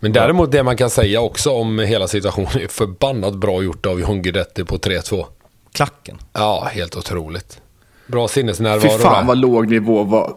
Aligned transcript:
Men 0.00 0.12
däremot 0.12 0.52
det 0.52 0.62
man 0.62 0.76
kan 0.76 0.90
säga 0.90 1.20
också 1.20 1.50
om 1.50 1.78
hela 1.78 2.08
situationen 2.08 2.62
är 2.62 2.68
förbannat 2.68 3.34
bra 3.34 3.62
gjort 3.62 3.86
av 3.86 4.00
John 4.00 4.22
Guidetti 4.22 4.64
på 4.64 4.76
3-2. 4.78 5.26
Klacken. 5.72 6.18
Ja, 6.32 6.68
helt 6.72 6.96
otroligt. 6.96 7.60
Bra 8.06 8.28
sinnesnärvaro 8.28 8.80
Fy 8.80 8.98
fan 8.98 9.14
där. 9.14 9.24
vad 9.28 9.38
låg 9.38 9.68
nivå 9.70 10.02
var 10.02 10.34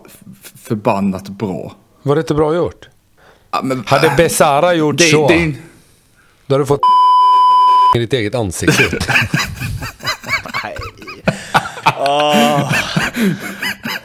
förbannat 0.64 1.30
bra. 1.30 1.76
Var 2.04 2.16
det 2.16 2.22
inte 2.22 2.34
bra 2.34 2.56
gjort? 2.56 2.90
Ja, 3.52 3.60
men, 3.64 3.84
Hade 3.88 4.14
Besara 4.18 4.74
gjort 4.74 4.98
det, 4.98 5.04
så, 5.04 5.28
det, 5.28 5.54
då 6.48 6.54
hade 6.56 6.64
du 6.64 6.66
fått 6.68 6.82
i 7.96 8.00
ditt 8.00 8.14
eget 8.14 8.36
ansikte. 8.36 9.00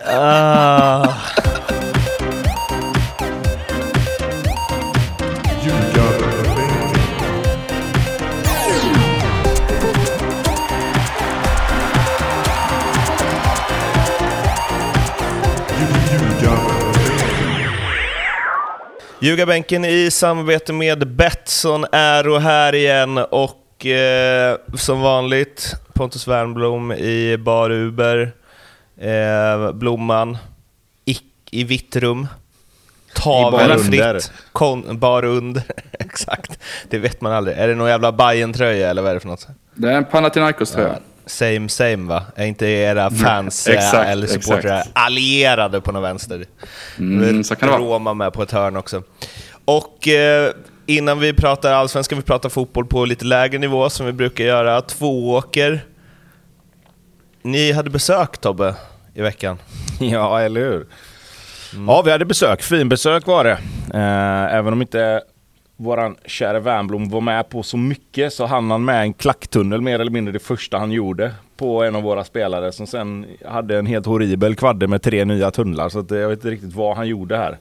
Ah. 0.08 1.14
Ljugarbänken 19.20 19.84
i 19.84 20.10
samarbete 20.10 20.72
med 20.72 21.08
Betsson 21.08 21.84
är 21.92 22.28
och 22.28 22.40
här 22.40 22.74
igen 22.74 23.18
och 23.18 23.86
eh, 23.86 24.56
som 24.74 25.00
vanligt 25.00 25.74
Pontus 25.92 26.28
Wernbloom 26.28 26.92
i 26.92 27.36
Bar 27.38 27.70
Uber, 27.70 28.32
eh, 29.00 29.72
Blomman 29.72 30.38
i, 31.04 31.16
i 31.50 31.64
vitt 31.64 31.96
rum, 31.96 32.26
tavelfritt, 33.14 34.32
kon, 34.52 34.98
bar 34.98 35.24
under, 35.24 35.62
exakt. 35.92 36.58
Det 36.88 36.98
vet 36.98 37.20
man 37.20 37.32
aldrig. 37.32 37.58
Är 37.58 37.68
det 37.68 37.74
någon 37.74 37.88
jävla 37.88 38.12
bayern 38.12 38.52
tröja 38.52 38.90
eller 38.90 39.02
vad 39.02 39.10
är 39.10 39.14
det 39.14 39.20
för 39.20 39.28
något? 39.28 39.46
det 39.74 39.88
är 39.88 39.92
en 39.92 40.04
Panathinaikos 40.04 40.72
tror 40.72 40.86
jag. 40.86 40.96
Same 41.26 41.68
same 41.68 42.08
va? 42.08 42.22
Är 42.36 42.46
inte 42.46 42.66
era 42.66 43.10
fans 43.10 43.68
exakt, 43.68 43.94
eh, 43.94 44.10
eller 44.10 44.26
supportrar 44.26 44.82
allierade 44.92 45.80
på 45.80 45.92
någon 45.92 46.02
vänster? 46.02 46.44
Mm, 46.98 47.44
så 47.44 47.56
kan 47.56 47.68
det 47.68 47.78
vara. 47.78 47.82
Roma 47.82 48.14
med 48.14 48.32
på 48.32 48.42
ett 48.42 48.52
hörn 48.52 48.76
också. 48.76 49.02
Och 49.64 50.08
eh, 50.08 50.52
innan 50.86 51.18
vi 51.20 51.32
pratar 51.32 51.72
allsvenskan, 51.72 52.18
vi 52.18 52.24
pratar 52.24 52.48
fotboll 52.48 52.86
på 52.86 53.04
lite 53.04 53.24
lägre 53.24 53.58
nivå 53.58 53.90
som 53.90 54.06
vi 54.06 54.12
brukar 54.12 54.44
göra. 54.44 54.82
Tvååker. 54.82 55.84
Ni 57.42 57.72
hade 57.72 57.90
besök 57.90 58.38
Tobbe 58.38 58.74
i 59.14 59.22
veckan. 59.22 59.58
Ja, 60.00 60.40
eller 60.40 60.60
hur? 60.60 60.86
Ja, 61.86 62.02
vi 62.02 62.10
hade 62.10 62.24
besök. 62.24 62.62
Fin 62.62 62.88
besök 62.88 63.26
var 63.26 63.44
det. 63.44 63.58
Eh, 63.94 64.54
även 64.54 64.72
om 64.72 64.82
inte 64.82 65.22
våran 65.76 66.16
kära 66.24 66.60
Wernbloom 66.60 67.08
var 67.08 67.20
med 67.20 67.48
på 67.48 67.62
så 67.62 67.76
mycket 67.76 68.32
så 68.32 68.46
hann 68.46 68.70
han 68.70 68.84
med 68.84 69.02
en 69.02 69.12
klacktunnel 69.12 69.80
mer 69.80 69.98
eller 69.98 70.10
mindre 70.10 70.32
det 70.32 70.38
första 70.38 70.78
han 70.78 70.92
gjorde 70.92 71.32
på 71.56 71.82
en 71.84 71.96
av 71.96 72.02
våra 72.02 72.24
spelare 72.24 72.72
som 72.72 72.86
sen 72.86 73.26
hade 73.48 73.78
en 73.78 73.86
helt 73.86 74.06
horribel 74.06 74.54
kvadde 74.56 74.86
med 74.86 75.02
tre 75.02 75.24
nya 75.24 75.50
tunnlar. 75.50 75.88
Så 75.88 75.98
att 75.98 76.10
eh, 76.10 76.18
jag 76.18 76.28
vet 76.28 76.38
inte 76.38 76.50
riktigt 76.50 76.74
vad 76.74 76.96
han 76.96 77.08
gjorde 77.08 77.36
här. 77.36 77.58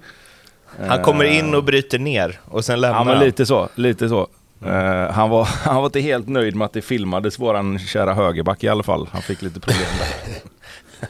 Han 0.88 1.02
kommer 1.04 1.24
in 1.26 1.56
och 1.56 1.64
bryter 1.64 2.00
ner 2.00 2.40
och 2.46 2.66
sen 2.66 2.82
lämnar 2.82 3.00
Ja, 3.00 3.04
men 3.04 3.16
han. 3.16 3.26
lite 3.26 3.46
så. 3.46 3.70
Lite 3.76 4.10
så. 4.10 4.28
Eh, 4.66 5.12
han, 5.12 5.30
var, 5.30 5.44
han 5.64 5.76
var 5.76 5.86
inte 5.86 6.00
helt 6.00 6.28
nöjd 6.28 6.56
med 6.56 6.66
att 6.66 6.74
det 6.74 6.82
filmades, 6.82 7.40
våran 7.40 7.80
kära 7.80 8.14
högerback 8.14 8.64
i 8.64 8.68
alla 8.68 8.84
fall. 8.84 9.08
Han 9.12 9.22
fick 9.22 9.42
lite 9.42 9.60
problem 9.60 9.88
där. 10.00 10.36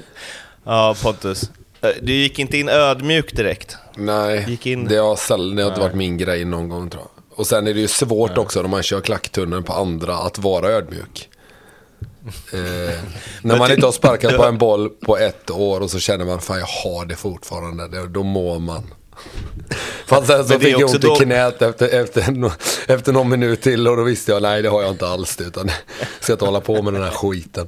Ja, 0.68 0.96
Pontus. 1.04 1.52
Eh, 1.90 1.96
Du 2.02 2.14
gick 2.14 2.40
inte 2.40 2.58
in 2.58 2.70
ödmjuk 2.70 3.36
direkt. 3.36 3.78
Nej, 3.98 4.46
Gick 4.48 4.66
in. 4.66 4.86
det 4.88 4.96
har 4.98 5.16
sällan 5.16 5.56
det 5.56 5.64
har 5.64 5.70
inte 5.70 5.82
varit 5.82 5.96
min 5.96 6.18
grej 6.18 6.46
någon 6.46 6.70
gång 6.70 6.90
tror 6.90 7.04
jag. 7.04 7.40
Och 7.40 7.48
sen 7.48 7.68
är 7.68 7.74
det 7.74 7.80
ju 7.80 7.88
svårt 7.88 8.38
också 8.38 8.62
när 8.62 8.70
man 8.70 8.84
kör 8.84 9.02
klacktunneln 9.02 9.64
på 9.64 9.74
andra 9.74 10.16
att 10.18 10.38
vara 10.40 10.68
ödmjuk. 10.70 11.30
Eh, 12.54 12.60
när 13.42 13.58
man 13.58 13.72
inte 13.72 13.86
har 13.86 13.92
sparkat 13.92 14.38
på 14.38 14.44
en 14.46 14.58
boll 14.58 14.90
på 14.90 15.18
ett 15.18 15.52
år 15.52 15.82
och 15.82 15.92
så 15.92 16.00
känner 16.00 16.26
man 16.26 16.42
fan 16.42 16.60
jag 16.60 16.66
har 16.92 17.06
det 17.06 17.16
fortfarande. 17.16 17.88
Det, 17.88 18.08
då 18.08 18.24
mår 18.24 18.60
man. 18.60 18.84
Fast 20.06 20.28
sen 20.28 20.46
så 20.48 20.54
det 20.54 20.60
fick 20.60 20.74
jag 20.80 20.90
ont 20.90 21.04
i 21.04 21.24
knät 21.24 21.62
efter, 21.62 21.88
efter, 22.02 22.22
no- 22.22 22.52
efter 22.88 23.14
någon 23.14 23.30
minut 23.30 23.62
till 23.62 23.88
och 23.88 23.98
då 23.98 24.04
visste 24.04 24.32
jag 24.32 24.42
nej 24.42 24.62
det 24.62 24.70
har 24.70 24.82
jag 24.82 24.92
inte 24.92 25.08
alls. 25.08 25.42
Utan 25.42 25.68
jag 26.00 26.08
ska 26.24 26.34
inte 26.34 26.46
hålla 26.46 26.62
på 26.62 26.82
med 26.82 26.94
den 26.94 27.04
här 27.04 27.12
skiten. 27.12 27.68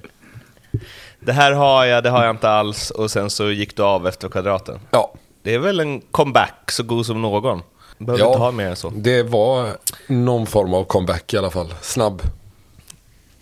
Det 1.27 1.33
här 1.33 1.51
har 1.51 1.85
jag, 1.85 2.03
det 2.03 2.09
har 2.09 2.25
jag 2.25 2.33
inte 2.35 2.49
alls. 2.49 2.89
Och 2.91 3.11
sen 3.11 3.29
så 3.29 3.51
gick 3.51 3.77
du 3.77 3.83
av 3.83 4.07
efter 4.07 4.29
kvadraten. 4.29 4.79
Ja, 4.91 5.13
Det 5.43 5.53
är 5.53 5.59
väl 5.59 5.79
en 5.79 6.01
comeback 6.11 6.71
så 6.71 6.83
god 6.83 7.05
som 7.05 7.21
någon. 7.21 7.61
Behöver 7.97 8.23
Ja. 8.23 8.27
inte 8.27 8.39
ha 8.39 8.51
mer 8.51 8.67
än 8.69 8.75
så. 8.75 8.89
det 8.95 9.23
var 9.23 9.67
någon 10.07 10.45
form 10.45 10.73
av 10.73 10.83
comeback 10.83 11.33
i 11.33 11.37
alla 11.37 11.49
fall. 11.49 11.73
Snabb. 11.81 12.21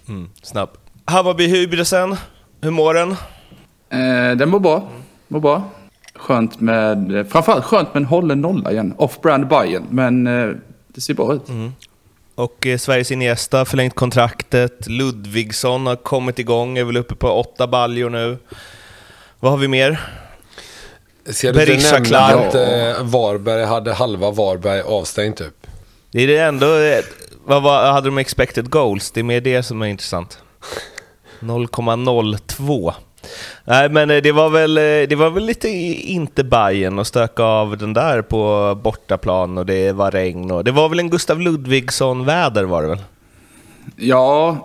Mm, 0.07 0.29
snabb. 0.44 0.69
Hammarby 1.06 1.47
Hybrisen, 1.47 2.16
hur 2.62 2.72
mår 2.72 2.94
den? 2.94 3.12
Eh, 3.90 4.38
den 4.38 4.50
mår 4.50 4.59
bra. 4.59 4.88
Mår 5.28 5.40
bra. 5.40 5.63
Skönt 6.16 6.59
med, 6.59 7.25
framförallt 7.31 7.66
skönt 7.66 7.94
med 7.94 8.02
en 8.02 8.07
hållen 8.07 8.41
nolla 8.41 8.72
igen. 8.72 8.94
Off-brand 8.97 9.47
Bayern 9.47 9.85
men 9.90 10.28
eh, 10.28 10.56
det 10.88 11.02
ser 11.02 11.13
bra 11.13 11.34
ut. 11.34 11.50
Och 12.35 12.68
eh, 12.68 12.78
Sveriges 12.78 13.12
Iniesta 13.12 13.66
förlängt 13.66 13.96
kontraktet. 13.96 14.88
Ludvigsson 14.88 15.88
har 15.88 15.96
kommit 15.96 16.40
igång, 16.40 16.78
är 16.78 16.84
väl 16.84 16.97
uppe 16.97 17.16
på 17.16 17.29
åtta 17.29 17.68
baljor 17.68 18.09
nu. 18.09 18.38
Vad 19.40 19.51
har 19.51 19.57
vi 19.59 19.68
mer? 19.68 20.00
Ska 21.29 21.51
du 21.51 21.73
inte 21.73 21.91
nämna 21.91 22.19
att 22.19 22.56
eh, 22.56 23.03
Varberg 23.03 23.66
hade 23.66 23.94
halva 23.94 24.31
Varberg 24.31 24.81
avstängt 24.81 25.38
typ? 25.38 25.68
Det 26.12 26.22
är 26.23 26.28
det 26.28 26.38
ändå... 26.38 26.78
eh, 26.78 27.03
Vad 27.46 27.63
var, 27.63 27.91
hade 27.91 28.07
de 28.07 28.18
expected 28.18 28.69
goals? 28.69 29.12
Det 29.12 29.19
är 29.19 29.23
mer 29.23 29.41
det 29.41 29.63
som 29.63 29.81
är 29.81 29.85
intressant. 29.88 30.38
0,02. 31.40 32.94
Nej, 33.66 33.90
men 33.90 34.09
eh, 34.09 34.22
det 34.22 34.31
var 34.31 34.50
väl, 34.50 34.78
eh, 34.78 35.09
det 35.09 35.16
var 35.16 35.30
väl 35.30 35.46
lite 35.46 35.69
inte 35.69 36.44
Bayern 36.44 37.00
att 37.00 37.08
stöka 37.08 37.44
av 37.44 37.78
den 37.78 37.94
där 37.94 38.22
på 38.22 38.75
bortaplan 38.84 39.58
och 39.58 39.66
det 39.66 39.91
var 39.91 40.12
regn 40.12 40.52
och... 40.52 40.63
Det 40.63 40.72
var 40.72 40.90
väl 40.90 41.00
en 41.00 41.09
Gustav 41.09 41.41
Ludvigsson-väder 41.41 42.64
var 42.64 42.81
det 42.81 42.88
väl? 42.88 43.02
Ja, 43.96 44.58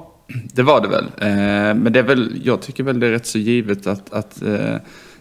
det 0.54 0.62
var 0.62 0.80
det 0.80 0.88
väl. 0.88 1.04
Eh, 1.04 1.74
men 1.74 1.92
det 1.92 1.98
är 1.98 2.02
väl, 2.02 2.40
jag 2.44 2.62
tycker 2.62 2.84
väl 2.84 3.00
det 3.00 3.06
är 3.06 3.10
rätt 3.10 3.26
så 3.26 3.38
givet 3.38 3.86
att, 3.86 4.12
att 4.12 4.42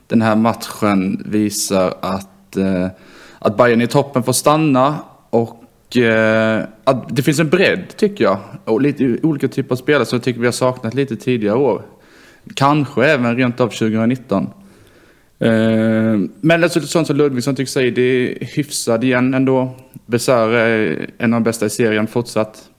den 0.08 0.22
här 0.22 0.36
matchen 0.36 1.24
visar 1.26 1.94
att, 2.02 2.58
att 3.40 3.58
Bayern 3.58 3.82
i 3.82 3.88
toppen 3.88 4.24
får 4.24 4.34
stanna 4.34 4.96
och 5.30 5.64
att 6.84 7.16
det 7.16 7.24
finns 7.24 7.40
en 7.40 7.50
bredd 7.50 7.84
tycker 7.98 8.24
jag. 8.24 8.38
Och 8.66 8.82
lite 8.82 9.18
olika 9.24 9.48
typer 9.48 9.72
av 9.72 9.76
spelare 9.76 10.06
som 10.06 10.18
jag 10.18 10.24
tycker 10.24 10.40
vi 10.40 10.48
har 10.48 10.52
saknat 10.52 10.94
lite 10.94 11.16
tidigare 11.16 11.58
år. 11.58 11.82
Kanske 12.56 13.06
även 13.06 13.36
rent 13.36 13.60
av 13.60 13.68
2019. 13.68 14.50
Eh, 15.40 15.50
men 16.42 16.64
alltså, 16.64 16.82
sånt 16.82 17.08
som 17.08 17.16
Ludvigsson 17.16 17.56
tycks 17.56 17.72
säga, 17.72 17.92
det 17.92 18.02
är 18.02 18.46
hyfsad 18.46 19.04
igen 19.04 19.34
ändå. 19.34 19.76
Besör 20.06 20.54
är 20.54 21.10
en 21.18 21.34
av 21.34 21.40
de 21.40 21.44
bästa 21.44 21.66
i 21.66 21.70
serien 21.70 22.08
fortsatt. 22.08 22.70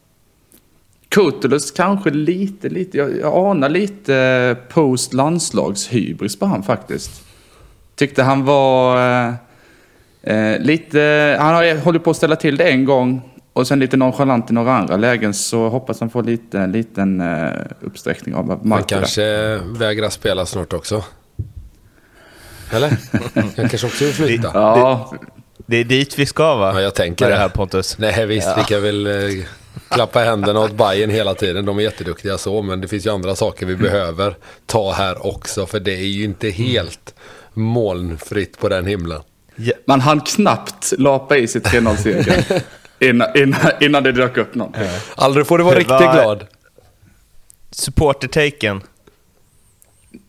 Kutulus 1.08 1.70
kanske 1.70 2.10
lite, 2.10 2.68
lite, 2.68 2.98
jag, 2.98 3.18
jag 3.18 3.50
anar 3.50 3.68
lite 3.68 4.16
eh, 4.16 4.74
post 4.74 5.12
landslagshybris 5.12 6.38
på 6.38 6.46
han 6.46 6.62
faktiskt. 6.62 7.10
Tyckte 7.94 8.22
han 8.22 8.44
var 8.44 8.96
eh, 8.96 9.34
eh 10.22 10.60
lite, 10.60 11.36
han 11.40 11.54
har 11.54 11.76
hållit 11.84 12.04
på 12.04 12.10
att 12.10 12.16
ställa 12.16 12.36
till 12.36 12.56
det 12.56 12.70
en 12.70 12.84
gång 12.84 13.29
och 13.52 13.66
sen 13.66 13.78
lite 13.78 13.96
nonchalant 13.96 14.50
i 14.50 14.52
några 14.52 14.72
andra 14.76 14.96
lägen 14.96 15.34
så 15.34 15.68
hoppas 15.68 16.00
han 16.00 16.10
får 16.10 16.22
lite, 16.22 16.58
en 16.58 16.72
liten 16.72 17.20
eh, 17.20 17.50
uppsträckning 17.80 18.34
av 18.34 18.48
Han 18.48 18.60
Marco 18.62 18.86
där. 18.88 18.96
kanske 18.96 19.56
vägrar 19.58 20.08
spela 20.10 20.46
snart 20.46 20.72
också. 20.72 21.04
Eller? 22.72 22.96
Han 23.56 23.68
kanske 23.68 23.86
också 23.86 24.04
vill 24.04 24.14
flytta. 24.14 24.50
Ja, 24.54 25.12
Det 25.66 25.76
är 25.76 25.84
dit 25.84 26.18
vi 26.18 26.26
ska 26.26 26.54
va? 26.56 26.72
Ja, 26.74 26.80
jag 26.80 26.94
tänker 26.94 27.24
Med 27.24 27.32
det 27.32 27.38
här 27.38 27.48
Pontus. 27.48 27.98
Nej 27.98 28.26
visst, 28.26 28.48
vi 28.58 28.62
kan 28.64 28.82
väl 28.82 29.06
eh, 29.06 29.44
klappa 29.88 30.20
händerna 30.20 30.60
åt 30.60 30.72
Bayern 30.72 31.10
hela 31.10 31.34
tiden. 31.34 31.64
De 31.64 31.78
är 31.78 31.82
jätteduktiga 31.82 32.38
så, 32.38 32.62
men 32.62 32.80
det 32.80 32.88
finns 32.88 33.06
ju 33.06 33.10
andra 33.10 33.34
saker 33.34 33.66
vi 33.66 33.76
behöver 33.76 34.34
ta 34.66 34.92
här 34.92 35.26
också. 35.26 35.66
För 35.66 35.80
det 35.80 35.92
är 35.94 36.06
ju 36.06 36.24
inte 36.24 36.50
helt 36.50 37.14
molnfritt 37.54 38.58
på 38.58 38.68
den 38.68 38.86
himlen. 38.86 39.20
Ja, 39.56 39.72
man 39.86 40.00
hann 40.00 40.20
knappt 40.20 40.92
lapa 40.98 41.36
i 41.36 41.46
sitt 41.48 41.66
3-0-seger 41.66 42.44
innan, 43.00 43.28
innan, 43.36 43.60
innan 43.80 44.02
det 44.02 44.12
dök 44.12 44.36
upp 44.36 44.54
någon. 44.54 44.72
Aldrig 45.16 45.46
får 45.46 45.58
du 45.58 45.64
vara 45.64 45.74
riktigt 45.74 45.90
Vad- 45.90 46.12
glad. 46.14 46.46
Supporter-taken. 47.70 48.80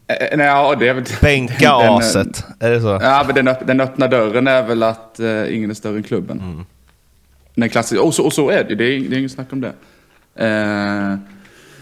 Eh, 0.07 0.37
Nej, 0.37 0.47
ja, 0.47 0.75
det 0.79 0.87
är 0.87 0.93
väl... 0.93 1.03
Bänka 1.21 1.53
den, 1.77 1.85
eh, 1.87 1.95
aset. 1.95 2.45
Är 2.59 2.71
det 2.71 2.81
så? 2.81 2.99
Ja, 3.01 3.23
men 3.25 3.35
den, 3.35 3.47
öpp- 3.47 3.65
den 3.65 3.81
öppna 3.81 4.07
dörren 4.07 4.47
är 4.47 4.63
väl 4.63 4.83
att 4.83 5.19
eh, 5.19 5.55
ingen 5.55 5.69
är 5.69 5.73
större 5.73 5.97
än 5.97 6.03
klubben. 6.03 6.39
Mm. 6.39 6.65
Den 7.55 7.69
klassiska, 7.69 8.01
och, 8.03 8.13
så, 8.13 8.23
och 8.25 8.33
så 8.33 8.49
är 8.49 8.63
det 8.63 8.69
ju, 8.69 8.75
det 8.75 8.83
är, 8.85 8.99
det 9.09 9.15
är 9.15 9.19
inget 9.19 9.31
snack 9.31 9.47
om 9.53 9.61
det. 9.61 9.73
Eh, 10.45 11.15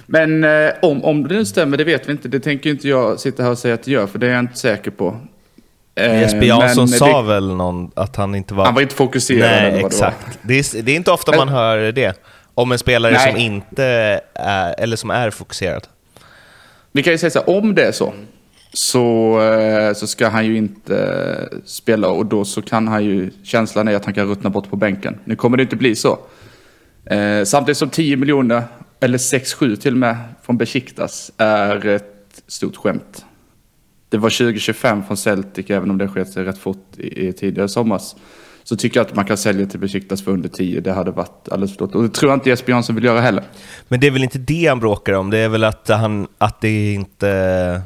men 0.06 0.44
eh, 0.44 0.72
om, 0.82 1.04
om 1.04 1.28
det 1.28 1.36
nu 1.36 1.46
stämmer, 1.46 1.78
det 1.78 1.84
vet 1.84 2.08
vi 2.08 2.12
inte. 2.12 2.28
Det 2.28 2.40
tänker 2.40 2.70
inte 2.70 2.88
jag 2.88 3.20
sitta 3.20 3.44
här 3.44 3.50
och 3.52 3.58
säga 3.58 3.74
att 3.74 3.84
det 3.84 3.92
gör, 3.92 4.08
för 4.08 4.20
det 4.20 4.28
är 4.28 4.32
jag 4.32 4.40
inte 4.40 4.58
säker 4.60 4.92
på. 4.92 5.18
Eh, 6.00 6.22
Jesper 6.22 6.44
Jansson 6.44 6.88
sa 6.88 7.22
det, 7.22 7.28
väl 7.28 7.56
någon, 7.56 7.92
att 7.96 8.16
han 8.16 8.36
inte 8.36 8.54
var... 8.54 8.66
Han 8.66 8.74
var 8.74 8.82
inte 8.82 8.96
fokuserad. 8.96 9.74
Nej, 9.74 9.84
exakt. 9.86 10.40
Det 10.42 10.54
är, 10.54 10.82
det 10.82 10.92
är 10.92 10.96
inte 10.96 11.12
ofta 11.12 11.38
man 11.38 11.50
hör 11.50 11.92
det. 11.92 12.22
Om 12.54 12.72
en 12.72 12.80
spelare 12.80 13.14
Nej. 13.14 13.32
som 13.32 13.42
inte 13.42 13.84
är, 14.34 14.76
eller 14.78 14.96
som 14.96 15.10
är 15.10 15.30
fokuserad. 15.30 15.88
Vi 16.92 17.04
kan 17.04 17.14
ju 17.14 17.18
säga 17.18 17.30
så 17.30 17.40
här, 17.40 17.50
om 17.50 17.76
det 17.76 17.84
är 17.84 17.92
så, 17.92 18.14
så, 18.74 19.42
eh, 19.42 19.94
så 19.94 20.08
ska 20.08 20.28
han 20.28 20.46
ju 20.46 20.58
inte 20.58 20.98
eh, 20.98 21.58
spela 21.66 22.08
och 22.08 22.26
då 22.26 22.46
så 22.46 22.62
kan 22.62 22.88
han 22.88 23.06
ju, 23.06 23.32
känslan 23.44 23.88
är 23.88 23.96
att 23.96 24.06
han 24.06 24.14
kan 24.14 24.28
ruttna 24.28 24.50
bort 24.50 24.70
på 24.70 24.76
bänken. 24.76 25.20
Nu 25.26 25.36
kommer 25.36 25.58
det 25.58 25.64
inte 25.64 25.76
bli 25.76 25.96
så. 25.96 26.20
Eh, 27.06 27.44
samtidigt 27.44 27.78
som 27.78 27.90
10 27.90 28.18
miljoner, 28.18 28.64
eller 29.00 29.18
6-7 29.18 29.76
till 29.76 29.94
och 29.94 30.00
med, 30.00 30.18
från 30.46 30.58
Besiktas 30.58 31.32
är 31.38 31.86
ett 31.86 32.42
stort 32.48 32.76
skämt. 32.76 33.26
Det 34.10 34.18
var 34.18 34.30
2025 34.30 35.04
från 35.04 35.18
Celtic, 35.18 35.70
även 35.70 35.92
om 35.92 35.98
det 35.98 36.08
skett 36.08 36.38
rätt 36.38 36.58
fort 36.58 36.86
i, 36.98 37.28
i 37.28 37.34
tidigare 37.34 37.68
somras. 37.68 38.16
Så 38.64 38.76
tycker 38.76 39.00
jag 39.00 39.08
att 39.08 39.16
man 39.16 39.26
kan 39.26 39.38
sälja 39.38 39.66
till 39.66 39.80
Besiktas 39.80 40.24
för 40.24 40.32
under 40.32 40.50
10. 40.50 40.82
Det 40.82 40.92
hade 40.92 41.12
varit 41.12 41.50
alldeles 41.52 41.78
för. 41.78 41.96
Och 41.96 42.04
det 42.04 42.10
tror 42.10 42.32
jag 42.32 42.38
inte 42.38 42.50
Jesper 42.50 42.72
Jansson 42.72 42.96
vill 42.96 43.04
göra 43.04 43.22
heller. 43.22 43.44
Men 43.88 44.00
det 44.00 44.08
är 44.08 44.12
väl 44.12 44.24
inte 44.24 44.38
det 44.38 44.68
han 44.68 44.80
bråkar 44.80 45.14
om? 45.14 45.30
Det 45.30 45.38
är 45.38 45.50
väl 45.50 45.64
att, 45.64 45.88
han, 45.88 46.28
att 46.38 46.62
det 46.62 46.94
inte... 46.94 47.82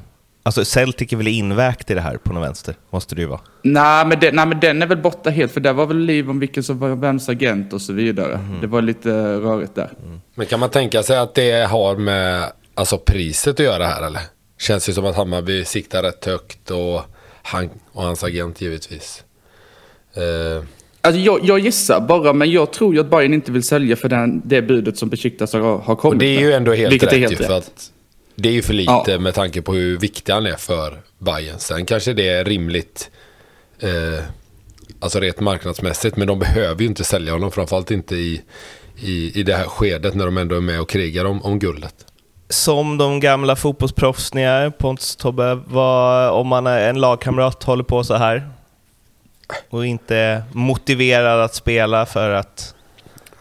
Alltså 0.46 0.66
Celtic 0.66 1.14
är 1.14 1.18
väl 1.18 1.28
invägt 1.28 1.92
i 1.92 1.94
det 1.94 2.02
här 2.02 2.18
på 2.18 2.34
något 2.34 2.44
vänster? 2.44 2.76
Måste 2.90 3.16
det 3.16 3.22
ju 3.22 3.28
vara. 3.28 3.40
Nej 3.64 4.06
men, 4.06 4.20
den, 4.20 4.36
nej, 4.36 4.46
men 4.48 4.60
den 4.60 4.82
är 4.82 4.88
väl 4.88 4.98
borta 4.98 5.30
helt, 5.30 5.52
för 5.52 5.62
det 5.62 5.74
var 5.74 5.86
väl 5.86 5.98
liv 5.98 6.30
om 6.30 6.40
vilken 6.40 6.64
som 6.64 6.80
var 6.80 6.90
vems 6.90 7.30
agent 7.30 7.74
och 7.74 7.82
så 7.82 7.94
vidare. 7.94 8.40
Det 8.62 8.68
var 8.68 8.82
lite 8.82 9.10
rörigt 9.34 9.76
där. 9.76 9.90
Men 10.36 10.46
kan 10.46 10.60
man 10.60 10.70
tänka 10.70 11.04
sig 11.04 11.18
att 11.18 11.36
det 11.36 11.68
har 11.70 11.96
med 11.96 12.52
alltså, 12.76 12.98
priset 12.98 13.54
att 13.60 13.66
göra 13.66 13.86
här 13.86 14.08
eller? 14.08 14.22
Känns 14.64 14.90
ju 14.90 14.94
som 14.94 15.06
att 15.06 15.16
Hammarby 15.16 15.66
siktar 15.66 16.04
rätt 16.04 16.26
högt 16.26 16.72
och, 16.72 17.02
han, 17.44 17.70
och 17.92 18.04
hans 18.04 18.24
agent 18.24 18.62
givetvis. 18.62 19.24
Eh, 20.14 20.64
Alltså 21.02 21.20
jag, 21.22 21.40
jag 21.44 21.60
gissar 21.60 22.00
bara, 22.02 22.34
men 22.34 22.52
jag 22.52 22.74
tror 22.74 22.94
ju 22.94 23.00
att 23.00 23.10
Bayern 23.10 23.34
inte 23.34 23.52
vill 23.52 23.64
sälja 23.64 23.96
för 23.96 24.10
den, 24.10 24.42
det 24.46 24.62
budet 24.62 24.98
som 24.98 25.10
Besiktas 25.10 25.54
har, 25.54 25.78
har 25.78 25.96
kommit 25.96 26.14
och 26.14 26.20
det 26.20 26.26
är 26.36 26.40
ju 26.40 26.54
ändå 26.54 26.74
helt 26.74 26.94
Vilket 26.94 27.08
rätt, 27.08 27.14
är 27.14 27.20
helt 27.20 27.32
ju, 27.32 27.36
rätt. 27.38 27.48
för 27.48 27.58
att 27.58 27.92
det 28.36 28.50
är 28.50 28.54
ju 28.54 28.62
för 28.62 28.74
lite 28.74 28.92
Ja. 29.08 29.20
med 29.20 29.34
tanke 29.34 29.62
på 29.62 29.74
hur 29.74 29.98
viktig 29.98 30.34
han 30.34 30.46
är 30.46 30.56
för 30.56 31.02
Bayern. 31.20 31.60
Sen 31.60 31.86
kanske 31.86 32.14
det 32.14 32.28
är 32.28 32.46
rimligt, 32.46 33.10
eh, 33.80 34.24
alltså 35.00 35.20
rent 35.20 35.40
marknadsmässigt, 35.40 36.18
men 36.18 36.28
de 36.28 36.40
behöver 36.40 36.82
ju 36.82 36.88
inte 36.88 37.04
sälja 37.04 37.34
honom, 37.34 37.52
framförallt 37.52 37.92
inte 37.92 38.16
i, 38.16 38.42
i, 39.02 39.40
i 39.40 39.44
det 39.44 39.56
här 39.56 39.66
skedet 39.66 40.16
när 40.16 40.26
de 40.26 40.38
ändå 40.38 40.56
är 40.56 40.62
med 40.62 40.82
och 40.82 40.90
krigar 40.90 41.26
om, 41.26 41.42
om 41.44 41.60
guldet. 41.60 41.96
Som 42.54 42.98
de 42.98 43.20
gamla 43.20 43.56
fotbollsproffs 43.56 44.34
ni 44.34 44.42
är, 44.42 44.70
Pontus 44.70 45.16
Tobbe, 45.16 45.60
vad, 45.68 46.30
om 46.30 46.48
man 46.48 46.68
är 46.68 46.90
en 46.90 47.02
lagkamrat 47.02 47.64
håller 47.64 47.84
på 47.84 48.04
så 48.04 48.16
här 48.16 48.50
och 49.70 49.86
inte 49.86 50.16
är 50.18 50.44
motiverad 50.52 51.42
att 51.42 51.56
spela 51.56 52.06
för 52.06 52.30
att... 52.30 52.76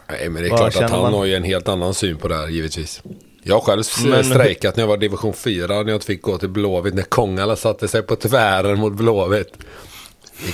Nej, 0.09 0.29
men 0.29 0.43
det 0.43 0.47
är 0.47 0.51
Vad 0.51 0.59
klart 0.59 0.83
att 0.83 0.91
han 0.91 1.01
man? 1.01 1.13
har 1.13 1.25
ju 1.25 1.35
en 1.35 1.43
helt 1.43 1.67
annan 1.67 1.93
syn 1.93 2.17
på 2.17 2.27
det 2.27 2.35
här 2.35 2.47
givetvis. 2.47 3.01
Jag 3.43 3.55
har 3.55 3.61
själv 3.61 3.83
Men- 4.05 4.23
strejkat 4.23 4.75
när 4.75 4.83
jag 4.83 4.87
var 4.87 4.97
division 4.97 5.33
4 5.33 5.67
när 5.67 5.75
jag 5.75 5.89
inte 5.95 6.05
fick 6.05 6.21
gå 6.21 6.37
till 6.37 6.49
Blåvitt. 6.49 6.93
När 6.93 7.03
Kongala 7.03 7.55
satte 7.55 7.87
sig 7.87 8.01
på 8.01 8.15
tvären 8.15 8.79
mot 8.79 8.93
Blåvitt. 8.93 9.53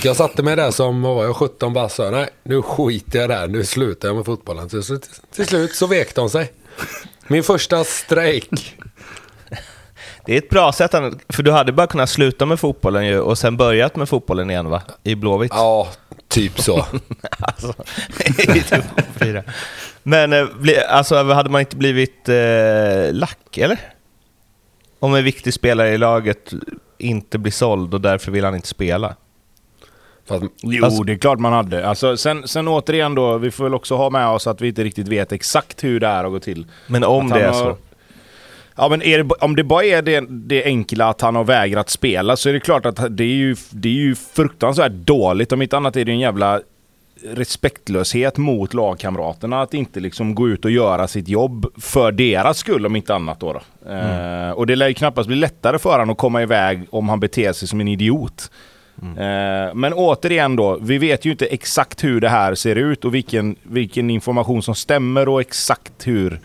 Jag 0.02 0.16
satte 0.16 0.42
mig 0.42 0.56
där 0.56 0.70
som, 0.70 1.02
vad 1.02 1.14
var 1.16 1.24
jag, 1.24 1.36
17 1.36 1.72
bara 1.72 1.88
sa, 1.88 2.10
nej 2.10 2.28
nu 2.42 2.62
skiter 2.62 3.18
jag 3.20 3.28
där, 3.30 3.46
nu 3.48 3.64
slutar 3.64 4.08
jag 4.08 4.16
med 4.16 4.24
fotbollen. 4.24 4.68
Till, 4.68 4.82
till, 4.82 5.00
till 5.34 5.46
slut 5.46 5.74
så 5.74 5.86
vek 5.86 6.14
de 6.14 6.30
sig. 6.30 6.52
Min 7.30 7.42
första 7.42 7.84
strejk. 7.84 8.76
Det 10.26 10.34
är 10.34 10.38
ett 10.38 10.50
bra 10.50 10.72
sätt, 10.72 10.90
för 11.28 11.42
du 11.42 11.50
hade 11.50 11.72
bara 11.72 11.86
kunnat 11.86 12.10
sluta 12.10 12.46
med 12.46 12.60
fotbollen 12.60 13.06
ju 13.06 13.20
och 13.20 13.38
sen 13.38 13.56
börjat 13.56 13.96
med 13.96 14.08
fotbollen 14.08 14.50
igen 14.50 14.70
va? 14.70 14.82
I 15.02 15.14
Blåvitt. 15.14 15.52
Ja, 15.54 15.88
typ 16.28 16.60
så. 16.60 16.86
alltså, 17.38 17.74
fyra. 19.16 19.42
Men 20.02 20.32
eh, 20.32 20.46
alltså, 20.88 21.22
hade 21.22 21.50
man 21.50 21.60
inte 21.60 21.76
blivit 21.76 22.28
eh, 22.28 23.12
lack, 23.12 23.58
eller? 23.58 23.78
Om 24.98 25.14
en 25.14 25.24
viktig 25.24 25.54
spelare 25.54 25.88
i 25.88 25.98
laget 25.98 26.52
inte 26.98 27.38
blir 27.38 27.52
såld 27.52 27.94
och 27.94 28.00
därför 28.00 28.32
vill 28.32 28.44
han 28.44 28.54
inte 28.54 28.68
spela. 28.68 29.16
För 30.38 30.44
att, 30.44 30.52
Jo, 30.62 30.84
Alltså- 30.84 31.02
det 31.02 31.12
är 31.12 31.16
klart 31.16 31.38
man 31.38 31.52
hade. 31.52 31.88
Alltså, 31.88 32.16
sen, 32.16 32.48
sen 32.48 32.68
återigen 32.68 33.14
då, 33.14 33.38
vi 33.38 33.50
får 33.50 33.64
väl 33.64 33.74
också 33.74 33.96
ha 33.96 34.10
med 34.10 34.28
oss 34.28 34.46
att 34.46 34.60
vi 34.60 34.68
inte 34.68 34.84
riktigt 34.84 35.08
vet 35.08 35.32
exakt 35.32 35.84
hur 35.84 36.00
det 36.00 36.06
här 36.06 36.24
har 36.24 36.30
gått 36.30 36.42
till. 36.42 36.66
Men 36.86 37.04
om 37.04 37.28
det 37.28 37.40
är 37.40 37.46
har- 37.46 37.54
så. 37.54 37.76
Ja, 38.76 38.88
men 38.88 38.98
det, 38.98 39.22
om 39.40 39.56
det 39.56 39.64
bara 39.64 39.84
är 39.84 40.02
det, 40.02 40.24
det 40.28 40.64
enkla 40.64 41.08
att 41.08 41.20
han 41.20 41.36
har 41.36 41.44
vägrat 41.44 41.90
spela 41.90 42.36
så 42.36 42.48
är 42.48 42.52
det 42.52 42.60
klart 42.60 42.86
att 42.86 43.16
det 43.16 43.24
är 43.24 43.26
ju, 43.36 43.56
det 43.70 43.88
är 43.88 43.92
ju 43.92 44.14
fruktansvärt 44.14 44.92
dåligt. 44.92 45.52
Om 45.52 45.62
inte 45.62 45.76
annat 45.76 45.96
är 45.96 46.04
det 46.04 46.12
en 46.12 46.18
jävla 46.20 46.60
respektlöshet 47.34 48.36
mot 48.36 48.74
lagkamraterna 48.74 49.62
att 49.62 49.74
inte 49.74 50.00
liksom 50.00 50.34
gå 50.34 50.48
ut 50.48 50.64
och 50.64 50.70
göra 50.70 51.08
sitt 51.08 51.28
jobb 51.28 51.66
för 51.80 52.12
deras 52.12 52.58
skull 52.58 52.86
om 52.86 52.96
inte 52.96 53.14
annat. 53.14 53.40
Då, 53.40 53.52
då. 53.52 53.90
Eh, 53.90 54.50
och 54.50 54.66
det 54.66 54.76
lär 54.76 54.88
ju 54.88 54.94
knappast 54.94 55.26
bli 55.26 55.36
lättare 55.36 55.78
för 55.78 55.90
honom 55.90 56.10
att 56.10 56.18
komma 56.18 56.42
iväg 56.42 56.86
om 56.90 57.08
han 57.08 57.20
beter 57.20 57.52
sig 57.52 57.68
som 57.68 57.80
en 57.80 57.88
idiot. 57.88 58.50
Mm. 59.02 59.18
Eh, 59.18 59.74
men 59.74 59.92
återigen 59.92 60.56
då, 60.56 60.78
vi 60.80 60.98
vet 60.98 61.24
ju 61.24 61.30
inte 61.30 61.46
exakt 61.46 62.04
hur 62.04 62.20
det 62.20 62.28
här 62.28 62.54
ser 62.54 62.76
ut 62.76 63.04
och 63.04 63.14
vilken, 63.14 63.56
vilken 63.62 64.10
information 64.10 64.62
som 64.62 64.74
stämmer 64.74 65.28
och 65.28 65.40
exakt 65.40 66.06
hur, 66.06 66.40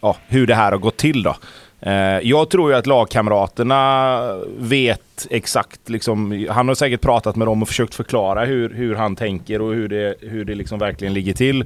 ja, 0.00 0.16
hur 0.26 0.46
det 0.46 0.54
här 0.54 0.72
har 0.72 0.78
gått 0.78 0.96
till 0.96 1.22
då. 1.22 1.36
Eh, 1.80 2.18
jag 2.22 2.50
tror 2.50 2.70
ju 2.70 2.76
att 2.76 2.86
lagkamraterna 2.86 4.20
vet 4.58 5.26
exakt, 5.30 5.88
liksom, 5.88 6.46
han 6.50 6.68
har 6.68 6.74
säkert 6.74 7.00
pratat 7.00 7.36
med 7.36 7.46
dem 7.46 7.62
och 7.62 7.68
försökt 7.68 7.94
förklara 7.94 8.44
hur, 8.44 8.74
hur 8.74 8.94
han 8.94 9.16
tänker 9.16 9.62
och 9.62 9.74
hur 9.74 9.88
det, 9.88 10.14
hur 10.20 10.44
det 10.44 10.54
liksom 10.54 10.78
verkligen 10.78 11.14
ligger 11.14 11.34
till. 11.34 11.64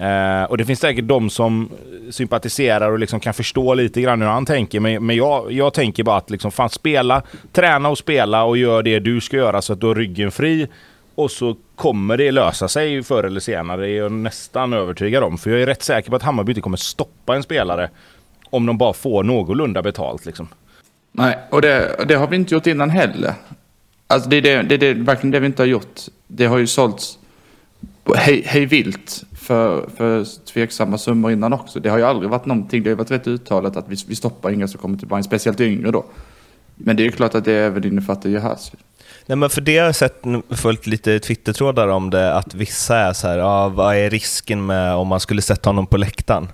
Eh, 0.00 0.44
och 0.44 0.58
det 0.58 0.64
finns 0.64 0.80
säkert 0.80 1.04
de 1.08 1.30
som 1.30 1.70
sympatiserar 2.10 2.90
och 2.90 2.98
liksom 2.98 3.20
kan 3.20 3.34
förstå 3.34 3.74
lite 3.74 4.00
grann 4.00 4.22
hur 4.22 4.28
han 4.28 4.46
tänker. 4.46 4.80
Men, 4.80 5.06
men 5.06 5.16
jag, 5.16 5.52
jag 5.52 5.74
tänker 5.74 6.04
bara 6.04 6.16
att 6.16 6.30
liksom, 6.30 6.52
fan, 6.52 6.70
spela, 6.70 7.22
träna 7.52 7.88
och 7.88 7.98
spela 7.98 8.44
och 8.44 8.56
gör 8.56 8.82
det 8.82 8.98
du 8.98 9.20
ska 9.20 9.36
göra 9.36 9.62
så 9.62 9.72
att 9.72 9.80
du 9.80 9.86
har 9.86 9.94
ryggen 9.94 10.30
fri. 10.30 10.68
Och 11.14 11.30
så 11.30 11.56
kommer 11.74 12.16
det 12.16 12.30
lösa 12.30 12.68
sig 12.68 13.02
förr 13.02 13.24
eller 13.24 13.40
senare, 13.40 13.80
det 13.80 13.88
är 13.88 13.96
jag 13.96 14.12
nästan 14.12 14.72
övertygad 14.72 15.24
om. 15.24 15.38
För 15.38 15.50
jag 15.50 15.62
är 15.62 15.66
rätt 15.66 15.82
säker 15.82 16.10
på 16.10 16.16
att 16.16 16.22
Hammarby 16.22 16.50
inte 16.50 16.60
kommer 16.60 16.76
stoppa 16.76 17.36
en 17.36 17.42
spelare 17.42 17.90
om 18.50 18.66
de 18.66 18.78
bara 18.78 18.92
får 18.92 19.22
någorlunda 19.24 19.82
betalt. 19.82 20.26
Liksom. 20.26 20.48
Nej, 21.12 21.38
och 21.50 21.62
det, 21.62 22.04
det 22.08 22.14
har 22.14 22.26
vi 22.26 22.36
inte 22.36 22.54
gjort 22.54 22.66
innan 22.66 22.90
heller. 22.90 23.34
Alltså 24.06 24.28
det 24.28 24.36
är, 24.36 24.42
det, 24.42 24.62
det, 24.62 24.76
det, 24.76 24.94
verkligen 24.94 25.30
det 25.30 25.40
vi 25.40 25.46
inte 25.46 25.62
har 25.62 25.66
gjort. 25.66 26.00
Det 26.26 26.46
har 26.46 26.58
ju 26.58 26.66
sålts 26.66 27.18
hej, 28.16 28.42
hej 28.46 28.66
vilt 28.66 29.24
för, 29.50 29.88
för 29.96 30.44
tveksamma 30.46 30.98
summor 30.98 31.32
innan 31.32 31.52
också. 31.52 31.80
Det 31.80 31.88
har 31.88 31.98
ju 31.98 32.04
aldrig 32.04 32.30
varit 32.30 32.46
någonting, 32.46 32.82
det 32.82 32.88
har 32.88 32.92
ju 32.92 32.96
varit 32.96 33.10
rätt 33.10 33.26
uttalat 33.26 33.76
att 33.76 33.88
vi, 33.88 33.96
vi 34.08 34.16
stoppar 34.16 34.50
inga 34.50 34.68
som 34.68 34.80
kommer 34.80 34.98
till 34.98 35.08
Bayern, 35.08 35.24
speciellt 35.24 35.60
yngre 35.60 35.90
då. 35.90 36.04
Men 36.74 36.96
det 36.96 37.02
är 37.02 37.04
ju 37.04 37.12
klart 37.12 37.34
att 37.34 37.44
det 37.44 37.52
även 37.52 37.86
innefattar 37.86 38.30
Jahas. 38.30 38.72
Nej, 39.26 39.36
men 39.36 39.50
för 39.50 39.60
det 39.60 39.78
har 39.78 39.86
jag 39.86 39.94
sett, 39.94 40.22
följt 40.50 40.86
lite 40.86 41.18
Twittertrådar 41.18 41.88
om 41.88 42.10
det, 42.10 42.34
att 42.34 42.54
vissa 42.54 42.96
är 42.96 43.12
så 43.12 43.28
här, 43.28 43.38
ja, 43.38 43.68
vad 43.68 43.96
är 43.96 44.10
risken 44.10 44.66
med 44.66 44.94
om 44.94 45.08
man 45.08 45.20
skulle 45.20 45.42
sätta 45.42 45.68
honom 45.68 45.86
på 45.86 45.96
läktaren? 45.96 46.48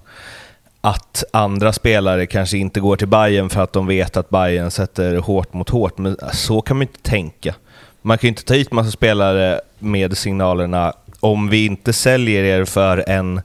Att 0.80 1.24
andra 1.32 1.72
spelare 1.72 2.26
kanske 2.26 2.58
inte 2.58 2.80
går 2.80 2.96
till 2.96 3.08
Bayern 3.08 3.50
för 3.50 3.60
att 3.62 3.72
de 3.72 3.86
vet 3.86 4.16
att 4.16 4.30
Bayern 4.30 4.70
sätter 4.70 5.16
hårt 5.16 5.52
mot 5.52 5.70
hårt, 5.70 5.98
men 5.98 6.16
så 6.32 6.60
kan 6.60 6.76
man 6.76 6.82
inte 6.82 7.02
tänka. 7.02 7.54
Man 8.02 8.18
kan 8.18 8.28
ju 8.28 8.28
inte 8.28 8.44
ta 8.44 8.54
hit 8.54 8.72
massa 8.72 8.90
spelare 8.90 9.60
med 9.78 10.18
signalerna 10.18 10.92
om 11.20 11.48
vi 11.48 11.66
inte 11.66 11.92
säljer 11.92 12.44
er 12.44 12.64
för 12.64 13.04
en 13.08 13.40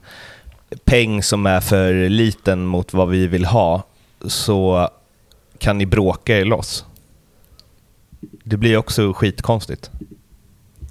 peng 0.84 1.22
som 1.22 1.46
är 1.46 1.60
för 1.60 2.08
liten 2.08 2.66
mot 2.66 2.92
vad 2.92 3.08
vi 3.08 3.26
vill 3.26 3.44
ha, 3.44 3.82
så 4.26 4.88
kan 5.58 5.78
ni 5.78 5.86
bråka 5.86 6.38
er 6.38 6.44
loss. 6.44 6.84
Det 8.44 8.56
blir 8.56 8.76
också 8.76 9.12
skitkonstigt. 9.12 9.90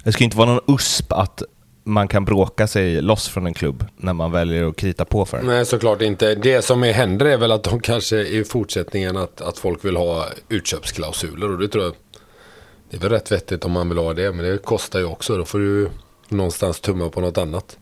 Det 0.04 0.12
ska 0.12 0.24
inte 0.24 0.36
vara 0.36 0.48
någon 0.48 0.74
USP 0.74 1.12
att 1.12 1.42
man 1.84 2.08
kan 2.08 2.24
bråka 2.24 2.66
sig 2.66 3.02
loss 3.02 3.28
från 3.28 3.46
en 3.46 3.54
klubb 3.54 3.84
när 3.96 4.12
man 4.12 4.32
väljer 4.32 4.68
att 4.68 4.76
krita 4.76 5.04
på 5.04 5.24
för 5.24 5.36
den. 5.36 5.46
nej, 5.46 5.66
såklart 5.66 6.02
inte. 6.02 6.34
Det 6.34 6.62
som 6.62 6.84
är, 6.84 6.92
händer 6.92 7.26
är 7.26 7.36
väl 7.36 7.52
att 7.52 7.62
de 7.62 7.80
kanske 7.80 8.20
i 8.20 8.44
fortsättningen 8.44 9.16
att, 9.16 9.40
att 9.40 9.58
folk 9.58 9.84
vill 9.84 9.96
ha 9.96 10.26
utköpsklausuler 10.48 11.50
och 11.50 11.58
det 11.58 11.68
tror 11.68 11.84
jag 11.84 11.94
det 12.90 12.96
är 12.96 13.00
väl 13.00 13.10
rätt 13.10 13.32
vettigt 13.32 13.64
om 13.64 13.72
man 13.72 13.88
vill 13.88 13.98
ha 13.98 14.14
det, 14.14 14.32
men 14.32 14.44
det 14.44 14.58
kostar 14.58 14.98
ju 14.98 15.04
också. 15.04 15.36
Då 15.36 15.44
får 15.44 15.58
du 15.58 15.90
någonstans 16.32 16.80
tumma 16.80 17.08
på 17.08 17.20
något 17.20 17.38
annat. 17.38 17.78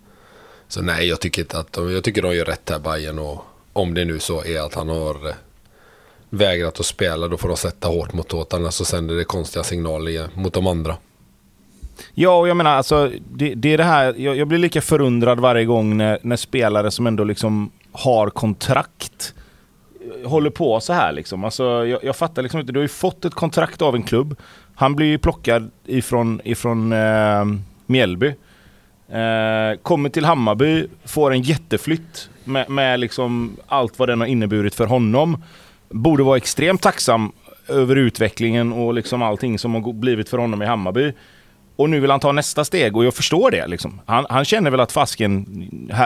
Så 0.69 0.83
nej, 0.83 1.09
jag 1.09 1.21
tycker 1.21 1.43
inte 1.43 1.59
att 1.59 1.73
de, 1.73 1.93
jag 1.93 2.05
tycker 2.05 2.23
de 2.23 2.35
gör 2.35 2.45
rätt 2.45 2.71
här 2.71 2.79
Bayern 2.79 3.19
och 3.19 3.45
om 3.73 3.95
det 3.95 4.05
nu 4.05 4.19
så 4.19 4.45
är 4.45 4.61
att 4.61 4.75
han 4.75 4.89
har 4.89 5.29
eh, 5.29 5.35
vägrat 6.31 6.81
att 6.81 6.87
spela, 6.87 7.29
då 7.29 7.37
får 7.37 7.49
de 7.49 7.57
sätta 7.57 7.89
hårt 7.89 8.13
mot 8.13 8.33
hårt, 8.33 8.53
annars 8.53 8.75
så 8.75 8.85
sänder 8.85 9.15
det 9.15 9.25
konstiga 9.25 9.65
signaler 9.65 10.29
mot 10.35 10.53
de 10.53 10.67
andra. 10.67 10.97
Ja, 12.15 12.39
och 12.39 12.49
jag 12.49 12.57
menar 12.57 12.71
alltså, 12.71 13.11
det, 13.31 13.55
det 13.55 13.73
är 13.73 13.79
det 13.79 13.85
här, 13.85 14.15
jag, 14.19 14.37
jag 14.37 14.49
blir 14.49 14.59
lika 14.59 14.81
förundrad 14.81 15.41
varje 15.41 15.65
gång 15.65 15.97
när, 15.97 16.19
när 16.23 16.37
spelare 16.37 16.91
som 16.91 17.07
ändå 17.07 17.25
liksom 17.25 17.71
har 17.93 18.31
kontrakt 18.31 19.35
eh, 20.01 20.31
håller 20.31 20.51
på 20.51 20.81
så 20.81 20.93
här 20.93 21.13
liksom. 21.13 21.45
Alltså, 21.45 21.87
jag, 21.87 22.05
jag 22.05 22.17
fattar 22.17 22.43
liksom 22.43 22.61
inte, 22.61 22.73
du 22.73 22.79
har 22.79 22.85
ju 22.85 22.89
fått 22.89 23.25
ett 23.25 23.35
kontrakt 23.35 23.83
av 23.83 23.95
en 23.95 24.03
klubb. 24.03 24.37
Han 24.75 24.95
blir 24.95 25.07
ju 25.07 25.19
plockad 25.19 25.71
ifrån, 25.87 26.41
ifrån 26.45 26.93
eh, 26.93 27.45
Mjällby. 27.91 28.35
Eh, 29.09 29.79
kommer 29.83 30.09
till 30.09 30.25
Hammarby, 30.25 30.87
får 31.05 31.33
en 31.33 31.43
jätteflytt 31.43 32.31
med, 32.45 32.71
med 32.71 33.01
liksom 33.01 33.57
allt 33.67 33.99
vad 33.99 34.09
den 34.09 34.21
har 34.21 34.27
inneburit 34.27 34.75
för 34.75 34.87
honom. 34.87 35.45
Borde 35.89 36.23
vara 36.23 36.37
extremt 36.37 36.83
tacksam 36.83 37.33
över 37.69 37.97
utvecklingen 37.97 38.73
och 38.73 38.95
liksom 38.95 39.23
allting 39.23 39.59
som 39.59 39.75
har 39.75 39.93
blivit 39.93 40.29
för 40.29 40.39
honom 40.39 40.63
i 40.63 40.67
Hammarby. 40.67 41.13
Och 41.77 41.91
nu 41.91 42.01
vill 42.01 42.11
han 42.11 42.21
ta 42.21 42.33
nästa 42.33 42.65
steg 42.65 42.97
och 42.97 43.05
jag 43.05 43.15
förstår 43.15 43.51
det. 43.51 43.67
Liksom. 43.67 44.01
Han, 44.07 44.27
han, 44.29 44.45
känner 44.45 44.71
väl 44.71 44.81
att 44.81 44.93
fasken, 44.93 45.47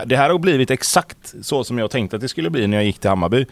det 0.07 0.17
här 0.17 0.31
har 0.31 0.39
blivit 0.39 0.71
exakt 0.71 1.35
så 1.43 1.65
som 1.65 1.79
jag 1.79 1.91
tänkte 1.91 2.17
att 2.17 2.23
det 2.23 2.29
skulle 2.29 2.51
bli 2.51 2.67
när 2.67 2.77
jag 2.77 2.87
gick 2.87 2.99
till 2.99 3.11
Hammarby. 3.11 3.47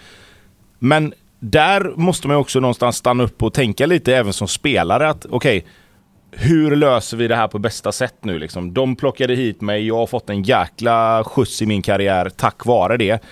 Men 0.78 1.14
där 1.38 1.92
måste 1.96 2.28
man 2.28 2.36
också 2.36 2.60
någonstans 2.60 2.96
stanna 2.96 3.24
upp 3.24 3.42
och 3.42 3.54
tänka 3.54 3.86
lite 3.86 4.16
även 4.16 4.32
som 4.32 4.48
spelare 4.48 5.08
att 5.08 5.26
okej, 5.30 5.58
okay, 5.58 5.70
hur 6.32 6.76
löser 6.76 7.16
vi 7.16 7.28
det 7.28 7.36
här 7.36 7.48
på 7.48 7.58
bästa 7.58 7.92
sätt 7.92 8.14
nu 8.20 8.38
liksom? 8.38 8.74
De 8.74 8.96
plockade 8.96 9.34
hit 9.34 9.60
mig, 9.60 9.86
jag 9.86 9.96
har 9.96 10.06
fått 10.06 10.30
en 10.30 10.42
jäkla 10.42 11.24
skjuts 11.24 11.62
i 11.62 11.66
min 11.66 11.82
karriär 11.82 12.30
tack 12.36 12.66
vare 12.66 12.96
det. 12.96 13.22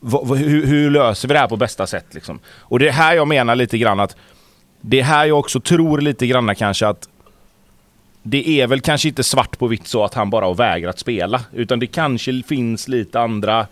V 0.00 0.18
hur, 0.36 0.66
hur, 0.66 0.90
löser 0.90 1.28
vi 1.28 1.34
det 1.34 1.40
här 1.40 1.48
på 1.48 1.56
bästa 1.56 1.86
sätt 1.86 2.06
liksom? 2.10 2.38
Och 2.46 2.78
det 2.78 2.88
är 2.88 2.92
här 2.92 3.14
jag 3.14 3.28
menar 3.28 3.54
lite 3.54 3.78
grann 3.78 4.00
att 4.00 4.16
det 4.80 5.00
är 5.00 5.04
här 5.04 5.24
jag 5.24 5.38
också 5.38 5.60
tror 5.60 6.00
lite 6.00 6.26
grann 6.26 6.54
kanske 6.54 6.86
att 6.86 7.08
det 8.22 8.60
är 8.60 8.66
väl 8.66 8.80
kanske 8.80 9.08
inte 9.08 9.24
svart 9.24 9.58
på 9.58 9.66
vitt 9.66 9.86
så 9.86 10.04
att 10.04 10.14
han 10.14 10.30
bara 10.30 10.44
har 10.44 10.54
vägrat 10.54 10.98
spela. 10.98 11.40
Utan 11.52 11.78
det 11.78 11.86
kanske 11.86 12.42
finns 12.42 12.88
lite 12.88 13.20
andra 13.20 13.66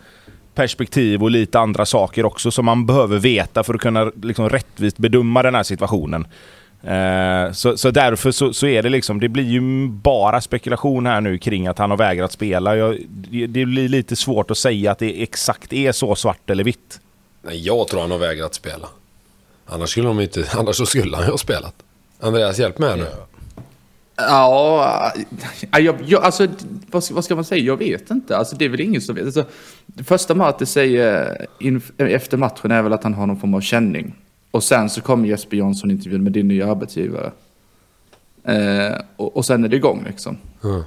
perspektiv 0.55 1.23
och 1.23 1.31
lite 1.31 1.59
andra 1.59 1.85
saker 1.85 2.25
också 2.25 2.51
som 2.51 2.65
man 2.65 2.85
behöver 2.85 3.19
veta 3.19 3.63
för 3.63 3.73
att 3.73 3.81
kunna 3.81 4.11
liksom 4.21 4.49
rättvist 4.49 4.97
bedöma 4.97 5.43
den 5.43 5.55
här 5.55 5.63
situationen. 5.63 6.27
Eh, 6.83 7.51
så, 7.51 7.77
så 7.77 7.91
därför 7.91 8.31
så, 8.31 8.53
så, 8.53 8.67
är 8.67 8.83
det 8.83 8.89
liksom, 8.89 9.19
det 9.19 9.29
blir 9.29 9.43
ju 9.43 9.87
bara 9.87 10.41
spekulation 10.41 11.05
här 11.05 11.21
nu 11.21 11.37
kring 11.37 11.67
att 11.67 11.77
han 11.77 11.89
har 11.89 11.97
vägrat 11.97 12.31
spela. 12.31 12.75
Jag, 12.75 12.97
det, 13.09 13.47
det 13.47 13.65
blir 13.65 13.87
lite 13.87 14.15
svårt 14.15 14.51
att 14.51 14.57
säga 14.57 14.91
att 14.91 14.99
det 14.99 15.23
exakt 15.23 15.73
är 15.73 15.91
så 15.91 16.15
svart 16.15 16.49
eller 16.49 16.63
vitt. 16.63 16.99
Nej, 17.41 17.65
jag 17.65 17.87
tror 17.87 18.01
han 18.01 18.11
har 18.11 18.17
vägrat 18.17 18.53
spela. 18.53 18.87
Annars 19.65 19.89
skulle, 19.89 20.07
de 20.07 20.19
inte, 20.19 20.45
annars 20.57 20.75
så 20.75 20.85
skulle 20.85 21.15
han 21.15 21.25
ju 21.25 21.31
ha 21.31 21.37
spelat. 21.37 21.75
Andreas, 22.19 22.59
hjälp 22.59 22.79
mig 22.79 22.89
här 22.89 22.97
nu. 22.97 23.07
Ja, 24.15 25.13
jag, 25.71 25.95
jag, 26.05 26.23
alltså 26.23 26.47
vad 26.91 27.03
ska, 27.03 27.15
vad 27.15 27.25
ska, 27.25 27.35
man 27.35 27.45
säga? 27.45 27.63
Jag 27.63 27.77
vet 27.77 28.09
inte. 28.11 28.37
Alltså, 28.37 28.55
det 28.55 28.65
är 28.65 28.69
väl 28.69 28.81
ingen 28.81 29.01
som 29.01 29.15
vet. 29.15 29.25
Alltså, 29.25 29.45
det 29.85 30.03
första 30.03 30.35
Marte 30.35 30.65
säger 30.65 31.37
in, 31.59 31.81
efter 31.97 32.37
matchen 32.37 32.71
är 32.71 32.81
väl 32.81 32.93
att 32.93 33.03
han 33.03 33.13
har 33.13 33.27
någon 33.27 33.39
form 33.39 33.53
av 33.53 33.61
känning. 33.61 34.15
Och 34.53 34.63
sen 34.63 34.89
så 34.89 35.01
kommer 35.01 35.27
Jesper 35.27 35.57
Jansson 35.57 35.91
intervjun 35.91 36.23
med 36.23 36.31
din 36.31 36.47
nya 36.47 36.71
arbetsgivare. 36.71 37.31
Eh, 38.43 38.97
och, 39.15 39.37
och 39.37 39.45
sen 39.45 39.63
är 39.63 39.67
det 39.67 39.75
igång 39.75 40.03
liksom. 40.07 40.37
Mm. 40.63 40.83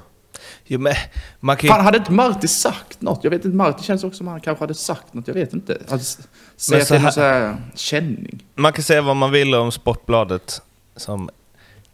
Jo, 0.67 0.81
men 0.81 0.95
man 1.41 1.57
kan 1.57 1.67
ju... 1.67 1.69
Fan, 1.69 1.85
hade 1.85 1.99
inte 1.99 2.13
Marti 2.13 2.51
sagt 2.51 3.01
något? 3.01 3.25
Jag 3.25 3.31
vet 3.31 3.45
inte, 3.45 3.57
Marti 3.57 3.85
känns 3.85 4.05
också 4.05 4.17
som 4.17 4.27
han 4.27 4.41
kanske 4.41 4.63
hade 4.63 4.75
sagt 4.75 5.15
något, 5.15 5.29
jag 5.29 5.35
vet 5.35 5.53
inte. 5.53 5.79
Alltså, 5.89 6.23
säga 6.57 6.85
till 6.85 7.03
någon 7.03 7.13
så 7.13 7.21
här 7.21 7.57
känning. 7.75 8.45
Man 8.55 8.73
kan 8.73 8.85
säga 8.85 9.03
vad 9.03 9.17
man 9.17 9.31
vill 9.31 9.55
om 9.55 9.73
Sportbladet, 9.73 10.63
som 10.97 11.31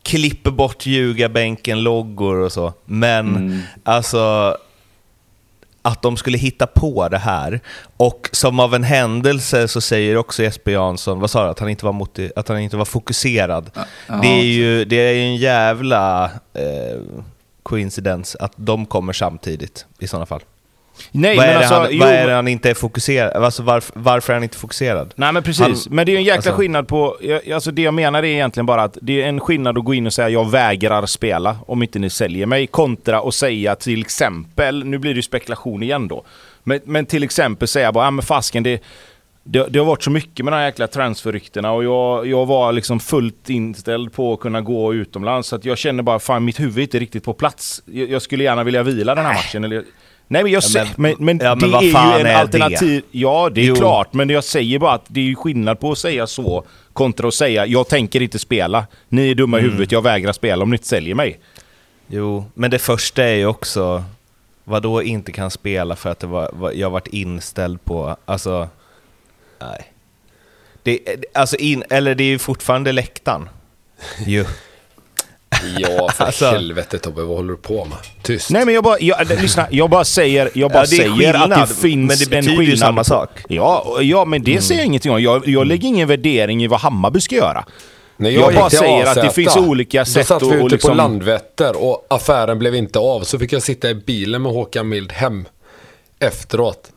klipper 0.03 0.51
bort 0.51 0.87
ljugarbänken, 0.87 1.83
loggor 1.83 2.37
och 2.37 2.53
så. 2.53 2.73
Men 2.85 3.37
mm. 3.37 3.61
alltså, 3.85 4.57
att 5.83 6.03
de 6.03 6.17
skulle 6.17 6.39
hitta 6.39 6.67
på 6.67 7.09
det 7.09 7.19
här. 7.19 7.61
Och 7.97 8.29
som 8.33 8.61
av 8.61 8.75
en 8.75 8.85
händelse 8.85 9.69
så 9.69 9.81
säger 9.81 10.17
också 10.17 10.43
Jesper 10.43 10.73
Jansson, 10.73 11.21
vad 11.21 11.31
sa 11.31 11.45
du, 11.45 11.51
att 11.51 11.59
han 11.59 11.69
inte 11.69 11.85
var, 11.85 11.93
motiv- 11.93 12.33
att 12.37 12.49
han 12.49 12.59
inte 12.61 12.77
var 12.77 12.85
fokuserad. 12.85 13.71
Ja, 14.07 14.15
det 14.23 14.29
är 14.29 14.45
ju 14.45 14.85
det 14.85 14.97
är 14.97 15.15
en 15.15 15.37
jävla 15.37 16.25
eh, 16.55 17.01
coincidence 17.63 18.39
att 18.41 18.53
de 18.57 18.87
kommer 18.87 19.13
samtidigt 19.13 19.87
i 19.99 20.07
sådana 20.07 20.27
fall. 20.27 20.41
Nej, 21.11 21.37
vad, 21.37 21.47
är 21.47 21.57
alltså, 21.57 21.75
han, 21.75 21.99
vad 21.99 22.09
är 22.09 22.27
det 22.27 22.35
han 22.35 22.49
inte 22.49 22.71
är 22.71 22.75
fokuserad? 22.75 23.45
Alltså 23.45 23.63
varför, 23.63 23.93
varför 23.97 24.33
är 24.33 24.35
han 24.35 24.43
inte 24.43 24.57
fokuserad? 24.57 25.15
Nej 25.17 25.33
men 25.33 25.43
precis, 25.43 25.87
han, 25.87 25.97
men 25.97 26.07
det 26.07 26.13
är 26.13 26.17
en 26.17 26.25
jäkla 26.25 26.37
alltså, 26.37 26.53
skillnad 26.53 26.89
på... 26.89 27.17
Alltså 27.55 27.71
det 27.71 27.83
jag 27.83 27.95
menar 27.95 28.19
är 28.19 28.27
egentligen 28.27 28.67
bara 28.67 28.83
att 28.83 28.99
det 29.03 29.23
är 29.23 29.29
en 29.29 29.41
skillnad 29.41 29.79
att 29.79 29.85
gå 29.85 29.95
in 29.95 30.07
och 30.07 30.13
säga 30.13 30.29
jag 30.29 30.51
vägrar 30.51 31.07
spela 31.07 31.57
om 31.67 31.83
inte 31.83 31.99
ni 31.99 32.11
säljer 32.11 32.47
mig, 32.47 32.67
kontra 32.67 33.19
att 33.19 33.35
säga 33.35 33.75
till 33.75 34.01
exempel, 34.01 34.85
nu 34.85 34.99
blir 34.99 35.11
det 35.11 35.19
ju 35.19 35.23
spekulation 35.23 35.83
igen 35.83 36.09
då, 36.09 36.25
men, 36.65 36.81
men 36.85 37.07
till 37.07 37.23
exempel 37.23 37.69
säga 37.69 37.93
bara, 37.93 38.05
ja 38.05 38.11
men 38.11 38.23
fasken 38.23 38.63
det, 38.63 38.83
det, 39.45 39.67
det, 39.71 39.79
har 39.79 39.87
varit 39.87 40.03
så 40.03 40.11
mycket 40.11 40.45
med 40.45 40.53
de 40.53 40.57
här 40.57 40.65
jäkla 40.65 40.87
transferryktena 40.87 41.73
och 41.73 41.85
jag, 41.85 42.27
jag 42.27 42.47
var 42.47 42.73
liksom 42.73 43.01
fullt 43.01 43.51
inställd 43.51 44.13
på 44.13 44.33
att 44.33 44.41
kunna 44.41 44.61
gå 44.61 44.95
utomlands. 44.95 45.49
Så 45.49 45.57
att 45.57 45.65
jag 45.65 45.79
känner 45.79 46.03
bara, 46.03 46.19
fan 46.19 46.45
mitt 46.45 46.61
huvud 46.61 46.79
är 46.79 46.83
inte 46.83 46.99
riktigt 46.99 47.25
på 47.25 47.33
plats. 47.33 47.83
Jag, 47.87 48.11
jag 48.11 48.23
skulle 48.23 48.45
gärna 48.45 48.65
vilja 48.65 48.83
vila 48.83 49.15
den 49.15 49.25
här 49.25 49.35
matchen. 49.35 49.65
Eller, 49.65 49.85
Nej 50.33 50.43
men 50.43 50.53
jag 50.53 50.65
säger, 50.65 50.87
ja, 50.87 50.93
men, 50.97 51.15
men, 51.19 51.39
ja, 51.39 51.55
men 51.55 51.71
det 51.71 51.77
är 51.77 51.83
ju 51.83 52.21
en 52.21 52.27
är 52.27 52.35
alternativ... 52.35 53.03
Det? 53.13 53.19
Ja, 53.19 53.51
det 53.55 53.61
är 53.61 53.65
jo. 53.65 53.75
klart. 53.75 54.13
Men 54.13 54.31
jag 54.31 54.45
säger 54.45 54.79
bara 54.79 54.93
att 54.93 55.05
det 55.09 55.21
är 55.21 55.25
ju 55.25 55.35
skillnad 55.35 55.81
på 55.81 55.93
att 55.93 55.99
säga 55.99 56.27
så 56.27 56.65
kontra 56.93 57.29
att 57.29 57.35
säga 57.35 57.67
jag 57.67 57.89
tänker 57.89 58.23
inte 58.23 58.39
spela. 58.39 58.87
Ni 59.09 59.31
är 59.31 59.35
dumma 59.35 59.59
i 59.59 59.61
mm. 59.61 59.71
huvudet, 59.71 59.93
jag 59.93 60.03
vägrar 60.03 60.33
spela 60.33 60.63
om 60.63 60.71
ni 60.71 60.75
inte 60.75 60.87
säljer 60.87 61.15
mig. 61.15 61.39
Jo, 62.07 62.45
men 62.55 62.71
det 62.71 62.79
första 62.79 63.25
är 63.25 63.35
ju 63.35 63.47
också 63.47 64.05
vad 64.65 64.83
då 64.83 65.03
inte 65.03 65.33
kan 65.33 65.51
spela 65.51 65.97
för 65.97 66.11
att 66.11 66.19
det 66.19 66.27
var, 66.27 66.73
jag 66.75 66.91
varit 66.91 67.07
inställd 67.07 67.85
på, 67.85 68.17
alltså, 68.25 68.69
nej. 69.61 69.93
Det, 70.83 71.01
alltså 71.35 71.57
in, 71.57 71.85
eller 71.91 72.15
det 72.15 72.25
är 72.25 72.29
ju 72.29 72.39
fortfarande 72.39 72.93
läktaren. 72.93 73.49
Jo. 74.27 74.45
Ja, 75.79 76.09
för 76.17 76.25
alltså, 76.25 76.47
helvete 76.47 76.99
Tobbe, 76.99 77.23
vad 77.23 77.37
håller 77.37 77.51
du 77.51 77.57
på 77.57 77.85
med? 77.85 77.99
Tyst. 78.23 78.51
Nej 78.51 78.65
men 78.65 78.75
jag 78.75 78.85
bara, 78.85 78.97
jag, 79.01 79.29
lyssna, 79.29 79.67
jag 79.71 79.91
bara 79.91 80.05
säger, 80.05 80.51
jag 80.55 80.71
bara 80.71 80.83
ja, 80.83 80.87
säger 80.87 81.11
skillnad, 81.11 81.53
att 81.53 81.69
det 81.69 81.75
finns 81.75 82.09
men 82.09 82.19
det 82.19 82.31
betyder 82.31 82.63
ju 82.63 82.77
samma 82.77 83.05
sak. 83.05 83.31
Ja, 83.49 83.99
ja 84.01 84.25
men 84.25 84.43
det 84.43 84.51
mm. 84.51 84.63
säger 84.63 84.81
jag 84.81 84.87
ingenting 84.87 85.13
om. 85.13 85.23
Jag, 85.23 85.49
jag 85.49 85.67
lägger 85.67 85.89
ingen 85.89 86.09
värdering 86.09 86.65
i 86.65 86.67
vad 86.67 86.81
Hammarby 86.81 87.21
ska 87.21 87.35
göra. 87.35 87.65
Nej, 88.17 88.35
jag, 88.35 88.43
jag 88.43 88.55
bara 88.55 88.71
säger 88.71 89.03
AZ, 89.03 89.17
att 89.17 89.23
det 89.23 89.31
finns 89.31 89.57
olika 89.57 90.05
sätt 90.05 90.31
att... 90.31 90.41
Då 90.41 90.47
satt 90.47 90.59
vi 90.59 90.63
ute 90.63 90.69
liksom... 90.69 90.91
på 90.91 90.97
Landvetter 90.97 91.83
och 91.85 92.07
affären 92.11 92.59
blev 92.59 92.75
inte 92.75 92.99
av. 92.99 93.21
Så 93.21 93.39
fick 93.39 93.53
jag 93.53 93.63
sitta 93.63 93.91
i 93.91 93.95
bilen 93.95 94.43
med 94.43 94.53
Håkan 94.53 94.89
Mild 94.89 95.13
hem 95.13 95.45
efteråt. 96.19 96.93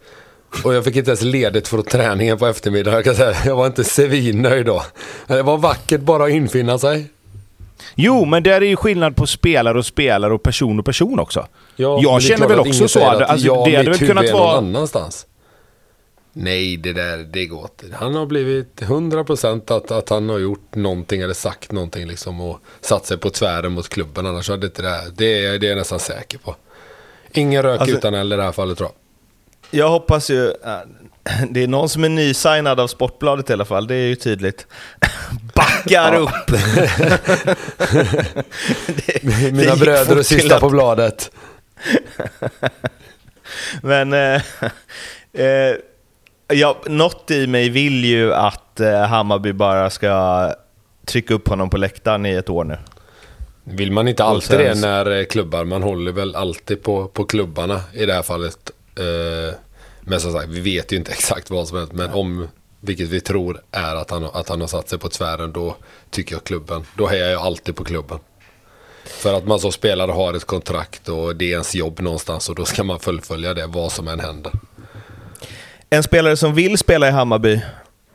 Och 0.63 0.73
jag 0.73 0.83
fick 0.83 0.95
inte 0.95 1.09
ens 1.09 1.21
ledigt 1.21 1.67
för 1.67 1.81
träningen 1.81 2.37
på 2.37 2.47
eftermiddagen. 2.47 2.95
Jag 2.95 3.03
kan 3.03 3.15
säga, 3.15 3.35
jag 3.45 3.55
var 3.55 3.65
inte 3.65 3.83
svinnöjd 3.83 4.65
då. 4.65 4.83
Det 5.27 5.41
var 5.41 5.57
vackert 5.57 6.01
bara 6.01 6.23
att 6.23 6.29
infinna 6.29 6.79
sig. 6.79 7.05
Jo, 7.95 8.25
men 8.25 8.43
där 8.43 8.61
är 8.61 8.65
ju 8.65 8.75
skillnad 8.75 9.15
på 9.15 9.27
spelare 9.27 9.77
och 9.77 9.85
spelare 9.85 10.33
och 10.33 10.43
person 10.43 10.79
och 10.79 10.85
person 10.85 11.19
också. 11.19 11.47
Ja, 11.75 11.99
jag 12.01 12.21
känner 12.21 12.47
väl 12.47 12.59
också 12.59 12.87
så. 12.87 13.07
Att, 13.07 13.21
alltså, 13.21 13.47
jag, 13.47 13.65
det 13.65 13.75
hade 13.75 13.89
väl 13.89 14.07
kunnat 14.07 14.31
vara... 14.31 14.61
någon 14.61 14.75
annanstans. 14.75 15.27
Nej, 16.37 16.77
det 16.77 16.93
där, 16.93 17.17
det 17.17 17.45
går 17.45 17.61
inte. 17.61 17.95
Han 17.95 18.15
har 18.15 18.25
blivit 18.25 18.81
100% 18.81 19.77
att, 19.77 19.91
att 19.91 20.09
han 20.09 20.29
har 20.29 20.39
gjort 20.39 20.75
någonting 20.75 21.21
eller 21.21 21.33
sagt 21.33 21.71
någonting 21.71 22.07
liksom 22.07 22.41
och 22.41 22.59
satt 22.81 23.05
sig 23.05 23.17
på 23.17 23.29
tvären 23.29 23.71
mot 23.71 23.89
klubben. 23.89 24.25
Annars 24.25 24.49
hade 24.49 24.65
inte 24.65 24.81
det 24.81 25.11
det, 25.15 25.45
är, 25.45 25.59
det 25.59 25.67
är 25.67 25.69
jag 25.69 25.77
nästan 25.77 25.99
säker 25.99 26.37
på. 26.37 26.55
Ingen 27.31 27.63
rök 27.63 27.81
alltså, 27.81 27.97
utan 27.97 28.13
eld 28.13 28.33
i 28.33 28.35
det 28.35 28.43
här 28.43 28.51
fallet 28.51 28.77
tror 28.77 28.89
jag. 28.89 29.79
Jag 29.79 29.89
hoppas 29.89 30.29
ju, 30.29 30.53
det 31.49 31.63
är 31.63 31.67
någon 31.67 31.89
som 31.89 32.03
är 32.03 32.09
nysignad 32.09 32.79
av 32.79 32.87
Sportbladet 32.87 33.49
i 33.49 33.53
alla 33.53 33.65
fall, 33.65 33.87
det 33.87 33.95
är 33.95 34.07
ju 34.07 34.15
tydligt. 34.15 34.67
Backar 35.53 36.13
ja. 36.13 36.19
upp! 36.19 36.47
det, 38.87 39.23
Mina 39.53 39.75
det 39.75 39.79
bröder 39.79 40.17
och 40.17 40.25
sista 40.25 40.55
att... 40.55 40.61
på 40.61 40.69
bladet. 40.69 41.31
Men 43.81 44.13
eh, 44.13 44.41
eh, 45.33 45.75
ja, 46.47 46.77
något 46.85 47.31
i 47.31 47.47
mig 47.47 47.69
vill 47.69 48.05
ju 48.05 48.33
att 48.33 48.79
eh, 48.79 49.01
Hammarby 49.01 49.53
bara 49.53 49.89
ska 49.89 50.53
trycka 51.05 51.33
upp 51.33 51.47
honom 51.47 51.69
på 51.69 51.77
läktaren 51.77 52.25
i 52.25 52.33
ett 52.33 52.49
år 52.49 52.63
nu. 52.63 52.77
Vill 53.63 53.91
man 53.91 54.07
inte 54.07 54.23
alltid 54.23 54.59
det 54.59 54.75
när 54.75 55.19
eh, 55.19 55.25
klubbar? 55.25 55.63
Man 55.63 55.83
håller 55.83 56.11
väl 56.11 56.35
alltid 56.35 56.83
på, 56.83 57.07
på 57.07 57.25
klubbarna 57.25 57.81
i 57.93 58.05
det 58.05 58.13
här 58.13 58.23
fallet. 58.23 58.71
Eh, 58.95 59.55
men 60.05 60.19
som 60.19 60.31
sagt, 60.31 60.49
vi 60.49 60.59
vet 60.59 60.91
ju 60.91 60.95
inte 60.97 61.11
exakt 61.17 61.49
vad 61.49 61.67
som 61.67 61.77
hänt. 61.77 61.91
Men 61.91 62.13
om, 62.13 62.47
vilket 62.79 63.09
vi 63.09 63.21
tror 63.21 63.61
är 63.71 63.95
att 63.95 64.11
han, 64.11 64.23
att 64.23 64.49
han 64.49 64.61
har 64.61 64.67
satt 64.67 64.89
sig 64.89 64.99
på 64.99 65.09
tvären, 65.09 65.51
då 65.51 65.75
tycker 66.09 66.35
jag 66.35 66.43
klubben. 66.43 66.83
Då 66.97 67.07
hejar 67.07 67.29
jag 67.29 67.41
alltid 67.41 67.75
på 67.75 67.83
klubben. 67.83 68.19
För 69.05 69.33
att 69.33 69.47
man 69.47 69.59
som 69.59 69.71
spelare 69.71 70.11
har 70.11 70.33
ett 70.33 70.45
kontrakt 70.45 71.09
och 71.09 71.35
det 71.35 71.45
är 71.45 71.51
ens 71.51 71.75
jobb 71.75 71.99
någonstans 71.99 72.49
och 72.49 72.55
då 72.55 72.65
ska 72.65 72.83
man 72.83 72.99
fullfölja 72.99 73.53
det 73.53 73.67
vad 73.67 73.91
som 73.91 74.07
än 74.07 74.19
händer. 74.19 74.51
En 75.89 76.03
spelare 76.03 76.37
som 76.37 76.53
vill 76.53 76.77
spela 76.77 77.07
i 77.07 77.11
Hammarby, 77.11 77.61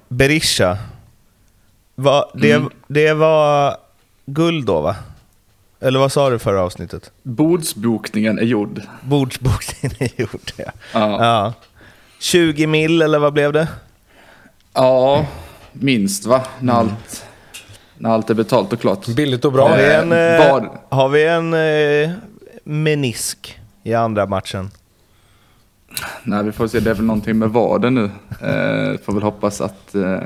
Berisha. 0.08 0.78
Va, 1.94 2.30
det, 2.34 2.52
mm. 2.52 2.70
det 2.86 3.14
var 3.14 3.76
guld 4.26 4.66
då 4.66 4.80
va? 4.80 4.96
Eller 5.80 5.98
vad 5.98 6.12
sa 6.12 6.30
du 6.30 6.38
förra 6.38 6.62
avsnittet? 6.62 7.10
Bordsbokningen 7.22 8.38
är 8.38 8.42
gjord. 8.42 8.82
Bordsbokningen 9.02 9.96
är 9.98 10.20
gjord, 10.20 10.52
ja. 10.56 10.72
ja. 10.92 11.24
ja. 11.24 11.52
20 12.20 12.66
mil 12.66 13.02
eller 13.02 13.18
vad 13.18 13.32
blev 13.32 13.52
det? 13.52 13.68
Ja, 14.74 15.26
minst 15.72 16.26
va? 16.26 16.42
När 16.58 16.80
mm. 16.80 16.86
allt 16.86 17.24
När 17.98 18.10
allt 18.10 18.30
är 18.30 18.34
betalt 18.34 18.72
och 18.72 18.80
klart. 18.80 19.06
Billigt 19.06 19.44
och 19.44 19.52
bra. 19.52 19.68
Har 19.68 19.76
vi 19.76 19.94
en, 19.94 20.12
Eh, 20.12 20.18
eh, 20.18 20.52
vad- 20.52 20.68
har 20.88 21.08
vi 21.08 21.26
en 21.26 21.54
eh, 21.54 22.10
menisk 22.64 23.60
i 23.82 23.94
andra 23.94 24.26
matchen? 24.26 24.70
Nej, 26.22 26.44
vi 26.44 26.52
får 26.52 26.66
se. 26.68 26.80
Det 26.80 26.90
är 26.90 26.94
väl 26.94 27.04
någonting 27.04 27.38
med 27.38 27.50
vaden 27.50 27.94
nu. 27.94 28.04
Eh, 28.30 29.00
får 29.04 29.12
väl 29.12 29.22
hoppas 29.22 29.60
att, 29.60 29.94
eh, 29.94 30.18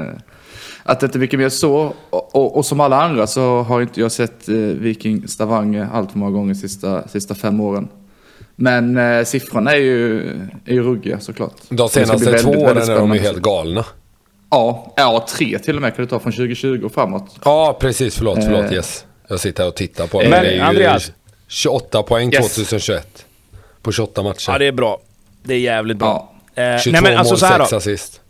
att 0.83 1.01
det 1.01 1.07
inte 1.07 1.19
är 1.19 1.21
mycket 1.21 1.39
mer 1.39 1.49
så. 1.49 1.95
Och, 2.11 2.35
och, 2.35 2.57
och 2.57 2.67
som 2.67 2.81
alla 2.81 3.03
andra 3.03 3.27
så 3.27 3.63
har 3.63 3.81
inte 3.81 4.01
jag 4.01 4.13
sett 4.13 4.49
eh, 4.49 4.55
Viking 4.57 5.29
Stavanger 5.29 5.89
allt 5.93 6.13
för 6.13 6.19
många 6.19 6.33
gånger 6.33 6.55
de 6.55 6.61
sista, 6.61 7.09
sista 7.09 7.35
fem 7.35 7.61
åren. 7.61 7.89
Men 8.57 8.97
eh, 8.97 9.25
siffrorna 9.25 9.73
är 9.73 9.77
ju, 9.81 10.21
är 10.65 10.73
ju 10.73 10.83
ruggiga 10.83 11.21
såklart. 11.21 11.55
De 11.69 11.77
Det 11.77 11.89
senaste 11.89 12.25
väldigt, 12.25 12.43
två 12.43 12.51
åren 12.51 12.77
är 12.91 12.97
de 12.99 13.15
ju 13.15 13.21
helt 13.21 13.39
galna. 13.43 13.85
Ja, 14.51 14.93
ja, 14.97 15.27
tre 15.29 15.59
till 15.59 15.77
och 15.77 15.83
med 15.83 15.97
kan 15.97 16.05
det 16.05 16.11
ta 16.11 16.19
från 16.21 16.33
2020 16.33 16.83
och 16.85 16.93
framåt. 16.93 17.37
Ja, 17.45 17.77
precis. 17.81 18.17
Förlåt, 18.17 18.39
förlåt. 18.45 18.65
Eh. 18.65 18.73
Yes. 18.73 19.05
Jag 19.29 19.41
sitter 19.41 19.63
här 19.63 19.69
och 19.69 19.77
tittar 19.77 20.07
på 20.07 20.19
Men, 20.19 20.31
det. 20.31 20.37
är 20.37 20.55
ju 20.55 20.61
Andreas. 20.61 21.13
28 21.49 22.03
poäng 22.03 22.33
Yes. 22.33 22.55
2021. 22.55 23.27
På 23.83 23.93
28 23.93 24.23
matcher. 24.23 24.53
Ja, 24.53 24.59
det 24.59 24.67
är 24.67 24.73
bra. 24.73 24.99
Det 25.43 25.55
är 25.55 25.59
jävligt 25.59 25.97
bra. 25.97 26.35
Ja. 26.55 26.63
Eh, 26.63 26.79
22 26.81 26.93
nej 26.93 27.03
men 27.11 27.19
alltså 27.19 27.33
mål, 27.35 27.39
så 27.39 27.47
här 27.47 27.59
då. 27.59 27.65
6 27.65 27.73
assist. 27.73 28.21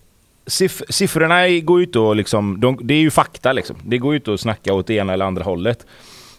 Siff 0.46 0.82
siffrorna 0.88 1.48
går 1.48 1.82
ut 1.82 1.96
och 1.96 2.16
liksom, 2.16 2.60
de, 2.60 2.78
det 2.82 2.94
är 2.94 2.98
ju 2.98 3.10
fakta 3.10 3.52
liksom. 3.52 3.76
Det 3.84 3.98
går 3.98 4.14
ut 4.14 4.28
att 4.28 4.40
snacka 4.40 4.74
åt 4.74 4.86
det 4.86 4.94
ena 4.94 5.12
eller 5.12 5.24
andra 5.24 5.44
hållet. 5.44 5.86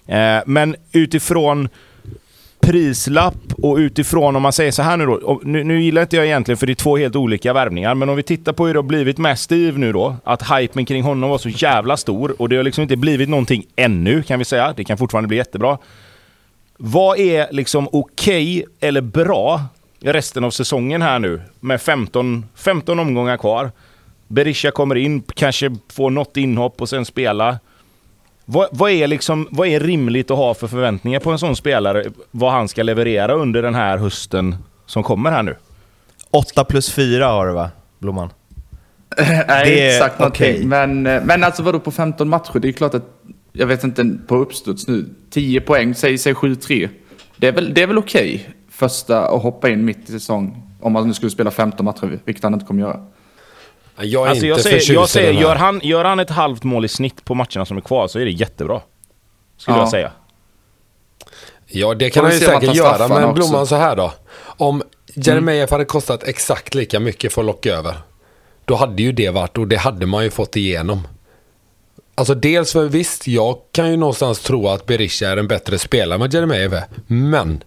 Eh, 0.08 0.38
men 0.46 0.76
utifrån 0.92 1.70
prislapp 2.66 3.54
och 3.58 3.78
utifrån, 3.78 4.36
om 4.36 4.42
man 4.42 4.54
säger 4.54 4.72
så 4.72 4.82
här 4.82 4.98
nu 4.98 5.06
då. 5.06 5.42
Nu, 5.44 5.64
nu 5.64 5.82
gillar 5.82 6.02
inte 6.02 6.16
jag 6.16 6.26
egentligen 6.26 6.58
för 6.58 6.68
det 6.68 6.74
är 6.74 6.76
två 6.76 6.98
helt 6.98 7.16
olika 7.16 7.54
värvningar, 7.54 7.96
men 7.96 8.10
om 8.10 8.16
vi 8.16 8.24
tittar 8.24 8.54
på 8.54 8.68
hur 8.68 8.74
det 8.74 8.80
har 8.80 8.84
blivit 8.84 9.18
med 9.18 9.40
Steve 9.40 9.78
nu 9.78 9.94
då. 9.94 10.16
Att 10.24 10.52
hypen 10.52 10.86
kring 10.86 11.04
honom 11.04 11.30
var 11.30 11.38
så 11.38 11.50
jävla 11.50 11.98
stor 11.98 12.42
och 12.42 12.50
det 12.50 12.56
har 12.56 12.64
liksom 12.64 12.82
inte 12.82 12.96
blivit 12.96 13.30
någonting 13.30 13.66
ännu 13.76 14.24
kan 14.24 14.40
vi 14.40 14.46
säga. 14.46 14.74
Det 14.78 14.84
kan 14.84 14.98
fortfarande 14.98 15.28
bli 15.28 15.38
jättebra. 15.38 15.78
Vad 16.78 17.20
är 17.20 17.48
liksom 17.52 17.90
okej 17.92 18.66
eller 18.80 19.02
bra 19.02 19.62
resten 20.00 20.44
av 20.44 20.52
säsongen 20.52 21.02
här 21.02 21.20
nu 21.20 21.42
med 21.60 21.82
15, 21.82 22.46
15 22.56 23.00
omgångar 23.00 23.38
kvar? 23.38 23.72
Berisha 24.28 24.72
kommer 24.72 24.96
in, 24.96 25.24
kanske 25.34 25.76
får 25.94 26.10
något 26.10 26.38
inhopp 26.38 26.82
och 26.82 26.90
sen 26.90 27.06
spela. 27.06 27.60
Vad, 28.46 28.68
vad, 28.72 28.92
är 28.92 29.08
liksom, 29.08 29.48
vad 29.52 29.68
är 29.68 29.80
rimligt 29.80 30.32
att 30.32 30.38
ha 30.38 30.54
för 30.54 30.68
förväntningar 30.68 31.20
på 31.20 31.32
en 31.32 31.40
sån 31.40 31.56
spelare? 31.56 32.04
Vad 32.32 32.52
han 32.52 32.68
ska 32.68 32.84
leverera 32.84 33.34
under 33.34 33.62
den 33.62 33.76
här 33.76 33.98
hösten 33.98 34.56
som 34.86 35.04
kommer 35.04 35.32
här 35.32 35.44
nu? 35.44 35.56
8 36.32 36.64
plus 36.64 36.92
4 36.92 37.28
har 37.28 37.48
du 37.48 37.54
va, 37.54 37.70
Blomman? 38.00 38.30
Nej, 39.18 39.46
Det 39.48 39.82
är 39.82 39.88
inte 39.88 40.00
sagt 40.06 40.20
någonting. 40.20 40.54
okej. 40.56 40.66
Men, 40.66 41.08
eh, 41.08 41.22
men 41.26 41.44
alltså 41.44 41.64
vadå 41.64 41.80
på 41.80 41.92
15 41.92 42.30
matcher? 42.30 42.60
Det 42.60 42.68
är 42.68 42.72
klart 42.72 42.94
att, 42.94 43.06
jag 43.54 43.68
vet 43.68 43.84
inte 43.84 44.18
på 44.28 44.36
uppstuds 44.38 44.88
nu, 44.88 45.06
10 45.30 45.62
poäng, 45.62 45.96
säg, 45.96 46.18
säg 46.18 46.34
7-3. 46.34 46.90
Det 47.38 47.48
är 47.48 47.52
väl, 47.52 47.74
det 47.74 47.82
är 47.82 47.88
väl 47.88 47.98
okej 47.98 48.50
första 48.70 49.28
att 49.28 49.42
hoppa 49.42 49.70
in 49.70 49.86
mitt 49.86 50.10
i 50.10 50.12
säsong. 50.12 50.62
Om 50.82 50.94
man 50.94 51.08
nu 51.08 51.14
skulle 51.14 51.32
spela 51.32 51.52
15 51.52 51.86
matcher, 51.86 52.20
vilket 52.26 52.44
han 52.44 52.54
inte 52.54 52.66
kommer 52.66 52.82
göra. 52.82 53.00
Jag 53.98 54.26
är 54.26 54.30
Alltså 54.30 54.36
inte 54.36 54.48
jag 54.48 54.60
säger, 54.62 54.78
förtjust 54.80 54.94
jag 54.96 55.10
säger 55.10 55.28
den 55.28 55.36
här. 55.36 55.42
gör, 55.44 55.56
han, 55.56 55.80
gör 55.84 56.06
han 56.06 56.20
ett 56.20 56.30
halvt 56.30 56.64
mål 56.64 56.86
i 56.86 56.88
snitt 56.88 57.26
på 57.26 57.36
matcherna 57.36 57.66
som 57.66 57.78
är 57.78 57.82
kvar 57.82 58.08
så 58.08 58.20
är 58.20 58.26
det 58.26 58.32
jättebra. 58.32 58.82
Skulle 59.58 59.78
Ja. 59.78 59.82
jag 59.82 59.90
säga. 59.90 60.12
Ja, 61.68 61.94
det 61.94 62.10
kan 62.10 62.24
han 62.26 62.34
ju 62.34 62.40
säkert 62.40 62.76
göra. 62.76 63.08
Men 63.08 63.24
också. 63.24 63.34
Blomman 63.34 63.68
så 63.68 63.76
här 63.76 63.96
då. 63.96 64.14
Om 64.58 64.84
Jeremejeff 65.14 65.72
hade 65.72 65.86
kostat 65.86 66.24
exakt 66.24 66.76
lika 66.76 67.00
mycket 67.00 67.34
för 67.34 67.42
att 67.42 67.46
locka 67.46 67.74
över. 67.74 67.96
Då 68.66 68.76
hade 68.76 69.04
ju 69.04 69.12
det 69.12 69.30
varit 69.30 69.58
och 69.58 69.68
det 69.68 69.76
hade 69.76 70.06
man 70.06 70.24
ju 70.24 70.30
fått 70.30 70.56
igenom. 70.56 71.08
Alltså 72.16 72.36
dels 72.36 72.74
för 72.74 72.86
visst, 72.86 73.28
jag 73.28 73.58
kan 73.72 73.92
ju 73.92 73.98
någonstans 73.98 74.40
tro 74.40 74.68
att 74.68 74.86
Berisha 74.86 75.28
är 75.28 75.38
en 75.38 75.48
bättre 75.48 75.78
spelare 75.80 76.24
än 76.24 76.32
Jeremejeff 76.32 76.74
är. 76.74 76.84
Men 77.08 77.64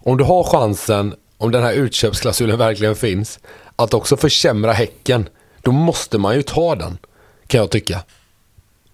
om 0.00 0.16
du 0.16 0.24
har 0.24 0.44
chansen, 0.44 1.14
om 1.38 1.50
den 1.50 1.62
här 1.62 1.72
utköpsklausulen 1.72 2.58
verkligen 2.58 2.94
finns, 2.96 3.38
att 3.76 3.94
också 3.94 4.16
försämra 4.16 4.72
Häcken. 4.72 5.28
Då 5.62 5.72
måste 5.72 6.18
man 6.18 6.34
ju 6.36 6.42
ta 6.42 6.74
den. 6.74 6.98
Kan 7.46 7.60
jag 7.60 7.70
tycka. 7.70 7.98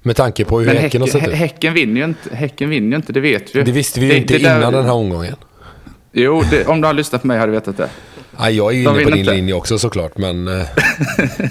Med 0.02 0.16
tanke 0.16 0.44
på 0.44 0.58
hur 0.60 0.66
Men 0.66 0.76
Häcken 0.76 1.00
har 1.00 1.08
sett 1.08 1.28
ut. 1.28 1.34
häcken, 1.34 1.74
vinner 1.74 2.00
ju 2.00 2.04
inte, 2.04 2.36
häcken 2.36 2.70
vinner 2.70 2.90
ju 2.90 2.96
inte, 2.96 3.12
det 3.12 3.20
vet 3.20 3.56
vi. 3.56 3.62
Det 3.62 3.72
visste 3.72 4.00
vi 4.00 4.06
ju 4.06 4.12
Det- 4.12 4.18
inte 4.18 4.34
det 4.34 4.42
där- 4.44 4.58
innan 4.58 4.72
den 4.72 4.84
här 4.84 4.92
omgången. 4.92 5.36
Jo, 6.12 6.42
det, 6.50 6.66
om 6.66 6.80
du 6.80 6.86
har 6.86 6.94
lyssnat 6.94 7.20
på 7.20 7.26
mig 7.26 7.38
hade 7.38 7.52
du 7.52 7.58
vetat 7.58 7.76
det. 7.76 7.88
Nej, 8.38 8.56
jag 8.56 8.72
är 8.72 8.76
ju 8.76 8.84
De 8.84 8.94
inne 8.94 9.04
på 9.04 9.10
din 9.10 9.18
inte. 9.18 9.34
linje 9.34 9.54
också 9.54 9.78
såklart, 9.78 10.18
men... 10.18 10.48
eh, 10.48 10.66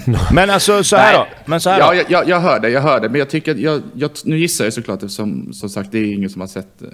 Men 0.32 0.50
alltså 0.50 0.84
så 0.84 0.96
här 0.96 1.12
Nej. 1.18 1.26
då. 1.30 1.50
Men 1.50 1.60
så 1.60 1.70
här 1.70 1.78
Ja, 1.78 1.86
då. 1.90 1.94
jag, 1.94 2.04
jag, 2.10 2.28
jag 2.28 2.40
hör 2.40 2.60
det, 2.60 2.68
jag 2.70 2.80
hör 2.80 3.00
det. 3.00 3.08
Men 3.08 3.18
jag 3.18 3.30
tycker 3.30 3.54
jag, 3.54 3.82
jag, 3.94 4.10
nu 4.24 4.38
gissar 4.38 4.64
jag 4.64 4.72
såklart 4.74 5.02
eftersom 5.02 5.52
som 5.52 5.68
sagt 5.68 5.92
det 5.92 5.98
är 5.98 6.14
ingen 6.14 6.30
som 6.30 6.40
har 6.40 6.48
sett 6.48 6.82
eh, 6.82 6.88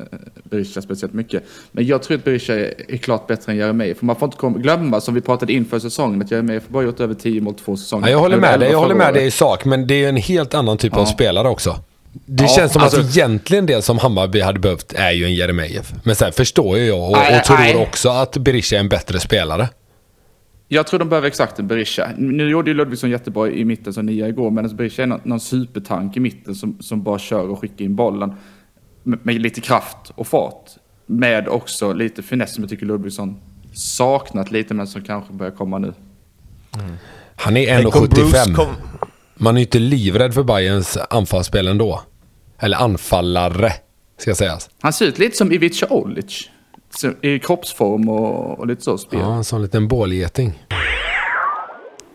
Berisha 0.50 0.82
speciellt 0.82 1.12
mycket. 1.14 1.42
Men 1.72 1.86
jag 1.86 2.02
tror 2.02 2.16
att 2.16 2.24
Berisha 2.24 2.54
är, 2.54 2.74
är 2.88 2.96
klart 2.96 3.26
bättre 3.26 3.52
än 3.52 3.58
Jeremejeff. 3.58 3.98
För 3.98 4.06
man 4.06 4.16
får 4.16 4.26
inte 4.44 4.60
glömma, 4.60 5.00
som 5.00 5.14
vi 5.14 5.20
pratade 5.20 5.52
inför 5.52 5.78
säsongen, 5.78 6.22
att 6.22 6.30
Jeremejeff 6.30 6.62
bara 6.68 6.82
gjort 6.84 7.00
över 7.00 7.14
10 7.14 7.40
mål 7.40 7.54
två 7.54 7.76
säsonger. 7.76 8.06
ja, 8.06 8.10
jag 8.12 8.18
håller 8.18 8.36
med 8.36 8.60
dig, 8.60 8.66
jag 8.68 8.68
11 8.70 8.80
håller 8.80 8.94
med 8.94 9.14
dig 9.14 9.26
i 9.26 9.30
sak, 9.30 9.64
men 9.64 9.86
det 9.86 10.04
är 10.04 10.08
en 10.08 10.16
helt 10.16 10.54
annan 10.54 10.78
typ 10.78 10.92
av 10.94 11.00
Ja. 11.00 11.06
spelare 11.06 11.48
också. 11.48 11.76
Det 12.26 12.42
Ja, 12.44 12.48
känns 12.48 12.72
som 12.72 12.82
alltså- 12.82 13.00
att 13.00 13.16
egentligen 13.16 13.66
det 13.66 13.82
som 13.82 13.98
Hammarby 13.98 14.40
hade 14.40 14.58
behövt 14.60 14.92
är 14.92 15.10
ju 15.10 15.24
en 15.24 15.34
Jeremejeff. 15.34 15.92
Men 16.02 16.16
sen 16.16 16.32
förstår 16.32 16.78
ju 16.78 16.84
jag 16.86 17.10
och, 17.10 17.12
Nej, 17.16 17.38
och 17.38 17.44
tror 17.44 17.56
nej. 17.58 17.76
också 17.76 18.08
att 18.08 18.36
Berisha 18.36 18.76
är 18.76 18.80
en 18.80 18.88
bättre 18.88 19.20
spelare. 19.20 19.68
Jag 20.70 20.86
tror 20.86 20.98
de 21.00 21.08
behöver 21.08 21.28
exakt 21.28 21.58
en 21.58 21.66
Berisha. 21.66 22.10
Nu 22.16 22.48
gjorde 22.50 22.70
ju 22.70 22.74
Ludvigsson 22.76 23.10
jättebra 23.10 23.48
i 23.50 23.64
mitten 23.64 23.92
som 23.92 24.06
nia 24.06 24.28
igår, 24.28 24.50
men 24.50 24.76
Berisha 24.76 25.02
är 25.02 25.06
någon, 25.06 25.20
någon 25.24 25.40
supertank 25.40 26.16
i 26.16 26.20
mitten 26.20 26.54
som, 26.54 26.76
som 26.80 27.02
bara 27.02 27.18
kör 27.18 27.48
och 27.48 27.58
skickar 27.60 27.84
in 27.84 27.96
bollen 27.96 28.32
med, 29.02 29.18
med 29.22 29.40
lite 29.40 29.60
kraft 29.60 30.12
och 30.14 30.26
fart. 30.26 30.70
Med 31.06 31.48
också 31.48 31.92
lite 31.92 32.22
finess 32.22 32.54
som 32.54 32.64
jag 32.64 32.70
tycker 32.70 32.86
Ludvigsson 32.86 33.36
saknat 33.72 34.50
lite, 34.50 34.74
men 34.74 34.86
som 34.86 35.02
kanske 35.02 35.32
börjar 35.32 35.52
komma 35.52 35.78
nu. 35.78 35.94
Han 37.36 37.56
är 37.56 37.66
Tänk 37.82 37.96
om 37.96 38.06
Bruce 38.06 38.44
1,75. 38.44 38.54
kom- 38.54 38.74
Man 39.34 39.54
är 39.56 39.60
ju 39.60 39.64
inte 39.64 39.78
livrädd 39.78 40.34
för 40.34 40.42
Bayerns 40.42 40.96
anfallsspel 41.10 41.68
ändå. 41.68 42.02
Eller 42.58 42.76
anfallare, 42.76 43.72
ska 44.18 44.34
sägas. 44.34 44.70
Han 44.80 44.92
ser 44.92 45.06
ut 45.06 45.18
lite 45.18 45.36
som 45.36 45.52
Ivica 45.52 45.86
Olic. 45.90 46.50
I 47.22 47.38
kroppsform 47.38 48.08
och, 48.08 48.58
och 48.58 48.66
lite 48.66 48.82
så 48.82 48.98
spel. 48.98 49.20
Ja, 49.20 49.34
en 49.34 49.44
sån 49.44 49.62
liten 49.62 49.88
bålgeting. 49.88 50.64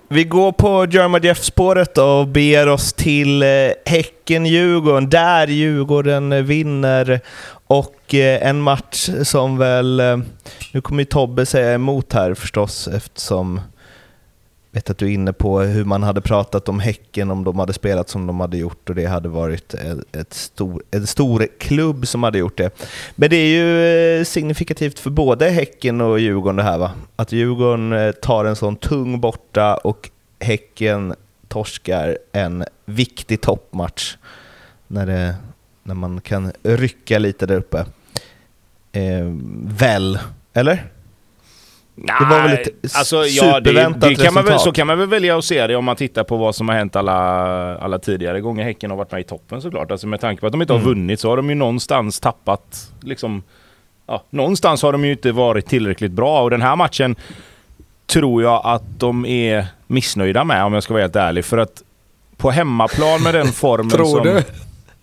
Vi 0.08 0.24
går 0.24 0.52
på 0.52 0.88
Jerma 0.92 1.20
Jeff-spåret 1.20 1.98
och 1.98 2.28
ber 2.28 2.68
oss 2.68 2.94
till 2.94 3.44
eh, 3.44 3.48
Häcken-Djurgården, 3.86 5.10
där 5.10 5.48
Djurgården 5.48 6.34
eh, 6.34 6.42
vinner. 6.42 7.22
Och 7.68 8.14
eh, 8.14 8.48
en 8.48 8.62
match 8.62 9.10
som 9.24 9.58
väl, 9.58 10.02
nu 10.72 10.82
kommer 10.82 11.02
ju 11.02 11.06
Tobbe 11.06 11.46
säga 11.46 11.74
emot 11.74 12.14
här 12.14 12.34
förstås 12.34 12.88
eftersom 12.88 13.62
vet 14.74 14.90
att 14.90 14.98
du 14.98 15.06
är 15.06 15.10
inne 15.10 15.34
på 15.34 15.60
hur 15.60 15.86
man 15.86 16.04
hade 16.04 16.22
pratat 16.22 16.70
om 16.70 16.80
Häcken 16.80 17.32
om 17.32 17.44
de 17.44 17.60
hade 17.60 17.74
spelat 17.74 18.10
som 18.10 18.28
de 18.28 18.40
hade 18.40 18.58
gjort 18.58 18.90
och 18.90 18.96
det 18.96 19.06
hade 19.06 19.30
varit 19.30 19.74
ett, 20.12 20.34
stor, 20.34 20.84
en 20.92 21.08
stor 21.08 21.48
klubb 21.58 22.08
som 22.08 22.24
hade 22.24 22.38
gjort 22.38 22.58
det. 22.58 22.70
Men 23.16 23.30
det 23.30 23.36
är 23.36 23.48
ju 23.48 23.86
eh, 24.20 24.24
signifikativt 24.24 25.00
för 25.00 25.10
både 25.10 25.50
Häcken 25.50 26.02
och 26.02 26.20
Djurgården 26.20 26.56
det 26.56 26.64
här 26.64 26.78
va? 26.78 26.92
Att 27.16 27.32
Djurgården 27.32 27.94
eh, 27.94 28.12
tar 28.12 28.46
en 28.46 28.56
sån 28.56 28.76
tung 28.76 29.20
borta 29.20 29.76
och 29.76 30.10
Häcken 30.40 31.16
torskar 31.48 32.18
en 32.32 32.66
viktig 32.86 33.42
toppmatch 33.42 34.16
när, 34.88 35.06
det, 35.06 35.36
när 35.84 35.96
man 35.96 36.22
kan 36.22 36.52
rycka 36.64 37.20
lite 37.20 37.46
där 37.46 37.58
uppe. 37.58 37.86
Eh, 38.92 39.34
väl, 39.64 40.20
eller? 40.54 40.84
Det 41.96 42.26
var 42.30 42.42
väl 42.42 42.52
ett 42.54 42.98
alltså, 42.98 43.16
ja, 43.16 43.60
det, 43.60 43.70
superväntat 43.70 44.02
det 44.02 44.16
kan 44.16 44.46
väl. 44.46 44.60
Så 44.60 44.72
kan 44.72 44.88
man 44.88 45.00
väl 45.00 45.08
välja 45.08 45.38
att 45.38 45.46
se 45.46 45.68
det 45.68 45.76
om 45.76 45.86
man 45.86 45.96
tittar 45.96 46.24
på 46.24 46.38
vad 46.38 46.56
som 46.56 46.70
har 46.70 46.76
hänt 46.76 46.96
alla, 46.96 47.14
alla 47.78 48.00
tidigare 48.00 48.42
gånger 48.42 48.64
Häcken 48.64 48.90
har 48.92 48.98
varit 48.98 49.12
med 49.12 49.22
i 49.22 49.24
toppen 49.24 49.62
såklart. 49.62 49.92
Alltså 49.92 50.08
med 50.08 50.22
tanke 50.22 50.40
på 50.40 50.46
att 50.48 50.52
de 50.52 50.62
inte 50.62 50.74
har 50.74 50.80
Mm. 50.80 50.90
vunnit 50.90 51.20
så 51.20 51.30
har 51.30 51.38
de 51.38 51.50
ju 51.50 51.56
någonstans 51.56 52.20
tappat 52.20 52.92
liksom... 53.02 53.44
Ja, 54.08 54.24
någonstans 54.30 54.82
har 54.82 54.92
de 54.92 55.06
ju 55.06 55.12
inte 55.12 55.32
varit 55.32 55.66
tillräckligt 55.66 56.12
bra 56.12 56.42
och 56.44 56.50
den 56.50 56.62
här 56.62 56.76
matchen 56.76 57.16
tror 58.08 58.44
jag 58.44 58.62
att 58.64 58.84
de 59.00 59.26
är 59.26 59.66
missnöjda 59.88 60.44
med 60.44 60.64
om 60.64 60.74
jag 60.74 60.84
ska 60.84 60.94
vara 60.94 61.04
helt 61.04 61.16
ärlig. 61.16 61.46
För 61.46 61.58
att 61.58 61.84
på 62.38 62.52
hemmaplan 62.52 63.24
med 63.24 63.34
den 63.34 63.48
formen 63.52 63.90
Tror 63.90 64.06
som... 64.06 64.24
du? 64.24 64.44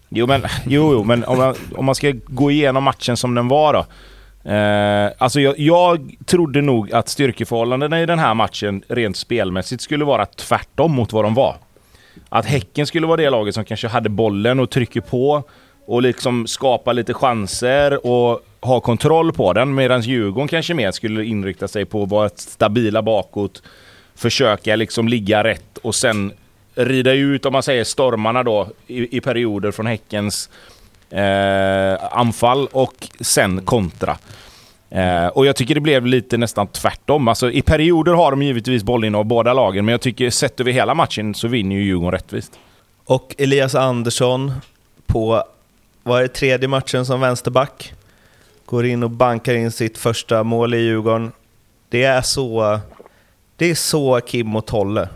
Jo, 0.08 0.26
men, 0.26 0.42
jo, 0.66 0.92
jo, 0.92 1.04
men 1.04 1.24
om, 1.24 1.38
man, 1.38 1.54
om 1.76 1.84
man 1.84 1.94
ska 1.94 2.12
gå 2.26 2.50
igenom 2.50 2.84
matchen 2.84 3.16
som 3.16 3.34
den 3.34 3.48
var 3.48 3.72
då. 3.72 3.86
Eh, 4.44 5.12
alltså 5.18 5.40
jag, 5.40 5.58
jag 5.58 6.14
trodde 6.26 6.62
nog 6.62 6.92
att 6.92 7.08
styrkeförhållandena 7.08 8.02
i 8.02 8.06
den 8.06 8.18
här 8.18 8.34
matchen 8.34 8.82
rent 8.88 9.16
spelmässigt 9.16 9.82
skulle 9.82 10.04
vara 10.04 10.26
tvärtom 10.26 10.92
mot 10.92 11.12
vad 11.12 11.24
de 11.24 11.34
var. 11.34 11.56
Att 12.28 12.46
Häcken 12.46 12.86
skulle 12.86 13.06
vara 13.06 13.16
det 13.16 13.30
laget 13.30 13.54
som 13.54 13.64
kanske 13.64 13.88
hade 13.88 14.08
bollen 14.08 14.60
och 14.60 14.70
trycker 14.70 15.00
på 15.00 15.42
och 15.86 16.02
liksom 16.02 16.46
skapar 16.46 16.94
lite 16.94 17.14
chanser 17.14 18.06
och 18.06 18.40
har 18.60 18.80
kontroll 18.80 19.32
på 19.32 19.52
den. 19.52 19.74
Medan 19.74 20.00
Djurgården 20.00 20.48
kanske 20.48 20.74
mer 20.74 20.90
skulle 20.90 21.24
inrikta 21.24 21.68
sig 21.68 21.84
på 21.84 22.02
att 22.02 22.08
vara 22.08 22.28
stabila 22.28 23.02
bakåt, 23.02 23.62
försöka 24.14 24.76
liksom 24.76 25.08
ligga 25.08 25.44
rätt 25.44 25.78
och 25.78 25.94
sen 25.94 26.32
rida 26.74 27.12
ut, 27.12 27.46
om 27.46 27.52
man 27.52 27.62
säger 27.62 27.84
stormarna 27.84 28.42
då, 28.42 28.68
i, 28.86 29.16
i 29.16 29.20
perioder 29.20 29.70
från 29.70 29.86
Häckens 29.86 30.50
eh, 31.10 32.18
anfall 32.18 32.66
och 32.72 33.08
sen 33.20 33.64
kontra. 33.64 34.16
Eh, 34.90 35.26
och 35.26 35.46
jag 35.46 35.56
tycker 35.56 35.74
det 35.74 35.80
blev 35.80 36.06
lite 36.06 36.36
nästan 36.36 36.66
tvärtom. 36.66 37.28
Alltså, 37.28 37.50
I 37.50 37.62
perioder 37.62 38.12
har 38.12 38.30
de 38.30 38.42
givetvis 38.42 38.82
bollen 38.82 39.14
av 39.14 39.24
båda 39.24 39.52
lagen, 39.52 39.84
men 39.84 39.92
jag 39.92 40.00
tycker 40.00 40.30
sett 40.30 40.60
över 40.60 40.72
hela 40.72 40.94
matchen 40.94 41.34
så 41.34 41.48
vinner 41.48 41.76
ju 41.76 41.82
Djurgården 41.82 42.12
rättvist. 42.12 42.52
Och 43.04 43.34
Elias 43.38 43.74
Andersson 43.74 44.52
på, 45.06 45.44
vad 46.02 46.18
är 46.18 46.22
det, 46.22 46.28
tredje 46.28 46.68
matchen 46.68 47.06
som 47.06 47.20
vänsterback? 47.20 47.92
Går 48.66 48.86
in 48.86 49.02
och 49.02 49.10
bankar 49.10 49.54
in 49.54 49.70
sitt 49.70 49.98
första 49.98 50.42
mål 50.42 50.74
i 50.74 50.78
Djurgården. 50.78 51.32
Det 51.88 52.04
är 52.04 52.22
så, 52.22 52.80
det 53.56 53.70
är 53.70 53.74
så 53.74 54.20
Kim 54.20 54.56
och 54.56 54.66
Tolle. 54.66 55.08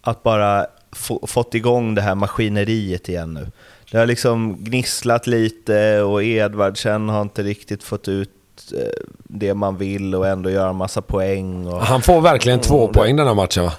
Att 0.00 0.22
bara 0.22 0.66
få, 0.92 1.26
fått 1.26 1.54
igång 1.54 1.94
det 1.94 2.02
här 2.02 2.14
maskineriet 2.14 3.08
igen 3.08 3.34
nu. 3.34 3.50
Det 3.94 4.00
har 4.00 4.06
liksom 4.06 4.56
gnisslat 4.64 5.26
lite 5.26 6.02
och 6.02 6.22
Edvardsen 6.22 7.08
har 7.08 7.22
inte 7.22 7.42
riktigt 7.42 7.82
fått 7.82 8.08
ut 8.08 8.30
eh, 8.72 9.04
det 9.18 9.54
man 9.54 9.76
vill 9.76 10.14
och 10.14 10.26
ändå 10.26 10.50
göra 10.50 10.70
en 10.70 10.76
massa 10.76 11.02
poäng. 11.02 11.66
Och... 11.66 11.80
Han 11.80 12.02
får 12.02 12.20
verkligen 12.20 12.60
två 12.60 12.88
poäng 12.88 13.16
den 13.16 13.26
här 13.26 13.34
matchen 13.34 13.64
va? 13.64 13.72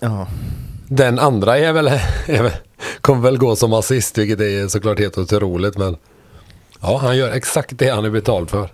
Ja. 0.00 0.26
Den 0.88 1.18
andra 1.18 1.58
är 1.58 1.72
väl, 1.72 1.86
är 2.26 2.42
väl, 2.42 2.52
kommer 3.00 3.22
väl 3.22 3.38
gå 3.38 3.56
som 3.56 3.72
assist, 3.72 4.18
vilket 4.18 4.40
är 4.40 4.68
såklart 4.68 4.98
helt 4.98 5.18
otroligt. 5.18 5.78
Men 5.78 5.96
ja, 6.80 6.98
han 7.02 7.16
gör 7.16 7.32
exakt 7.32 7.78
det 7.78 7.88
han 7.88 8.04
är 8.04 8.10
betald 8.10 8.50
för. 8.50 8.68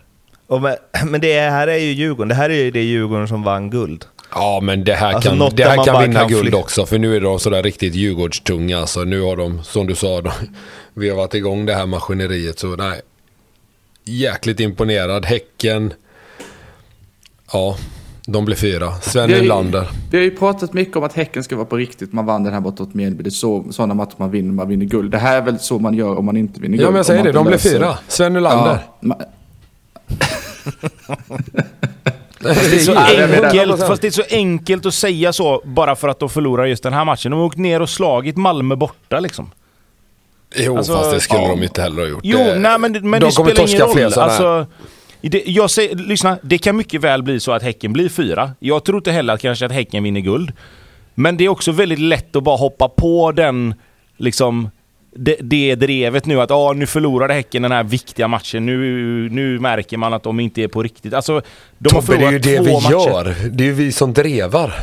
Men, 0.48 0.76
men 1.10 1.20
det 1.20 1.40
här 1.40 1.68
är 1.68 1.78
ju 1.78 1.92
Djurgården. 1.92 2.28
Det 2.28 2.34
här 2.34 2.50
är 2.50 2.64
ju 2.64 2.70
det 2.70 2.82
Djurgården 2.82 3.28
som 3.28 3.42
vann 3.42 3.70
guld. 3.70 4.04
Ja, 4.30 4.60
men 4.62 4.84
det 4.84 4.94
här 4.94 5.12
Alltså, 5.12 5.30
kan, 5.30 5.50
det 5.56 5.64
här 5.64 5.84
kan 5.84 6.02
vinna 6.02 6.20
kan 6.20 6.28
guld 6.28 6.54
också. 6.54 6.86
För 6.86 6.98
nu 6.98 7.16
är 7.16 7.20
de 7.20 7.38
sådär 7.40 7.62
riktigt 7.62 7.94
Djurgårdstunga. 7.94 8.78
Alltså, 8.78 9.04
nu 9.04 9.20
har 9.22 9.36
de, 9.36 9.62
som 9.64 9.86
du 9.86 9.94
sa, 9.94 10.20
de, 10.20 10.30
vi 10.94 11.08
har 11.10 11.16
varit 11.16 11.34
igång 11.34 11.66
det 11.66 11.74
här 11.74 11.86
maskineriet. 11.86 12.58
Så 12.58 12.76
nej, 12.76 13.00
jäkligt 14.04 14.60
imponerad. 14.60 15.26
Häcken, 15.26 15.92
ja, 17.52 17.76
de 18.26 18.44
blir 18.44 18.56
fyra. 18.56 18.92
Sven 19.00 19.26
Vi 19.26 19.32
har 19.32 19.36
ju- 19.38 19.42
Nylander. 19.42 19.88
Vi 20.10 20.16
har 20.18 20.24
ju 20.24 20.36
pratat 20.36 20.72
mycket 20.72 20.96
om 20.96 21.04
att 21.04 21.12
Häcken 21.12 21.44
ska 21.44 21.56
vara 21.56 21.66
på 21.66 21.76
riktigt. 21.76 22.12
Man 22.12 22.26
vann 22.26 22.44
den 22.44 22.52
här 22.52 22.60
borta 22.60 22.82
mot 22.82 22.94
Mjällby. 22.94 23.22
Det 23.22 23.28
är 23.28 23.30
så, 23.30 23.64
sådana 23.70 23.94
matcher 23.94 24.14
man 24.16 24.30
vinner, 24.30 24.52
man 24.52 24.68
vinner 24.68 24.86
guld. 24.86 25.10
Det 25.10 25.18
här 25.18 25.36
är 25.36 25.42
väl 25.42 25.58
så 25.58 25.78
man 25.78 25.94
gör 25.94 26.18
om 26.18 26.24
man 26.24 26.36
inte 26.36 26.60
vinner 26.60 26.76
guld. 26.76 26.86
Ja, 26.86 26.90
men 26.90 26.96
jag 26.96 27.06
säger 27.06 27.24
det. 27.24 27.32
De 27.32 27.46
blir 27.46 27.58
fyra. 27.58 27.98
Sven 28.08 28.32
Nylander. 28.32 28.78
Ja, 29.00 29.18
Fast 32.40 32.70
det, 32.70 32.76
är 32.76 32.78
så 32.78 32.94
enkelt, 33.44 33.80
fast 33.86 34.02
det 34.02 34.08
är 34.08 34.10
så 34.10 34.22
enkelt 34.30 34.86
att 34.86 34.94
säga 34.94 35.32
så 35.32 35.62
bara 35.64 35.96
för 35.96 36.08
att 36.08 36.18
de 36.18 36.28
förlorar 36.28 36.64
just 36.66 36.82
den 36.82 36.92
här 36.92 37.04
matchen. 37.04 37.30
De 37.30 37.40
har 37.40 37.46
åkt 37.46 37.56
ner 37.58 37.82
och 37.82 37.90
slagit 37.90 38.36
Malmö 38.36 38.76
borta 38.76 39.20
liksom. 39.20 39.50
Jo, 40.56 40.76
Alltså, 40.76 40.92
fast 40.94 41.10
det 41.10 41.20
skulle 41.20 41.40
ja. 41.42 41.48
de 41.48 41.62
inte 41.62 41.82
heller 41.82 42.02
ha 42.02 42.08
gjort. 42.08 42.20
Jo, 42.22 42.38
Det- 42.38 42.58
nej 42.58 42.78
men, 42.78 42.92
men 42.92 43.02
de 43.02 43.08
det 43.10 43.20
kommer 43.20 43.30
spelar 43.30 43.68
ingen 43.68 43.80
torska 43.80 43.92
fler 43.94 44.04
roll. 44.04 44.12
här. 44.12 44.22
Alltså, 44.22 44.66
det, 45.20 45.42
jag 45.46 45.70
säger, 45.70 45.94
lyssna, 45.96 46.38
det 46.42 46.58
kan 46.58 46.76
mycket 46.76 47.00
väl 47.00 47.22
bli 47.22 47.40
så 47.40 47.52
att 47.52 47.62
Häcken 47.62 47.92
blir 47.92 48.08
fyra. 48.08 48.50
Jag 48.58 48.84
tror 48.84 48.98
inte 48.98 49.12
heller 49.12 49.34
att 49.34 49.40
kanske 49.42 49.66
att 49.66 49.72
Häcken 49.72 50.02
vinner 50.02 50.20
guld. 50.20 50.52
Men 51.14 51.36
det 51.36 51.44
är 51.44 51.48
också 51.48 51.72
väldigt 51.72 51.98
lätt 51.98 52.36
att 52.36 52.42
bara 52.42 52.56
hoppa 52.56 52.88
på 52.88 53.32
den, 53.32 53.74
liksom, 54.16 54.70
det, 55.18 55.36
det 55.40 55.74
drevet 55.74 56.26
nu 56.26 56.40
att 56.40 56.50
ah, 56.50 56.72
nu 56.72 56.86
förlorade 56.86 57.34
Häcken 57.34 57.62
den 57.62 57.72
här 57.72 57.84
viktiga 57.84 58.28
matchen. 58.28 58.66
Nu, 58.66 58.76
nu 59.30 59.58
märker 59.58 59.96
man 59.96 60.12
att 60.12 60.22
de 60.22 60.40
inte 60.40 60.62
är 60.62 60.68
på 60.68 60.82
riktigt. 60.82 61.14
Alltså, 61.14 61.42
de 61.78 61.94
har 61.94 62.02
Tobbe, 62.02 62.16
det 62.18 62.26
är 62.26 62.32
ju 62.32 62.38
det 62.38 62.56
två 62.56 62.64
vi 62.64 62.72
matcher. 62.72 62.90
gör. 62.90 63.34
Det 63.50 63.64
är 63.64 63.68
ju 63.68 63.72
vi 63.72 63.92
som 63.92 64.12
drevar. 64.12 64.74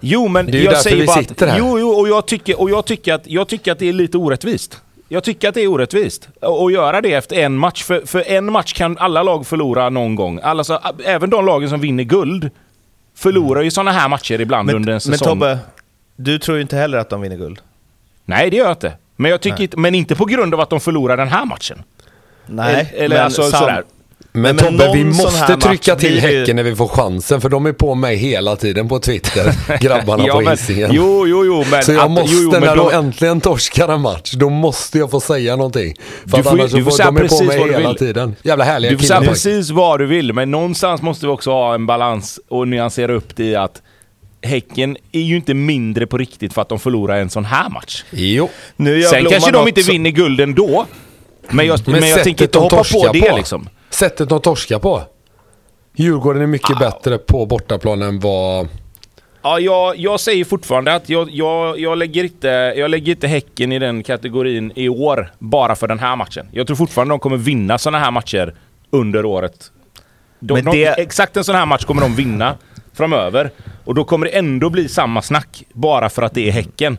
Jo, 0.00 0.28
men 0.28 0.46
Det 0.46 0.52
är 0.52 0.58
ju 0.58 0.64
jag 0.64 0.76
säger 0.76 0.96
vi 0.96 1.06
bara 1.06 1.22
sitter 1.22 1.46
att, 1.46 1.52
här. 1.52 1.58
Jo, 1.58 1.78
jo, 1.78 1.88
och 1.88 2.08
jag 2.08 2.26
tycker, 2.26 2.60
och 2.60 2.70
jag 2.70 2.84
tycker, 2.84 3.14
att, 3.14 3.26
jag 3.26 3.48
tycker 3.48 3.72
att 3.72 3.78
det 3.78 3.88
är 3.88 3.92
lite 3.92 4.18
orättvist. 4.18 4.80
Jag 5.08 5.24
tycker 5.24 5.48
att 5.48 5.54
det 5.54 5.60
är 5.60 5.68
orättvist 5.68 6.28
att 6.40 6.72
göra 6.72 7.00
det 7.00 7.12
efter 7.12 7.36
en 7.36 7.54
match. 7.56 7.82
För, 7.82 8.06
för 8.06 8.30
en 8.30 8.52
match 8.52 8.72
kan 8.72 8.98
alla 8.98 9.22
lag 9.22 9.46
förlora 9.46 9.90
någon 9.90 10.14
gång. 10.14 10.40
Alltså, 10.42 10.80
även 11.04 11.30
de 11.30 11.46
lagen 11.46 11.68
som 11.68 11.80
vinner 11.80 12.04
guld 12.04 12.50
förlorar 13.16 13.62
ju 13.62 13.70
sådana 13.70 13.92
här 13.92 14.08
matcher 14.08 14.40
ibland 14.40 14.66
Men, 14.66 14.74
under 14.76 14.92
en 14.92 14.94
men 14.94 15.00
säsong. 15.00 15.28
Tobbe, 15.28 15.58
du 16.16 16.38
tror 16.38 16.56
ju 16.56 16.62
inte 16.62 16.76
heller 16.76 16.98
att 16.98 17.10
de 17.10 17.20
vinner 17.20 17.36
guld? 17.36 17.58
Nej, 18.24 18.50
det 18.50 18.56
gör 18.56 18.64
jag 18.64 18.72
inte. 18.72 18.92
Men, 19.16 19.30
jag 19.30 19.40
tycker 19.40 19.62
inte, 19.62 19.76
men 19.76 19.94
inte 19.94 20.14
på 20.14 20.24
grund 20.24 20.54
av 20.54 20.60
att 20.60 20.70
de 20.70 20.80
förlorar 20.80 21.16
den 21.16 21.28
här 21.28 21.44
matchen. 21.44 21.82
Nej, 22.46 22.92
Eller 22.96 23.22
alltså 23.22 23.42
sam- 23.42 23.60
sådär. 23.60 23.82
Men, 24.36 24.42
Men 24.42 24.56
Tobbe, 24.56 24.90
vi 24.94 25.04
måste 25.04 25.46
trycka 25.56 25.92
match 25.92 26.00
till 26.00 26.10
blir 26.20 26.30
ju- 26.30 26.38
Häcken 26.38 26.56
när 26.56 26.62
vi 26.62 26.76
får 26.76 26.88
chansen. 26.88 27.40
För 27.40 27.48
de 27.48 27.66
är 27.66 27.72
på 27.72 27.94
mig 27.94 28.16
hela 28.16 28.56
tiden 28.56 28.88
på 28.88 28.98
Twitter, 28.98 29.78
grabbarna 29.80 30.26
på 30.26 30.40
men, 30.40 30.50
Hisingen. 30.50 30.90
jo, 30.92 31.26
jo, 31.26 31.44
jo, 31.44 31.64
men... 31.70 31.82
Så 31.82 31.92
jag 31.92 32.04
att- 32.04 32.10
måste, 32.10 32.36
jo, 32.36 32.42
jo, 32.42 32.50
men 32.50 32.60
när 32.60 32.76
då- 32.76 32.90
de 32.90 32.96
äntligen 32.96 33.40
torskar 33.40 33.88
en 33.88 34.00
match, 34.00 34.32
då 34.32 34.50
måste 34.50 34.98
jag 34.98 35.10
få 35.10 35.20
säga 35.20 35.56
någonting. 35.56 35.94
För 36.22 36.30
Du 36.30 36.36
att 36.36 36.44
får 36.44 36.50
annars 36.50 36.72
du 36.72 36.84
får 36.84 36.90
säga 36.90 37.06
de 37.06 37.16
är 37.16 37.20
på 37.20 37.28
precis 37.28 37.46
mig 37.48 37.58
vad 37.58 37.68
du 37.68 37.72
hela 37.72 37.88
vill. 37.88 37.98
tiden. 37.98 38.36
Jävla 38.42 38.64
härliga 38.64 38.90
Du 38.90 38.98
får 38.98 39.04
säga 39.04 39.20
precis 39.20 39.70
vad 39.70 39.98
du 39.98 40.06
vill, 40.06 40.32
men 40.32 40.50
någonstans 40.50 41.02
måste 41.02 41.26
vi 41.26 41.32
också 41.32 41.50
ha 41.50 41.74
en 41.74 41.86
balans 41.86 42.40
och 42.48 42.68
nyansera 42.68 43.12
upp 43.12 43.36
det 43.36 43.44
i 43.44 43.56
att 43.56 43.82
Häcken 44.44 44.96
är 45.12 45.20
ju 45.20 45.36
inte 45.36 45.54
mindre 45.54 46.06
på 46.06 46.18
riktigt 46.18 46.54
för 46.54 46.62
att 46.62 46.68
de 46.68 46.78
förlorar 46.78 47.16
en 47.20 47.30
sån 47.30 47.44
här 47.44 47.68
match. 47.70 48.04
Jo, 48.10 48.50
Nu 48.76 49.02
Sen 49.02 49.24
kanske 49.24 49.50
de 49.50 49.68
inte 49.68 49.82
vinner 49.82 50.10
guld 50.10 50.40
ändå. 50.40 50.86
Men 51.50 51.66
jag, 51.66 51.80
men, 51.86 52.00
men 52.00 52.08
jag 52.08 52.24
tänker 52.24 52.44
inte 52.44 52.58
de 52.58 52.62
hoppa 52.62 52.76
på 52.92 53.12
det 53.12 53.20
på. 53.30 53.36
liksom. 53.36 53.68
Sättet 53.90 54.28
de 54.28 54.40
torskar 54.40 54.78
på. 54.78 55.02
Djurgården 55.96 56.42
är 56.42 56.46
mycket 56.46 56.70
Ah. 56.76 56.78
bättre 56.78 57.18
på 57.18 57.46
bortaplan 57.46 58.02
än 58.02 58.20
vad... 58.20 58.68
Ja, 59.42 59.60
jag, 59.60 59.96
jag 59.96 60.20
säger 60.20 60.44
fortfarande 60.44 60.94
att 60.94 61.08
jag, 61.08 61.30
jag, 61.30 61.78
jag, 61.80 61.98
lägger 61.98 62.24
inte, 62.24 62.48
jag 62.76 62.90
lägger 62.90 63.12
inte 63.12 63.26
Häcken 63.26 63.72
i 63.72 63.78
den 63.78 64.02
kategorin 64.02 64.72
i 64.74 64.88
år 64.88 65.32
bara 65.38 65.76
för 65.76 65.88
den 65.88 65.98
här 65.98 66.16
matchen. 66.16 66.46
Jag 66.52 66.66
tror 66.66 66.76
fortfarande 66.76 67.12
de 67.12 67.18
kommer 67.18 67.36
vinna 67.36 67.78
såna 67.78 67.98
här 67.98 68.10
matcher 68.10 68.54
under 68.90 69.24
året. 69.24 69.70
De, 70.40 70.54
Men 70.54 70.64
de, 70.64 70.70
det- 70.70 70.86
Exakt 71.00 71.36
en 71.36 71.44
sån 71.44 71.54
här 71.54 71.66
match 71.66 71.84
kommer 71.84 72.02
de 72.02 72.14
vinna 72.14 72.56
framöver. 72.94 73.50
Och 73.84 73.94
då 73.94 74.04
kommer 74.04 74.26
det 74.26 74.32
ändå 74.38 74.70
bli 74.70 74.88
samma 74.88 75.22
snack 75.22 75.62
bara 75.72 76.08
för 76.08 76.22
att 76.22 76.34
det 76.34 76.48
är 76.48 76.52
Häcken. 76.52 76.98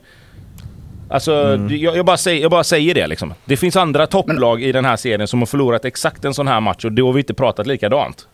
Alltså, 1.10 1.34
Mm. 1.34 1.78
jag, 1.78 1.98
jag, 1.98 2.06
bara 2.06 2.18
säger, 2.18 2.42
jag 2.42 2.52
bara 2.52 2.64
säger 2.64 2.94
det 2.96 3.08
liksom. 3.08 3.34
Det 3.46 3.58
finns 3.58 3.76
andra 3.76 4.08
topplag 4.08 4.64
i 4.64 4.72
den 4.72 4.86
här 4.86 4.96
serien 4.96 5.28
som 5.28 5.40
har 5.40 5.46
förlorat 5.46 5.86
exakt 5.86 6.26
en 6.26 6.34
sån 6.34 6.48
här 6.48 6.62
match 6.62 6.86
och 6.86 6.92
då 6.92 7.06
har 7.06 7.14
vi 7.14 7.20
inte 7.20 7.34
pratat 7.34 7.68
likadant. 7.68 8.28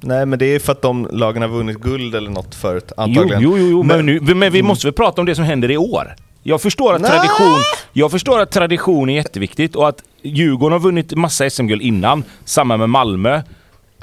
Nej, 0.00 0.26
men 0.26 0.38
det 0.38 0.46
är 0.54 0.58
för 0.58 0.72
att 0.72 0.82
de 0.82 1.08
lagen 1.12 1.42
har 1.42 1.48
vunnit 1.48 1.76
guld 1.78 2.14
eller 2.14 2.30
något 2.30 2.54
förut, 2.54 2.92
antagligen. 2.96 3.42
jo, 3.42 3.58
jo, 3.58 3.66
jo 3.70 3.82
men, 3.82 3.96
Men- 4.06 4.06
nu, 4.24 4.34
men 4.34 4.52
vi 4.52 4.62
måste 4.62 4.86
väl 4.86 4.94
prata 4.94 5.20
om 5.22 5.26
det 5.26 5.34
som 5.34 5.44
händer 5.44 5.70
i 5.70 5.76
år? 5.76 6.14
Jag 6.42 6.60
förstår 6.62 6.94
att 6.94 7.04
tradition, 7.04 7.60
jag 7.92 8.10
förstår 8.10 8.40
att 8.40 8.50
tradition 8.50 9.08
är 9.10 9.14
jätteviktigt 9.14 9.76
och 9.76 9.88
att 9.88 10.02
Djurgården 10.22 10.72
har 10.72 10.80
vunnit 10.80 11.14
massa 11.14 11.50
SM-guld 11.50 11.82
innan. 11.82 12.24
Samma 12.44 12.76
med 12.76 12.88
Malmö. 12.90 13.40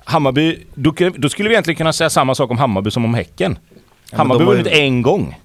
Hammarby, 0.08 0.60
då, 0.74 0.94
då 1.16 1.30
skulle 1.30 1.50
vi 1.50 1.56
egentligen 1.56 1.78
kunna 1.78 1.94
säga 1.94 2.10
samma 2.10 2.36
sak 2.36 2.52
om 2.52 2.58
Hammarby 2.58 2.92
som 2.92 3.06
om 3.06 3.14
Häcken. 3.14 3.58
men 4.12 4.18
Hammarby 4.18 4.40
har 4.44 4.46
har 4.52 4.58
ju- 4.58 4.64
vunnit 4.64 4.74
en 4.80 5.02
gång. 5.02 5.40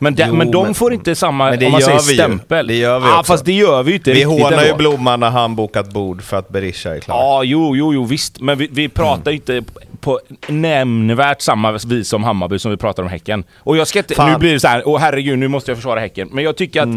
Men, 0.00 0.14
de, 0.14 0.24
Jo, 0.28 0.34
men 0.34 0.50
de 0.50 0.64
men- 0.64 0.74
får 0.74 0.92
inte 0.92 1.14
samma, 1.14 1.44
om 1.50 1.56
man 1.58 1.60
gör 1.60 1.80
säger 1.80 2.00
vi 2.02 2.08
ju. 2.12 2.14
stämpel. 2.14 2.66
Det 2.66 2.74
gör 2.74 2.98
vi 3.00 3.06
ja, 3.06 3.18
också. 3.20 3.32
fast 3.32 3.44
det 3.44 3.52
gör 3.52 3.82
vi 3.82 3.90
ju 3.90 3.96
inte 3.96 4.12
Vi 4.12 4.22
hånar 4.22 4.64
ju. 4.64 4.74
Blomman 4.74 5.20
när 5.20 5.30
han 5.30 5.56
bokat 5.56 5.92
bord 5.92 6.22
för 6.22 6.36
att 6.36 6.48
Berisha 6.48 6.96
är 6.96 7.00
klar. 7.00 7.16
Ja, 7.16 7.44
jo, 7.44 7.76
jo, 7.76 7.94
jo, 7.94 8.04
visst. 8.04 8.40
Men 8.40 8.58
vi, 8.58 8.68
vi 8.72 8.88
pratar 8.88 9.30
ju 9.30 9.36
inte 9.36 9.62
på 10.00 10.20
nämnvärt 10.48 11.40
samma 11.42 11.72
vis 11.72 12.08
som 12.08 12.24
Hammarby 12.24 12.58
som 12.58 12.70
vi 12.70 12.76
pratar 12.76 13.02
om 13.02 13.08
Häcken. 13.08 13.44
Och 13.56 13.76
jag 13.76 13.86
ska 13.88 13.98
inte, 13.98 14.14
Fan. 14.14 14.32
nu 14.32 14.38
blir 14.38 14.52
det 14.52 14.60
så 14.60 14.68
här, 14.68 14.82
åh 14.88 14.98
herregud, 15.00 15.38
nu 15.38 15.48
måste 15.48 15.70
jag 15.70 15.78
försvara 15.78 16.00
Häcken. 16.00 16.28
Men 16.32 16.44
jag 16.44 16.56
tycker 16.56 16.82
att 16.82 16.88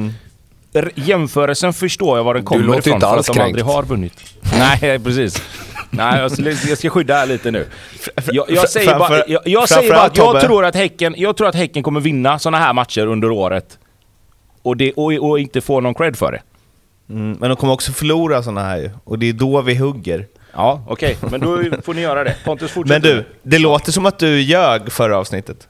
r- 0.73 0.91
jämförelsen 0.95 1.73
förstår 1.73 2.17
jag 2.17 2.23
var 2.23 2.33
den 2.33 2.43
kommer 2.43 2.63
låter 2.65 2.79
ifrån. 2.79 2.93
inte 2.93 3.05
för 3.07 3.13
alls 3.13 3.19
att 3.29 3.35
de 3.35 3.39
kränkt. 3.39 3.47
aldrig 3.47 3.65
har 3.75 3.83
vunnit. 3.83 4.13
Nej, 4.81 4.99
precis. 4.99 5.43
Nej, 5.91 6.19
jag 6.19 6.31
ska, 6.31 6.43
jag 6.69 6.77
ska 6.77 6.89
skydda 6.89 7.25
lite 7.25 7.51
nu. 7.51 7.65
Jag, 8.31 8.45
jag 8.49 8.69
säger 8.69 8.99
bara, 8.99 9.27
jag, 9.27 9.41
jag 9.45 9.69
säger 9.69 9.93
bara 9.93 10.01
att 10.01 10.17
jag 10.17 10.41
tror 10.41 10.65
att, 10.65 10.75
häcken, 10.75 11.15
jag 11.17 11.37
tror 11.37 11.47
att 11.47 11.55
Häcken 11.55 11.83
kommer 11.83 11.99
vinna 11.99 12.39
såna 12.39 12.57
här 12.57 12.73
matcher 12.73 13.07
under 13.07 13.31
året. 13.31 13.77
Och, 14.61 14.77
det, 14.77 14.93
och, 14.93 15.13
och 15.13 15.39
inte 15.39 15.61
få 15.61 15.79
någon 15.79 15.93
cred 15.93 16.17
för 16.17 16.31
det. 16.31 16.41
Mm, 17.09 17.37
men 17.39 17.49
de 17.49 17.55
kommer 17.55 17.73
också 17.73 17.91
förlora 17.91 18.43
sådana 18.43 18.63
här 18.63 18.77
ju. 18.77 18.89
Och 19.03 19.19
det 19.19 19.29
är 19.29 19.33
då 19.33 19.61
vi 19.61 19.75
hugger. 19.75 20.27
Ja, 20.53 20.85
okej. 20.87 21.17
Men 21.31 21.39
då 21.39 21.63
får 21.83 21.93
ni 21.93 22.01
göra 22.01 22.23
det. 22.23 22.35
Pontus, 22.45 22.71
fortsätt. 22.71 23.03
Men 23.03 23.11
du, 23.11 23.25
det 23.43 23.59
låter 23.59 23.91
som 23.91 24.05
att 24.05 24.19
du 24.19 24.41
ljög 24.41 24.91
förra 24.91 25.17
avsnittet. 25.17 25.67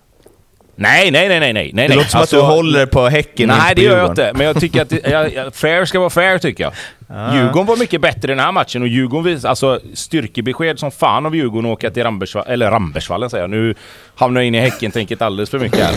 Nej, 0.75 1.11
nej, 1.11 1.29
nej, 1.29 1.39
nej, 1.39 1.53
nej. 1.53 1.71
nej 1.73 1.87
Det 1.87 1.95
låter 1.95 2.09
som 2.09 2.21
att 2.21 2.29
du 2.29 2.39
håller 2.39 2.85
på 2.85 3.07
Häcken 3.07 3.47
Nej, 3.47 3.75
det 3.75 3.81
gör 3.81 3.97
jag 3.97 4.11
inte. 4.11 4.31
Men 4.35 4.47
jag 4.47 4.59
tycker 4.59 4.81
att 4.81 4.89
det, 4.89 5.31
jag, 5.33 5.55
fair 5.55 5.85
ska 5.85 5.99
vara 5.99 6.09
fair, 6.09 6.37
tycker 6.37 6.63
jag. 6.63 6.73
Ah. 7.07 7.35
Djurgården 7.35 7.65
var 7.65 7.77
mycket 7.77 8.01
bättre 8.01 8.31
i 8.31 8.35
den 8.35 8.39
här 8.39 8.51
matchen 8.51 8.81
och 8.81 8.87
Djurgården 8.87 9.23
visade 9.23 9.49
alltså 9.49 9.79
styrkebesked 9.93 10.79
som 10.79 10.91
fan 10.91 11.25
av 11.25 11.35
Djurgården 11.35 11.71
att 11.71 11.77
åka 11.77 11.91
till 11.91 12.03
Rambersvallen, 12.03 12.53
eller 12.53 12.71
Rambersvallen 12.71 13.29
säger 13.29 13.43
jag. 13.43 13.49
Nu 13.49 13.75
hamnar 14.15 14.41
jag 14.41 14.47
in 14.47 14.55
i 14.55 14.59
Häcken-tänket 14.59 15.21
alldeles 15.21 15.49
för 15.49 15.59
mycket 15.59 15.79
här. 15.79 15.95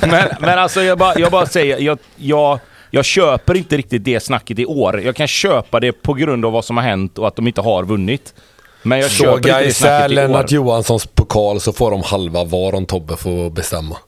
men, 0.06 0.28
men 0.40 0.58
alltså 0.58 0.82
jag 0.82 0.98
bara, 0.98 1.18
jag 1.18 1.30
bara 1.30 1.46
säger, 1.46 1.78
jag, 1.78 1.98
jag, 2.16 2.58
jag 2.90 3.04
köper 3.04 3.56
inte 3.56 3.76
riktigt 3.76 4.04
det 4.04 4.20
snacket 4.20 4.58
i 4.58 4.66
år. 4.66 5.00
Jag 5.00 5.16
kan 5.16 5.26
köpa 5.26 5.80
det 5.80 5.92
på 5.92 6.14
grund 6.14 6.44
av 6.44 6.52
vad 6.52 6.64
som 6.64 6.76
har 6.76 6.84
hänt 6.84 7.18
och 7.18 7.28
att 7.28 7.36
de 7.36 7.46
inte 7.46 7.60
har 7.60 7.84
vunnit. 7.84 8.34
Men 8.86 9.00
jag 9.00 9.42
det 9.42 9.64
isär. 9.64 10.08
Lennart 10.08 10.50
Johanssons 10.50 11.06
pokal 11.06 11.60
så 11.60 11.72
får 11.72 11.90
de 11.90 12.02
halva 12.02 12.44
var 12.44 12.74
om 12.74 12.86
Tobbe 12.86 13.16
får 13.16 13.50
bestämma. 13.50 13.96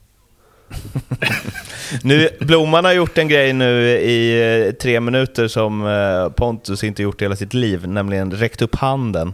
Nu, 2.03 2.29
Blomman 2.39 2.85
har 2.85 2.91
gjort 2.91 3.17
en 3.17 3.27
grej 3.27 3.53
nu 3.53 3.89
i 3.89 4.41
eh, 4.67 4.73
tre 4.73 4.99
minuter 4.99 5.47
som 5.47 5.87
eh, 5.87 6.29
Pontus 6.29 6.83
inte 6.83 7.03
gjort 7.03 7.21
i 7.21 7.25
hela 7.25 7.35
sitt 7.35 7.53
liv, 7.53 7.87
nämligen 7.87 8.31
räckt 8.31 8.61
upp 8.61 8.75
handen, 8.75 9.33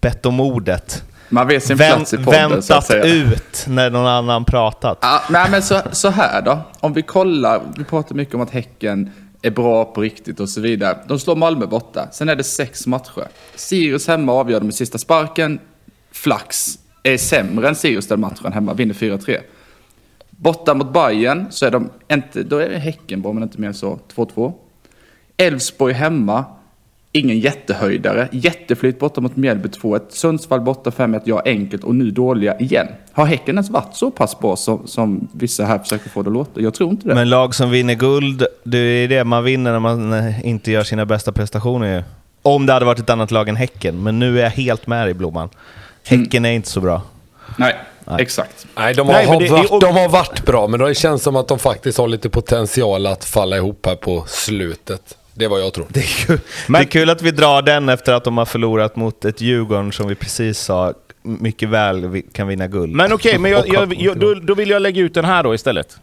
bett 0.00 0.26
om 0.26 0.40
ordet, 0.40 1.02
Man 1.28 1.46
vet 1.46 1.64
sin 1.64 1.76
Vänt, 1.76 1.96
plats 1.96 2.14
i 2.14 2.16
podden 2.16 2.62
så 2.62 2.74
att 2.74 2.90
väntat 2.90 3.04
säga. 3.04 3.04
ut 3.04 3.64
när 3.68 3.90
någon 3.90 4.06
annan 4.06 4.44
pratat. 4.44 4.98
Ja, 5.00 5.22
nej, 5.30 5.50
men 5.50 5.62
så, 5.62 5.80
så 5.92 6.08
här 6.10 6.42
då. 6.42 6.58
Om 6.80 6.92
vi 6.92 7.02
kollar, 7.02 7.62
vi 7.76 7.84
pratar 7.84 8.14
mycket 8.14 8.34
om 8.34 8.40
att 8.40 8.50
Häcken 8.50 9.10
är 9.42 9.50
bra 9.50 9.84
på 9.84 10.00
riktigt 10.00 10.40
och 10.40 10.48
så 10.48 10.60
vidare. 10.60 10.98
De 11.08 11.18
slår 11.18 11.36
Malmö 11.36 11.66
borta. 11.66 12.08
Sen 12.12 12.28
är 12.28 12.36
det 12.36 12.44
sex 12.44 12.86
matcher. 12.86 13.28
Sirius 13.54 14.08
hemma 14.08 14.32
avgör 14.32 14.60
de 14.60 14.66
med 14.66 14.74
sista 14.74 14.98
sparken. 14.98 15.58
Flax 16.10 16.78
är 17.02 17.16
sämre 17.16 17.68
än 17.68 17.74
Sirius 17.74 18.06
den 18.06 18.20
matchen 18.20 18.52
hemma, 18.52 18.74
vinner 18.74 18.94
4-3. 18.94 19.40
Borta 20.30 20.74
mot 20.74 20.92
Bayern 20.92 21.46
så 21.50 21.66
är 21.66 21.70
de 21.70 21.90
inte, 22.12 22.42
då 22.42 22.58
är 22.58 22.68
det 22.68 22.78
Häcken 22.78 23.22
bra 23.22 23.32
men 23.32 23.42
inte 23.42 23.60
mer 23.60 23.68
än 23.68 23.74
så, 23.74 23.98
2-2. 24.14 24.52
Elfsborg 25.36 25.94
hemma, 25.94 26.44
ingen 27.12 27.38
jättehöjdare. 27.40 28.28
Jätteflyt 28.32 28.98
borta 28.98 29.20
mot 29.20 29.36
Mjällby 29.36 29.68
2-1. 29.68 30.00
Sundsvall 30.08 30.60
borta 30.60 30.90
5-1, 30.90 31.20
ja 31.24 31.42
enkelt 31.44 31.84
och 31.84 31.94
nu 31.94 32.10
dåliga 32.10 32.58
igen. 32.58 32.86
Har 33.12 33.26
Häcken 33.26 33.54
ens 33.54 33.70
varit 33.70 33.94
så 33.96 34.10
pass 34.10 34.38
bra 34.38 34.56
som, 34.56 34.86
som 34.86 35.28
vissa 35.32 35.64
här 35.64 35.78
försöker 35.78 36.10
få 36.10 36.22
det 36.22 36.28
att 36.28 36.32
låta? 36.34 36.60
Jag 36.60 36.74
tror 36.74 36.90
inte 36.90 37.08
det. 37.08 37.14
Men 37.14 37.28
lag 37.30 37.54
som 37.54 37.70
vinner 37.70 37.94
guld, 37.94 38.46
det 38.64 38.78
är 38.78 39.08
det 39.08 39.24
man 39.24 39.44
vinner 39.44 39.72
när 39.72 39.78
man 39.80 40.12
eh, 40.12 40.46
inte 40.48 40.70
gör 40.70 40.84
sina 40.84 41.06
bästa 41.06 41.32
prestationer 41.32 41.96
ju. 41.96 42.02
Om 42.42 42.66
det 42.66 42.72
hade 42.72 42.84
varit 42.86 42.98
ett 42.98 43.10
annat 43.10 43.30
lag 43.30 43.48
än 43.48 43.56
Häcken, 43.56 44.02
men 44.02 44.18
nu 44.18 44.38
är 44.38 44.42
jag 44.42 44.50
helt 44.50 44.86
med 44.86 45.08
i 45.08 45.14
Blomman. 45.14 45.48
Häcken 46.06 46.44
är 46.44 46.50
inte 46.52 46.68
så 46.68 46.80
bra. 46.80 47.02
Nej, 47.56 47.74
exakt. 48.18 48.66
Nej, 48.76 48.94
de 48.94 49.06
har, 49.06 49.14
Nej, 49.14 49.26
det- 49.38 49.48
varit, 49.52 49.80
de 49.80 49.96
har 49.96 50.08
varit 50.08 50.46
bra, 50.46 50.68
men 50.68 50.80
det 50.80 50.94
känns 50.94 51.22
som 51.22 51.36
att 51.36 51.48
de 51.48 51.58
faktiskt 51.58 51.98
har 51.98 52.08
lite 52.08 52.28
potential 52.30 53.06
att 53.06 53.24
falla 53.24 53.56
ihop 53.56 53.86
här 53.86 53.96
på 53.96 54.24
slutet. 54.26 55.16
Det 55.34 55.44
är 55.44 55.48
vad 55.48 55.60
jag 55.60 55.72
tror. 55.72 55.86
Det 55.88 56.00
är, 56.00 56.26
kul. 56.26 56.38
Men- 56.68 56.80
det 56.80 56.84
är 56.86 56.90
kul 56.90 57.10
att 57.10 57.22
vi 57.22 57.30
drar 57.30 57.62
den 57.62 57.88
efter 57.88 58.12
att 58.12 58.24
de 58.24 58.38
har 58.38 58.44
förlorat 58.44 58.96
mot 58.96 59.24
ett 59.24 59.40
Djurgården 59.40 59.92
som 59.92 60.08
vi 60.08 60.14
precis 60.14 60.58
sa 60.58 60.94
mycket 61.22 61.68
väl 61.68 62.22
kan 62.32 62.48
vinna 62.48 62.66
guld. 62.66 62.92
Men 62.92 63.12
okej, 63.12 63.38
men 63.38 63.50
jag, 63.50 63.68
jag, 63.68 63.94
jag, 63.94 64.18
då, 64.18 64.34
då 64.34 64.54
vill 64.54 64.70
jag 64.70 64.82
lägga 64.82 65.02
ut 65.02 65.14
den 65.14 65.24
här 65.24 65.42
då 65.42 65.54
istället. 65.54 65.96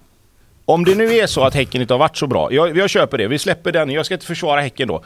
Om 0.65 0.85
det 0.85 0.95
nu 0.95 1.13
är 1.13 1.27
så 1.27 1.43
att 1.43 1.53
Häcken 1.55 1.81
inte 1.81 1.93
har 1.93 1.99
varit 1.99 2.17
så 2.17 2.27
bra, 2.27 2.53
jag, 2.53 2.77
jag 2.77 2.89
köper 2.89 3.17
det, 3.17 3.27
vi 3.27 3.39
släpper 3.39 3.71
den, 3.71 3.89
jag 3.89 4.05
ska 4.05 4.15
inte 4.15 4.25
försvara 4.25 4.61
Häcken 4.61 4.87
då. 4.87 5.03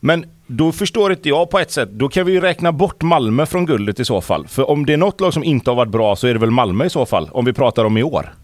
Men 0.00 0.26
då 0.46 0.72
förstår 0.72 1.12
inte 1.12 1.28
jag 1.28 1.50
på 1.50 1.58
ett 1.58 1.70
sätt, 1.70 1.88
då 1.92 2.08
kan 2.08 2.26
vi 2.26 2.32
ju 2.32 2.40
räkna 2.40 2.72
bort 2.72 3.02
Malmö 3.02 3.46
från 3.46 3.66
guldet 3.66 4.00
i 4.00 4.04
så 4.04 4.20
fall. 4.20 4.46
För 4.48 4.70
om 4.70 4.86
det 4.86 4.92
är 4.92 4.96
något 4.96 5.20
lag 5.20 5.32
som 5.34 5.44
inte 5.44 5.70
har 5.70 5.74
varit 5.74 5.92
bra 5.92 6.16
så 6.16 6.26
är 6.26 6.32
det 6.34 6.40
väl 6.40 6.50
Malmö 6.50 6.84
i 6.84 6.90
så 6.90 7.06
fall, 7.06 7.28
om 7.32 7.44
vi 7.44 7.52
pratar 7.52 7.84
om 7.84 7.96
i 7.96 8.02
år. 8.02 8.34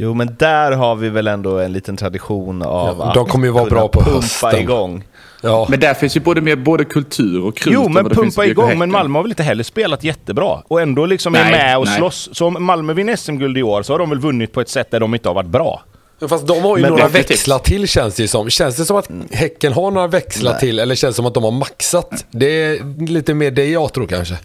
Jo, 0.00 0.14
men 0.14 0.36
där 0.38 0.72
har 0.72 0.96
vi 0.96 1.08
väl 1.08 1.26
ändå 1.26 1.58
en 1.58 1.72
liten 1.72 1.96
tradition 1.96 2.62
av 2.62 2.96
Ja, 2.98 3.04
att 3.08 3.14
de 3.14 3.26
kommer 3.26 3.46
ju 3.46 3.52
vara 3.52 3.64
kunna 3.68 3.80
bra 3.80 3.88
på 3.88 4.00
pumpa 4.00 4.16
hösten. 4.20 4.60
igång. 4.60 5.04
Ja, 5.42 5.66
Men 5.70 5.80
där 5.80 5.94
finns 5.94 6.16
ju 6.16 6.20
både, 6.20 6.40
mer, 6.40 6.56
både 6.56 6.84
kultur 6.84 7.44
och 7.44 7.56
krut. 7.56 7.74
Jo, 7.74 7.88
men 7.88 8.08
pumpa 8.10 8.46
igång, 8.46 8.78
men 8.78 8.90
Malmö 8.90 9.18
har 9.18 9.22
väl 9.22 9.32
inte 9.32 9.42
heller 9.42 9.64
spelat 9.64 10.04
jättebra? 10.04 10.62
Och 10.68 10.80
ändå 10.80 11.06
liksom 11.06 11.34
är 11.34 11.42
Nej, 11.42 11.50
med 11.52 11.78
och 11.78 11.84
nej. 11.86 11.96
slåss. 11.96 12.28
Så 12.32 12.46
om 12.46 12.56
Malmö 12.64 12.92
vinner 12.92 13.16
SM-guld 13.16 13.58
i 13.58 13.62
år 13.62 13.82
så 13.82 13.92
har 13.92 13.98
de 13.98 14.10
väl 14.10 14.18
vunnit 14.18 14.52
på 14.52 14.60
ett 14.60 14.68
sätt 14.68 14.90
där 14.90 15.00
de 15.00 15.14
inte 15.14 15.28
har 15.28 15.34
varit 15.34 15.48
bra. 15.48 15.82
Fast 16.26 16.46
de 16.46 16.62
har 16.62 16.76
ju 16.76 16.82
Men 16.82 16.90
några 16.90 17.08
växlar 17.08 17.58
till 17.58 17.88
känns 17.88 18.14
det 18.14 18.22
ju 18.22 18.28
som. 18.28 18.50
Känns 18.50 18.76
det 18.76 18.84
som 18.84 18.96
att 18.96 19.10
Häcken 19.30 19.72
har 19.72 19.90
några 19.90 20.06
växlar 20.06 20.54
till 20.54 20.78
eller 20.78 20.94
känns 20.94 21.14
det 21.14 21.16
som 21.16 21.26
att 21.26 21.34
de 21.34 21.44
har 21.44 21.50
maxat? 21.50 22.26
Det 22.30 22.46
är 22.46 23.06
lite 23.06 23.34
mer 23.34 23.50
det 23.50 23.66
jag 23.66 23.92
tror 23.92 24.06
kanske. 24.06 24.38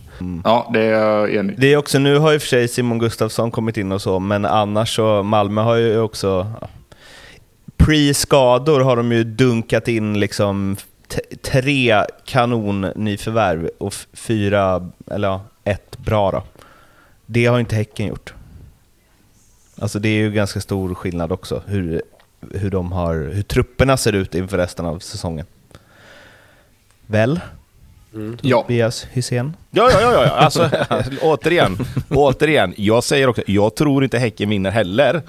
Ja, 0.43 0.69
det 0.73 0.79
är 0.79 0.91
jag 0.91 1.35
enig. 1.35 1.55
Det 1.59 1.73
är 1.73 1.77
också, 1.77 1.99
nu 1.99 2.17
har 2.17 2.33
i 2.33 2.37
och 2.37 2.41
för 2.41 2.47
sig 2.47 2.67
Simon 2.67 2.99
Gustafsson 2.99 3.51
kommit 3.51 3.77
in 3.77 3.91
och 3.91 4.01
så, 4.01 4.19
men 4.19 4.45
annars 4.45 4.95
så, 4.95 5.23
Malmö 5.23 5.61
har 5.61 5.75
ju 5.75 5.99
också... 5.99 6.47
ja, 6.61 6.67
Pre-skador 7.77 8.79
har 8.79 8.95
de 8.95 9.11
ju 9.11 9.23
dunkat 9.23 9.87
in 9.87 10.19
liksom 10.19 10.75
tre 11.41 12.03
kanon-nyförvärv 12.25 13.69
och 13.77 13.93
fyra, 14.13 14.89
eller 15.11 15.27
ja, 15.27 15.41
ett 15.63 15.97
bra 15.97 16.31
då. 16.31 16.43
Det 17.25 17.45
har 17.45 17.59
inte 17.59 17.75
Häcken 17.75 18.07
gjort. 18.07 18.33
Alltså 19.83 19.99
det 19.99 20.09
är 20.09 20.17
ju 20.17 20.31
ganska 20.31 20.61
stor 20.61 20.93
skillnad 20.95 21.31
också, 21.31 21.61
hur, 21.65 22.01
hur, 22.51 22.69
de 22.69 22.91
har, 22.91 23.15
hur 23.33 23.41
trupperna 23.41 23.97
ser 23.97 24.13
ut 24.13 24.35
inför 24.35 24.57
resten 24.57 24.85
av 24.85 24.99
säsongen. 24.99 25.45
Väl? 27.07 27.39
Ja. 28.41 28.61
Tobias 28.61 29.07
Hysén? 29.11 29.53
Ja, 29.71 29.89
ja, 29.91 30.01
ja, 30.01 30.11
ja. 30.11 30.29
Alltså, 30.29 30.69
återigen, 31.21 31.77
återigen. 32.09 32.73
Jag 32.77 33.03
säger 33.03 33.27
också, 33.27 33.41
jag 33.47 33.75
tror 33.75 34.03
inte 34.03 34.17
Häcken 34.17 34.49
vinner 34.49 34.71
heller. 34.71 35.21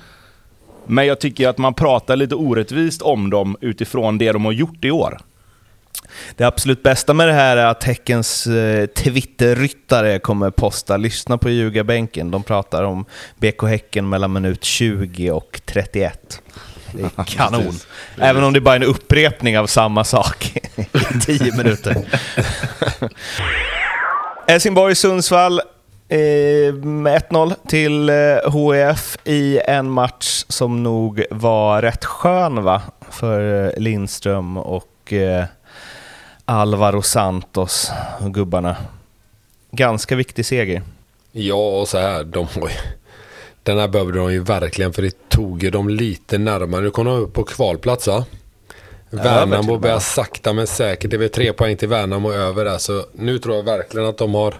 Men 0.86 1.06
jag 1.06 1.20
tycker 1.20 1.48
att 1.48 1.58
man 1.58 1.74
pratar 1.74 2.16
lite 2.16 2.34
orättvist 2.34 3.02
om 3.02 3.30
dem 3.30 3.56
utifrån 3.60 4.18
det 4.18 4.32
de 4.32 4.44
har 4.44 4.52
gjort 4.52 4.84
i 4.84 4.90
år. 4.90 5.18
Det 6.36 6.44
absolut 6.44 6.82
bästa 6.82 7.14
med 7.14 7.28
det 7.28 7.32
här 7.32 7.56
är 7.56 7.66
att 7.66 7.84
Häckens 7.84 8.46
eh, 8.46 8.86
Twitter-ryttare 8.86 10.18
kommer 10.18 10.50
posta 10.50 10.96
“Lyssna 10.96 11.38
på 11.38 11.50
ljugarbänken”. 11.50 12.30
De 12.30 12.42
pratar 12.42 12.82
om 12.82 13.04
BK 13.36 13.62
Häcken 13.62 14.08
mellan 14.08 14.32
minut 14.32 14.64
20 14.64 15.30
och 15.30 15.60
31. 15.64 16.42
Det 16.92 17.02
är 17.02 17.24
kanon. 17.26 17.74
Även 18.18 18.44
om 18.44 18.52
det 18.52 18.60
bara 18.60 18.74
är 18.74 18.80
en 18.80 18.86
upprepning 18.86 19.58
av 19.58 19.66
samma 19.66 20.04
sak 20.04 20.56
i 20.76 21.20
10 21.20 21.56
minuter. 21.56 21.96
Helsingborg-Sundsvall 24.46 25.60
eh, 26.08 26.74
med 26.74 27.22
1-0 27.22 27.54
till 27.68 28.08
eh, 28.08 28.14
HIF 28.52 29.18
i 29.24 29.60
en 29.66 29.90
match 29.90 30.44
som 30.48 30.82
nog 30.82 31.24
var 31.30 31.82
rätt 31.82 32.04
skön 32.04 32.62
va? 32.62 32.82
För 33.10 33.64
eh, 33.64 33.70
Lindström 33.80 34.56
och 34.56 35.12
eh, 35.12 35.44
Alvaro 36.44 37.02
Santos 37.02 37.90
och 38.20 38.34
gubbarna. 38.34 38.76
Ganska 39.70 40.16
viktig 40.16 40.46
seger. 40.46 40.82
Ja, 41.32 41.80
och 41.80 41.88
så 41.88 41.98
här, 41.98 42.24
de 42.24 42.46
har 42.54 42.68
ju, 42.68 42.74
den 43.62 43.78
här 43.78 43.88
behövde 43.88 44.18
de 44.18 44.32
ju 44.32 44.40
verkligen 44.42 44.92
för 44.92 45.02
det 45.02 45.28
tog 45.28 45.62
ju 45.62 45.70
dem 45.70 45.88
lite 45.88 46.38
närmare. 46.38 46.80
Nu 46.80 46.90
kom 46.90 47.06
de 47.06 47.14
upp 47.18 47.32
på 47.32 47.44
kvalplats 47.44 48.06
va? 48.06 48.24
Värnamo 49.10 49.50
verkligen. 49.56 49.80
börjar 49.80 49.98
sakta 49.98 50.52
men 50.52 50.66
säkert. 50.66 51.10
Det 51.10 51.16
är 51.16 51.18
väl 51.18 51.28
tre 51.30 51.52
poäng 51.52 51.76
till 51.76 51.88
Värnamo 51.88 52.32
över 52.32 52.64
där. 52.64 52.78
Så 52.78 53.04
nu 53.12 53.38
tror 53.38 53.56
jag 53.56 53.62
verkligen 53.62 54.08
att 54.08 54.18
de 54.18 54.34
har, 54.34 54.54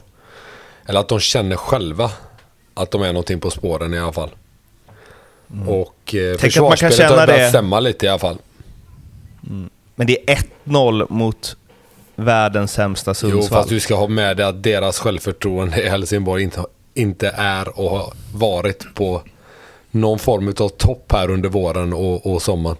eller 0.87 1.01
att 1.01 1.09
de 1.09 1.21
känner 1.21 1.57
själva 1.57 2.11
att 2.75 2.91
de 2.91 3.03
är 3.03 3.07
någonting 3.07 3.41
på 3.41 3.51
spåren 3.51 3.95
i 3.95 3.99
alla 3.99 4.13
fall. 4.13 4.31
Och 5.67 6.15
eh, 6.15 6.21
Mm. 6.21 6.29
Man 6.31 6.39
kan 6.39 6.39
försvarsspelet 6.39 6.97
känna 6.97 7.09
har 7.21 7.27
börjat 7.27 7.41
det. 7.41 7.49
stämma 7.49 7.81
lite 7.81 8.07
i 8.07 8.09
alla 8.09 8.19
fall. 8.19 8.39
Men 9.95 10.07
det 10.07 10.31
är 10.31 10.39
1-0 10.65 11.07
mot 11.13 11.57
världens 12.17 12.73
sämsta 12.73 13.11
Jo, 13.11 13.15
Sundsvall. 13.15 13.59
fast 13.59 13.69
du 13.69 13.81
ska 13.81 13.95
ha 13.95 14.09
med 14.09 14.37
dig 14.37 14.47
att 14.47 14.63
deras 14.63 14.99
självförtroende 14.99 15.83
i 15.83 15.89
Helsingborg 15.89 16.43
inte, 16.43 16.65
inte 16.95 17.29
är 17.37 17.81
och 17.81 17.91
har 17.91 18.13
varit 18.35 18.95
på 18.95 19.23
någon 19.91 20.19
form 20.19 20.49
av 20.49 20.69
topp 20.69 21.13
här 21.13 21.31
under 21.31 21.49
våren 21.49 21.93
och, 21.93 22.27
och 22.27 22.43
sommaren. 22.43 22.77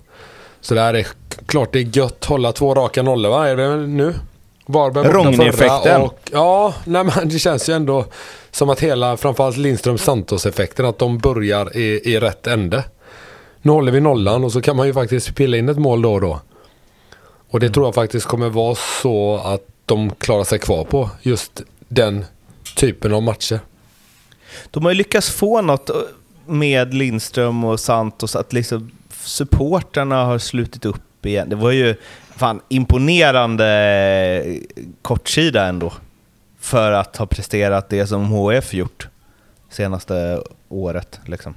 Så 0.61 0.75
det 0.75 0.81
här 0.81 0.95
är 0.95 1.07
klart 1.47 1.73
det 1.73 1.79
är 1.79 1.97
gött. 1.97 2.25
Hålla 2.25 2.53
två 2.53 2.75
raka 2.75 3.03
nollor 3.03 3.31
va? 3.31 3.49
Är 3.49 3.57
det 3.57 3.77
nu? 3.77 4.15
Varberg 4.67 5.05
förra 5.05 6.03
och 6.03 6.19
Ja, 6.33 6.75
nej 6.85 7.05
men 7.05 7.29
det 7.29 7.39
känns 7.39 7.69
ju 7.69 7.73
ändå 7.73 8.05
som 8.51 8.71
att 8.71 8.81
hela, 8.81 9.17
framförallt 9.17 9.57
Lindström 9.57 9.99
Santos-effekten, 9.99 10.87
att 10.87 10.99
de 10.99 11.19
börjar 11.19 11.77
i, 11.77 12.13
i 12.15 12.21
rätt 12.21 12.47
ände. 12.47 12.85
Nu 13.63 13.73
håller 13.73 13.93
vi 13.93 14.01
nollan 14.01 14.45
och 14.45 14.53
så 14.53 14.61
kan 14.61 14.77
man 14.77 14.87
ju 14.87 14.93
faktiskt 14.93 15.35
pilla 15.35 15.57
in 15.57 15.69
ett 15.69 15.79
mål 15.79 16.03
då 16.03 16.13
och 16.13 16.21
då. 16.21 16.41
Och 17.55 17.61
det 17.61 17.71
tror 17.71 17.87
jag 17.87 17.95
faktiskt 17.95 18.27
kommer 18.27 18.49
vara 18.49 18.75
så 19.03 19.37
att 19.37 19.61
de 19.87 20.11
klarar 20.11 20.45
sig 20.45 20.59
kvar 20.59 20.85
på 20.85 21.11
just 21.23 21.63
den 21.89 22.25
typen 22.77 23.15
av 23.15 23.23
matcher. 23.23 23.61
De 24.71 24.85
har 24.85 24.93
ju 24.93 24.97
lyckats 24.97 25.31
få 25.31 25.63
något 25.63 25.91
med 26.47 26.95
Lindström 26.95 27.65
och 27.65 27.81
Santos, 27.81 28.37
att 28.37 28.53
liksom 28.53 28.91
supporterna 29.11 30.25
har 30.25 30.39
slutit 30.39 30.85
upp 30.85 31.27
igen. 31.27 31.49
Det 31.49 31.57
var 31.57 31.71
ju 31.71 31.97
fan 32.37 32.61
imponerande 32.69 34.61
kortsida 35.03 35.67
ändå, 35.67 35.93
för 36.61 36.93
att 36.93 37.17
ha 37.17 37.27
presterat 37.27 37.89
det 37.89 38.07
som 38.07 38.25
HF 38.25 38.75
gjort 38.75 39.09
senaste 39.71 40.43
året. 40.69 41.21
Liksom. 41.27 41.55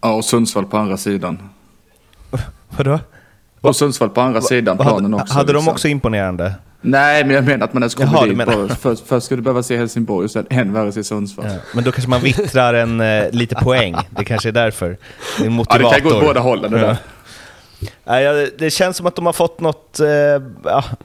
ja, 0.00 0.14
och 0.14 0.24
Sundsvall 0.24 0.66
på 0.66 0.76
andra 0.76 0.96
sidan. 0.96 1.50
Vadå? 2.76 2.98
Och 3.64 3.76
Sundsvall 3.76 4.08
på 4.10 4.20
andra 4.20 4.40
sidan 4.40 4.76
planen 4.78 5.12
Hade, 5.12 5.22
också. 5.22 5.34
hade 5.34 5.52
de 5.52 5.56
liksom. 5.56 5.72
också 5.72 5.88
imponerande? 5.88 6.54
Nej, 6.80 7.24
men 7.24 7.34
jag 7.34 7.44
menar 7.44 7.64
att 7.64 7.72
man 7.74 7.82
ens 7.82 7.94
kommer 7.94 8.12
Jaha, 8.12 8.26
dit. 8.26 8.36
menar- 8.36 8.68
först, 8.68 9.02
först 9.06 9.26
ska 9.26 9.36
du 9.36 9.42
behöva 9.42 9.62
se 9.62 9.76
Helsingborg 9.76 10.24
och 10.24 10.30
sen 10.30 10.46
än 10.50 10.72
värre 10.72 10.92
se 10.92 11.04
Sundsvall. 11.04 11.46
Ja, 11.48 11.56
men 11.74 11.84
då 11.84 11.92
kanske 11.92 12.10
man 12.10 12.20
vittrar 12.20 12.74
en 12.74 13.00
eh, 13.00 13.30
lite 13.30 13.54
poäng. 13.54 13.96
Det 14.10 14.24
kanske 14.24 14.48
är 14.48 14.52
därför. 14.52 14.88
Det 14.88 14.96
är 15.36 15.40
en 15.40 15.44
Ja, 15.44 15.50
motivator. 15.50 15.94
det 15.94 16.00
kan 16.00 16.10
gå 16.10 16.16
åt 16.16 16.24
båda 16.24 16.40
hållen 16.40 16.70
det 16.72 16.78
där. 16.78 16.96
Nej, 18.04 18.24
ja, 18.24 18.46
det 18.58 18.70
känns 18.70 18.96
som 18.96 19.06
att 19.06 19.16
de 19.16 19.26
har 19.26 19.32
fått 19.32 19.60
något, 19.60 20.00
eh, 20.00 20.06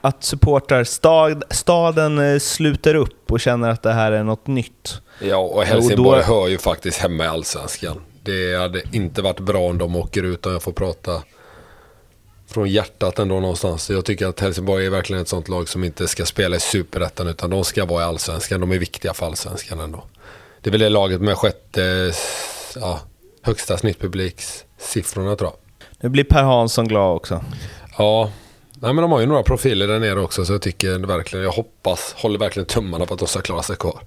att 0.00 0.24
supportrar, 0.24 0.84
stad, 0.84 1.42
staden 1.50 2.18
eh, 2.32 2.38
sluter 2.38 2.94
upp 2.94 3.32
och 3.32 3.40
känner 3.40 3.70
att 3.70 3.82
det 3.82 3.92
här 3.92 4.12
är 4.12 4.24
något 4.24 4.46
nytt. 4.46 5.00
Ja, 5.20 5.36
och 5.36 5.62
Helsingborg 5.62 6.20
Och 6.20 6.26
då- 6.26 6.34
hör 6.34 6.48
ju 6.48 6.58
faktiskt 6.58 6.98
hemma 6.98 7.24
i 7.24 7.26
Allsvenskan. 7.26 7.96
Det 8.24 8.60
hade 8.60 8.82
inte 8.92 9.22
varit 9.22 9.40
bra 9.40 9.58
om 9.60 9.78
de 9.78 9.96
åker 9.96 10.22
ut 10.22 10.46
om 10.46 10.52
jag 10.52 10.62
får 10.62 10.72
prata 10.72 11.12
från 12.50 12.68
hjärtat 12.68 13.18
ändå 13.18 13.40
någonstans. 13.40 13.90
Jag 13.90 14.04
tycker 14.04 14.26
att 14.26 14.40
Helsingborg 14.40 14.86
är 14.86 14.90
verkligen 14.90 15.22
ett 15.22 15.28
sånt 15.28 15.48
lag 15.48 15.68
som 15.68 15.84
inte 15.84 16.08
ska 16.08 16.24
spela 16.26 16.56
i 16.56 16.60
superettan 16.60 17.28
utan 17.28 17.50
de 17.50 17.64
ska 17.64 17.84
vara 17.84 18.02
i 18.02 18.04
allsvenskan. 18.04 18.60
De 18.60 18.72
är 18.72 18.78
viktiga 18.78 19.14
för 19.14 19.26
allsvenskan 19.26 19.80
ändå. 19.80 20.04
Det 20.60 20.70
är 20.70 20.72
väl 20.72 20.80
det 20.80 20.88
laget 20.88 21.20
med 21.20 21.38
sjätte, 21.38 22.12
ja, 22.76 23.00
högsta 23.42 23.78
snittpublikssiffrorna 23.78 25.36
tror 25.36 25.50
jag. 25.50 25.86
Nu 26.00 26.08
blir 26.08 26.24
Per 26.24 26.42
Hansson 26.42 26.88
glad 26.88 27.16
också. 27.16 27.44
Ja, 27.98 28.30
Nej, 28.82 28.94
men 28.94 29.02
de 29.02 29.12
har 29.12 29.20
ju 29.20 29.26
några 29.26 29.42
profiler 29.42 29.88
där 29.88 29.98
nere 29.98 30.20
också 30.20 30.44
så 30.44 30.52
jag 30.52 30.62
tycker 30.62 30.98
verkligen, 31.06 31.44
jag 31.44 31.52
hoppas, 31.52 32.14
håller 32.18 32.38
verkligen 32.38 32.66
tummarna 32.66 33.06
på 33.06 33.14
att 33.14 33.20
de 33.20 33.28
ska 33.28 33.40
klara 33.40 33.62
sig 33.62 33.76
kvar. 33.76 34.00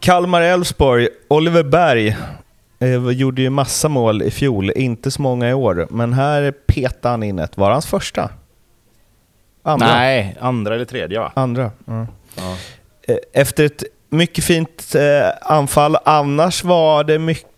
Kalmar-Elfsborg, 0.00 1.08
Oliver 1.28 1.62
Berg 1.62 2.16
eh, 2.82 3.10
gjorde 3.10 3.42
ju 3.42 3.50
massa 3.50 3.88
mål 3.88 4.22
i 4.22 4.30
fjol, 4.30 4.70
inte 4.70 5.10
så 5.10 5.22
många 5.22 5.50
i 5.50 5.54
år, 5.54 5.86
men 5.90 6.12
här 6.12 6.50
petade 6.50 7.12
han 7.12 7.22
in 7.22 7.38
ett. 7.38 7.56
Var 7.56 7.70
hans 7.70 7.86
första? 7.86 8.30
Andra? 9.62 9.86
Nej, 9.86 10.36
andra 10.40 10.74
eller 10.74 10.84
tredje 10.84 11.18
va? 11.18 11.32
Andra. 11.34 11.70
Mm. 11.88 12.06
Ja. 12.36 12.56
Eh, 13.08 13.16
efter 13.32 13.64
ett 13.64 13.82
mycket 14.08 14.44
fint 14.44 14.94
eh, 14.94 15.52
anfall, 15.52 15.96
annars 16.04 16.64
var 16.64 17.04
det 17.04 17.18
mycket 17.18 17.52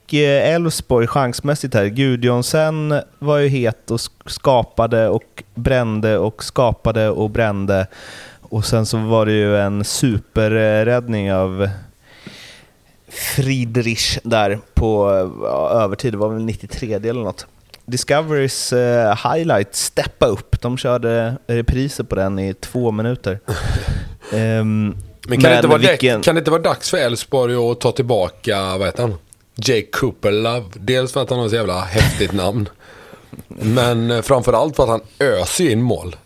Elfsborg 0.45 1.07
chansmässigt 1.07 1.75
här. 1.75 1.87
Gudjonsen 1.87 3.01
var 3.19 3.39
ju 3.39 3.49
het 3.49 3.91
och 3.91 4.01
skapade 4.27 5.09
och 5.09 5.43
brände 5.55 6.19
och 6.19 6.45
skapade 6.45 7.11
och 7.11 7.31
brände. 7.31 7.87
Och 8.41 8.65
sen 8.65 8.87
så 8.87 8.99
var 8.99 9.27
det 9.27 9.33
ju 9.33 9.57
en 9.57 9.85
superräddning 9.85 11.33
av 11.33 11.69
Friedrich 13.15 14.19
där 14.23 14.59
på 14.75 15.09
övertid, 15.71 16.13
det 16.13 16.17
var 16.17 16.29
väl 16.29 16.45
93 16.45 16.95
eller 16.95 17.13
något. 17.13 17.47
Discoverys 17.87 18.73
uh, 18.73 18.79
highlight, 19.33 19.75
Steppa 19.75 20.27
upp, 20.27 20.61
de 20.61 20.79
körde 20.79 21.37
repriser 21.47 22.05
på 22.05 22.15
den 22.15 22.39
i 22.39 22.55
två 22.55 22.91
minuter. 22.91 23.41
um, 24.33 24.97
men 25.29 25.41
kan, 25.41 25.51
det 25.51 25.57
inte 25.57 25.69
vara 25.69 25.79
vilken... 25.79 26.23
kan 26.23 26.35
det 26.35 26.39
inte 26.39 26.51
vara 26.51 26.63
dags 26.63 26.91
för 26.91 26.99
Elfsborg 26.99 27.55
att 27.55 27.81
ta 27.81 27.93
tillbaka, 27.93 28.77
vad 28.79 28.87
heter 28.87 29.03
han? 29.03 29.15
Jake 29.57 29.87
Cooper 29.93 30.33
Love. 30.33 30.65
Dels 30.75 31.13
för 31.13 31.23
att 31.23 31.31
han 31.31 31.39
har 31.39 31.49
så 31.49 31.55
jävla 31.55 31.81
häftigt 31.81 32.33
namn. 32.33 32.69
Men 33.49 34.11
eh, 34.11 34.23
framförallt 34.23 34.77
för 34.77 34.83
att 34.83 34.89
han 34.89 35.03
öser 35.19 35.71
in 35.71 35.83
mål. 35.83 36.17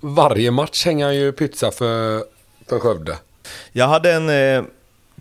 Varje 0.00 0.50
match 0.50 0.84
hänger 0.84 1.04
han 1.04 1.16
ju 1.16 1.32
pizza 1.32 1.70
för, 1.70 2.24
för 2.68 2.78
Skövde. 2.78 3.16
Jag 3.72 3.88
hade 3.88 4.12
en 4.12 4.28
eh, 4.28 4.64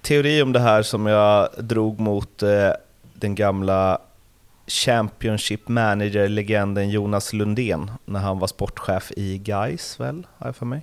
teori 0.03 0.41
om 0.41 0.53
det 0.53 0.59
här 0.59 0.83
som 0.83 1.05
jag 1.05 1.49
drog 1.57 1.99
mot 1.99 2.43
eh, 2.43 2.69
den 3.13 3.35
gamla 3.35 3.97
Championship 4.67 5.67
Manager-legenden 5.67 6.89
Jonas 6.89 7.33
Lundén 7.33 7.91
när 8.05 8.19
han 8.19 8.39
var 8.39 8.47
sportchef 8.47 9.11
i 9.17 9.37
Gais 9.37 9.99
väl, 9.99 10.27
har 10.37 10.47
jag 10.47 10.55
för 10.55 10.65
mig. 10.65 10.81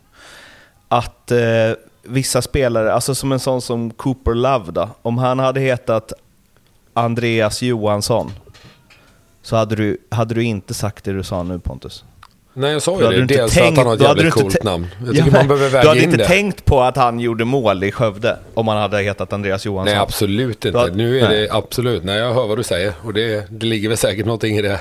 Att 0.89 1.31
eh, 1.31 1.73
vissa 2.03 2.43
spelare, 2.43 2.93
alltså 2.93 3.15
som 3.15 3.33
en 3.33 3.41
sån 3.41 3.63
som 3.63 3.91
Cooper 3.91 4.35
Love 4.35 4.73
då, 4.73 4.89
om 5.03 5.19
han 5.19 5.39
hade 5.39 5.61
hetat 5.61 6.13
Andreas 6.95 7.63
Johansson 7.63 8.31
så 9.43 9.57
hade 9.57 9.77
du, 9.77 9.99
hade 10.11 10.35
du 10.35 10.45
inte 10.45 10.75
sagt 10.75 11.05
det 11.05 11.13
du 11.13 11.23
sa 11.23 11.43
nu 11.43 11.59
Pontus. 11.59 12.05
Nej, 12.55 12.73
jag 12.73 12.83
sa 12.83 13.01
ju 13.01 13.21
det. 13.21 13.35
Dels 13.35 13.55
tänkt, 13.55 13.71
att 13.71 13.77
han 13.77 13.87
har 13.87 13.95
ett 13.95 14.01
jävligt 14.01 14.33
coolt 14.33 14.63
namn. 14.63 14.87
Jag 15.07 15.15
tycker 15.15 15.27
ja, 15.27 15.33
man 15.33 15.49
behöver 15.49 15.69
väga 15.69 15.69
in 15.69 15.73
det. 15.73 15.83
Du 15.83 15.89
hade 15.89 16.03
inte 16.03 16.17
det. 16.17 16.27
tänkt 16.27 16.65
på 16.65 16.83
att 16.83 16.97
han 16.97 17.21
gjorde 17.21 17.45
mål 17.45 17.85
i 17.85 17.93
Skövde 17.93 18.37
om 18.55 18.69
han 18.69 18.77
hade 18.79 19.03
hetat 19.03 19.33
Andreas 19.33 19.67
Johansson? 19.67 19.95
Nej, 19.95 20.03
absolut 20.03 20.65
inte. 20.65 20.79
Hade, 20.79 20.93
nu 20.93 21.21
är 21.21 21.29
nej. 21.29 21.41
det 21.41 21.53
absolut. 21.53 22.05
Nej, 22.05 22.19
jag 22.19 22.35
hör 22.35 22.47
vad 22.47 22.59
du 22.59 22.63
säger. 22.63 22.93
Och 23.05 23.15
det, 23.15 23.47
det 23.51 23.67
ligger 23.67 23.89
väl 23.89 23.99
säkert 23.99 24.27
någonting 24.27 24.57
i 24.57 24.63
det. 24.63 24.81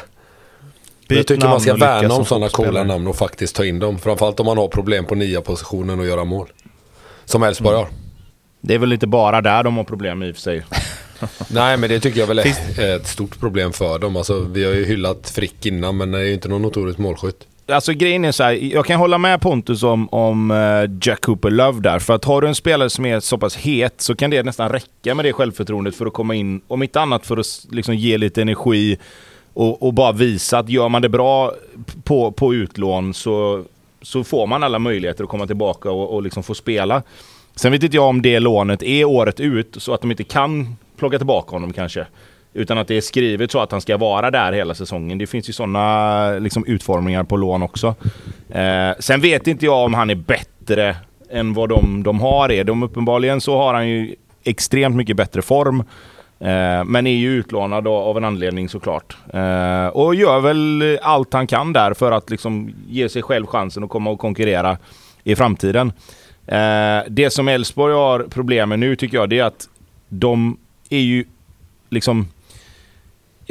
Byt 1.07 1.17
jag 1.17 1.27
tycker 1.27 1.47
man 1.47 1.61
ska 1.61 1.75
värna 1.75 2.13
om 2.13 2.25
sådana 2.25 2.49
coola 2.49 2.83
namn 2.83 3.07
och 3.07 3.15
faktiskt 3.15 3.55
ta 3.55 3.65
in 3.65 3.79
dem. 3.79 3.99
Framförallt 3.99 4.39
om 4.39 4.45
man 4.45 4.57
har 4.57 4.67
problem 4.67 5.05
på 5.05 5.15
nya 5.15 5.41
positionen 5.41 5.99
och 5.99 6.05
göra 6.05 6.23
mål. 6.23 6.47
Som 7.25 7.43
Elfsborg 7.43 7.75
mm. 7.75 7.85
har. 7.85 7.93
Det 8.61 8.73
är 8.73 8.79
väl 8.79 8.93
inte 8.93 9.07
bara 9.07 9.41
där 9.41 9.63
de 9.63 9.77
har 9.77 9.83
problem 9.83 10.23
i 10.23 10.31
och 10.31 10.35
för 10.35 10.41
sig. 10.41 10.65
Nej, 11.47 11.77
men 11.77 11.89
det 11.89 11.99
tycker 11.99 12.19
jag 12.19 12.27
väl 12.27 12.39
är 12.39 12.95
ett 12.95 13.07
stort 13.07 13.39
problem 13.39 13.73
för 13.73 13.99
dem. 13.99 14.15
Alltså, 14.15 14.39
vi 14.39 14.65
har 14.65 14.71
ju 14.71 14.85
hyllat 14.85 15.29
Frick 15.29 15.65
innan, 15.65 15.97
men 15.97 16.11
det 16.11 16.19
är 16.19 16.23
ju 16.23 16.33
inte 16.33 16.47
någon 16.47 16.61
notorisk 16.61 16.97
målskytt. 16.97 17.47
Alltså 17.71 17.93
grejen 17.93 18.25
är 18.25 18.31
så 18.31 18.43
här, 18.43 18.51
jag 18.51 18.85
kan 18.85 18.99
hålla 18.99 19.17
med 19.17 19.41
Pontus 19.41 19.83
om, 19.83 20.09
om 20.09 20.51
uh, 20.51 20.89
Jack 21.01 21.21
Cooper 21.21 21.51
Love 21.51 21.79
där. 21.81 21.99
För 21.99 22.13
att 22.13 22.25
har 22.25 22.41
du 22.41 22.47
en 22.47 22.55
spelare 22.55 22.89
som 22.89 23.05
är 23.05 23.19
så 23.19 23.37
pass 23.37 23.55
het 23.55 24.01
så 24.01 24.15
kan 24.15 24.29
det 24.29 24.43
nästan 24.43 24.69
räcka 24.69 25.15
med 25.15 25.25
det 25.25 25.33
självförtroendet 25.33 25.95
för 25.95 26.05
att 26.05 26.13
komma 26.13 26.35
in, 26.35 26.61
om 26.67 26.83
inte 26.83 27.01
annat 27.01 27.25
för 27.25 27.37
att 27.37 27.67
liksom 27.71 27.95
ge 27.95 28.17
lite 28.17 28.41
energi 28.41 28.97
och, 29.53 29.83
och 29.83 29.93
bara 29.93 30.11
visa 30.11 30.59
att 30.59 30.69
gör 30.69 30.89
man 30.89 31.01
det 31.01 31.09
bra 31.09 31.53
på, 32.03 32.31
på 32.31 32.53
utlån 32.53 33.13
så, 33.13 33.63
så 34.01 34.23
får 34.23 34.47
man 34.47 34.63
alla 34.63 34.79
möjligheter 34.79 35.23
att 35.23 35.29
komma 35.29 35.47
tillbaka 35.47 35.91
och, 35.91 36.13
och 36.13 36.23
liksom 36.23 36.43
få 36.43 36.55
spela. 36.55 37.03
Sen 37.55 37.71
vet 37.71 37.83
inte 37.83 37.95
jag 37.95 38.05
om 38.05 38.21
det 38.21 38.39
lånet 38.39 38.83
är 38.83 39.05
året 39.05 39.39
ut 39.39 39.75
så 39.77 39.93
att 39.93 40.01
de 40.01 40.11
inte 40.11 40.23
kan 40.23 40.75
plocka 40.97 41.17
tillbaka 41.17 41.51
honom 41.51 41.73
kanske. 41.73 42.07
Utan 42.53 42.77
att 42.77 42.87
det 42.87 42.97
är 42.97 43.01
skrivet 43.01 43.51
så 43.51 43.59
att 43.59 43.71
han 43.71 43.81
ska 43.81 43.97
vara 43.97 44.31
där 44.31 44.51
hela 44.51 44.75
säsongen. 44.75 45.17
Det 45.17 45.27
finns 45.27 45.49
ju 45.49 45.53
sådana 45.53 46.31
liksom, 46.31 46.65
utformningar 46.65 47.23
på 47.23 47.37
lån 47.37 47.63
också. 47.63 47.95
Eh, 48.49 48.91
sen 48.99 49.21
vet 49.21 49.47
inte 49.47 49.65
jag 49.65 49.85
om 49.85 49.93
han 49.93 50.09
är 50.09 50.15
bättre 50.15 50.95
än 51.29 51.53
vad 51.53 51.69
de, 51.69 52.03
de 52.03 52.19
har 52.19 52.51
är. 52.51 52.63
De 52.63 52.83
uppenbarligen 52.83 53.41
så 53.41 53.57
har 53.57 53.73
han 53.73 53.89
ju 53.89 54.15
extremt 54.43 54.95
mycket 54.95 55.17
bättre 55.17 55.41
form. 55.41 55.83
Eh, 56.39 56.83
men 56.85 57.07
är 57.07 57.15
ju 57.15 57.31
utlånad 57.31 57.87
av 57.87 58.17
en 58.17 58.23
anledning 58.23 58.69
såklart. 58.69 59.17
Eh, 59.33 59.87
och 59.87 60.15
gör 60.15 60.39
väl 60.39 60.99
allt 61.01 61.33
han 61.33 61.47
kan 61.47 61.73
där 61.73 61.93
för 61.93 62.11
att 62.11 62.29
liksom 62.29 62.73
ge 62.87 63.09
sig 63.09 63.21
själv 63.21 63.45
chansen 63.45 63.83
att 63.83 63.89
komma 63.89 64.09
och 64.09 64.19
konkurrera 64.19 64.77
i 65.23 65.35
framtiden. 65.35 65.91
Eh, 66.47 66.99
det 67.07 67.29
som 67.29 67.47
Elfsborg 67.47 67.93
har 67.93 68.19
problem 68.19 68.69
med 68.69 68.79
nu 68.79 68.95
tycker 68.95 69.17
jag, 69.17 69.29
det 69.29 69.39
är 69.39 69.43
att 69.43 69.69
de 70.09 70.57
är 70.89 70.99
ju 70.99 71.25
liksom... 71.89 72.27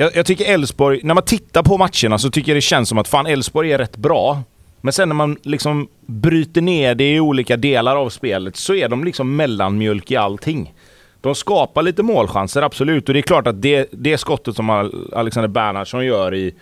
Jag, 0.00 0.16
jag 0.16 0.26
tycker 0.26 0.44
Elfsborg, 0.44 1.00
när 1.04 1.14
man 1.14 1.24
tittar 1.24 1.62
på 1.62 1.78
matcherna 1.78 2.18
så 2.18 2.30
tycker 2.30 2.52
jag 2.52 2.56
det 2.56 2.60
känns 2.60 2.88
som 2.88 2.98
att 2.98 3.08
fan 3.08 3.26
Elfsborg 3.26 3.72
är 3.72 3.78
rätt 3.78 3.96
bra. 3.96 4.42
Men 4.80 4.92
sen 4.92 5.08
när 5.08 5.14
man 5.14 5.36
liksom 5.42 5.88
bryter 6.06 6.60
ner 6.60 6.94
det 6.94 7.14
i 7.14 7.20
olika 7.20 7.56
delar 7.56 7.96
av 7.96 8.10
spelet 8.10 8.56
så 8.56 8.74
är 8.74 8.88
de 8.88 9.04
liksom 9.04 9.36
mellanmjölk 9.36 10.10
i 10.10 10.16
allting. 10.16 10.74
De 11.20 11.34
skapar 11.34 11.82
lite 11.82 12.02
målchanser, 12.02 12.62
absolut. 12.62 13.08
Och 13.08 13.14
det 13.14 13.20
är 13.20 13.22
klart 13.22 13.46
att 13.46 13.62
det, 13.62 13.88
det 13.92 14.18
skottet 14.18 14.56
som 14.56 14.70
Alexander 15.12 15.48
Bernhardsson 15.48 16.06
gör 16.06 16.34
i, 16.34 16.54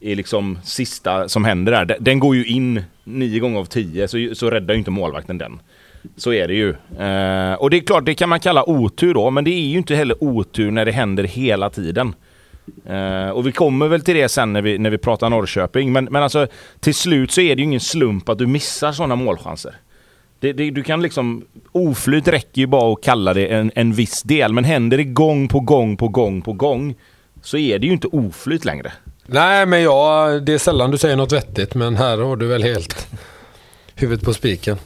i 0.00 0.14
liksom 0.14 0.58
sista 0.64 1.28
som 1.28 1.44
händer 1.44 1.84
där, 1.84 1.96
den 2.00 2.18
går 2.18 2.36
ju 2.36 2.46
in 2.46 2.82
nio 3.04 3.40
gånger 3.40 3.58
av 3.58 3.64
tio, 3.64 4.08
så, 4.08 4.30
så 4.34 4.50
räddar 4.50 4.74
ju 4.74 4.78
inte 4.78 4.90
målvakten 4.90 5.38
den. 5.38 5.60
Så 6.16 6.32
är 6.32 6.48
det 6.48 6.54
ju. 6.54 6.68
Eh, 6.98 7.54
och 7.54 7.70
det 7.70 7.76
är 7.76 7.86
klart, 7.86 8.04
det 8.04 8.14
kan 8.14 8.28
man 8.28 8.40
kalla 8.40 8.68
otur 8.70 9.14
då, 9.14 9.30
men 9.30 9.44
det 9.44 9.50
är 9.50 9.66
ju 9.66 9.78
inte 9.78 9.94
heller 9.94 10.24
otur 10.24 10.70
när 10.70 10.84
det 10.84 10.92
händer 10.92 11.24
hela 11.24 11.70
tiden. 11.70 12.14
Eh, 12.86 13.28
och 13.28 13.46
vi 13.46 13.52
kommer 13.52 13.88
väl 13.88 14.02
till 14.02 14.14
det 14.14 14.28
sen 14.28 14.52
när 14.52 14.62
vi, 14.62 14.78
när 14.78 14.90
vi 14.90 14.98
pratar 14.98 15.30
Norrköping, 15.30 15.92
men, 15.92 16.04
men 16.04 16.22
alltså 16.22 16.46
till 16.80 16.94
slut 16.94 17.30
så 17.30 17.40
är 17.40 17.56
det 17.56 17.60
ju 17.60 17.64
ingen 17.64 17.80
slump 17.80 18.28
att 18.28 18.38
du 18.38 18.46
missar 18.46 18.92
sådana 18.92 19.16
målchanser. 19.16 19.74
Det, 20.40 20.52
det, 20.52 20.70
du 20.70 20.82
kan 20.82 21.02
liksom... 21.02 21.44
Oflyt 21.72 22.28
räcker 22.28 22.60
ju 22.60 22.66
bara 22.66 22.92
att 22.92 23.02
kalla 23.02 23.34
det 23.34 23.46
en, 23.46 23.70
en 23.74 23.92
viss 23.92 24.22
del, 24.22 24.52
men 24.52 24.64
händer 24.64 24.96
det 24.96 25.04
gång 25.04 25.48
på 25.48 25.60
gång 25.60 25.96
på 25.96 26.08
gång 26.08 26.42
på 26.42 26.52
gång 26.52 26.94
så 27.42 27.56
är 27.56 27.78
det 27.78 27.86
ju 27.86 27.92
inte 27.92 28.06
oflyt 28.06 28.64
längre. 28.64 28.92
Nej, 29.26 29.66
men 29.66 29.82
ja, 29.82 30.28
det 30.42 30.54
är 30.54 30.58
sällan 30.58 30.90
du 30.90 30.98
säger 30.98 31.16
något 31.16 31.32
vettigt, 31.32 31.74
men 31.74 31.96
här 31.96 32.18
har 32.18 32.36
du 32.36 32.46
väl 32.46 32.62
helt 32.62 33.06
huvudet 33.94 34.24
på 34.24 34.34
spiken. 34.34 34.76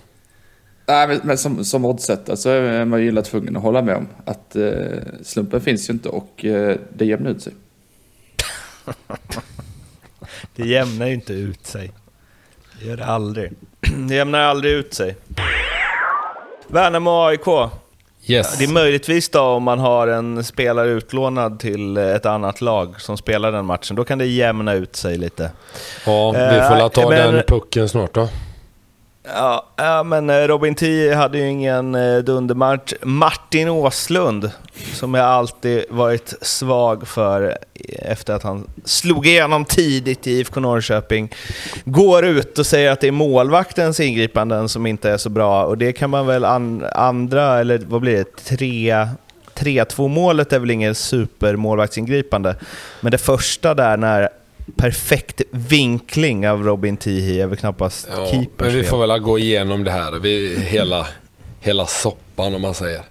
Nej, 0.86 1.08
men, 1.08 1.20
men 1.24 1.38
som, 1.38 1.64
som 1.64 1.84
oddsättare 1.84 2.36
så 2.36 2.50
är 2.50 2.84
man 2.84 3.02
ju 3.02 3.22
tvungen 3.22 3.56
att 3.56 3.62
hålla 3.62 3.82
med 3.82 3.96
om 3.96 4.08
att 4.24 4.56
eh, 4.56 4.72
slumpen 5.22 5.60
finns 5.60 5.90
ju 5.90 5.92
inte 5.92 6.08
och 6.08 6.44
eh, 6.44 6.76
det 6.96 7.04
jämnar 7.04 7.30
ut 7.30 7.42
sig. 7.42 7.52
det 10.56 10.66
jämnar 10.66 11.06
ju 11.06 11.14
inte 11.14 11.32
ut 11.32 11.66
sig. 11.66 11.92
Det 12.80 12.88
gör 12.88 12.96
det 12.96 13.04
aldrig. 13.04 13.52
Det 14.08 14.14
jämnar 14.14 14.40
aldrig 14.40 14.72
ut 14.72 14.94
sig. 14.94 15.16
Värnamo 16.66 17.26
AIK. 17.26 17.70
Yes. 18.26 18.58
Det 18.58 18.64
är 18.64 18.68
möjligtvis 18.68 19.28
då 19.28 19.40
om 19.40 19.62
man 19.62 19.78
har 19.78 20.08
en 20.08 20.44
spelare 20.44 20.88
utlånad 20.88 21.60
till 21.60 21.96
ett 21.96 22.26
annat 22.26 22.60
lag 22.60 23.00
som 23.00 23.16
spelar 23.16 23.52
den 23.52 23.64
matchen. 23.64 23.96
Då 23.96 24.04
kan 24.04 24.18
det 24.18 24.26
jämna 24.26 24.74
ut 24.74 24.96
sig 24.96 25.18
lite. 25.18 25.50
Ja, 26.06 26.30
vi 26.30 26.60
får 26.68 26.82
uh, 26.82 26.88
ta 26.88 27.10
men, 27.10 27.34
den 27.34 27.44
pucken 27.48 27.88
snart 27.88 28.14
då. 28.14 28.28
Ja, 29.34 29.66
ja, 29.76 30.02
men 30.02 30.30
eh, 30.30 30.36
Robin 30.36 30.74
T 30.74 31.14
hade 31.14 31.38
ju 31.38 31.48
ingen 31.48 31.94
eh, 31.94 32.18
dundermatch. 32.18 32.92
Martin 33.02 33.68
Åslund, 33.68 34.50
som 34.94 35.14
jag 35.14 35.26
alltid 35.26 35.84
varit 35.90 36.34
svag 36.40 37.08
för 37.08 37.42
eh, 37.74 38.12
efter 38.12 38.34
att 38.34 38.42
han 38.42 38.70
slog 38.84 39.26
igenom 39.26 39.64
tidigt 39.64 40.26
i 40.26 40.30
IFK 40.30 40.60
Norrköping, 40.60 41.34
går 41.84 42.24
ut 42.24 42.58
och 42.58 42.66
säger 42.66 42.90
att 42.90 43.00
det 43.00 43.08
är 43.08 43.12
målvaktens 43.12 44.00
ingripanden 44.00 44.68
som 44.68 44.86
inte 44.86 45.10
är 45.10 45.16
så 45.16 45.30
bra. 45.30 45.64
Och 45.64 45.78
det 45.78 45.92
kan 45.92 46.10
man 46.10 46.26
väl 46.26 46.44
an 46.44 46.84
andra, 46.92 47.60
eller 47.60 47.78
vad 47.78 48.00
blir 48.00 48.16
det, 48.16 48.44
tre 48.44 49.08
3-2 49.54 50.08
målet 50.08 50.52
är 50.52 50.58
väl 50.58 50.70
ingen 50.70 50.94
supermålvaktsingripande. 50.94 52.56
Men 53.00 53.12
det 53.12 53.18
första 53.18 53.74
där 53.74 53.96
när 53.96 54.28
perfekt 54.76 55.42
vinkling 55.50 56.48
av 56.48 56.64
Robin 56.64 56.96
Tihi 56.96 57.40
är 57.40 57.46
väl 57.46 57.58
knappast 57.58 58.08
Ja, 58.10 58.30
keepers 58.30 58.66
men 58.66 58.72
vi 58.72 58.84
får 58.84 59.06
väl 59.06 59.20
gå 59.20 59.38
igenom 59.38 59.84
det 59.84 59.90
här. 59.90 60.12
Vi, 60.12 60.58
hela, 60.58 61.06
hela 61.60 61.86
soppan 61.86 62.54
om 62.54 62.62
man 62.62 62.74
säger. 62.74 63.02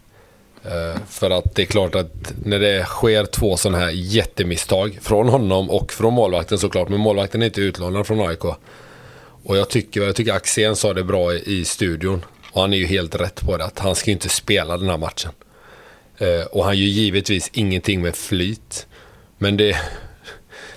Eh, 0.63 1.01
för 1.09 1.29
att 1.29 1.55
det 1.55 1.61
är 1.61 1.65
klart 1.65 1.95
att 1.95 2.33
när 2.45 2.59
det 2.59 2.85
sker 2.85 3.25
två 3.25 3.57
sådana 3.57 3.77
här 3.77 3.91
jättemisstag 3.93 4.99
från 5.01 5.29
honom 5.29 5.69
och 5.69 5.93
från 5.93 6.13
målvakten 6.13 6.57
såklart. 6.57 6.89
Men 6.89 6.99
målvakten 6.99 7.41
är 7.41 7.45
inte 7.45 7.61
utlånad 7.61 8.07
från 8.07 8.27
AIK. 8.29 8.43
Och 9.43 9.57
jag 9.57 9.69
tycker, 9.69 10.01
jag 10.01 10.15
tycker 10.15 10.33
Axén 10.33 10.75
sa 10.75 10.93
det 10.93 11.03
bra 11.03 11.33
i, 11.33 11.59
i 11.59 11.65
studion. 11.65 12.25
Och 12.51 12.61
han 12.61 12.73
är 12.73 12.77
ju 12.77 12.85
helt 12.85 13.15
rätt 13.15 13.41
på 13.45 13.57
det. 13.57 13.65
Att 13.65 13.79
han 13.79 13.95
ska 13.95 14.09
ju 14.09 14.13
inte 14.13 14.29
spela 14.29 14.77
den 14.77 14.89
här 14.89 14.97
matchen. 14.97 15.31
Eh, 16.17 16.45
och 16.51 16.63
han 16.65 16.77
gör 16.77 16.87
givetvis 16.87 17.49
ingenting 17.53 18.01
med 18.01 18.15
flyt. 18.15 18.87
Men 19.37 19.57
det, 19.57 19.77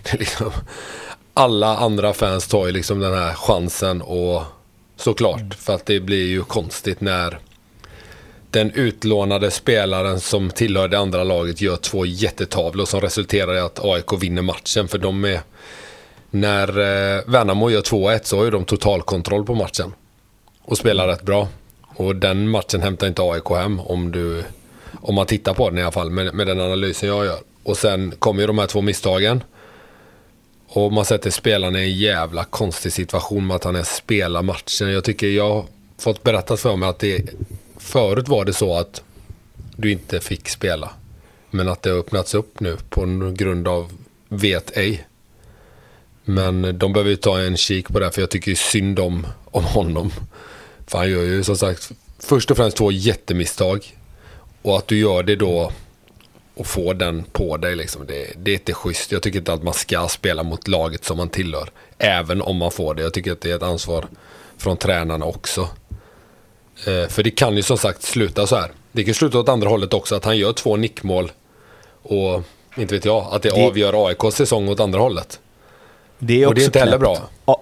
liksom... 0.18 0.50
Alla 1.34 1.76
andra 1.76 2.12
fans 2.12 2.48
tar 2.48 2.66
ju 2.66 2.72
liksom 2.72 3.00
den 3.00 3.14
här 3.14 3.34
chansen 3.34 4.02
och 4.02 4.42
såklart. 4.96 5.54
För 5.54 5.74
att 5.74 5.86
det 5.86 6.00
blir 6.00 6.26
ju 6.26 6.42
konstigt 6.42 7.00
när 7.00 7.38
den 8.50 8.70
utlånade 8.70 9.50
spelaren 9.50 10.20
som 10.20 10.50
tillhör 10.50 10.88
det 10.88 10.98
andra 10.98 11.24
laget 11.24 11.60
gör 11.60 11.76
två 11.76 12.06
jättetavlor 12.06 12.84
som 12.84 13.00
resulterar 13.00 13.54
i 13.54 13.60
att 13.60 13.84
AIK 13.84 14.22
vinner 14.22 14.42
matchen. 14.42 14.88
För 14.88 14.98
de 14.98 15.24
är... 15.24 15.40
När 16.30 16.68
eh, 16.68 17.22
Värnamo 17.26 17.70
gör 17.70 17.80
2-1 17.80 18.20
så 18.22 18.36
har 18.36 18.44
ju 18.44 18.50
de 18.50 18.64
total 18.64 19.02
kontroll 19.02 19.44
på 19.44 19.54
matchen. 19.54 19.92
Och 20.62 20.78
spelar 20.78 21.08
rätt 21.08 21.22
bra. 21.22 21.48
Och 21.96 22.16
den 22.16 22.48
matchen 22.48 22.82
hämtar 22.82 23.06
inte 23.06 23.22
AIK 23.22 23.48
hem 23.50 23.80
om 23.80 24.12
du... 24.12 24.44
Om 25.00 25.14
man 25.14 25.26
tittar 25.26 25.54
på 25.54 25.70
den 25.70 25.78
i 25.78 25.82
alla 25.82 25.92
fall 25.92 26.10
med, 26.10 26.34
med 26.34 26.46
den 26.46 26.60
analysen 26.60 27.08
jag 27.08 27.24
gör. 27.24 27.38
Och 27.62 27.76
sen 27.76 28.14
kommer 28.18 28.40
ju 28.40 28.46
de 28.46 28.58
här 28.58 28.66
två 28.66 28.80
misstagen. 28.80 29.42
Och 30.72 30.92
man 30.92 31.04
sätter 31.04 31.30
spelarna 31.30 31.80
i 31.80 31.84
en 31.84 31.98
jävla 31.98 32.44
konstig 32.44 32.92
situation 32.92 33.46
med 33.46 33.56
att 33.56 33.64
han 33.64 33.76
är 33.76 33.82
spelar 33.82 34.42
matchen. 34.42 34.92
Jag 34.92 35.04
tycker 35.04 35.26
jag 35.26 35.54
har 35.54 35.64
fått 35.98 36.22
berättat 36.22 36.60
för 36.60 36.76
mig 36.76 36.88
att 36.88 36.98
det 36.98 37.34
förut 37.78 38.28
var 38.28 38.44
det 38.44 38.52
så 38.52 38.76
att 38.76 39.02
du 39.76 39.92
inte 39.92 40.20
fick 40.20 40.48
spela. 40.48 40.90
Men 41.50 41.68
att 41.68 41.82
det 41.82 41.90
har 41.90 41.98
öppnats 41.98 42.34
upp 42.34 42.60
nu 42.60 42.76
på 42.88 43.32
grund 43.36 43.68
av 43.68 43.92
vet 44.28 44.76
ej. 44.76 45.06
Men 46.24 46.78
de 46.78 46.92
behöver 46.92 47.10
ju 47.10 47.16
ta 47.16 47.40
en 47.40 47.56
kik 47.56 47.88
på 47.88 47.98
det 47.98 48.04
här 48.04 48.12
för 48.12 48.20
jag 48.20 48.30
tycker 48.30 48.50
ju 48.50 48.56
synd 48.56 48.98
om, 48.98 49.26
om 49.44 49.64
honom. 49.64 50.12
För 50.86 50.98
han 50.98 51.10
gör 51.10 51.22
ju 51.22 51.44
som 51.44 51.56
sagt 51.56 51.92
först 52.18 52.50
och 52.50 52.56
främst 52.56 52.76
två 52.76 52.92
jättemisstag. 52.92 53.96
Och 54.62 54.78
att 54.78 54.88
du 54.88 54.98
gör 54.98 55.22
det 55.22 55.36
då 55.36 55.72
och 56.60 56.66
får 56.66 56.94
den 56.94 57.24
på 57.32 57.56
dig 57.56 57.76
liksom. 57.76 58.06
Det, 58.06 58.26
det 58.36 58.50
är 58.50 58.54
inte 58.54 58.72
schysst. 58.74 59.12
Jag 59.12 59.22
tycker 59.22 59.38
inte 59.38 59.52
att 59.52 59.62
man 59.62 59.74
ska 59.74 60.08
spela 60.08 60.42
mot 60.42 60.68
laget 60.68 61.04
som 61.04 61.16
man 61.16 61.28
tillhör. 61.28 61.70
Även 61.98 62.42
om 62.42 62.56
man 62.56 62.70
får 62.70 62.94
det. 62.94 63.02
Jag 63.02 63.12
tycker 63.14 63.32
att 63.32 63.40
det 63.40 63.50
är 63.50 63.56
ett 63.56 63.62
ansvar 63.62 64.06
från 64.58 64.76
tränarna 64.76 65.24
också. 65.24 65.60
Eh, 66.86 67.08
för 67.08 67.22
det 67.22 67.30
kan 67.30 67.56
ju 67.56 67.62
som 67.62 67.78
sagt 67.78 68.02
sluta 68.02 68.46
så 68.46 68.56
här. 68.56 68.70
Det 68.92 69.04
kan 69.04 69.14
sluta 69.14 69.38
åt 69.38 69.48
andra 69.48 69.68
hållet 69.68 69.94
också. 69.94 70.14
Att 70.14 70.24
han 70.24 70.38
gör 70.38 70.52
två 70.52 70.76
nickmål. 70.76 71.32
Och 72.02 72.42
inte 72.76 72.94
vet 72.94 73.04
jag, 73.04 73.26
att 73.30 73.42
det, 73.42 73.48
Det- 73.50 73.66
avgör 73.66 74.06
AIKs 74.08 74.36
säsong 74.36 74.68
åt 74.68 74.80
andra 74.80 74.98
hållet. 75.00 75.40
Det 76.18 76.42
är 76.42 76.46
och 76.46 76.54
det 76.54 76.60
är 76.62 76.64
inte 76.64 76.78
heller 76.78 76.98
bra. 76.98 77.18
A- 77.44 77.60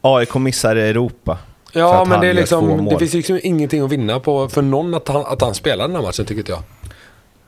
AIK 0.00 0.34
missar 0.34 0.76
Europa. 0.76 1.38
Ja, 1.72 2.04
men 2.04 2.20
det 2.20 2.26
är 2.28 2.34
liksom, 2.34 2.84
det 2.90 2.98
finns 2.98 3.14
liksom 3.14 3.40
ingenting 3.42 3.82
att 3.82 3.90
vinna 3.90 4.20
på 4.20 4.48
för 4.48 4.62
någon 4.62 4.94
att 4.94 5.08
han, 5.08 5.26
att 5.26 5.40
han 5.40 5.54
spelar 5.54 5.86
den 5.88 5.96
här 5.96 6.02
matchen 6.02 6.26
tycker 6.26 6.52
jag. 6.52 6.62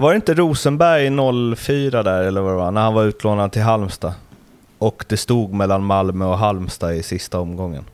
Var 0.02 0.10
det 0.12 0.16
inte 0.16 0.34
Rosenberg 0.34 1.10
04 1.56 2.02
där, 2.02 2.22
eller 2.22 2.40
vad 2.40 2.52
det 2.52 2.56
var, 2.56 2.70
när 2.70 2.80
han 2.80 2.94
var 2.94 3.04
utlånad 3.04 3.52
till 3.52 3.62
Halmstad? 3.62 4.12
Och 4.78 5.04
det 5.08 5.16
stod 5.16 5.52
mellan 5.52 5.84
Malmö 5.84 6.24
och 6.24 6.38
Halmstad 6.38 6.94
i 6.94 7.02
sista 7.02 7.38
omgången. 7.40 7.84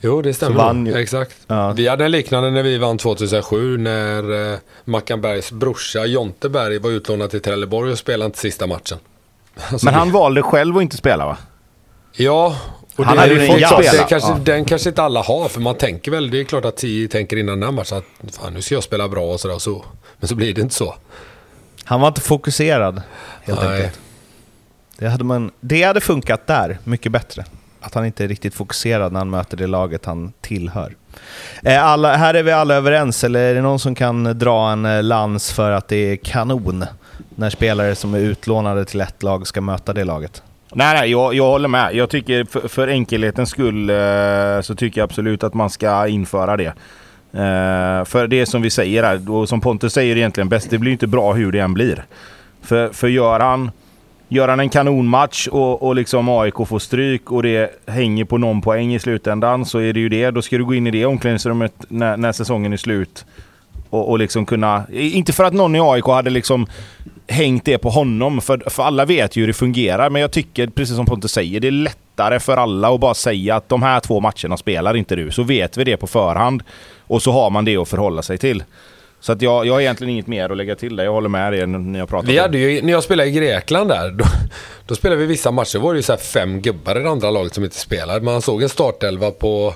Jo, 0.00 0.22
det 0.22 0.34
stämmer. 0.34 0.96
Exakt. 0.96 1.36
Ja. 1.46 1.72
Vi 1.72 1.88
hade 1.88 2.04
en 2.04 2.10
liknande 2.10 2.50
när 2.50 2.62
vi 2.62 2.78
vann 2.78 2.98
2007 2.98 3.78
när 3.78 4.52
eh, 4.52 4.58
Mackan 4.84 5.20
Bergs 5.20 5.52
brorsa 5.52 6.04
Jonte 6.06 6.48
Berg 6.48 6.78
var 6.78 6.90
utlånad 6.90 7.30
till 7.30 7.40
Trelleborg 7.42 7.92
och 7.92 7.98
spelade 7.98 8.26
inte 8.26 8.38
sista 8.38 8.66
matchen. 8.66 8.98
Alltså, 9.70 9.84
Men 9.86 9.94
det- 9.94 9.98
han 10.00 10.12
valde 10.12 10.42
själv 10.42 10.76
att 10.76 10.82
inte 10.82 10.96
spela 10.96 11.26
va? 11.26 11.36
Ja, 12.12 12.56
och 12.96 13.04
Han 13.04 13.16
det, 13.16 13.20
hade 13.22 13.34
det, 13.34 13.46
ju 13.46 13.58
jazz. 13.60 13.92
det 13.92 14.06
kanske, 14.08 14.28
Ja. 14.30 14.38
den 14.44 14.64
kanske 14.64 14.88
inte 14.88 15.02
alla 15.02 15.22
har. 15.22 15.48
För 15.48 15.60
man 15.60 15.74
tänker 15.74 16.10
väl, 16.10 16.30
det 16.30 16.40
är 16.40 16.44
klart 16.44 16.64
att 16.64 16.76
Tio 16.76 17.08
tänker 17.08 17.36
innan 17.36 17.60
den 17.60 17.68
här 17.68 17.72
matchen 17.76 17.98
att 17.98 18.34
fan, 18.36 18.54
nu 18.54 18.62
ska 18.62 18.74
jag 18.74 18.84
spela 18.84 19.08
bra 19.08 19.24
och 19.32 19.40
sådär. 19.40 19.58
Så, 19.58 19.84
men 20.18 20.28
så 20.28 20.34
blir 20.34 20.54
det 20.54 20.60
inte 20.60 20.74
så. 20.74 20.94
Han 21.92 22.00
var 22.00 22.08
inte 22.08 22.20
fokuserad, 22.20 23.02
helt 23.42 23.60
Nej. 23.60 23.76
enkelt. 23.76 24.00
Det 24.98 25.08
hade, 25.08 25.24
man, 25.24 25.50
det 25.60 25.82
hade 25.82 26.00
funkat 26.00 26.46
där 26.46 26.78
mycket 26.84 27.12
bättre. 27.12 27.44
Att 27.80 27.94
han 27.94 28.06
inte 28.06 28.24
är 28.24 28.28
riktigt 28.28 28.54
fokuserad 28.54 29.12
när 29.12 29.20
han 29.20 29.30
möter 29.30 29.56
det 29.56 29.66
laget 29.66 30.04
han 30.04 30.32
tillhör. 30.40 30.94
Alla, 31.80 32.16
här 32.16 32.34
är 32.34 32.42
vi 32.42 32.52
alla 32.52 32.74
överens, 32.74 33.24
eller 33.24 33.40
är 33.40 33.54
det 33.54 33.60
någon 33.60 33.78
som 33.78 33.94
kan 33.94 34.38
dra 34.38 34.70
en 34.70 34.84
eh, 34.84 35.02
lans 35.02 35.52
för 35.52 35.70
att 35.70 35.88
det 35.88 35.96
är 35.96 36.16
kanon 36.16 36.84
när 37.28 37.50
spelare 37.50 37.94
som 37.94 38.14
är 38.14 38.18
utlånade 38.18 38.84
till 38.84 39.00
ett 39.00 39.22
lag 39.22 39.46
ska 39.46 39.60
möta 39.60 39.92
det 39.92 40.04
laget? 40.04 40.42
Nej, 40.74 41.00
nej, 41.00 41.10
jag, 41.10 41.34
jag 41.34 41.46
håller 41.46 41.68
med. 41.68 41.94
Jag 41.94 42.10
tycker 42.10 42.44
för, 42.44 42.68
för 42.68 42.88
enkelhetens 42.88 43.50
skull 43.50 43.90
eh, 43.90 44.60
så 44.62 44.74
tycker 44.74 45.00
jag 45.00 45.04
absolut 45.04 45.44
att 45.44 45.54
man 45.54 45.70
ska 45.70 46.06
införa 46.06 46.56
det. 46.56 46.72
Eh, 47.34 48.04
för 48.04 48.26
det 48.26 48.46
som 48.46 48.62
vi 48.62 48.70
säger 48.70 49.02
här, 49.02 49.30
och 49.30 49.48
som 49.48 49.60
Pontus 49.60 49.92
säger 49.92 50.16
egentligen 50.16 50.48
bäst, 50.48 50.70
det 50.70 50.78
blir 50.78 50.92
inte 50.92 51.06
bra 51.06 51.32
hur 51.32 51.52
det 51.52 51.58
än 51.58 51.74
blir. 51.74 52.04
För, 52.62 52.88
för 52.88 53.08
gör, 53.08 53.40
han, 53.40 53.70
gör 54.28 54.48
han 54.48 54.60
en 54.60 54.68
kanonmatch 54.68 55.48
och, 55.48 55.82
och 55.82 55.94
liksom 55.94 56.28
AIK 56.28 56.54
får 56.54 56.78
stryk 56.78 57.32
och 57.32 57.42
det 57.42 57.70
hänger 57.86 58.24
på 58.24 58.38
någon 58.38 58.60
poäng 58.60 58.94
i 58.94 58.98
slutändan 58.98 59.64
så 59.64 59.78
är 59.78 59.92
det 59.92 60.00
ju 60.00 60.08
det. 60.08 60.30
Då 60.30 60.42
ska 60.42 60.58
du 60.58 60.64
gå 60.64 60.74
in 60.74 60.86
i 60.86 60.90
det 60.90 61.06
omklädningsrummet 61.06 61.74
när, 61.88 62.16
när 62.16 62.32
säsongen 62.32 62.72
är 62.72 62.76
slut 62.76 63.24
och, 63.90 64.10
och 64.10 64.18
liksom 64.18 64.46
kunna... 64.46 64.84
Inte 64.92 65.32
för 65.32 65.44
att 65.44 65.52
någon 65.52 65.76
i 65.76 65.80
AIK 65.80 66.04
hade 66.04 66.30
liksom 66.30 66.66
hängt 67.28 67.64
det 67.64 67.78
på 67.78 67.90
honom, 67.90 68.40
för, 68.40 68.70
för 68.70 68.82
alla 68.82 69.04
vet 69.04 69.36
ju 69.36 69.40
hur 69.40 69.46
det 69.46 69.52
fungerar. 69.52 70.10
Men 70.10 70.22
jag 70.22 70.30
tycker, 70.30 70.66
precis 70.66 70.96
som 70.96 71.06
Pontus 71.06 71.32
säger, 71.32 71.60
det 71.60 71.66
är 71.66 71.70
lättare 71.70 72.40
för 72.40 72.56
alla 72.56 72.94
att 72.94 73.00
bara 73.00 73.14
säga 73.14 73.56
att 73.56 73.68
de 73.68 73.82
här 73.82 74.00
två 74.00 74.20
matcherna 74.20 74.56
spelar 74.56 74.96
inte 74.96 75.16
du. 75.16 75.30
Så 75.30 75.42
vet 75.42 75.76
vi 75.76 75.84
det 75.84 75.96
på 75.96 76.06
förhand. 76.06 76.62
Och 77.12 77.22
så 77.22 77.32
har 77.32 77.50
man 77.50 77.64
det 77.64 77.76
att 77.76 77.88
förhålla 77.88 78.22
sig 78.22 78.38
till. 78.38 78.64
Så 79.20 79.32
att 79.32 79.42
jag, 79.42 79.66
jag 79.66 79.72
har 79.72 79.80
egentligen 79.80 80.10
inget 80.10 80.26
mer 80.26 80.50
att 80.50 80.56
lägga 80.56 80.76
till 80.76 80.96
där. 80.96 81.04
Jag 81.04 81.12
håller 81.12 81.28
med 81.28 81.54
er 81.54 81.66
när 81.66 81.98
jag 81.98 82.08
pratar 82.08 82.28
Vi 82.28 82.38
hade 82.38 82.58
ju, 82.58 82.82
när 82.82 82.92
jag 82.92 83.02
spelade 83.02 83.28
i 83.28 83.32
Grekland 83.32 83.90
där, 83.90 84.10
då, 84.10 84.24
då 84.86 84.94
spelade 84.94 85.20
vi 85.20 85.26
vissa 85.26 85.50
matcher. 85.50 85.78
var 85.78 85.92
det 85.92 85.98
ju 85.98 86.02
så 86.02 86.16
fem 86.16 86.60
gubbar 86.60 87.00
i 87.00 87.02
det 87.02 87.10
andra 87.10 87.30
laget 87.30 87.54
som 87.54 87.64
inte 87.64 87.76
spelade. 87.76 88.20
Man 88.20 88.42
såg 88.42 88.62
en 88.62 88.68
startelva 88.68 89.30
på, 89.30 89.74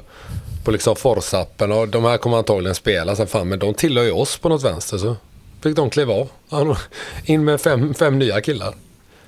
på 0.64 0.70
liksom 0.70 0.97
Forsappen 0.97 1.72
och 1.72 1.89
de 1.89 2.05
här 2.05 2.16
kommer 2.16 2.37
antagligen 2.37 2.74
spela. 2.74 3.16
Sen 3.16 3.26
fan, 3.26 3.49
men 3.49 3.59
de 3.59 3.74
tillhör 3.74 4.05
ju 4.05 4.12
oss 4.12 4.39
på 4.39 4.49
något 4.49 4.64
vänster 4.64 4.99
så 4.99 5.16
fick 5.62 5.76
de 5.76 5.91
kliva 5.91 6.14
av. 6.49 6.78
In 7.24 7.45
med 7.45 7.61
fem, 7.61 7.95
fem 7.95 8.18
nya 8.18 8.41
killar. 8.41 8.74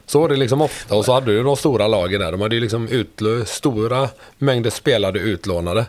Så 0.06 0.20
var 0.20 0.28
det 0.28 0.36
liksom 0.36 0.60
ofta. 0.60 0.94
Och 0.94 1.04
så 1.04 1.12
hade 1.12 1.26
du 1.26 1.42
de 1.42 1.56
stora 1.56 1.86
lagen 1.86 2.20
där. 2.20 2.32
De 2.32 2.40
hade 2.40 2.54
ju 2.54 2.60
liksom 2.60 2.88
utlö, 2.88 3.44
stora 3.44 4.08
mängder 4.38 4.70
spelade 4.70 5.18
utlånade. 5.18 5.86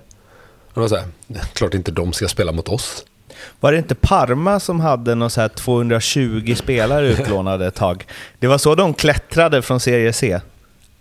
Och 0.73 0.73
det 0.73 0.79
var 0.79 0.87
så 0.87 0.95
här, 0.95 1.07
klart 1.53 1.73
inte 1.73 1.91
de 1.91 2.13
ska 2.13 2.27
spela 2.27 2.51
mot 2.51 2.69
oss. 2.69 3.05
Var 3.59 3.71
det 3.71 3.77
inte 3.77 3.95
Parma 3.95 4.59
som 4.59 4.79
hade 4.79 5.15
någon 5.15 5.29
så 5.29 5.41
här 5.41 5.47
220 5.47 6.55
spelare 6.57 7.07
utlånade 7.09 7.67
ett 7.67 7.75
tag? 7.75 8.05
Det 8.39 8.47
var 8.47 8.57
så 8.57 8.75
de 8.75 8.93
klättrade 8.93 9.61
från 9.61 9.79
Serie 9.79 10.13
C. 10.13 10.39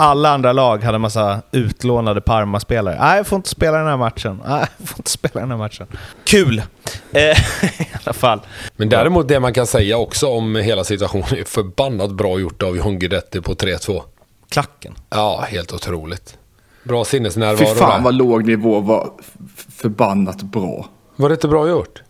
Alla 0.00 0.30
andra 0.30 0.52
lag 0.52 0.82
hade 0.84 0.98
massa 0.98 1.42
utlånade 1.50 2.20
Parma-spelare. 2.20 2.98
Nej, 3.00 3.16
jag 3.16 3.26
får 3.26 3.36
inte 3.36 3.48
spela 3.48 3.78
den 3.78 3.86
här 3.86 3.96
matchen. 3.96 4.42
Nej, 4.46 4.66
jag 4.78 4.88
får 4.88 4.98
inte 4.98 5.10
spela 5.10 5.40
den 5.40 5.50
här 5.50 5.58
matchen. 5.58 5.86
Kul! 6.24 6.62
Eh, 7.12 7.38
I 7.80 7.88
alla 8.04 8.12
fall. 8.12 8.40
Men 8.76 8.88
däremot 8.88 9.28
det 9.28 9.40
man 9.40 9.52
kan 9.52 9.66
säga 9.66 9.96
också 9.96 10.26
om 10.28 10.56
hela 10.56 10.84
situationen 10.84 11.38
är 11.38 11.44
förbannat 11.44 12.10
bra 12.10 12.38
gjort 12.40 12.62
av 12.62 12.76
John 12.76 12.98
Guidetti 12.98 13.40
på 13.40 13.54
3-2. 13.54 14.02
Klacken. 14.48 14.94
Ja, 15.10 15.44
helt 15.48 15.72
otroligt. 15.72 16.38
Bra 16.88 17.04
Fy 17.04 17.10
sinnesnärvaro 17.10 17.74
fan 17.74 17.90
där. 17.90 18.04
vad 18.04 18.14
låg 18.14 18.46
nivå 18.46 18.80
var 18.80 19.10
förbannat 19.76 20.42
bra. 20.42 20.86
Var 21.16 21.28
det 21.28 21.32
inte 21.32 21.48
bra 21.48 21.68
gjort? 21.68 22.02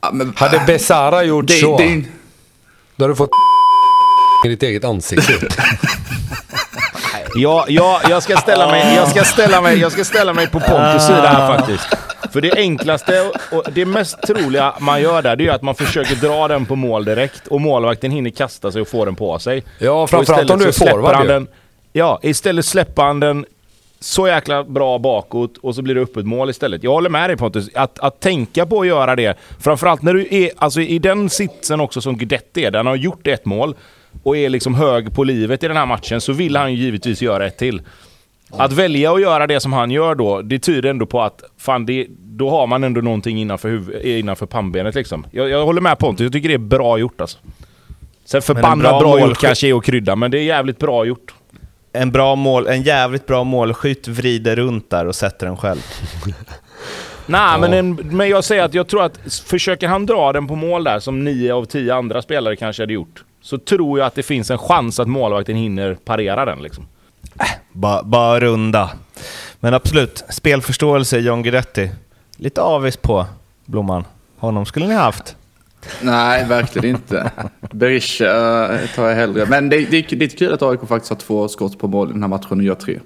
Ja, 0.00 0.10
men, 0.12 0.32
Hade 0.36 0.62
Besara 0.66 1.24
gjort 1.24 1.46
det, 1.46 1.54
så, 1.54 1.78
det, 1.78 2.04
då 2.96 3.04
hade 3.04 3.12
du 3.12 3.16
fått 3.16 3.30
i 4.44 4.48
ditt 4.48 4.62
eget 4.62 4.84
ansikte. 4.84 5.32
Ja, 7.36 7.64
ja, 7.68 8.00
jag, 8.08 8.22
ska 8.22 8.36
ställa 8.36 8.70
mig, 8.70 8.94
jag, 8.94 9.08
ska 9.08 9.24
ställa 9.24 9.60
mig, 9.60 9.78
jag 9.78 9.92
ska 9.92 10.04
ställa 10.04 10.32
mig 10.32 10.46
på 10.46 10.60
Pontus 10.60 11.06
sida 11.06 11.28
här 11.28 11.56
faktiskt. 11.56 11.88
För 12.32 12.40
det 12.40 12.52
enklaste 12.56 13.30
och 13.52 13.64
det 13.72 13.86
mest 13.86 14.22
troliga 14.22 14.74
man 14.80 15.02
gör 15.02 15.22
där, 15.22 15.36
det 15.36 15.46
är 15.46 15.50
att 15.50 15.62
man 15.62 15.74
försöker 15.74 16.14
dra 16.14 16.48
den 16.48 16.66
på 16.66 16.76
mål 16.76 17.04
direkt 17.04 17.46
och 17.46 17.60
målvakten 17.60 18.10
hinner 18.10 18.30
kasta 18.30 18.72
sig 18.72 18.80
och 18.80 18.88
få 18.88 19.04
den 19.04 19.16
på 19.16 19.38
sig. 19.38 19.64
Ja, 19.78 20.06
framförallt 20.06 20.42
istället 20.42 20.50
om 20.50 20.58
du 20.58 20.68
är 20.68 20.72
forward 20.72 21.26
den, 21.26 21.48
Ja, 21.92 22.20
istället 22.22 22.66
släpper 22.66 23.02
han 23.02 23.20
den 23.20 23.46
så 24.04 24.28
jäkla 24.28 24.64
bra 24.64 24.98
bakåt 24.98 25.58
och 25.58 25.74
så 25.74 25.82
blir 25.82 25.94
det 25.94 26.00
öppet 26.00 26.26
mål 26.26 26.50
istället. 26.50 26.82
Jag 26.82 26.90
håller 26.90 27.10
med 27.10 27.30
dig 27.30 27.36
Pontus, 27.36 27.70
att, 27.74 27.98
att 27.98 28.20
tänka 28.20 28.66
på 28.66 28.80
att 28.80 28.86
göra 28.86 29.16
det. 29.16 29.38
Framförallt 29.60 30.02
när 30.02 30.14
du 30.14 30.28
är 30.30 30.50
alltså, 30.56 30.80
i 30.80 30.98
den 30.98 31.30
sitsen 31.30 31.80
också 31.80 32.00
som 32.00 32.16
Guidetti 32.16 32.64
är, 32.64 32.70
där 32.70 32.78
han 32.78 32.86
har 32.86 32.96
gjort 32.96 33.26
ett 33.26 33.44
mål 33.44 33.74
och 34.22 34.36
är 34.36 34.48
liksom 34.48 34.74
hög 34.74 35.14
på 35.14 35.24
livet 35.24 35.62
i 35.62 35.68
den 35.68 35.76
här 35.76 35.86
matchen, 35.86 36.20
så 36.20 36.32
vill 36.32 36.56
han 36.56 36.72
ju 36.72 36.78
givetvis 36.78 37.22
göra 37.22 37.46
ett 37.46 37.56
till. 37.56 37.82
Att 38.50 38.72
välja 38.72 39.12
att 39.12 39.20
göra 39.20 39.46
det 39.46 39.60
som 39.60 39.72
han 39.72 39.90
gör 39.90 40.14
då, 40.14 40.42
det 40.42 40.58
tyder 40.58 40.90
ändå 40.90 41.06
på 41.06 41.22
att 41.22 41.42
fan, 41.58 41.86
det, 41.86 42.06
då 42.18 42.50
har 42.50 42.66
man 42.66 42.84
ändå 42.84 43.00
någonting 43.00 43.38
innanför, 43.38 43.68
huvud, 43.68 44.04
innanför 44.04 44.46
pannbenet 44.46 44.94
liksom. 44.94 45.26
Jag, 45.30 45.48
jag 45.48 45.64
håller 45.64 45.80
med 45.80 45.98
Pontus, 45.98 46.24
jag 46.24 46.32
tycker 46.32 46.48
det 46.48 46.54
är 46.54 46.58
bra 46.58 46.98
gjort 46.98 47.20
alltså. 47.20 47.38
Sen 48.24 48.42
förbannat 48.42 48.78
bra, 48.78 49.00
bra 49.00 49.20
gjort 49.20 49.38
kanske 49.38 49.68
är 49.68 49.78
att 49.78 49.84
krydda, 49.84 50.16
men 50.16 50.30
det 50.30 50.38
är 50.38 50.42
jävligt 50.42 50.78
bra 50.78 51.04
gjort. 51.04 51.34
En, 51.94 52.10
bra 52.10 52.34
mål, 52.34 52.66
en 52.66 52.82
jävligt 52.82 53.26
bra 53.26 53.44
målskytt 53.44 54.08
vrider 54.08 54.56
runt 54.56 54.90
där 54.90 55.06
och 55.06 55.14
sätter 55.14 55.46
den 55.46 55.56
själv. 55.56 55.80
Nej, 57.26 57.60
men, 57.60 57.72
en, 57.72 57.94
men 57.94 58.28
jag 58.28 58.44
säger 58.44 58.62
att 58.62 58.74
jag 58.74 58.88
tror 58.88 59.02
att 59.02 59.18
försöker 59.46 59.88
han 59.88 60.06
dra 60.06 60.32
den 60.32 60.46
på 60.46 60.54
mål 60.56 60.84
där, 60.84 61.00
som 61.00 61.24
nio 61.24 61.54
av 61.54 61.64
tio 61.64 61.94
andra 61.94 62.22
spelare 62.22 62.56
kanske 62.56 62.82
hade 62.82 62.92
gjort, 62.92 63.24
så 63.42 63.58
tror 63.58 63.98
jag 63.98 64.06
att 64.06 64.14
det 64.14 64.22
finns 64.22 64.50
en 64.50 64.58
chans 64.58 65.00
att 65.00 65.08
målvakten 65.08 65.56
hinner 65.56 65.94
parera 65.94 66.44
den. 66.44 66.62
Liksom. 66.62 66.86
Äh, 67.40 67.46
bara, 67.72 68.02
bara 68.02 68.40
runda. 68.40 68.90
Men 69.60 69.74
absolut, 69.74 70.24
spelförståelse 70.28 71.18
John 71.18 71.42
Guidetti. 71.42 71.90
Lite 72.36 72.62
avis 72.62 72.96
på 72.96 73.26
Blomman. 73.64 74.04
Honom 74.38 74.66
skulle 74.66 74.86
ni 74.86 74.94
haft. 74.94 75.36
Nej, 76.00 76.44
verkligen 76.44 76.88
inte. 76.88 77.30
Berisha 77.70 78.24
uh, 78.72 78.78
tar 78.94 79.08
jag 79.08 79.16
hellre. 79.16 79.46
Men 79.46 79.68
det, 79.68 79.76
det, 79.76 79.86
det 79.90 80.12
är 80.12 80.16
lite 80.16 80.36
kul 80.36 80.52
att 80.52 80.62
AIK 80.62 80.80
faktiskt 80.88 81.10
har 81.10 81.16
två 81.16 81.48
skott 81.48 81.78
på 81.78 81.88
mål 81.88 82.08
i 82.08 82.12
den 82.12 82.22
här 82.22 82.28
matchen 82.28 82.58
och 82.58 82.62
gör 82.62 82.74
tre. 82.74 83.00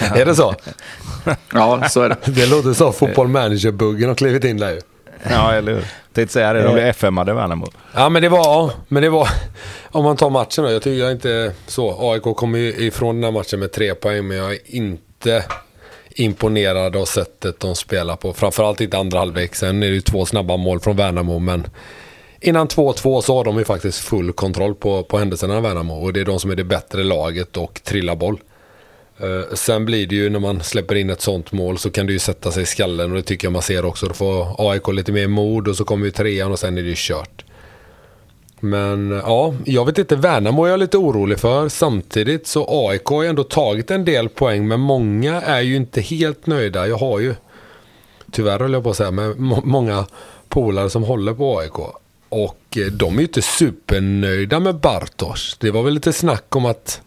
är 0.14 0.24
det 0.24 0.34
så? 0.34 0.54
ja, 1.52 1.88
så 1.88 2.02
är 2.02 2.08
det. 2.08 2.16
Det 2.26 2.46
låter 2.46 2.72
så. 2.72 2.92
Fotboll 2.92 3.28
manager-buggen 3.28 4.08
har 4.08 4.14
klivit 4.14 4.44
in 4.44 4.56
där 4.56 4.70
ju. 4.70 4.80
Ja, 5.30 5.52
eller 5.52 5.72
hur. 5.72 5.84
Tänkte 6.12 6.32
säga 6.32 6.52
det, 6.52 6.62
de 6.62 6.74
blev 6.74 6.86
FM-ade 6.86 7.32
Värnamo. 7.32 7.66
Ja, 7.94 8.08
men 8.08 8.22
det 8.22 8.28
var, 8.28 8.70
men 8.88 9.02
det 9.02 9.10
var, 9.10 9.28
om 9.90 10.04
man 10.04 10.16
tar 10.16 10.30
matchen 10.30 10.64
då. 10.64 10.70
Jag 10.70 10.82
tycker 10.82 11.04
jag 11.04 11.12
inte 11.12 11.52
så. 11.66 12.12
AIK 12.12 12.22
kommer 12.22 12.58
ju 12.58 12.86
ifrån 12.86 13.14
den 13.14 13.24
här 13.24 13.30
matchen 13.30 13.60
med 13.60 13.72
tre 13.72 13.94
poäng, 13.94 14.28
men 14.28 14.36
jag 14.36 14.52
är 14.52 14.58
inte 14.64 15.44
imponerad 16.14 16.96
av 16.96 17.04
sättet 17.04 17.60
de 17.60 17.76
spelar 17.76 18.16
på. 18.16 18.32
Framförallt 18.32 18.80
inte 18.80 18.98
andra 18.98 19.18
halvlek. 19.18 19.54
Sen 19.54 19.82
är 19.82 19.86
det 19.86 19.94
ju 19.94 20.00
två 20.00 20.26
snabba 20.26 20.56
mål 20.56 20.80
från 20.80 20.96
Värnamo, 20.96 21.38
men 21.38 21.66
innan 22.40 22.68
2-2 22.68 23.20
så 23.20 23.36
har 23.36 23.44
de 23.44 23.58
ju 23.58 23.64
faktiskt 23.64 23.98
full 23.98 24.32
kontroll 24.32 24.74
på, 24.74 25.02
på 25.02 25.18
händelserna 25.18 25.58
i 25.58 25.60
Värnamo. 25.60 25.94
Och 25.94 26.12
det 26.12 26.20
är 26.20 26.24
de 26.24 26.40
som 26.40 26.50
är 26.50 26.56
det 26.56 26.64
bättre 26.64 27.04
laget 27.04 27.56
och 27.56 27.80
trillar 27.84 28.16
boll. 28.16 28.40
Uh, 29.22 29.54
sen 29.54 29.84
blir 29.84 30.06
det 30.06 30.14
ju 30.14 30.30
när 30.30 30.38
man 30.38 30.62
släpper 30.62 30.94
in 30.94 31.10
ett 31.10 31.20
sånt 31.20 31.52
mål 31.52 31.78
så 31.78 31.90
kan 31.90 32.06
det 32.06 32.12
ju 32.12 32.18
sätta 32.18 32.50
sig 32.50 32.62
i 32.62 32.66
skallen 32.66 33.10
och 33.10 33.16
det 33.16 33.22
tycker 33.22 33.46
jag 33.46 33.52
man 33.52 33.62
ser 33.62 33.84
också. 33.84 34.06
Då 34.06 34.14
får 34.14 34.70
AIK 34.70 34.88
lite 34.88 35.12
mer 35.12 35.26
mod 35.26 35.68
och 35.68 35.76
så 35.76 35.84
kommer 35.84 36.04
ju 36.04 36.10
trean 36.10 36.52
och 36.52 36.58
sen 36.58 36.78
är 36.78 36.82
det 36.82 36.88
ju 36.88 36.94
kört. 36.96 37.44
Men 38.64 39.10
ja, 39.10 39.54
jag 39.64 39.84
vet 39.84 39.98
inte. 39.98 40.16
Värnamo 40.16 40.64
är 40.64 40.70
jag 40.70 40.80
lite 40.80 40.98
orolig 40.98 41.38
för. 41.38 41.68
Samtidigt 41.68 42.46
så 42.46 42.88
AIK 42.88 43.04
har 43.04 43.22
ju 43.22 43.28
ändå 43.28 43.44
tagit 43.44 43.90
en 43.90 44.04
del 44.04 44.28
poäng 44.28 44.68
men 44.68 44.80
många 44.80 45.40
är 45.40 45.60
ju 45.60 45.76
inte 45.76 46.00
helt 46.00 46.46
nöjda. 46.46 46.86
Jag 46.86 46.96
har 46.96 47.20
ju, 47.20 47.34
tyvärr 48.30 48.58
höll 48.58 48.72
jag 48.72 48.82
på 48.82 48.90
att 48.90 48.96
säga, 48.96 49.10
men 49.10 49.34
många 49.64 50.06
polare 50.48 50.90
som 50.90 51.02
håller 51.02 51.34
på 51.34 51.58
AIK. 51.58 51.78
Och 52.28 52.76
eh, 52.76 52.86
de 52.92 53.14
är 53.14 53.18
ju 53.18 53.22
inte 53.22 53.42
supernöjda 53.42 54.60
med 54.60 54.74
Bartosz. 54.74 55.56
Det 55.60 55.70
var 55.70 55.82
väl 55.82 55.94
lite 55.94 56.12
snack 56.12 56.56
om 56.56 56.66
att 56.66 57.00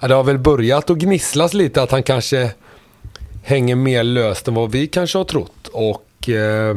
ja, 0.00 0.08
det 0.08 0.14
har 0.14 0.24
väl 0.24 0.38
börjat 0.38 0.90
att 0.90 0.98
gnisslas 0.98 1.54
lite 1.54 1.82
att 1.82 1.90
han 1.90 2.02
kanske 2.02 2.50
hänger 3.42 3.76
mer 3.76 4.04
löst 4.04 4.48
än 4.48 4.54
vad 4.54 4.70
vi 4.70 4.86
kanske 4.86 5.18
har 5.18 5.24
trott. 5.24 5.68
Och 5.72 6.28
eh, 6.28 6.76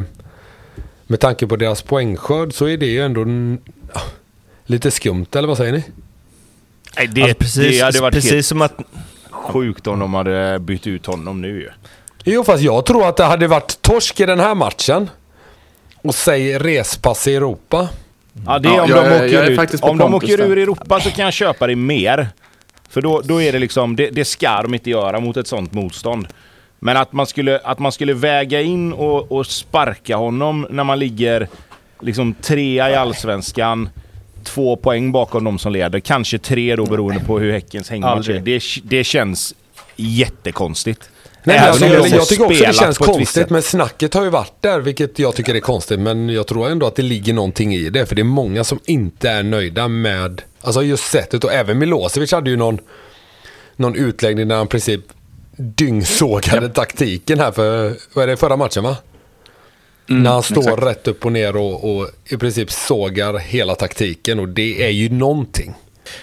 med 1.06 1.20
tanke 1.20 1.46
på 1.46 1.56
deras 1.56 1.82
poängskörd 1.82 2.52
så 2.52 2.66
är 2.66 2.76
det 2.76 2.86
ju 2.86 3.00
ändå 3.00 3.24
lite 4.66 4.90
skumt, 4.90 5.26
eller 5.32 5.48
vad 5.48 5.56
säger 5.56 5.72
ni? 5.72 5.84
Nej, 6.96 7.06
det, 7.06 7.22
alltså, 7.22 7.36
precis, 7.38 7.78
det 7.78 7.84
hade 7.84 8.00
varit 8.00 8.14
precis 8.14 8.32
helt 8.32 8.46
som 8.46 8.62
att... 8.62 8.80
sjukt 9.30 9.86
om 9.86 9.98
de 9.98 10.14
hade 10.14 10.58
bytt 10.58 10.86
ut 10.86 11.06
honom 11.06 11.40
nu 11.42 11.48
ju. 11.48 11.70
Jo, 12.24 12.44
fast 12.44 12.62
jag 12.62 12.86
tror 12.86 13.08
att 13.08 13.16
det 13.16 13.24
hade 13.24 13.46
varit 13.46 13.82
torsk 13.82 14.20
i 14.20 14.26
den 14.26 14.40
här 14.40 14.54
matchen. 14.54 15.10
Och 15.96 16.14
säg 16.14 16.58
respass 16.58 17.28
i 17.28 17.34
Europa. 17.34 17.88
Ja, 18.46 18.58
det 18.58 18.68
är 18.68 18.80
om 18.80 18.90
ja, 18.90 19.02
de 19.02 19.26
åker, 19.26 19.50
ut. 19.50 19.82
Om 19.82 19.98
de 19.98 20.14
åker 20.14 20.40
ur 20.40 20.58
Europa 20.58 21.00
så 21.00 21.10
kan 21.10 21.24
jag 21.24 21.34
köpa 21.34 21.66
det 21.66 21.76
mer. 21.76 22.28
För 22.88 23.02
då, 23.02 23.20
då 23.24 23.42
är 23.42 23.52
det 23.52 23.58
liksom, 23.58 23.96
det, 23.96 24.10
det 24.10 24.24
ska 24.24 24.62
de 24.62 24.74
inte 24.74 24.90
göra 24.90 25.20
mot 25.20 25.36
ett 25.36 25.46
sånt 25.46 25.72
motstånd. 25.72 26.28
Men 26.78 26.96
att 26.96 27.12
man 27.12 27.26
skulle, 27.26 27.58
att 27.58 27.78
man 27.78 27.92
skulle 27.92 28.14
väga 28.14 28.60
in 28.60 28.92
och, 28.92 29.32
och 29.32 29.46
sparka 29.46 30.16
honom 30.16 30.66
när 30.70 30.84
man 30.84 30.98
ligger 30.98 31.48
liksom 32.00 32.34
trea 32.34 32.90
i 32.90 32.94
Allsvenskan, 32.94 33.88
två 34.46 34.76
poäng 34.76 35.12
bakom 35.12 35.44
de 35.44 35.58
som 35.58 35.72
leder, 35.72 36.00
kanske 36.00 36.38
tre 36.38 36.76
då 36.76 36.86
beroende 36.86 37.20
på 37.20 37.38
hur 37.38 37.52
Häckens 37.52 37.90
hängmatch 37.90 38.28
är. 38.28 38.40
Det, 38.40 38.62
det 38.84 39.04
känns 39.04 39.54
jättekonstigt. 39.96 41.10
Nej, 41.44 41.56
men 41.60 41.68
alltså, 41.68 41.86
jag, 41.86 42.08
jag 42.08 42.28
tycker 42.28 42.44
också 42.44 42.64
det 42.64 42.74
känns 42.74 42.98
konstigt, 42.98 43.50
men 43.50 43.62
snacket 43.62 44.14
har 44.14 44.24
ju 44.24 44.30
varit 44.30 44.62
där, 44.62 44.80
vilket 44.80 45.18
jag 45.18 45.34
tycker 45.34 45.54
är 45.54 45.60
konstigt. 45.60 46.00
Men 46.00 46.28
jag 46.28 46.46
tror 46.46 46.70
ändå 46.70 46.86
att 46.86 46.96
det 46.96 47.02
ligger 47.02 47.32
någonting 47.34 47.74
i 47.74 47.90
det, 47.90 48.06
för 48.06 48.14
det 48.14 48.22
är 48.22 48.24
många 48.24 48.64
som 48.64 48.78
inte 48.84 49.30
är 49.30 49.42
nöjda 49.42 49.88
med 49.88 50.42
alltså 50.60 50.82
just 50.82 51.10
sättet. 51.10 51.44
Och 51.44 51.52
även 51.52 51.78
Milosevic 51.78 52.32
hade 52.32 52.50
ju 52.50 52.56
någon, 52.56 52.78
någon 53.76 53.94
utläggning 53.94 54.48
där 54.48 54.56
han 54.56 54.66
i 54.66 54.68
princip 54.68 55.00
dyngsågade 55.56 56.68
taktiken 56.68 57.40
här 57.40 57.52
för, 57.52 57.96
vad 58.12 58.22
är 58.22 58.26
det, 58.26 58.36
förra 58.36 58.56
matchen 58.56 58.82
va? 58.82 58.96
Mm, 60.08 60.22
När 60.22 60.30
han 60.30 60.42
står 60.42 60.62
exakt. 60.62 60.82
rätt 60.82 61.08
upp 61.08 61.24
och 61.24 61.32
ner 61.32 61.56
och, 61.56 61.96
och 61.96 62.10
i 62.24 62.36
princip 62.36 62.70
sågar 62.70 63.38
hela 63.38 63.74
taktiken 63.74 64.38
och 64.38 64.48
det 64.48 64.84
är 64.86 64.90
ju 64.90 65.08
någonting. 65.08 65.74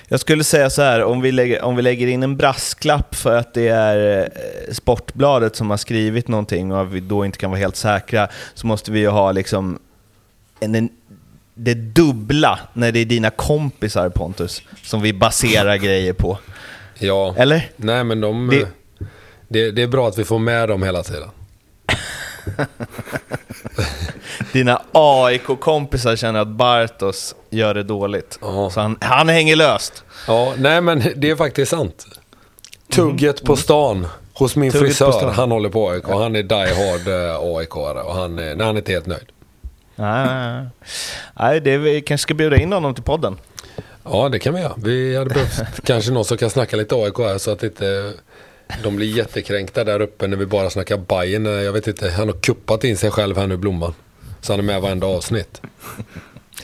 Jag 0.07 0.19
skulle 0.19 0.43
säga 0.43 0.69
så 0.69 0.81
här, 0.81 1.03
om 1.03 1.21
vi, 1.21 1.31
lägger, 1.31 1.61
om 1.61 1.75
vi 1.75 1.81
lägger 1.81 2.07
in 2.07 2.23
en 2.23 2.37
brasklapp 2.37 3.15
för 3.15 3.35
att 3.37 3.53
det 3.53 3.67
är 3.67 4.21
eh, 4.21 4.73
Sportbladet 4.73 5.55
som 5.55 5.69
har 5.69 5.77
skrivit 5.77 6.27
någonting 6.27 6.71
och 6.71 6.95
vi 6.95 6.99
då 6.99 7.25
inte 7.25 7.37
kan 7.37 7.51
vara 7.51 7.59
helt 7.59 7.75
säkra, 7.75 8.27
så 8.53 8.67
måste 8.67 8.91
vi 8.91 8.99
ju 8.99 9.07
ha 9.07 9.31
liksom 9.31 9.79
en, 10.59 10.75
en, 10.75 10.89
det 11.53 11.73
dubbla 11.73 12.59
när 12.73 12.91
det 12.91 12.99
är 12.99 13.05
dina 13.05 13.29
kompisar 13.29 14.09
Pontus, 14.09 14.61
som 14.83 15.01
vi 15.01 15.13
baserar 15.13 15.77
grejer 15.77 16.13
på. 16.13 16.37
Ja, 16.99 17.35
Eller? 17.37 17.69
Nej 17.75 18.03
men 18.03 18.21
de... 18.21 18.49
Det, 18.49 18.67
det, 19.47 19.71
det 19.71 19.81
är 19.81 19.87
bra 19.87 20.07
att 20.07 20.17
vi 20.17 20.23
får 20.23 20.39
med 20.39 20.69
dem 20.69 20.83
hela 20.83 21.03
tiden. 21.03 21.29
Dina 24.53 24.81
AIK-kompisar 24.91 26.15
känner 26.15 26.39
att 26.39 26.47
Bartos 26.47 27.35
gör 27.49 27.73
det 27.73 27.83
dåligt. 27.83 28.39
Ja. 28.41 28.69
Så 28.69 28.79
han, 28.79 28.97
han 29.01 29.29
hänger 29.29 29.55
löst. 29.55 30.03
Ja, 30.27 30.53
nej 30.57 30.81
men 30.81 31.03
det 31.15 31.29
är 31.29 31.35
faktiskt 31.35 31.71
sant. 31.71 32.05
Tugget 32.91 33.39
mm. 33.39 33.47
på 33.47 33.55
stan 33.55 34.07
hos 34.33 34.55
min 34.55 34.71
Tugget 34.71 34.87
frisör, 34.87 35.31
han 35.31 35.51
håller 35.51 35.69
på 35.69 35.89
AIK. 35.89 36.03
Han 36.07 36.35
är 36.35 36.43
die 36.43 36.55
hard 36.55 37.07
eh, 37.07 37.57
aik 37.57 37.75
och 37.75 38.15
han 38.15 38.39
är, 38.39 38.55
nej, 38.55 38.65
han 38.65 38.75
är 38.75 38.79
inte 38.79 38.91
helt 38.91 39.05
nöjd. 39.05 39.25
Nej, 39.95 40.65
nej 41.33 41.61
det, 41.61 41.77
vi 41.77 42.01
kanske 42.01 42.23
ska 42.23 42.33
bjuda 42.33 42.57
in 42.57 42.73
honom 42.73 42.95
till 42.95 43.03
podden. 43.03 43.37
Ja, 44.03 44.29
det 44.29 44.39
kan 44.39 44.53
vi 44.53 44.61
göra. 44.61 44.73
Vi 44.77 45.17
hade 45.17 45.29
behövt 45.29 45.63
kanske 45.83 46.11
någon 46.11 46.25
som 46.25 46.37
kan 46.37 46.49
snacka 46.49 46.77
lite 46.77 46.95
AIK 46.95 47.17
här 47.17 47.37
så 47.37 47.51
att 47.51 47.63
inte 47.63 48.13
de 48.83 48.95
blir 48.95 49.17
jättekränkta 49.17 49.83
där 49.83 50.01
uppe 50.01 50.27
när 50.27 50.37
vi 50.37 50.45
bara 50.45 50.69
snackar 50.69 50.97
Bajen. 50.97 51.45
Jag 51.45 51.73
vet 51.73 51.87
inte, 51.87 52.09
han 52.09 52.27
har 52.27 52.35
kuppat 52.35 52.83
in 52.83 52.97
sig 52.97 53.11
själv 53.11 53.37
här 53.37 53.47
nu, 53.47 53.57
Blomman. 53.57 53.93
Så 54.41 54.53
han 54.53 54.59
är 54.59 54.63
med 54.63 54.81
varenda 54.81 55.07
avsnitt. 55.07 55.61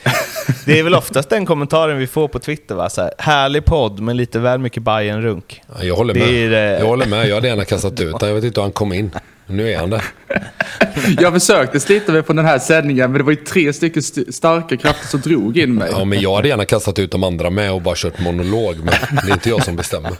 Det 0.65 0.79
är 0.79 0.83
väl 0.83 0.95
oftast 0.95 1.29
den 1.29 1.45
kommentaren 1.45 1.97
vi 1.97 2.07
får 2.07 2.27
på 2.27 2.39
Twitter 2.39 2.75
va? 2.75 2.89
Så 2.89 3.01
här, 3.01 3.11
härlig 3.17 3.65
podd 3.65 3.99
men 3.99 4.17
lite 4.17 4.39
väl 4.39 4.59
mycket 4.59 4.83
Bajen 4.83 5.21
runk 5.21 5.61
ja, 5.67 5.83
Jag 5.83 5.95
håller 5.95 6.13
med. 6.13 6.53
Är, 6.53 6.79
jag 6.79 6.85
håller 6.85 7.05
med. 7.05 7.27
Jag 7.27 7.35
hade 7.35 7.47
gärna 7.47 7.65
kastat 7.65 8.01
ut 8.01 8.15
Jag 8.21 8.33
vet 8.33 8.43
inte 8.43 8.59
hur 8.59 8.63
han 8.63 8.71
kom 8.71 8.93
in. 8.93 9.11
Nu 9.47 9.71
är 9.71 9.77
han 9.77 9.89
där. 9.89 10.03
Jag 11.19 11.33
försökte 11.33 11.79
slita 11.79 12.11
mig 12.11 12.23
på 12.23 12.33
den 12.33 12.45
här 12.45 12.59
sändningen 12.59 13.11
men 13.11 13.17
det 13.17 13.23
var 13.23 13.31
ju 13.31 13.37
tre 13.37 13.73
stycken 13.73 13.99
st 13.99 14.31
starka 14.31 14.77
krafter 14.77 15.07
som 15.07 15.21
drog 15.21 15.57
in 15.57 15.75
mig. 15.75 15.89
Ja 15.91 16.05
men 16.05 16.21
jag 16.21 16.35
hade 16.35 16.47
gärna 16.47 16.65
kastat 16.65 16.99
ut 16.99 17.11
de 17.11 17.23
andra 17.23 17.49
med 17.49 17.71
och 17.71 17.81
bara 17.81 17.95
kört 17.95 18.19
monolog. 18.19 18.75
Men 18.77 18.93
det 19.25 19.31
är 19.31 19.33
inte 19.33 19.49
jag 19.49 19.63
som 19.63 19.75
bestämmer. 19.75 20.11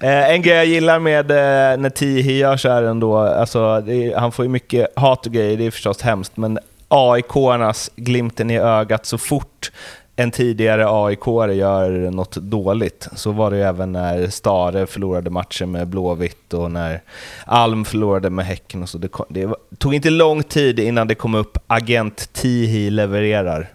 Eh, 0.00 0.30
en 0.30 0.42
grej 0.42 0.56
jag 0.56 0.66
gillar 0.66 0.98
med 0.98 1.30
eh, 1.30 1.78
när 1.78 1.90
Tihi 1.90 2.38
gör 2.38 2.56
så 2.56 2.68
här 2.68 2.82
ändå, 2.82 3.18
alltså, 3.18 3.58
är, 3.58 4.16
han 4.16 4.32
får 4.32 4.44
ju 4.44 4.48
mycket 4.48 4.88
hat 4.96 5.26
och 5.26 5.32
grejer, 5.32 5.56
det 5.56 5.66
är 5.66 5.70
förstås 5.70 6.02
hemskt, 6.02 6.36
men 6.36 6.58
AIK-arnas 6.88 7.90
glimten 7.96 8.50
i 8.50 8.58
ögat 8.58 9.06
så 9.06 9.18
fort 9.18 9.70
en 10.16 10.30
tidigare 10.30 10.86
aik 10.88 11.26
gör 11.56 12.10
något 12.10 12.36
dåligt. 12.36 13.08
Så 13.12 13.32
var 13.32 13.50
det 13.50 13.56
ju 13.56 13.62
även 13.62 13.92
när 13.92 14.26
Stare 14.26 14.86
förlorade 14.86 15.30
matchen 15.30 15.70
med 15.70 15.88
Blåvitt 15.88 16.54
och 16.54 16.70
när 16.70 17.02
Alm 17.44 17.84
förlorade 17.84 18.30
med 18.30 18.46
Häcken. 18.46 18.82
Och 18.82 18.88
så. 18.88 18.98
Det, 18.98 19.08
kom, 19.08 19.26
det 19.28 19.54
tog 19.78 19.94
inte 19.94 20.10
lång 20.10 20.42
tid 20.42 20.78
innan 20.78 21.08
det 21.08 21.14
kom 21.14 21.34
upp 21.34 21.58
Agent 21.66 22.32
Tihi 22.32 22.90
levererar 22.90 23.68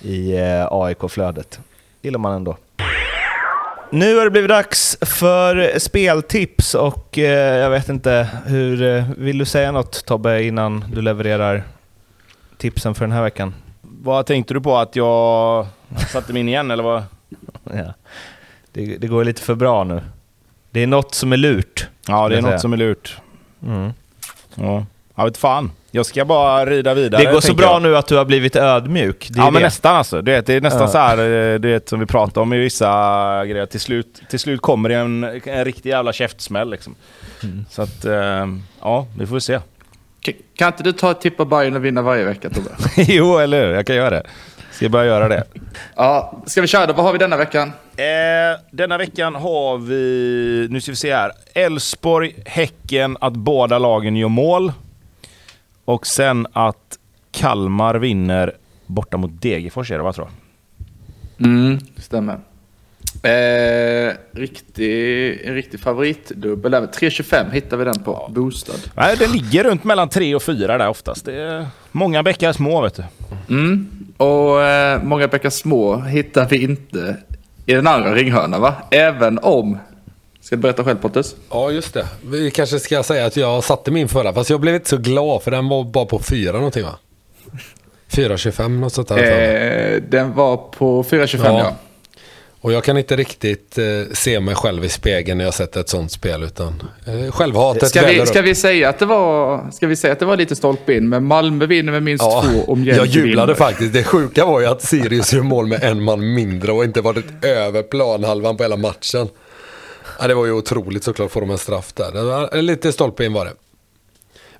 i 0.00 0.36
eh, 0.36 0.66
AIK-flödet. 0.70 1.60
gillar 2.02 2.18
man 2.18 2.32
ändå. 2.32 2.56
Nu 3.94 4.16
har 4.16 4.24
det 4.24 4.30
blivit 4.30 4.48
dags 4.48 4.98
för 5.00 5.78
speltips 5.78 6.74
och 6.74 7.18
eh, 7.18 7.58
jag 7.58 7.70
vet 7.70 7.88
inte, 7.88 8.28
hur 8.46 8.82
eh, 8.82 9.04
vill 9.16 9.38
du 9.38 9.44
säga 9.44 9.72
något 9.72 10.04
Tobbe 10.06 10.42
innan 10.42 10.84
du 10.92 11.02
levererar 11.02 11.62
tipsen 12.56 12.94
för 12.94 13.04
den 13.04 13.12
här 13.12 13.22
veckan? 13.22 13.54
Vad 13.80 14.26
tänkte 14.26 14.54
du 14.54 14.60
på? 14.60 14.76
Att 14.76 14.96
jag 14.96 15.66
satte 16.12 16.32
mig 16.32 16.40
in 16.40 16.48
igen 16.48 16.70
eller 16.70 16.82
vad? 16.82 17.02
Ja. 17.64 17.94
Det, 18.72 18.96
det 18.96 19.06
går 19.06 19.24
lite 19.24 19.42
för 19.42 19.54
bra 19.54 19.84
nu. 19.84 20.00
Det 20.70 20.82
är 20.82 20.86
något 20.86 21.14
som 21.14 21.32
är 21.32 21.36
lurt. 21.36 21.88
Ja, 22.08 22.28
det 22.28 22.34
är 22.34 22.36
jag 22.36 22.44
säga. 22.44 22.52
något 22.52 22.60
som 22.60 22.72
är 22.72 22.76
lurt. 22.76 23.18
Mm. 23.66 23.92
Ja. 24.54 24.86
Jag 25.14 25.24
vet 25.24 25.36
fan. 25.36 25.70
Jag 25.96 26.06
ska 26.06 26.24
bara 26.24 26.66
rida 26.66 26.94
vidare. 26.94 27.24
Det 27.24 27.32
går 27.32 27.40
så 27.40 27.54
bra 27.54 27.66
jag. 27.66 27.82
nu 27.82 27.96
att 27.96 28.06
du 28.06 28.16
har 28.16 28.24
blivit 28.24 28.56
ödmjuk. 28.56 29.26
Det 29.30 29.38
är 29.38 29.42
Ja, 29.44 29.50
men 29.50 29.60
det. 29.62 29.66
nästan 29.66 29.96
alltså. 29.96 30.22
Du 30.22 30.32
vet, 30.32 30.46
det 30.46 30.54
är 30.54 30.60
nästan 30.60 30.80
Ja. 30.82 30.88
så 30.88 30.98
här 30.98 31.18
eh, 31.18 31.58
du 31.60 31.68
vet, 31.72 31.88
som 31.88 32.00
vi 32.00 32.06
pratar 32.06 32.40
om 32.40 32.52
i 32.52 32.58
vissa 32.58 32.86
grejer. 33.46 33.66
Till 33.66 33.80
slut, 33.80 34.22
till 34.30 34.38
slut 34.38 34.60
kommer 34.60 34.88
det 34.88 34.94
en, 34.94 35.24
en 35.44 35.64
riktig 35.64 35.90
jävla 35.90 36.12
käftsmäll 36.12 36.70
liksom. 36.70 36.94
Mm. 37.42 37.64
Så 37.70 37.82
att, 37.82 38.04
eh, 38.04 38.46
ja, 38.80 39.06
vi 39.18 39.26
får 39.26 39.38
se. 39.38 39.58
K- 40.26 40.32
Kan 40.56 40.66
inte 40.66 40.82
du 40.82 40.92
ta 40.92 41.10
ett 41.10 41.20
tipp 41.20 41.36
på 41.36 41.44
Bayern 41.44 41.76
och 41.76 41.84
vinna 41.84 42.02
varje 42.02 42.24
vecka 42.24 42.50
Tobbe? 42.50 42.70
jo, 42.96 43.38
eller 43.38 43.66
hur? 43.66 43.74
Jag 43.74 43.86
kan 43.86 43.96
göra 43.96 44.10
det. 44.10 44.22
Ska 44.72 44.88
börja 44.88 45.06
göra 45.06 45.28
det. 45.28 45.44
Ja, 45.96 46.42
ska 46.46 46.60
vi 46.60 46.66
köra 46.66 46.86
då? 46.86 46.92
Vad 46.92 47.04
har 47.04 47.12
vi 47.12 47.18
denna 47.18 47.36
veckan? 47.36 47.72
Eh, 47.96 48.60
denna 48.70 48.98
veckan 48.98 49.34
har 49.34 49.78
vi, 49.78 50.66
nu 50.70 50.80
ska 50.80 50.92
vi 50.92 50.96
se 50.96 51.14
här, 51.14 51.32
Elfsborg, 51.54 52.34
Häcken, 52.46 53.16
att 53.20 53.32
båda 53.32 53.78
lagen 53.78 54.16
gör 54.16 54.28
mål. 54.28 54.72
Och 55.84 56.06
sen 56.06 56.46
att 56.52 56.98
Kalmar 57.30 57.94
vinner 57.94 58.52
borta 58.86 59.16
mot 59.16 59.42
Degerfors 59.42 59.90
är 59.90 59.98
det 59.98 60.04
va 60.04 60.12
tror 60.12 60.28
jag? 60.28 61.46
Mm, 61.46 61.78
stämmer. 61.96 62.38
Eh, 63.22 64.14
riktig, 64.32 65.40
en 65.44 65.54
riktig 65.54 65.80
favoritdubbel. 65.80 66.72
där. 66.72 66.80
3.25 66.80 67.50
hittar 67.50 67.76
vi 67.76 67.84
den 67.84 68.02
på. 68.02 68.30
Boostad. 68.34 68.72
Nej, 68.94 69.16
det 69.18 69.26
ligger 69.26 69.64
runt 69.64 69.84
mellan 69.84 70.08
tre 70.08 70.34
och 70.34 70.42
fyra 70.42 70.78
där 70.78 70.88
oftast. 70.88 71.24
Det 71.24 71.34
är 71.42 71.66
många 71.92 72.22
bäckar 72.22 72.52
små 72.52 72.82
vet 72.82 72.94
du. 72.94 73.04
Mm. 73.48 73.88
Och 74.16 74.62
eh, 74.62 75.02
många 75.02 75.28
bäckar 75.28 75.50
små 75.50 75.96
hittar 75.96 76.48
vi 76.48 76.62
inte 76.62 77.16
i 77.66 77.74
den 77.74 77.86
andra 77.86 78.14
ringhörnan 78.14 78.60
va? 78.60 78.74
Även 78.90 79.38
om... 79.42 79.78
Ska 80.44 80.56
du 80.56 80.62
berätta 80.62 80.84
själv 80.84 80.96
Pontus? 80.96 81.36
Ja, 81.50 81.70
just 81.70 81.94
det. 81.94 82.06
Vi 82.24 82.50
kanske 82.50 82.78
ska 82.80 83.02
säga 83.02 83.26
att 83.26 83.36
jag 83.36 83.64
satte 83.64 83.90
min 83.90 84.08
förra, 84.08 84.32
fast 84.32 84.50
jag 84.50 84.60
blev 84.60 84.74
inte 84.74 84.88
så 84.88 84.96
glad 84.96 85.42
för 85.42 85.50
den 85.50 85.68
var 85.68 85.84
bara 85.84 86.06
på 86.06 86.18
4 86.18 86.52
någonting 86.52 86.82
va? 86.82 86.98
4,25 88.10 88.68
något 88.68 88.92
sånt 88.92 89.08
där. 89.08 89.92
Eh, 89.94 90.02
den 90.08 90.34
var 90.34 90.56
på 90.56 91.02
4.25 91.02 91.40
ja. 91.44 91.58
Ja. 91.58 91.74
Och 92.60 92.72
jag 92.72 92.84
kan 92.84 92.98
inte 92.98 93.16
riktigt 93.16 93.78
eh, 93.78 93.84
se 94.12 94.40
mig 94.40 94.54
själv 94.54 94.84
i 94.84 94.88
spegeln 94.88 95.38
när 95.38 95.44
jag 95.44 95.54
sätter 95.54 95.80
ett 95.80 95.88
sånt 95.88 96.12
spel 96.12 96.42
utan 96.42 96.82
eh, 97.06 97.32
självhatet 97.32 97.88
Ska 97.88 98.06
vi, 98.06 98.26
ska, 98.26 98.38
upp. 98.38 98.44
vi 98.44 98.54
säga 98.54 98.88
att 98.88 98.98
det 98.98 99.06
var, 99.06 99.70
ska 99.70 99.86
vi 99.86 99.96
säga 99.96 100.12
att 100.12 100.18
det 100.18 100.24
var 100.24 100.36
lite 100.36 100.56
stolpe 100.56 100.94
in, 100.94 101.08
men 101.08 101.24
Malmö 101.24 101.66
vinner 101.66 101.92
med 101.92 102.02
minst 102.02 102.24
Ja, 102.24 102.44
två 102.46 102.72
om 102.72 102.84
jag 102.84 102.96
Mjällby 102.96 103.18
jublade 103.18 103.46
vinner. 103.52 103.54
faktiskt. 103.68 103.92
Det 103.92 104.04
sjuka 104.04 104.44
var 104.44 104.60
ju 104.60 104.66
att 104.66 104.82
Sirius 104.82 105.32
gör 105.32 105.42
mål 105.42 105.66
med 105.66 105.82
en 105.82 106.02
man 106.02 106.34
mindre 106.34 106.72
och 106.72 106.84
inte 106.84 107.00
varit 107.00 107.44
över 107.44 107.82
planhalvan 107.82 108.56
på 108.56 108.62
hela 108.62 108.76
matchen. 108.76 109.28
Ja, 110.20 110.26
det 110.28 110.34
var 110.34 110.46
ju 110.46 110.52
otroligt 110.52 111.04
såklart, 111.04 111.30
får 111.30 111.40
de 111.40 111.50
en 111.50 111.58
straff 111.58 111.92
där. 111.92 112.12
Det 112.12 112.22
var 112.22 112.62
lite 112.62 112.92
stolpe 112.92 113.24
in 113.24 113.32
var 113.32 113.44
det. 113.44 113.52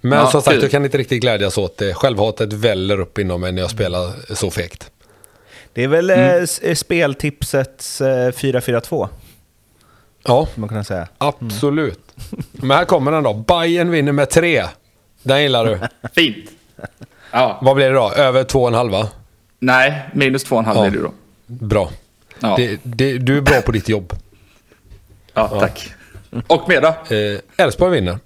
Men 0.01 0.19
Ja, 0.19 0.31
som 0.31 0.43
sagt, 0.43 0.63
jag 0.63 0.71
kan 0.71 0.85
inte 0.85 0.99
riktigt 0.99 1.21
glädjas 1.21 1.59
åt 1.59 1.77
det. 1.77 1.95
Självhatet 1.95 2.53
väller 2.53 3.01
upp 3.01 3.19
inom 3.19 3.41
mig 3.41 3.53
när 3.53 3.63
jag 3.63 3.71
spelar 3.71 4.13
så 4.35 4.51
fegt. 4.51 4.91
Det 5.73 5.85
är 5.85 5.89
väl 5.89 6.11
eh, 6.11 6.19
s- 6.35 6.59
eh, 6.63 6.75
speltipsets 6.75 8.01
eh, 8.01 8.33
4-4-2, 8.33 9.09
Ja, 10.25 10.47
skulle 10.47 10.61
man 10.61 10.69
kunna 10.69 10.85
säga. 10.85 11.09
absolut. 11.19 12.01
Men 12.53 12.71
här 12.77 12.85
kommer 12.85 13.13
den 13.13 13.23
då. 13.23 13.35
Bayern 13.35 13.91
vinner 13.91 14.13
med 14.13 14.31
tre. 14.31 14.65
Den 15.23 15.43
gillar 15.43 15.65
du. 15.67 15.79
Fint! 16.15 16.51
Ja, 17.31 17.59
Vad 17.63 17.77
blir 17.77 17.87
det 17.87 17.95
då? 17.95 18.13
Över 18.13 18.45
två 18.45 18.63
och 18.63 18.69
en 18.69 18.75
halva? 18.75 19.09
nej, 19.59 20.03
minus 20.15 20.45
två 20.45 20.57
och 20.57 20.61
en 20.61 20.67
halv 20.67 20.79
Ja. 20.85 20.91
blir 20.91 21.01
det 21.01 21.07
då. 21.07 21.13
Bra. 21.67 21.91
Ja, 22.41 22.55
Det, 22.57 22.79
det, 22.83 23.19
du 23.19 23.37
är 23.37 23.41
bra 23.41 23.61
på 23.61 23.73
ditt 23.73 23.89
jobb. 23.89 24.13
Ja 25.35 25.49
tack. 25.61 25.93
Och 26.47 26.69
med 26.69 26.83
då? 26.83 27.15
Eh, 27.17 27.39
Elfsborg 27.57 27.93
vinner. 27.93 28.19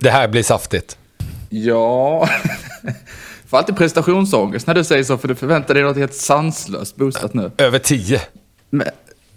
Det 0.00 0.10
här 0.10 0.28
blir 0.28 0.42
saftigt. 0.42 0.98
Ja... 1.48 2.28
Får 3.48 3.58
alltid 3.58 3.76
prestationsångest 3.76 4.66
när 4.66 4.74
du 4.74 4.84
säger 4.84 5.04
så, 5.04 5.18
för 5.18 5.28
du 5.28 5.34
förväntar 5.34 5.74
dig 5.74 5.82
något 5.82 5.96
helt 5.96 6.14
sanslöst 6.14 6.96
boostat 6.96 7.34
nu. 7.34 7.50
Över 7.58 7.78
tio. 7.78 8.20
Men, 8.70 8.86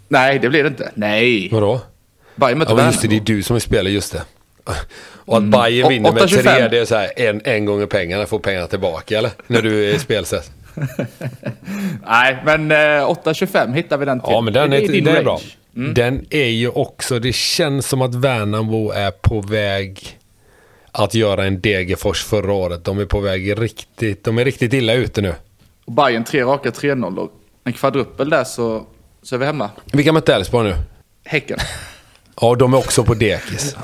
nej, 0.08 0.40
det 0.40 0.50
blir 0.50 0.64
det 0.64 0.68
inte. 0.70 0.92
Nej. 0.94 1.50
Vadå? 1.52 1.82
Bayern 2.36 2.58
möter 2.58 2.72
Ja, 2.72 2.76
men 2.76 2.86
just 2.86 3.02
det, 3.02 3.08
det 3.08 3.16
är 3.16 3.20
du 3.20 3.44
som 3.44 3.60
spelar, 3.60 3.92
just 3.92 4.12
det. 4.12 4.22
Och 5.26 5.38
att 5.38 5.44
Bayern 5.44 5.86
Och- 5.86 5.92
vinner 5.92 6.12
med 6.12 6.24
8,25. 6.24 6.42
tre, 6.42 6.68
det 6.68 6.80
är 6.80 6.86
så 6.86 6.96
här 6.96 7.20
en, 7.20 7.42
en 7.46 7.66
gånger 7.66 7.86
pengarna, 7.86 8.26
får 8.26 8.40
pengarna 8.40 8.68
tillbaka 8.68 9.18
eller? 9.18 9.32
När 9.48 9.62
du 9.62 9.90
är 9.90 9.96
i 9.96 10.00
spelsätt. 10.00 10.52
Nej, 12.08 12.38
men 12.46 12.72
eh, 12.72 12.76
8.25 12.76 13.74
hittar 13.74 13.98
vi 13.98 14.06
den 14.06 14.20
till. 14.20 14.30
Ja, 14.32 14.42
men 14.42 14.54
den 14.54 14.70
Det 14.70 14.78
är, 14.78 15.02
den 15.02 15.16
är 15.16 15.24
range. 15.24 15.44
Bra. 15.74 15.94
Den 15.94 16.26
är 16.30 16.48
ju 16.48 16.70
också, 16.70 17.20
det 17.20 17.36
känns 17.36 17.88
som 17.88 18.02
att 18.02 18.16
Värnamo 18.16 18.92
är 18.92 19.12
på 19.12 19.42
väg 19.42 20.20
att 20.92 21.14
göra 21.14 21.46
en 21.46 21.62
Degerfors 21.62 22.24
förra 22.24 22.54
året. 22.54 22.86
De 22.86 23.00
är 23.00 23.06
på 23.06 23.20
väg 23.20 23.62
riktigt, 23.62 24.24
de 24.24 24.38
är 24.38 24.46
riktigt 24.46 24.74
illa 24.74 24.94
ute 24.94 25.22
nu. 25.22 25.34
Och 25.86 25.92
Bayern 25.94 26.24
tre 26.24 26.44
raka 26.44 26.70
3-0. 26.70 27.30
En 27.64 27.74
kvadruppel 27.74 28.30
där 28.30 28.44
så, 28.44 28.86
så 29.24 29.36
är 29.36 29.40
vi 29.40 29.46
hemma. 29.46 29.70
Vilka 29.86 30.12
mötte 30.14 30.36
Elfsborg 30.36 30.70
nu? 30.70 30.76
Häcken. 31.26 31.60
Ja, 32.42 32.56
de 32.56 32.74
är 32.74 32.78
också 32.78 33.04
på 33.04 33.14
dekis. 33.14 33.76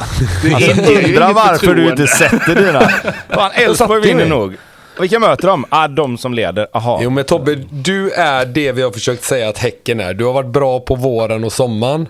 Alltså, 0.54 0.72
inget 0.72 1.20
varför 1.20 1.76
du 1.76 1.90
inte 1.90 2.08
sätter 2.08 2.56
dina. 2.56 2.90
Fan, 3.30 3.52
Elfsborg 3.54 4.02
vinner 4.02 4.26
nog. 4.26 4.56
Vilka 5.00 5.20
möter 5.20 5.48
de? 5.48 5.66
Ah, 5.70 5.88
de 5.88 6.18
som 6.18 6.34
leder. 6.34 6.68
Aha. 6.74 7.00
Jo 7.04 7.10
men 7.10 7.24
Tobbe, 7.24 7.56
du 7.72 8.12
är 8.12 8.46
det 8.46 8.72
vi 8.72 8.82
har 8.82 8.92
försökt 8.92 9.24
säga 9.24 9.50
att 9.50 9.58
Häcken 9.58 10.00
är. 10.00 10.14
Du 10.14 10.26
har 10.26 10.34
varit 10.34 10.52
bra 10.52 10.80
på 10.80 10.96
våren 10.96 11.44
och 11.44 11.54
sommaren. 11.54 12.08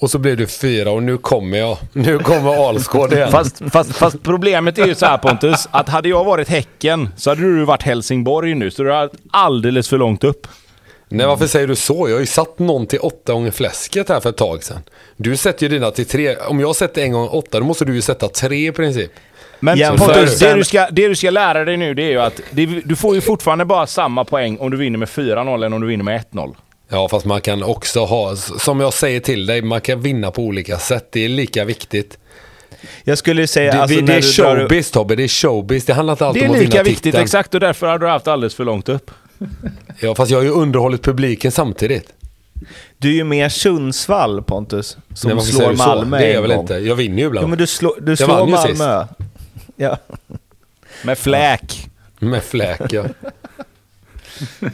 Och 0.00 0.10
så 0.10 0.18
blev 0.18 0.36
du 0.36 0.46
fyra 0.46 0.90
och 0.90 1.02
nu 1.02 1.18
kommer 1.18 1.58
jag. 1.58 1.76
Nu 1.92 2.18
kommer 2.18 2.68
Alsgård 2.68 3.12
igen. 3.12 3.30
Fast, 3.30 3.62
fast, 3.72 3.96
fast 3.96 4.22
problemet 4.22 4.78
är 4.78 4.86
ju 4.86 4.94
så 4.94 5.06
här 5.06 5.18
Pontus, 5.18 5.68
att 5.70 5.88
hade 5.88 6.08
jag 6.08 6.24
varit 6.24 6.48
Häcken 6.48 7.08
så 7.16 7.30
hade 7.30 7.42
du 7.42 7.64
varit 7.64 7.82
Helsingborg 7.82 8.54
nu, 8.54 8.70
så 8.70 8.82
du 8.82 8.90
har 8.90 9.10
alldeles 9.30 9.88
för 9.88 9.98
långt 9.98 10.24
upp. 10.24 10.46
Nej 11.08 11.26
varför 11.26 11.46
säger 11.46 11.66
du 11.66 11.76
så? 11.76 12.08
Jag 12.08 12.14
har 12.14 12.20
ju 12.20 12.26
satt 12.26 12.58
någon 12.58 12.86
till 12.86 12.98
åtta 12.98 13.32
gånger 13.32 13.50
fläsket 13.50 14.08
här 14.08 14.20
för 14.20 14.30
ett 14.30 14.36
tag 14.36 14.64
sedan. 14.64 14.82
Du 15.16 15.36
sätter 15.36 15.62
ju 15.62 15.68
dina 15.68 15.90
till 15.90 16.06
tre. 16.06 16.36
Om 16.36 16.60
jag 16.60 16.76
sätter 16.76 17.02
en 17.02 17.12
gång 17.12 17.28
åtta 17.28 17.60
då 17.60 17.66
måste 17.66 17.84
du 17.84 17.94
ju 17.94 18.00
sätta 18.02 18.28
tre 18.28 18.68
i 18.68 18.72
princip. 18.72 19.10
Men 19.60 19.78
Jämför 19.78 20.06
Pontus, 20.06 20.38
det 20.38 20.54
du, 20.54 20.64
ska, 20.64 20.88
det 20.90 21.08
du 21.08 21.16
ska 21.16 21.30
lära 21.30 21.64
dig 21.64 21.76
nu 21.76 21.94
det 21.94 22.02
är 22.02 22.10
ju 22.10 22.20
att 22.20 22.40
det, 22.50 22.66
du 22.66 22.96
får 22.96 23.14
ju 23.14 23.20
fortfarande 23.20 23.64
bara 23.64 23.86
samma 23.86 24.24
poäng 24.24 24.58
om 24.58 24.70
du 24.70 24.76
vinner 24.76 24.98
med 24.98 25.08
4-0 25.08 25.66
än 25.66 25.72
om 25.72 25.80
du 25.80 25.86
vinner 25.86 26.04
med 26.04 26.24
1-0. 26.32 26.54
Ja 26.88 27.08
fast 27.08 27.26
man 27.26 27.40
kan 27.40 27.62
också 27.62 28.04
ha, 28.04 28.36
som 28.36 28.80
jag 28.80 28.92
säger 28.92 29.20
till 29.20 29.46
dig, 29.46 29.62
man 29.62 29.80
kan 29.80 30.00
vinna 30.00 30.30
på 30.30 30.42
olika 30.42 30.78
sätt. 30.78 31.08
Det 31.12 31.24
är 31.24 31.28
lika 31.28 31.64
viktigt. 31.64 32.18
Jag 33.04 33.18
skulle 33.18 33.46
säga, 33.46 33.72
Det, 33.72 33.80
alltså, 33.82 34.00
det, 34.00 34.06
det 34.06 34.12
är 34.14 34.22
showbiz 34.22 34.90
Tobbe, 34.90 35.16
det 35.16 35.22
är 35.24 35.28
showbiz. 35.28 35.84
Det 35.84 35.92
handlar 35.94 36.12
inte 36.14 36.26
alltid 36.26 36.42
Det 36.42 36.46
är 36.46 36.48
om 36.48 36.54
att 36.54 36.60
lika 36.60 36.70
vinna 36.70 36.82
viktigt, 36.82 37.02
titeln. 37.02 37.22
exakt, 37.24 37.54
och 37.54 37.60
därför 37.60 37.86
har 37.86 37.98
du 37.98 38.06
haft 38.08 38.28
alldeles 38.28 38.54
för 38.54 38.64
långt 38.64 38.88
upp. 38.88 39.10
Ja 40.00 40.14
fast 40.14 40.30
jag 40.30 40.38
har 40.38 40.42
ju 40.44 40.50
underhållit 40.50 41.02
publiken 41.02 41.52
samtidigt. 41.52 42.12
Du 42.98 43.08
är 43.10 43.14
ju 43.14 43.24
mer 43.24 43.48
Sundsvall, 43.48 44.42
Pontus, 44.42 44.96
som 45.14 45.30
Nej, 45.30 45.40
slår 45.44 45.70
du 45.70 45.76
så? 45.76 45.82
Malmö 45.86 46.18
Det 46.18 46.26
är 46.26 46.34
jag 46.34 46.42
väl 46.42 46.50
gång. 46.50 46.60
inte. 46.60 46.74
Jag 46.74 46.94
vinner 46.96 47.18
ju 47.18 47.26
ibland. 47.26 47.44
Jo, 47.44 47.48
men 47.48 47.58
du, 47.58 47.66
slår 47.66 47.94
du 48.00 48.16
slår 48.16 48.48
ju 48.50 48.56
sist. 48.56 48.82
Ja. 49.78 49.98
Med 51.04 51.18
fläk. 51.18 51.90
Med 52.18 52.42
fläk 52.42 52.92
ja. 52.92 53.04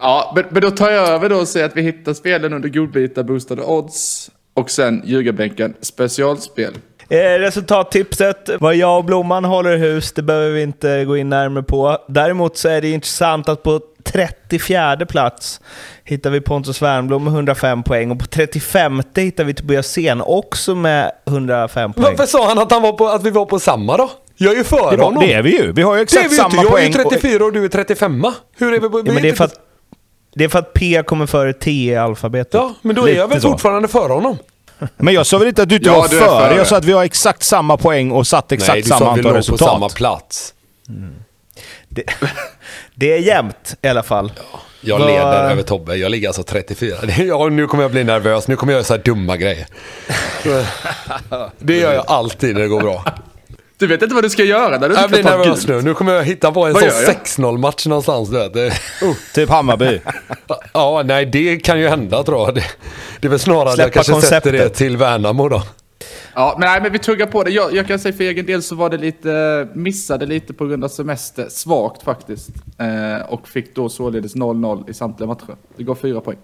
Ja, 0.00 0.32
men, 0.36 0.44
men 0.50 0.62
då 0.62 0.70
tar 0.70 0.90
jag 0.90 1.08
över 1.08 1.28
då 1.28 1.36
och 1.36 1.48
säger 1.48 1.66
att 1.66 1.76
vi 1.76 1.82
hittar 1.82 2.14
spelen 2.14 2.52
under 2.52 2.68
godbitar, 2.68 3.22
boostade 3.22 3.62
odds. 3.62 4.30
Och 4.54 4.70
sen 4.70 5.02
ljugarbänken 5.04 5.74
specialspel. 5.80 6.74
Eh, 7.08 7.18
Resultattipset, 7.18 8.50
vad 8.60 8.74
jag 8.74 8.98
och 8.98 9.04
Blomman 9.04 9.44
håller 9.44 9.76
hus, 9.76 10.12
det 10.12 10.22
behöver 10.22 10.50
vi 10.50 10.62
inte 10.62 11.04
gå 11.04 11.16
in 11.16 11.28
närmare 11.28 11.64
på. 11.64 11.98
Däremot 12.08 12.56
så 12.56 12.68
är 12.68 12.80
det 12.80 12.90
intressant 12.90 13.48
att 13.48 13.62
på 13.62 13.80
34 14.04 15.06
plats 15.08 15.60
hittar 16.04 16.30
vi 16.30 16.40
Pontus 16.40 16.82
Wernbloom 16.82 17.24
med 17.24 17.32
105 17.34 17.82
poäng 17.82 18.10
och 18.10 18.18
på 18.18 18.26
35 18.26 19.02
hittar 19.16 19.44
vi 19.44 19.54
Tobias 19.54 19.86
Sen 19.86 20.20
också 20.22 20.74
med 20.74 21.12
105 21.26 21.92
poäng. 21.92 22.04
Varför 22.04 22.26
sa 22.26 22.48
han 22.48 22.58
att, 22.58 22.70
han 22.72 22.82
var 22.82 22.92
på, 22.92 23.08
att 23.08 23.22
vi 23.22 23.30
var 23.30 23.46
på 23.46 23.58
samma 23.60 23.96
då? 23.96 24.10
Jag 24.36 24.52
är 24.52 24.56
ju 24.56 24.64
före 24.64 24.96
Det, 24.96 25.02
honom. 25.02 25.22
det 25.26 25.32
är 25.32 25.42
vi 25.42 25.56
ju. 25.58 25.72
Vi 25.72 25.82
har 25.82 25.92
ju 25.96 25.98
Det 25.98 26.00
är 26.00 26.02
exakt 26.02 26.26
vi 26.26 26.30
ju 26.30 26.36
samma 26.36 26.46
inte. 26.48 26.56
Jag 26.56 26.70
poäng. 26.70 26.82
är 26.84 26.98
ju 26.98 27.04
34 27.04 27.44
och 27.44 27.52
du 27.52 27.64
är 27.64 27.68
35. 27.68 28.26
Hur 28.58 28.74
är 28.74 28.80
vi 28.80 28.88
vi 28.88 28.96
Ja, 28.98 29.02
men 29.04 29.16
är 29.16 29.22
det, 29.22 29.28
är 29.28 29.34
för 29.34 29.44
att, 29.44 29.54
det 30.34 30.44
är 30.44 30.48
för 30.48 30.58
att 30.58 30.72
P 30.72 31.02
kommer 31.06 31.26
före 31.26 31.52
T 31.52 31.70
i 31.70 31.96
alfabetet. 31.96 32.54
Ja, 32.54 32.74
men 32.82 32.96
då 32.96 33.08
är 33.08 33.14
jag 33.14 33.28
väl 33.28 33.28
Lite 33.28 33.40
så. 33.40 33.50
fortfarande 33.50 33.88
före 33.88 34.12
honom? 34.12 34.38
Men 34.96 35.14
jag 35.14 35.26
sa 35.26 35.38
väl 35.38 35.48
inte 35.48 35.62
att 35.62 35.68
du 35.68 35.76
inte 35.76 35.88
Ja, 35.88 35.96
var 36.00 36.08
du 36.08 36.16
är 36.16 36.20
före? 36.26 36.40
före. 36.48 36.56
Jag 36.56 36.66
sa 36.66 36.76
att 36.76 36.84
vi 36.84 36.92
har 36.92 37.04
exakt 37.04 37.42
samma 37.42 37.76
poäng 37.76 38.10
och 38.12 38.26
satt 38.26 38.52
exakt 38.52 38.72
Nej, 38.72 38.82
du 38.82 38.88
samma 38.88 38.98
sa 38.98 39.10
att 39.10 39.16
vi 39.16 39.20
antal 39.20 39.24
låg 39.24 39.32
på 39.32 39.38
resultat. 39.38 39.68
samma 39.68 39.88
plats. 39.88 40.54
Det, 41.92 42.02
det 42.94 43.12
är 43.12 43.18
jämnt 43.18 43.76
i 43.82 43.88
alla 43.88 44.02
fall. 44.02 44.32
Jag 44.80 44.98
Vad- 44.98 45.08
leder 45.08 45.50
över 45.50 45.62
Tobbe. 45.62 45.96
Jag 45.96 46.10
ligger 46.10 46.28
alltså 46.28 46.42
34. 46.42 46.96
Det- 47.02 47.22
Ja, 47.24 47.48
nu 47.48 47.66
kommer 47.66 47.84
jag 47.84 47.90
bli 47.90 48.04
nervös. 48.04 48.48
Nu 48.48 48.56
kommer 48.56 48.72
jag 48.72 48.76
göra 48.78 48.84
så 48.84 48.94
här 48.94 49.02
dumma 49.02 49.36
grejer. 49.36 49.66
Det 51.58 51.76
gör 51.78 51.92
jag 51.94 52.04
alltid 52.06 52.54
när 52.54 52.60
det 52.62 52.68
går 52.68 52.80
bra. 52.80 53.04
Du 53.78 53.86
vet 53.86 54.02
inte 54.02 54.14
vad 54.14 54.24
du 54.24 54.30
ska 54.30 54.44
göra 54.44 54.68
när 54.78 54.78
du 54.78 54.84
inte 54.86 55.00
Jag 55.00 55.10
blir 55.10 55.22
nervös 55.22 55.66
nu. 55.66 55.82
Nu 55.82 55.94
kommer 55.94 56.12
jag 56.12 56.24
hitta 56.24 56.52
på 56.52 56.66
en 56.66 56.72
Vad 56.72 56.82
sån 56.82 56.90
gör 56.90 57.02
jag? 57.02 57.14
6-0 57.26 57.58
match 57.58 57.86
någonstans. 57.86 58.28
Du 58.30 58.38
vet. 58.38 58.54
Det, 58.54 58.72
Typ 59.34 59.48
Hammarby. 59.50 60.00
ja, 60.72 61.02
nej 61.04 61.26
det 61.26 61.56
kan 61.56 61.80
ju 61.80 61.88
hända 61.88 62.22
tror 62.22 62.40
jag. 62.46 62.54
Det, 62.54 62.64
det 63.20 63.28
är 63.28 63.30
väl 63.30 63.38
snarare 63.38 63.72
att 63.72 63.78
jag 63.78 63.92
kanske 63.92 64.20
sätter 64.20 64.52
det 64.52 64.58
konceptet. 64.58 64.78
till 64.78 64.96
Värnamo 64.96 65.48
då. 65.48 65.62
Ja, 66.34 66.56
men, 66.58 66.68
nej, 66.68 66.82
men 66.82 66.92
vi 66.92 66.98
tuggar 66.98 67.26
på 67.26 67.44
det. 67.44 67.50
Jag, 67.50 67.74
jag 67.74 67.86
kan 67.86 67.98
säga 67.98 68.12
för 68.12 68.24
egen 68.24 68.46
del 68.46 68.62
så 68.62 68.74
var 68.74 68.90
det 68.90 68.96
lite, 68.96 69.68
missade 69.74 70.26
lite 70.26 70.52
på 70.52 70.66
grund 70.66 70.84
av 70.84 70.88
semester. 70.88 71.48
Svagt 71.48 72.02
faktiskt. 72.02 72.50
Eh, 72.78 73.32
och 73.32 73.48
fick 73.48 73.74
då 73.74 73.88
således 73.88 74.36
0-0 74.36 74.90
i 74.90 74.94
samtliga 74.94 75.26
matcher. 75.26 75.56
Det 75.76 75.82
går 75.84 75.94
fyra 75.94 76.20
poäng. 76.20 76.38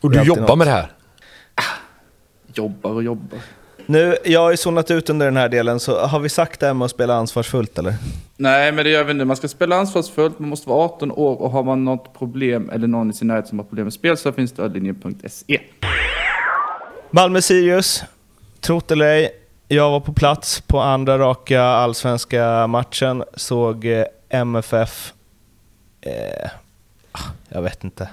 Och 0.00 0.10
du 0.10 0.22
jobbar 0.22 0.42
något. 0.42 0.58
med 0.58 0.66
det 0.66 0.70
här. 0.70 0.92
Jobbar 2.54 2.90
och 2.90 3.02
jobbar. 3.02 3.38
Nu, 3.86 4.16
jag 4.24 4.40
har 4.40 4.50
ju 4.50 4.56
zonat 4.56 4.90
ut 4.90 5.10
under 5.10 5.26
den 5.26 5.36
här 5.36 5.48
delen, 5.48 5.80
så 5.80 6.06
har 6.06 6.20
vi 6.20 6.28
sagt 6.28 6.60
det 6.60 6.66
här 6.66 6.74
med 6.74 6.84
att 6.84 6.90
spela 6.90 7.14
ansvarsfullt 7.14 7.78
eller? 7.78 7.94
Nej, 8.36 8.72
men 8.72 8.84
det 8.84 8.90
gör 8.90 9.04
vi 9.04 9.14
nu. 9.14 9.24
Man 9.24 9.36
ska 9.36 9.48
spela 9.48 9.76
ansvarsfullt, 9.76 10.38
man 10.38 10.48
måste 10.48 10.68
vara 10.68 10.84
18 10.84 11.12
år 11.12 11.42
och 11.42 11.50
har 11.50 11.62
man 11.62 11.84
något 11.84 12.18
problem 12.18 12.70
eller 12.70 12.86
någon 12.86 13.10
i 13.10 13.12
sin 13.12 13.28
närhet 13.28 13.48
som 13.48 13.58
har 13.58 13.66
problem 13.66 13.84
med 13.84 13.92
spel 13.92 14.16
så 14.16 14.32
finns 14.32 14.50
stödlinjen.se. 14.50 15.60
Malmö-Sirius, 17.10 18.04
trott 18.62 18.90
eller 18.90 19.06
ej, 19.06 19.30
jag 19.68 19.90
var 19.90 20.00
på 20.00 20.12
plats 20.12 20.60
på 20.60 20.80
andra 20.80 21.18
raka 21.18 21.62
allsvenska 21.62 22.66
matchen, 22.66 23.24
såg 23.34 23.86
MFF, 24.28 25.12
eh, 26.00 26.12
eh 26.12 26.50
ah, 27.12 27.30
jag 27.48 27.62
vet 27.62 27.84
inte, 27.84 28.08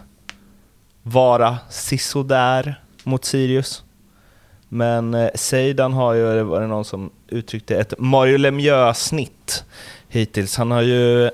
vara 1.03 1.57
sisådär 1.69 2.81
mot 3.03 3.25
Sirius. 3.25 3.83
Men 4.69 5.13
eh, 5.13 5.29
Seidan 5.35 5.93
har 5.93 6.13
ju, 6.13 6.43
var 6.43 6.61
det 6.61 6.67
någon 6.67 6.85
som 6.85 7.09
uttryckte, 7.27 7.77
ett 7.77 7.93
Mario 7.97 8.37
Lemieux-snitt 8.37 9.63
hittills. 10.07 10.57
Han 10.57 10.71
har 10.71 10.81
ju, 10.81 11.31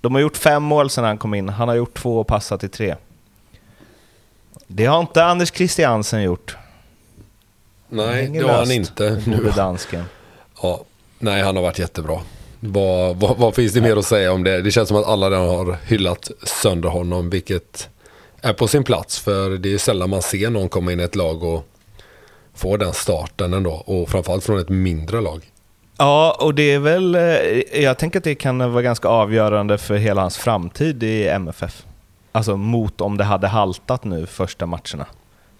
de 0.00 0.14
har 0.14 0.22
gjort 0.22 0.36
fem 0.36 0.62
mål 0.62 0.90
sedan 0.90 1.04
han 1.04 1.18
kom 1.18 1.34
in, 1.34 1.48
han 1.48 1.68
har 1.68 1.74
gjort 1.74 1.94
två 1.94 2.20
och 2.20 2.26
passat 2.26 2.64
i 2.64 2.68
tre. 2.68 2.94
Det 4.66 4.86
har 4.86 5.00
inte 5.00 5.24
Anders 5.24 5.52
Christiansen 5.52 6.22
gjort. 6.22 6.56
Nej, 7.94 8.26
det 8.28 8.40
har 8.42 8.58
han 8.58 8.70
inte. 8.70 9.22
Nu. 9.26 9.52
dansken. 9.56 10.04
Ja, 10.62 10.80
nej, 11.18 11.42
han 11.42 11.56
har 11.56 11.62
varit 11.62 11.78
jättebra. 11.78 12.20
Vad, 12.60 13.16
vad, 13.16 13.36
vad 13.38 13.54
finns 13.54 13.72
det 13.72 13.80
mer 13.80 13.96
att 13.96 14.04
säga 14.04 14.32
om 14.32 14.44
det? 14.44 14.62
Det 14.62 14.70
känns 14.70 14.88
som 14.88 14.96
att 14.98 15.06
alla 15.06 15.30
redan 15.30 15.48
har 15.48 15.76
hyllat 15.86 16.30
sönder 16.42 16.88
honom, 16.88 17.30
vilket 17.30 17.88
är 18.40 18.52
på 18.52 18.68
sin 18.68 18.84
plats. 18.84 19.18
För 19.18 19.50
det 19.50 19.74
är 19.74 19.78
sällan 19.78 20.10
man 20.10 20.22
ser 20.22 20.50
någon 20.50 20.68
komma 20.68 20.92
in 20.92 21.00
i 21.00 21.02
ett 21.02 21.14
lag 21.16 21.42
och 21.42 21.64
få 22.54 22.76
den 22.76 22.92
starten 22.92 23.54
ändå. 23.54 23.70
Och 23.72 24.08
framförallt 24.08 24.44
från 24.44 24.58
ett 24.58 24.68
mindre 24.68 25.20
lag. 25.20 25.50
Ja, 25.98 26.36
och 26.40 26.54
det 26.54 26.72
är 26.72 26.78
väl... 26.78 27.14
eh, 27.14 27.82
Jag 27.82 27.98
tänker 27.98 28.18
att 28.18 28.24
det 28.24 28.34
kan 28.34 28.72
vara 28.72 28.82
ganska 28.82 29.08
avgörande 29.08 29.78
för 29.78 29.94
hela 29.96 30.20
hans 30.20 30.36
framtid 30.36 31.02
i 31.02 31.28
MFF. 31.28 31.84
Alltså 32.32 32.56
mot 32.56 33.00
om 33.00 33.16
det 33.16 33.24
hade 33.24 33.46
haltat 33.46 34.04
nu 34.04 34.26
första 34.26 34.66
matcherna. 34.66 35.06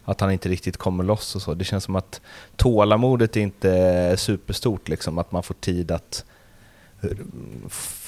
Att 0.04 0.20
han 0.20 0.32
inte 0.32 0.48
riktigt 0.48 0.76
kommer 0.76 1.04
loss 1.04 1.36
och 1.36 1.42
så. 1.42 1.54
Det 1.54 1.64
känns 1.64 1.84
som 1.84 1.96
att 1.96 2.20
tålamodet 2.56 3.36
är 3.36 3.40
inte 3.40 3.70
är 3.70 4.16
superstort 4.16 4.88
liksom. 4.88 5.18
Att 5.18 5.32
man 5.32 5.42
får 5.42 5.54
tid 5.54 5.90
att 5.90 6.24
eh, 7.02 7.10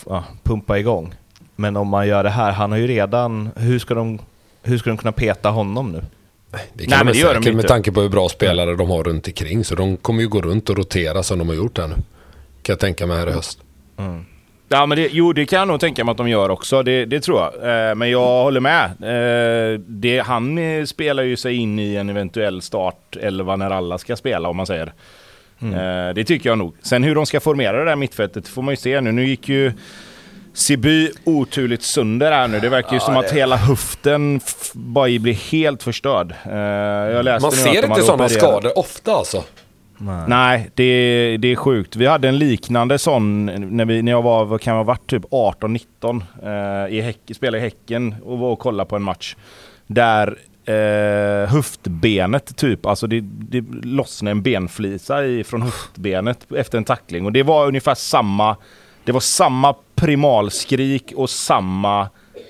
ja, 0.06 0.24
pumpa 0.42 0.78
igång. 0.78 1.14
Men 1.56 1.76
om 1.76 1.88
man 1.88 2.08
gör 2.08 2.24
det 2.24 2.30
här, 2.30 2.52
han 2.52 2.70
har 2.70 2.78
ju 2.78 2.86
redan... 2.86 3.50
Hur 3.56 3.78
ska 3.78 3.94
de, 3.94 4.18
hur 4.62 4.78
ska 4.78 4.90
de 4.90 4.96
kunna 4.96 5.12
peta 5.12 5.50
honom 5.50 5.92
nu? 5.92 5.98
Det 6.50 6.58
Nej, 6.74 6.86
kan 6.86 6.98
men 6.98 7.06
man 7.06 7.12
det 7.12 7.18
gör 7.18 7.34
de 7.34 7.42
säkert 7.42 7.54
med 7.54 7.62
inte. 7.62 7.68
tanke 7.68 7.92
på 7.92 8.00
hur 8.00 8.08
bra 8.08 8.28
spelare 8.28 8.76
de 8.76 8.90
har 8.90 9.04
runt 9.04 9.26
omkring. 9.26 9.64
Så 9.64 9.74
de 9.74 9.96
kommer 9.96 10.20
ju 10.22 10.28
gå 10.28 10.40
runt 10.40 10.70
och 10.70 10.76
rotera 10.76 11.22
som 11.22 11.38
de 11.38 11.48
har 11.48 11.54
gjort 11.54 11.78
här 11.78 11.88
nu. 11.88 11.94
Kan 12.62 12.72
jag 12.72 12.78
tänka 12.78 13.06
mig 13.06 13.18
här 13.18 13.28
i 13.28 13.32
höst. 13.32 13.58
Ja, 14.68 14.86
men 14.86 14.98
det, 14.98 15.08
jo, 15.12 15.32
det 15.32 15.46
kan 15.46 15.58
jag 15.58 15.68
nog 15.68 15.80
tänka 15.80 16.04
mig 16.04 16.12
att 16.12 16.18
de 16.18 16.28
gör 16.28 16.48
också. 16.50 16.82
Det, 16.82 17.04
det 17.04 17.20
tror 17.20 17.40
jag. 17.40 17.54
Eh, 17.88 17.94
men 17.94 18.10
jag 18.10 18.42
håller 18.42 18.60
med. 18.60 18.84
Eh, 18.84 19.80
det, 19.86 20.18
han 20.18 20.58
eh, 20.58 20.84
spelar 20.84 21.22
ju 21.22 21.36
sig 21.36 21.54
in 21.56 21.78
i 21.78 21.96
en 21.96 22.08
eventuell 22.10 22.62
start 22.62 23.16
11 23.20 23.56
när 23.56 23.70
alla 23.70 23.98
ska 23.98 24.16
spela, 24.16 24.48
om 24.48 24.56
man 24.56 24.66
säger. 24.66 24.92
Eh, 25.62 26.14
det 26.14 26.24
tycker 26.24 26.48
jag 26.50 26.58
nog. 26.58 26.76
Sen 26.82 27.02
hur 27.04 27.14
de 27.14 27.26
ska 27.26 27.40
formera 27.40 27.78
det 27.78 27.84
där 27.84 27.96
mittfältet 27.96 28.48
får 28.48 28.62
man 28.62 28.72
ju 28.72 28.76
se 28.76 29.00
nu. 29.00 29.12
Nu 29.12 29.26
gick 29.26 29.48
ju 29.48 29.72
Siby 30.54 31.10
oturligt 31.24 31.82
sönder 31.82 32.32
här 32.32 32.48
nu. 32.48 32.60
Det 32.60 32.68
verkar 32.68 32.92
ju 32.92 33.00
som 33.00 33.16
att 33.16 33.32
hela 33.32 33.56
höften 33.56 34.40
bara 34.72 35.18
blir 35.18 35.50
helt 35.52 35.82
förstörd. 35.82 36.34
Eh, 36.44 36.56
jag 36.56 37.24
läste 37.24 37.42
Man 37.46 37.52
ser 37.52 37.84
inte 37.84 38.02
sådana 38.02 38.24
opererat. 38.24 38.32
skador 38.42 38.78
ofta 38.78 39.12
alltså. 39.12 39.44
Nej, 40.28 40.70
det, 40.74 41.36
det 41.36 41.52
är 41.52 41.56
sjukt. 41.56 41.96
Vi 41.96 42.06
hade 42.06 42.28
en 42.28 42.38
liknande 42.38 42.98
sån 42.98 43.46
när, 43.46 43.84
vi, 43.84 44.02
när 44.02 44.12
jag 44.12 44.22
var, 44.22 44.44
vad 44.44 44.60
kan 44.60 44.70
jag 44.70 44.78
ha 44.78 44.84
varit, 44.84 45.10
typ 45.10 45.24
18-19. 45.24 46.22
Eh, 46.42 46.94
i 46.94 47.00
häck, 47.00 47.18
spelade 47.34 47.58
i 47.58 47.60
Häcken 47.60 48.14
och 48.24 48.38
var 48.38 48.48
och 48.48 48.58
kollade 48.58 48.88
på 48.88 48.96
en 48.96 49.02
match. 49.02 49.36
Där 49.86 50.38
eh, 50.64 51.48
höftbenet 51.48 52.56
typ, 52.56 52.86
alltså 52.86 53.06
det, 53.06 53.20
det 53.20 53.64
lossnade 53.82 54.30
en 54.30 54.42
benflisa 54.42 55.16
från 55.44 55.62
höftbenet 55.62 56.46
efter 56.52 56.78
en 56.78 56.84
tackling. 56.84 57.24
Och 57.26 57.32
det 57.32 57.42
var 57.42 57.66
ungefär 57.66 57.94
samma, 57.94 58.56
det 59.04 59.12
var 59.12 59.20
samma 59.20 59.74
primalskrik 59.94 61.12
och 61.16 61.30
samma 61.30 62.08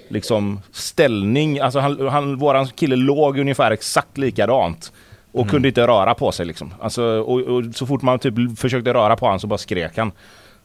liksom 0.08 0.60
ställning. 0.72 1.60
Alltså 1.60 1.78
han, 1.78 2.08
han, 2.08 2.36
våran 2.36 2.66
kille 2.66 2.96
låg 2.96 3.38
ungefär 3.38 3.70
exakt 3.70 4.18
likadant. 4.18 4.92
Och 5.40 5.48
kunde 5.48 5.68
inte 5.68 5.86
röra 5.86 6.14
på 6.14 6.32
sig 6.32 6.46
liksom. 6.46 6.74
Alltså, 6.80 7.02
och, 7.04 7.40
och 7.40 7.64
så 7.74 7.86
fort 7.86 8.02
man 8.02 8.18
typ 8.18 8.58
försökte 8.58 8.94
röra 8.94 9.16
på 9.16 9.26
honom 9.26 9.40
så 9.40 9.46
bara 9.46 9.58
skrek 9.58 9.96
han. 9.96 10.12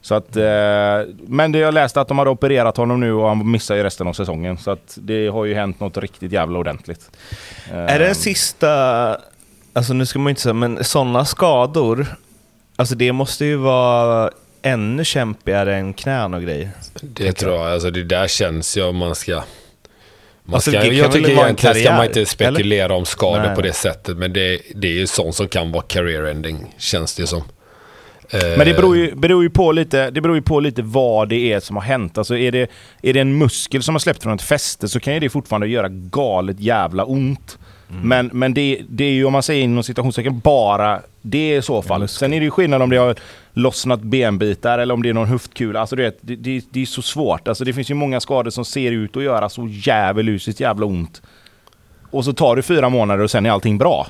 Så 0.02 0.16
att, 0.16 0.36
eh, 0.36 0.44
men 1.28 1.52
det 1.52 1.60
jag 1.60 1.74
läste 1.74 2.02
att 2.02 2.08
de 2.08 2.18
hade 2.18 2.32
opererat 2.32 2.78
honom 2.78 3.00
nu 3.00 3.14
och 3.14 3.28
han 3.28 3.52
missar 3.52 3.76
ju 3.76 3.84
resten 3.84 4.08
av 4.08 4.14
säsongen. 4.14 4.58
Så 4.58 4.72
att 4.72 4.98
det 5.02 5.28
har 5.28 5.46
ju 5.46 5.54
hänt 5.54 5.80
något 5.80 5.98
riktigt 5.98 6.32
jävla 6.32 6.60
ordentligt. 6.60 7.12
Är 7.72 8.00
det 8.00 8.08
en 8.08 8.16
sista, 8.16 9.18
alltså 9.74 9.94
nu 9.94 10.06
ska 10.06 10.20
man 10.20 10.30
inte 10.30 10.42
säga, 10.42 10.54
men 10.54 10.84
sådana 10.84 11.26
skador, 11.26 12.06
alltså 12.76 12.96
det 12.96 13.12
måste 13.12 13.46
ju 13.46 13.56
vara 13.56 14.32
ännu 14.62 15.06
kämpigare 15.06 15.76
än 15.76 15.94
knän 15.94 16.34
och 16.34 16.42
grejer. 16.42 16.70
Det 17.02 17.34
tror 17.34 17.54
jag. 17.54 17.74
Alltså 17.74 17.92
det 17.92 18.04
där 18.04 18.28
känns 18.28 18.78
ju 18.78 18.84
om 18.84 18.96
man 18.96 19.16
ska... 19.16 19.44
Man 20.44 20.56
Alltså, 20.56 20.72
ska 20.72 20.82
kan 20.82 20.96
jag 20.98 21.12
tycker 21.12 21.30
egentligen 21.30 21.76
ska 21.76 21.92
man 21.92 21.98
karriär, 21.98 22.06
inte 22.06 22.26
spekulera 22.26 22.94
om 22.94 23.06
skador 23.06 23.46
Nej, 23.46 23.56
på 23.56 23.62
det 23.62 23.74
sättet. 23.74 24.18
Men 24.18 24.34
det, 24.34 24.60
det 24.76 24.88
är 24.88 24.94
ju 24.94 25.08
sånt 25.08 25.36
som 25.36 25.48
kan 25.48 25.72
vara 25.72 25.84
career 25.84 26.24
ending, 26.24 26.76
känns 26.78 27.16
det 27.16 27.28
som. 27.28 27.44
Men 28.32 28.60
det 28.60 28.74
beror, 28.74 28.98
ju, 28.98 29.16
beror 29.16 29.44
ju 29.44 29.50
på 29.50 29.72
lite, 29.72 30.12
det 30.12 30.22
beror 30.22 30.36
ju 30.36 30.42
på 30.42 30.60
lite 30.60 30.82
vad 30.82 31.30
det 31.30 31.54
är 31.54 31.60
som 31.60 31.76
har 31.76 31.84
hänt. 31.84 32.18
Alltså 32.18 32.38
är 32.38 32.52
det, 32.52 32.70
är 33.02 33.14
det 33.14 33.20
en 33.20 33.38
muskel 33.38 33.84
som 33.84 33.96
har 33.96 34.00
släppt 34.00 34.24
från 34.24 34.36
ett 34.36 34.42
fäste 34.42 34.90
så 34.90 35.00
kan 35.00 35.14
ju 35.14 35.20
det 35.20 35.30
fortfarande 35.30 35.68
göra 35.68 35.90
galet 35.90 36.60
jävla 36.60 37.06
ont. 37.06 37.58
Men, 38.04 38.30
men 38.34 38.54
det, 38.54 38.82
det 38.90 39.04
är 39.04 39.12
ju 39.12 39.26
om 39.26 39.34
man 39.34 39.44
säger 39.44 39.64
inom 39.64 39.84
citationstecken 39.84 40.40
bara 40.40 41.02
det 41.22 41.56
i 41.56 41.62
så 41.62 41.82
fall. 41.82 42.08
Sen 42.08 42.34
är 42.34 42.40
det 42.40 42.44
ju 42.44 42.52
skillnad 42.52 42.82
om 42.82 42.90
det 42.90 42.98
har 42.98 43.16
lossnat 43.54 44.02
benbitar 44.02 44.80
eller 44.80 44.94
om 44.94 45.04
det 45.04 45.10
är 45.10 45.14
någon 45.14 45.28
höftkula. 45.28 45.80
Alltså 45.80 45.96
du 45.96 46.04
vet, 46.04 46.18
det, 46.22 46.36
det, 46.36 46.66
det 46.70 46.82
är 46.82 46.86
så 46.86 47.02
svårt. 47.02 47.48
Alltså 47.48 47.64
det 47.64 47.74
finns 47.74 47.92
ju 47.92 47.94
många 47.94 48.20
skador 48.20 48.52
som 48.52 48.66
ser 48.66 48.92
ut 48.92 49.18
att 49.18 49.24
göra 49.24 49.50
så 49.50 49.68
jävelusiskt 49.72 50.60
jävla 50.60 50.86
ont. 50.86 51.22
Och 52.12 52.26
så 52.26 52.34
tar 52.34 52.56
det 52.56 52.62
fyra 52.62 52.90
månader 52.90 53.24
och 53.24 53.32
sen 53.32 53.46
är 53.46 53.52
allting 53.52 53.78
bra. 53.78 54.08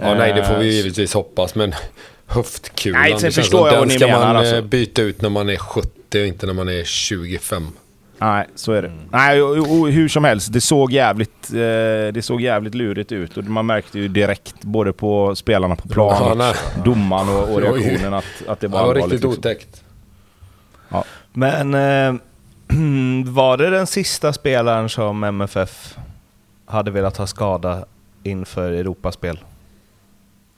Ja, 0.00 0.14
nej, 0.14 0.32
det 0.32 0.44
får 0.44 0.54
vi 0.54 0.68
Eh, 0.68 0.74
givetvis 0.74 1.14
hoppas. 1.14 1.54
Men 1.54 1.74
höftkulan, 2.26 3.02
Nej, 3.02 3.20
sen 3.20 3.32
förstår 3.32 3.68
jag 3.68 3.74
vad 3.74 3.82
den 3.82 3.88
ni 3.88 3.94
ska 3.94 4.06
menar, 4.06 4.20
man 4.26 4.36
eh, 4.36 4.40
alltså. 4.40 4.62
byta 4.62 5.02
ut 5.02 5.22
när 5.22 5.30
man 5.30 5.48
är 5.48 5.56
70 5.56 6.20
och 6.20 6.26
inte 6.26 6.46
när 6.46 6.54
man 6.54 6.68
är 6.68 6.84
25. 6.84 7.66
Nej, 8.18 8.46
så 8.54 8.72
är 8.72 8.82
det. 8.82 8.92
Nej, 9.10 9.42
och, 9.42 9.58
och, 9.58 9.88
hur 9.88 10.08
som 10.08 10.24
helst, 10.24 10.52
det 10.52 10.60
såg 10.60 10.92
jävligt, 10.92 11.50
eh, 11.50 11.56
det 12.12 12.24
såg 12.24 12.40
jävligt 12.40 12.74
lurigt 12.74 13.12
ut 13.12 13.36
och 13.36 13.44
man 13.44 13.66
märkte 13.66 13.98
ju 13.98 14.08
direkt 14.08 14.64
både 14.64 14.92
på 14.92 15.36
spelarna 15.36 15.76
på 15.76 15.88
plan, 15.88 16.38
Ja, 16.38 16.54
domaren 16.84 17.28
och, 17.28 17.52
och 17.54 17.60
reaktionen 17.62 18.14
att, 18.14 18.24
att 18.48 18.60
det 18.60 18.66
Det 18.66 18.72
var 18.72 18.78
var 18.82 18.88
allvarligt. 18.88 19.12
riktigt 19.12 19.22
liksom. 19.30 19.30
otäckt. 19.38 19.82
Men 21.32 21.74
eh, 21.74 22.20
var 23.32 23.56
det 23.56 23.70
den 23.70 23.86
sista 23.86 24.32
spelaren 24.32 24.88
som 24.88 25.24
MFF 25.24 25.96
hade 26.66 26.90
velat 26.90 27.16
ha 27.16 27.26
skada 27.26 27.84
inför 28.22 28.72
Europaspel? 28.72 29.38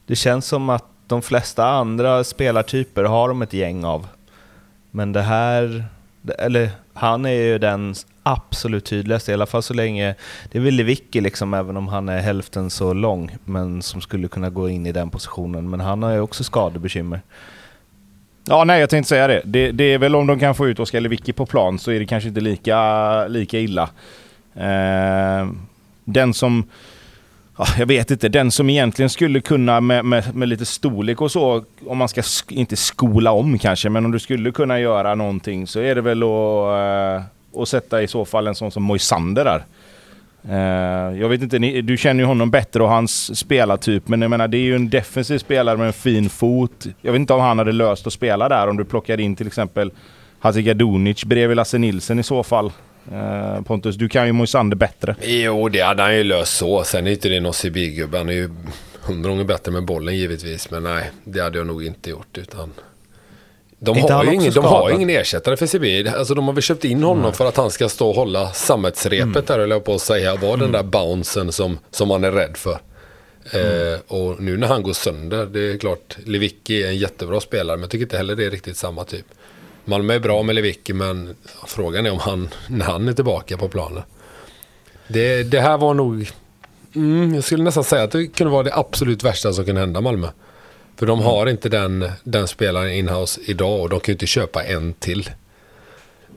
Det 0.07 0.17
känns 0.17 0.47
som 0.47 0.71
att 0.71 0.85
de 1.07 1.23
flesta 1.23 1.67
andra 1.67 2.25
spelartyper 2.25 3.05
har 3.05 3.29
de 3.29 3.43
ett 3.43 3.53
gäng 3.53 3.85
av. 3.85 4.07
Men 4.91 5.13
det 5.13 5.23
här, 5.23 5.85
eller 6.39 6.71
han 6.99 7.25
är 7.25 7.31
ju 7.31 7.59
den 7.59 7.95
absolut 8.23 8.85
tydligaste, 8.85 9.31
i 9.31 9.35
alla 9.35 9.47
fall 9.47 9.63
så 9.63 9.75
länge, 9.75 10.15
det 10.51 10.59
är 10.59 10.63
väl 10.63 10.75
Lewicki 10.75 11.21
liksom, 11.21 11.55
även 11.55 11.77
om 11.77 11.89
han 11.89 12.09
är 12.09 12.21
hälften 12.21 12.71
så 12.71 12.93
lång, 12.93 13.37
men 13.45 13.83
som 13.83 14.01
skulle 14.01 14.29
kunna 14.29 14.51
gå 14.51 14.69
in 14.69 14.87
i 14.87 14.93
den 14.93 15.11
positionen. 15.11 15.71
Men 15.71 15.81
han 15.81 16.03
har 16.03 16.11
ju 16.11 16.21
också 16.21 16.45
skadebekymmer. 16.45 17.21
Ja, 18.45 18.65
nej, 18.65 18.81
jag 18.81 18.91
tänkte 18.91 19.09
säga 19.09 19.27
det. 19.27 19.43
det. 19.45 19.71
Det 19.71 19.85
är 19.85 19.99
väl 19.99 20.15
om 20.15 20.27
de 20.27 20.39
kan 20.39 20.55
få 20.55 20.69
ut 20.69 20.81
Oskar 20.81 21.01
Lewicki 21.01 21.33
på 21.33 21.47
plan 21.47 21.79
så 21.79 21.91
är 21.91 21.99
det 21.99 22.07
kanske 22.07 22.29
inte 22.29 22.41
lika, 22.41 23.27
lika 23.27 23.59
illa. 23.59 23.91
Eh, 24.55 25.49
den 26.05 26.35
som 26.35 26.65
jag 27.79 27.87
vet 27.87 28.11
inte, 28.11 28.29
den 28.29 28.51
som 28.51 28.71
egentligen 28.71 29.11
skulle 29.11 29.41
kunna 29.41 29.81
med, 29.81 30.05
med, 30.05 30.37
med 30.37 30.49
lite 30.49 30.65
storlek 30.65 31.21
och 31.21 31.31
så, 31.31 31.65
om 31.87 31.99
man 31.99 32.09
ska 32.09 32.23
sk 32.23 32.53
inte 32.53 32.77
skola 32.77 33.33
om 33.33 33.59
kanske, 33.59 33.89
men 33.89 34.05
om 34.05 34.11
du 34.11 34.19
skulle 34.19 34.53
kunna 34.53 34.81
göra 34.81 35.15
någonting 35.15 35.67
så 35.67 35.81
är 35.81 35.95
det 35.95 36.01
väl 36.01 36.23
att, 36.23 37.19
uh, 37.57 37.63
att 37.63 37.69
sätta 37.69 38.03
i 38.03 38.09
så 38.09 38.25
fall 38.25 38.47
en 38.47 38.55
sån 38.55 38.71
som 38.71 38.83
Moisander 38.83 39.45
där. 39.45 39.65
Uh, 40.49 41.21
jag 41.21 41.29
vet 41.29 41.43
inte, 41.43 41.59
ni, 41.59 41.83
du 41.83 41.97
känner 41.97 42.23
ju 42.23 42.27
honom 42.27 42.51
bättre 42.51 42.83
och 42.83 42.89
hans 42.89 43.39
spelartyp, 43.39 44.09
men 44.09 44.23
jag 44.23 44.31
menar 44.31 44.49
det 44.49 44.59
är 44.59 44.63
ju 44.63 44.75
en 44.75 44.91
defensiv 44.91 45.39
spelare 45.39 45.77
med 45.77 45.87
en 45.87 45.93
fin 45.93 46.31
fot. 46.31 46.87
Jag 47.03 47.13
vet 47.13 47.21
inte 47.21 47.33
om 47.33 47.41
han 47.41 47.59
hade 47.59 47.73
löst 47.73 48.07
att 48.07 48.13
spela 48.13 48.49
där 48.49 48.69
om 48.69 48.77
du 48.77 48.85
plockar 48.85 49.21
in 49.21 49.37
till 49.37 49.47
exempel 49.47 49.91
Hazigadunic 50.39 51.25
bredvid 51.25 51.57
Lasse 51.57 51.79
Nilsen 51.79 52.19
i 52.19 52.23
så 52.23 52.43
fall. 52.43 52.73
Uh, 53.13 53.63
Pontus, 53.63 53.97
du 53.97 54.09
kan 54.09 54.27
ju 54.27 54.33
Moisander 54.33 54.77
bättre. 54.77 55.17
Jo, 55.23 55.69
det 55.69 55.81
hade 55.81 56.03
han 56.03 56.17
ju 56.17 56.25
löst 56.25 56.57
så. 56.57 56.85
Sen 56.85 57.07
är 57.07 57.11
inte 57.11 57.29
det 57.29 57.41
någon 57.41 57.53
CB-gubbe. 57.53 58.19
Han 58.19 58.29
är 58.29 58.33
ju 58.33 58.51
hundra 59.03 59.31
gånger 59.31 59.45
bättre 59.45 59.73
med 59.73 59.85
bollen 59.85 60.17
givetvis. 60.17 60.71
Men 60.71 60.83
nej, 60.83 61.11
det 61.25 61.41
hade 61.41 61.59
jag 61.59 61.67
nog 61.67 61.85
inte 61.87 62.11
gjort. 62.11 62.39
Utan... 62.39 62.73
De, 63.81 64.01
har 64.01 64.25
ju, 64.25 64.35
ingen, 64.35 64.53
de 64.53 64.65
har 64.65 64.91
ingen 64.91 65.11
ersättare 65.11 65.57
för 65.57 65.67
CB. 65.67 66.09
Alltså 66.09 66.35
de 66.35 66.47
har 66.47 66.55
väl 66.55 66.63
köpt 66.63 66.85
in 66.85 67.03
honom 67.03 67.23
mm. 67.25 67.33
för 67.33 67.47
att 67.47 67.57
han 67.57 67.71
ska 67.71 67.89
stå 67.89 68.09
och 68.09 68.15
hålla 68.15 68.53
sammetsrepet 68.53 69.23
mm. 69.25 69.45
där, 69.47 69.59
höll 69.59 69.71
jag 69.71 69.85
på 69.85 69.95
att 69.95 70.01
säga. 70.01 70.37
Var 70.37 70.49
mm. 70.49 70.61
den 70.61 70.73
där 70.73 70.83
bouncen 70.83 71.53
som, 71.53 71.79
som 71.91 72.09
man 72.09 72.25
är 72.25 72.33
rädd 72.33 72.57
för. 72.57 72.79
Mm. 73.53 73.95
Eh, 73.95 74.01
och 74.09 74.41
nu 74.41 74.57
när 74.57 74.67
han 74.67 74.83
går 74.83 74.93
sönder, 74.93 75.47
det 75.47 75.73
är 75.73 75.79
klart, 75.79 76.17
Lewicki 76.25 76.83
är 76.83 76.89
en 76.89 76.97
jättebra 76.97 77.41
spelare, 77.41 77.77
men 77.77 77.83
jag 77.83 77.91
tycker 77.91 78.05
inte 78.05 78.17
heller 78.17 78.37
det 78.37 78.45
är 78.45 78.51
riktigt 78.51 78.77
samma 78.77 79.05
typ. 79.05 79.27
Malmö 79.89 80.15
är 80.15 80.21
bra 80.21 80.43
med 80.43 80.55
Lewicki 80.55 80.93
men 80.93 81.37
frågan 81.67 82.07
är 82.07 82.11
om 82.11 82.19
han, 82.19 82.49
när 82.67 82.87
han 82.87 83.09
är 83.09 83.13
tillbaka 83.13 83.57
på 83.57 83.69
planen. 83.69 84.03
Det, 85.09 85.43
det 85.43 85.61
här 85.61 85.79
var 85.79 85.95
nog, 85.95 86.31
mm, 86.95 87.35
jag 87.35 87.45
skulle 87.45 87.65
nästan 87.65 87.85
säga 87.85 88.03
att 88.03 88.11
det 88.11 88.27
kunde 88.27 88.53
vara 88.53 88.63
det 88.63 88.75
absolut 88.75 89.25
värsta 89.25 89.53
som 89.53 89.65
kunde 89.65 89.81
hända 89.81 90.01
Malmö. 90.01 90.29
För 90.97 91.07
de 91.07 91.21
har 91.21 91.47
inte 91.47 91.69
den, 91.69 92.11
den 92.25 92.49
spelaren 92.49 92.93
inhouse 92.93 93.41
idag 93.45 93.81
och 93.81 93.89
de 93.89 94.01
kan 94.01 94.13
ju 94.13 94.15
inte 94.15 94.27
köpa 94.27 94.65
en 94.65 94.93
till. 94.93 95.31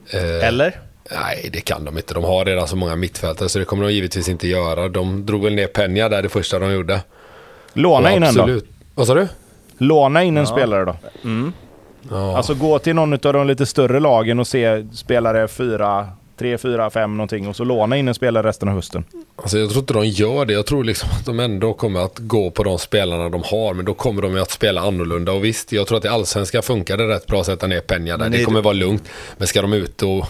Eh, 0.09 0.47
Eller? 0.47 0.79
Nej, 1.11 1.49
det 1.53 1.61
kan 1.61 1.85
de 1.85 1.97
inte. 1.97 2.13
De 2.13 2.23
har 2.23 2.45
redan 2.45 2.67
så 2.67 2.75
många 2.75 2.95
mittfältare 2.95 3.49
så 3.49 3.59
det 3.59 3.65
kommer 3.65 3.83
de 3.83 3.93
givetvis 3.93 4.29
inte 4.29 4.47
göra. 4.47 4.89
De 4.89 5.25
drog 5.25 5.43
väl 5.43 5.55
ner 5.55 5.67
Penja 5.67 6.09
där 6.09 6.21
det 6.21 6.29
första 6.29 6.59
de 6.59 6.71
gjorde. 6.71 7.01
Låna 7.73 8.11
in 8.11 8.23
en 8.23 8.35
då? 8.35 8.59
Vad 8.95 9.07
sa 9.07 9.13
du? 9.13 9.27
Låna 9.77 10.23
in 10.23 10.37
en 10.37 10.43
ja. 10.43 10.51
spelare 10.51 10.85
då. 10.85 10.95
Mm. 11.23 11.53
Ja. 12.09 12.37
Alltså 12.37 12.53
gå 12.53 12.79
till 12.79 12.95
någon 12.95 13.13
av 13.13 13.19
de 13.19 13.47
lite 13.47 13.65
större 13.65 13.99
lagen 13.99 14.39
och 14.39 14.47
se 14.47 14.85
spelare 14.93 15.47
4, 15.47 16.07
3, 16.37 16.57
4, 16.57 16.89
5 16.89 17.17
någonting 17.17 17.47
och 17.47 17.55
så 17.55 17.63
låna 17.63 17.97
in 17.97 18.07
en 18.07 18.13
spelare 18.13 18.47
resten 18.47 18.69
av 18.69 18.75
hösten. 18.75 19.03
Alltså 19.35 19.57
jag 19.57 19.69
tror 19.69 19.79
inte 19.79 19.93
de 19.93 20.05
gör 20.07 20.45
det. 20.45 20.53
Jag 20.53 20.65
tror 20.65 20.83
liksom 20.83 21.09
att 21.19 21.25
de 21.25 21.39
ändå 21.39 21.73
kommer 21.73 21.99
att 21.99 22.19
gå 22.19 22.51
på 22.51 22.63
de 22.63 22.79
spelarna 22.79 23.29
de 23.29 23.43
har. 23.45 23.73
Men 23.73 23.85
då 23.85 23.93
kommer 23.93 24.21
de 24.21 24.41
att 24.41 24.51
spela 24.51 24.81
annorlunda. 24.81 25.31
Och 25.31 25.45
visst, 25.45 25.71
jag 25.71 25.87
tror 25.87 25.97
att 25.97 26.05
i 26.05 26.07
allsvenskan 26.07 26.63
funkar 26.63 26.97
det 26.97 27.07
rätt 27.07 27.27
bra 27.27 27.39
att 27.39 27.45
sätta 27.45 27.67
ner 27.67 27.81
Penja 27.81 28.17
där. 28.17 28.29
Det 28.29 28.43
kommer 28.43 28.61
vara 28.61 28.73
lugnt. 28.73 29.09
Men 29.37 29.47
ska 29.47 29.61
de 29.61 29.73
ut 29.73 30.03
och 30.03 30.25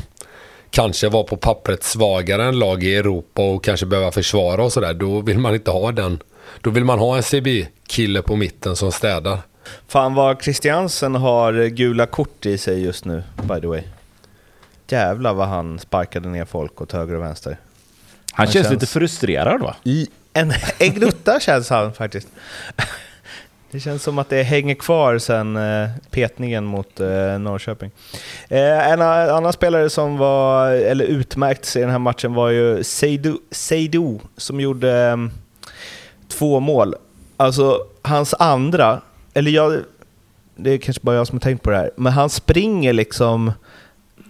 kanske 0.70 1.10
vara 1.10 1.24
på 1.24 1.38
pappret 1.38 1.84
svagare 1.84 2.44
än 2.44 2.60
lag 2.60 2.84
i 2.84 2.96
Europa 2.96 3.42
och 3.42 3.64
kanske 3.64 3.86
behöva 3.86 4.12
försvara 4.12 4.64
och 4.64 4.72
sådär. 4.72 4.94
Då 4.94 5.22
vill 5.22 5.38
man 5.38 5.54
inte 5.54 5.72
ha 5.72 5.92
den. 5.92 6.20
Då 6.62 6.70
vill 6.70 6.86
man 6.86 7.00
ha 7.00 7.18
en 7.18 7.24
CB-kille 7.24 8.22
på 8.22 8.36
mitten 8.36 8.76
som 8.76 8.92
städar. 8.92 9.38
Fan 9.88 10.14
vad 10.14 10.42
Christiansen 10.42 11.16
har 11.16 11.68
gula 11.68 12.06
kort 12.06 12.46
i 12.46 12.58
sig 12.58 12.84
just 12.84 13.06
nu, 13.06 13.24
by 13.44 13.62
the 13.62 13.68
way. 13.68 13.84
Jävlar 14.88 15.34
vad 15.34 15.48
han 15.48 15.80
sparkade 15.80 16.30
ner 16.30 16.46
folk 16.46 16.82
åt 16.82 16.92
höger 16.92 17.16
och 17.16 17.22
vänster. 17.22 17.50
Han, 17.52 17.58
han 18.32 18.48
känns, 18.48 18.54
känns, 18.54 18.74
lite 18.74 18.86
frustrerad 18.86 19.62
va? 19.62 19.76
En, 20.34 20.54
en 20.78 20.94
glutta 20.94 21.40
känns 21.40 21.70
han 21.70 21.94
faktiskt. 21.94 22.28
Det 23.72 23.80
känns 23.80 24.04
som 24.04 24.20
att 24.20 24.30
det 24.30 24.44
hänger 24.44 24.76
kvar 24.76 25.18
sen 25.18 25.56
eh, 25.56 25.90
petningen 26.10 26.66
mot 26.66 27.00
eh, 27.00 27.40
Norrköping. 27.40 27.92
Eh, 28.50 28.92
en 28.92 29.02
annan 29.02 29.54
spelare 29.54 29.90
som 29.90 30.18
var, 30.18 30.72
eller 30.72 31.06
utmärkt 31.06 31.76
i 31.76 31.80
den 31.80 31.90
här 31.90 32.00
matchen 32.00 32.34
var 32.34 32.50
ju 32.50 32.84
Seydou, 32.84 33.38
Seydou 33.52 34.20
som 34.38 34.60
gjorde 34.60 34.92
eh, 34.92 35.18
två 36.28 36.60
mål. 36.60 36.96
Alltså 37.38 37.80
hans 38.02 38.34
andra 38.34 39.02
eller 39.34 39.52
jag, 39.52 39.84
det 40.56 40.72
är 40.72 40.78
kanske 40.78 41.04
bara 41.04 41.16
jag 41.16 41.28
som 41.28 41.36
har 41.36 41.42
tänkt 41.42 41.64
på 41.64 41.70
det 41.70 41.78
här, 41.78 41.92
men 41.96 42.14
han 42.14 42.30
springer 42.30 42.94
liksom, 42.94 43.52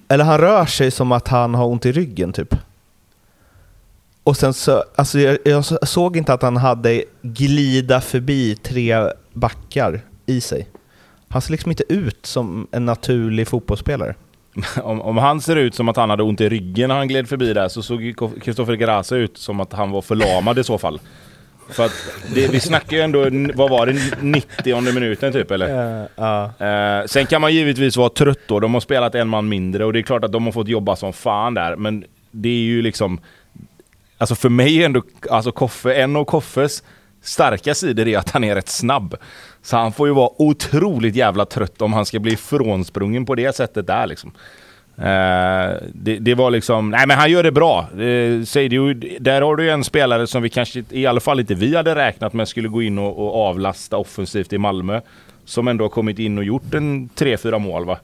eller 0.07 0.23
han 0.23 0.37
rör 0.37 0.65
sig 0.65 0.91
som 0.91 1.11
att 1.11 1.27
han 1.27 1.55
har 1.55 1.65
ont 1.65 1.85
i 1.85 1.91
ryggen 1.91 2.33
typ. 2.33 2.55
Och 4.23 4.37
sen 4.37 4.53
så, 4.53 4.83
alltså 4.95 5.19
jag, 5.19 5.37
jag 5.45 5.65
såg 5.89 6.17
inte 6.17 6.33
att 6.33 6.41
han 6.41 6.57
hade 6.57 7.03
glida 7.21 8.01
förbi 8.01 8.55
tre 8.55 8.95
backar 9.33 10.01
i 10.25 10.41
sig. 10.41 10.67
Han 11.29 11.41
ser 11.41 11.51
liksom 11.51 11.71
inte 11.71 11.93
ut 11.93 12.25
som 12.25 12.67
en 12.71 12.85
naturlig 12.85 13.47
fotbollsspelare. 13.47 14.15
Om, 14.83 15.01
om, 15.01 15.17
han 15.17 15.41
ser 15.41 15.55
ut 15.55 15.75
som 15.75 15.89
att 15.89 15.95
han 15.95 16.09
hade 16.09 16.23
ont 16.23 16.41
i 16.41 16.49
ryggen 16.49 16.87
när 16.87 16.95
han 16.95 17.07
gled 17.07 17.29
förbi 17.29 17.53
där 17.53 17.67
så 17.67 17.83
såg 17.83 18.15
Kristoffer 18.41 18.73
Grasa 18.73 19.15
ut 19.15 19.37
som 19.37 19.59
att 19.59 19.73
han 19.73 19.91
var 19.91 20.01
förlamad 20.01 20.59
i 20.59 20.63
så 20.63 20.77
fall. 20.77 20.99
För 21.71 21.85
att 21.85 21.91
det, 22.33 22.47
vi 22.47 22.59
snackar 22.59 22.97
ju 22.97 23.03
ändå, 23.03 23.29
vad 23.55 23.69
var 23.69 23.85
det, 23.85 23.93
90 24.21 24.81
minuten 24.81 25.33
typ 25.33 25.51
eller? 25.51 25.69
Uh, 25.69 26.07
uh. 26.19 27.01
Uh, 27.01 27.05
sen 27.05 27.25
kan 27.25 27.41
man 27.41 27.53
givetvis 27.53 27.97
vara 27.97 28.09
trött 28.09 28.39
då, 28.47 28.59
de 28.59 28.73
har 28.73 28.81
spelat 28.81 29.15
en 29.15 29.27
man 29.27 29.49
mindre 29.49 29.85
och 29.85 29.93
det 29.93 29.99
är 29.99 30.03
klart 30.03 30.23
att 30.23 30.31
de 30.31 30.45
har 30.45 30.51
fått 30.51 30.67
jobba 30.67 30.95
som 30.95 31.13
fan 31.13 31.53
där. 31.53 31.75
Men 31.75 32.05
det 32.31 32.49
är 32.49 32.63
ju 32.63 32.81
liksom, 32.81 33.19
alltså 34.17 34.35
för 34.35 34.49
mig 34.49 34.81
är 34.81 34.85
ändå, 34.85 35.01
alltså 35.29 35.51
Koffe, 35.51 35.93
en 35.93 36.15
av 36.15 36.25
Koffes 36.25 36.83
starka 37.21 37.75
sidor 37.75 38.07
är 38.07 38.17
att 38.17 38.29
han 38.29 38.43
är 38.43 38.55
rätt 38.55 38.69
snabb. 38.69 39.15
Så 39.61 39.77
han 39.77 39.93
får 39.93 40.07
ju 40.07 40.13
vara 40.13 40.29
otroligt 40.37 41.15
jävla 41.15 41.45
trött 41.45 41.81
om 41.81 41.93
han 41.93 42.05
ska 42.05 42.19
bli 42.19 42.35
frånsprungen 42.35 43.25
på 43.25 43.35
det 43.35 43.55
sättet 43.55 43.87
där 43.87 44.07
liksom. 44.07 44.31
Uh, 45.01 45.77
det, 45.93 46.19
det, 46.19 46.35
var 46.35 46.51
liksom, 46.51 46.89
nej 46.89 47.07
men 47.07 47.17
han 47.17 47.31
gör 47.31 47.43
det 47.43 47.51
bra. 47.51 47.87
Uh, 47.93 48.43
du, 48.53 48.93
där 49.19 49.41
har 49.41 49.55
du 49.55 49.71
en 49.71 49.83
spelare 49.83 50.27
som 50.27 50.43
vi 50.43 50.49
kanske, 50.49 50.83
i 50.89 51.05
alla 51.05 51.19
fall 51.19 51.39
inte 51.39 51.53
vi 51.53 51.75
hade 51.75 51.95
räknat 51.95 52.33
med 52.33 52.47
skulle 52.47 52.67
gå 52.67 52.81
in 52.81 52.99
och, 52.99 53.19
och 53.19 53.47
avlasta 53.47 53.97
offensivt 53.97 54.53
i 54.53 54.57
Malmö. 54.57 55.01
Som 55.45 55.67
ändå 55.67 55.83
har 55.83 55.89
kommit 55.89 56.19
in 56.19 56.37
och 56.37 56.43
gjort 56.43 56.73
en 56.73 57.09
3-4 57.09 57.59
mål 57.59 57.85
va. 57.85 57.97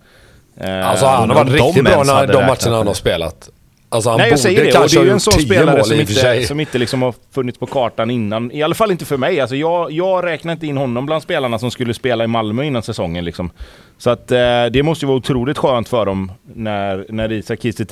Uh, 0.64 0.90
alltså 0.90 1.06
han 1.06 1.30
har 1.30 1.36
varit 1.36 1.54
riktigt 1.54 1.84
bra 1.84 2.04
när 2.04 2.28
de 2.28 2.34
matcherna 2.34 2.78
han 2.78 2.88
har 2.88 2.94
spelat. 2.94 3.50
Alltså 3.90 4.10
han 4.10 4.20
Nej, 4.20 4.30
jag 4.30 4.40
säger 4.40 4.64
det. 4.64 4.80
Och 4.80 4.90
det 4.90 4.98
är 4.98 5.04
ju 5.04 5.12
en 5.12 5.20
sån 5.20 5.34
spelare 5.34 5.84
som 5.84 6.00
inte, 6.00 6.44
som 6.46 6.60
inte 6.60 6.78
liksom 6.78 7.02
har 7.02 7.14
funnits 7.32 7.58
på 7.58 7.66
kartan 7.66 8.10
innan. 8.10 8.52
I 8.52 8.64
alla 8.64 8.76
fall 8.76 8.92
inte 8.92 9.06
för 9.06 9.18
mig. 9.18 9.40
Alltså 9.40 9.56
jag, 9.56 9.92
jag 9.92 10.26
räknar 10.26 10.54
inte 10.54 10.68
in 10.68 10.78
honom 10.78 11.06
bland 11.06 11.24
spelarna 11.24 11.60
som 11.60 11.72
skulle 11.72 11.94
spela 11.94 12.24
i 12.24 12.28
Malmö 12.28 12.64
innan 12.64 12.84
säsongen. 12.84 13.26
Liksom. 13.26 13.50
Så 13.98 14.10
att 14.10 14.32
eh, 14.32 14.66
det 14.72 14.84
måste 14.84 15.06
ju 15.06 15.08
vara 15.08 15.18
otroligt 15.18 15.58
skönt 15.58 15.90
för 15.90 16.06
dem 16.06 16.32
när, 16.56 17.06
när 17.10 17.32
Isak 17.32 17.62
Kiese 17.62 17.86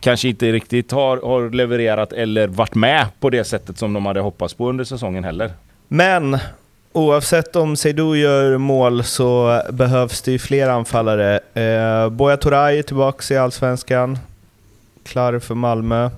kanske 0.00 0.28
inte 0.28 0.52
riktigt 0.52 0.92
har, 0.92 1.16
har 1.16 1.50
levererat 1.50 2.12
eller 2.12 2.46
varit 2.46 2.74
med 2.74 3.06
på 3.20 3.30
det 3.30 3.44
sättet 3.44 3.78
som 3.78 3.92
de 3.92 4.06
hade 4.06 4.20
hoppats 4.20 4.54
på 4.54 4.68
under 4.68 4.84
säsongen 4.84 5.24
heller. 5.24 5.52
Men 5.88 6.38
Oavsett 6.94 7.56
om 7.56 7.76
Seydou 7.76 8.16
gör 8.16 8.58
mål 8.58 9.04
så 9.04 9.62
behövs 9.70 10.22
det 10.22 10.32
ju 10.32 10.38
fler 10.38 10.68
anfallare. 10.68 11.40
Eh, 11.54 12.08
Boja 12.08 12.36
Toray 12.36 12.78
är 12.78 12.82
tillbaka 12.82 13.34
i 13.34 13.36
Allsvenskan 13.36 14.18
klar 15.04 15.38
för 15.38 15.54
Malmö. 15.54 16.10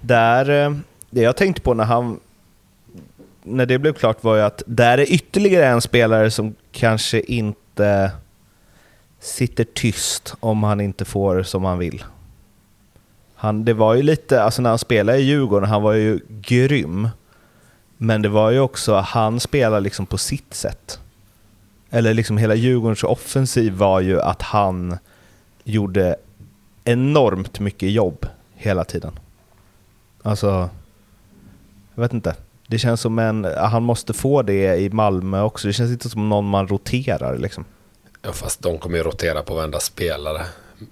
Där, 0.00 0.50
eh, 0.50 0.76
det 1.10 1.22
jag 1.22 1.36
tänkte 1.36 1.60
på 1.60 1.74
när 1.74 1.84
han 1.84 2.20
när 3.42 3.66
det 3.66 3.78
blev 3.78 3.92
klart 3.92 4.24
var 4.24 4.36
ju 4.36 4.42
att 4.42 4.62
där 4.66 4.98
är 4.98 5.12
ytterligare 5.12 5.66
en 5.66 5.80
spelare 5.80 6.30
som 6.30 6.54
kanske 6.72 7.20
inte 7.20 8.10
sitter 9.20 9.64
tyst 9.64 10.34
om 10.40 10.62
han 10.62 10.80
inte 10.80 11.04
får 11.04 11.42
som 11.42 11.64
han 11.64 11.78
vill. 11.78 12.04
Han, 13.34 13.64
det 13.64 13.72
var 13.72 13.94
ju 13.94 14.02
lite, 14.02 14.42
alltså 14.42 14.62
när 14.62 14.70
han 14.70 14.78
spelade 14.78 15.18
i 15.18 15.22
Djurgården, 15.22 15.68
han 15.68 15.82
var 15.82 15.92
ju 15.92 16.20
grym. 16.28 17.08
Men 17.96 18.22
det 18.22 18.28
var 18.28 18.50
ju 18.50 18.60
också, 18.60 18.94
han 18.94 19.40
spelade 19.40 19.80
liksom 19.80 20.06
på 20.06 20.18
sitt 20.18 20.54
sätt. 20.54 21.00
Eller 21.90 22.14
liksom 22.14 22.38
hela 22.38 22.54
Djurgårdens 22.54 23.04
offensiv 23.04 23.72
var 23.72 24.00
ju 24.00 24.20
att 24.20 24.42
han 24.42 24.98
gjorde 25.64 26.16
enormt 26.84 27.60
mycket 27.60 27.90
jobb 27.90 28.26
hela 28.54 28.84
tiden. 28.84 29.18
Alltså, 30.22 30.70
jag 31.94 32.02
vet 32.02 32.12
inte. 32.12 32.36
Det 32.66 32.78
känns 32.78 33.00
som 33.00 33.18
en, 33.18 33.44
han 33.44 33.82
måste 33.82 34.12
få 34.12 34.42
det 34.42 34.76
i 34.76 34.90
Malmö 34.90 35.42
också. 35.42 35.66
Det 35.66 35.72
känns 35.72 35.90
inte 35.90 36.08
som 36.08 36.28
någon 36.28 36.44
man 36.44 36.68
roterar 36.68 37.38
liksom. 37.38 37.64
Ja, 38.22 38.32
fast 38.32 38.62
de 38.62 38.78
kommer 38.78 38.96
ju 38.96 39.02
rotera 39.02 39.42
på 39.42 39.54
varenda 39.54 39.80
spelare. 39.80 40.42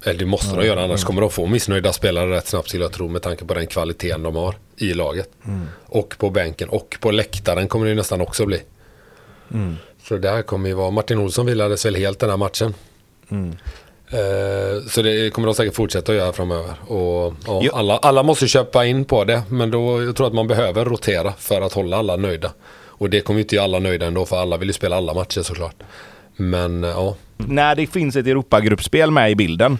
Eller 0.03 0.19
det 0.19 0.25
måste 0.25 0.47
mm. 0.47 0.59
de 0.59 0.67
göra, 0.67 0.83
annars 0.83 1.03
kommer 1.03 1.21
de 1.21 1.29
få 1.29 1.47
missnöjda 1.47 1.93
spelare 1.93 2.31
rätt 2.31 2.47
snabbt 2.47 2.69
till 2.69 2.81
jag 2.81 2.91
tror 2.91 3.09
med 3.09 3.21
tanke 3.21 3.45
på 3.45 3.53
den 3.53 3.67
kvaliteten 3.67 4.23
de 4.23 4.35
har 4.35 4.55
i 4.77 4.93
laget. 4.93 5.29
Mm. 5.45 5.67
Och 5.85 6.15
på 6.17 6.29
bänken 6.29 6.69
och 6.69 6.97
på 6.99 7.11
läktaren 7.11 7.67
kommer 7.67 7.85
det 7.85 7.95
nästan 7.95 8.21
också 8.21 8.45
bli. 8.45 8.61
Mm. 9.53 9.75
Så 10.03 10.17
där 10.17 10.41
kommer 10.41 10.69
ju 10.69 10.75
vara, 10.75 10.91
Martin 10.91 11.17
Olsson 11.17 11.45
vilades 11.45 11.85
väl 11.85 11.95
helt 11.95 12.19
den 12.19 12.29
här 12.29 12.37
matchen. 12.37 12.73
Mm. 13.29 13.55
Eh, 14.11 14.83
Så 14.87 15.01
det 15.01 15.33
kommer 15.33 15.45
de 15.45 15.55
säkert 15.55 15.75
fortsätta 15.75 16.11
att 16.11 16.17
göra 16.17 16.33
framöver. 16.33 16.73
Och, 16.87 17.33
Jo. 17.47 17.71
alla, 17.73 17.97
alla 17.97 18.23
måste 18.23 18.47
köpa 18.47 18.85
in 18.85 19.05
på 19.05 19.23
det. 19.23 19.41
Men 19.49 19.71
då, 19.71 20.03
jag 20.03 20.15
tror 20.15 20.27
att 20.27 20.33
man 20.33 20.47
behöver 20.47 20.85
rotera 20.85 21.33
för 21.37 21.61
att 21.61 21.73
hålla 21.73 21.97
alla 21.97 22.15
nöjda. 22.15 22.51
Och 22.85 23.09
det 23.09 23.21
kommer 23.21 23.37
ju 23.39 23.43
inte 23.43 23.55
göra 23.55 23.63
alla 23.65 23.79
nöjda 23.79 24.05
ändå 24.05 24.25
för 24.25 24.41
alla 24.41 24.57
vill 24.57 24.69
ju 24.69 24.73
spela 24.73 24.95
alla 24.95 25.13
matcher 25.13 25.41
såklart. 25.41 25.75
Men 26.35 26.83
eh, 26.83 26.89
ja, 26.89 27.15
När 27.37 27.75
det 27.75 27.87
finns 27.87 28.15
ett 28.15 28.27
Europagruppspel 28.27 29.11
med 29.11 29.31
i 29.31 29.35
bilden 29.35 29.77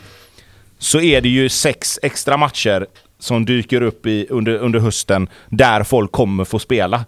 så 0.80 1.00
är 1.02 1.22
det 1.22 1.30
ju 1.30 1.50
sex 1.50 2.00
extra 2.04 2.38
matcher 2.38 2.88
som 3.20 3.46
dyker 3.46 3.82
upp 3.82 4.06
i, 4.06 4.28
under, 4.30 4.58
under 4.58 4.80
hösten 4.80 5.30
där 5.50 5.84
folk 5.84 6.12
kommer 6.12 6.46
få 6.46 6.60
spela. 6.60 7.06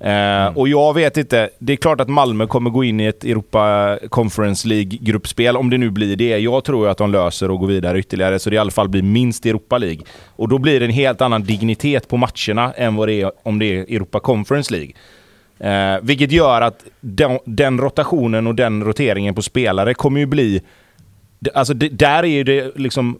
Eh, 0.00 0.46
Och 0.56 0.68
jag 0.68 0.94
vet 0.94 1.16
inte, 1.16 1.50
det 1.58 1.72
är 1.72 1.76
klart 1.76 2.00
att 2.00 2.08
Malmö 2.08 2.46
kommer 2.46 2.70
gå 2.70 2.84
in 2.84 3.00
i 3.00 3.06
ett 3.06 3.24
Europa 3.24 3.98
Conference 4.08 4.68
League-gruppspel 4.68 5.56
om 5.56 5.70
det 5.70 5.78
nu 5.78 5.90
blir 5.90 6.16
det. 6.16 6.38
Jag 6.38 6.64
tror 6.64 6.84
ju 6.86 6.90
att 6.90 6.98
de 6.98 7.12
löser 7.12 7.50
och 7.50 7.60
går 7.60 7.66
vidare 7.66 7.98
ytterligare 7.98 8.38
så 8.38 8.50
det 8.50 8.56
i 8.56 8.58
alla 8.58 8.70
fall 8.70 8.88
blir 8.88 9.02
minst 9.02 9.46
Europa 9.46 9.78
League. 9.78 10.02
Och 10.36 10.48
då 10.48 10.58
blir 10.58 10.80
det 10.80 10.86
en 10.86 10.92
helt 10.92 11.20
annan 11.20 11.42
dignitet 11.42 12.08
på 12.08 12.16
matcherna 12.16 12.72
än 12.72 12.96
vad 12.96 13.08
det 13.08 13.20
är 13.22 13.32
om 13.42 13.58
det 13.58 13.66
är 13.66 13.80
Europa 13.82 14.20
Conference 14.20 14.72
League. 14.74 14.92
Eh, 15.58 16.00
vilket 16.02 16.32
gör 16.32 16.60
att 16.60 16.84
den, 17.00 17.38
den 17.44 17.80
rotationen 17.80 18.46
och 18.46 18.54
den 18.54 18.84
roteringen 18.84 19.34
på 19.34 19.42
spelare 19.42 19.94
kommer 19.94 20.20
ju 20.20 20.26
bli... 20.26 20.62
Alltså 21.54 21.74
det, 21.74 21.88
där 21.88 22.22
är 22.22 22.26
ju 22.26 22.44
det 22.44 22.76
liksom 22.76 23.18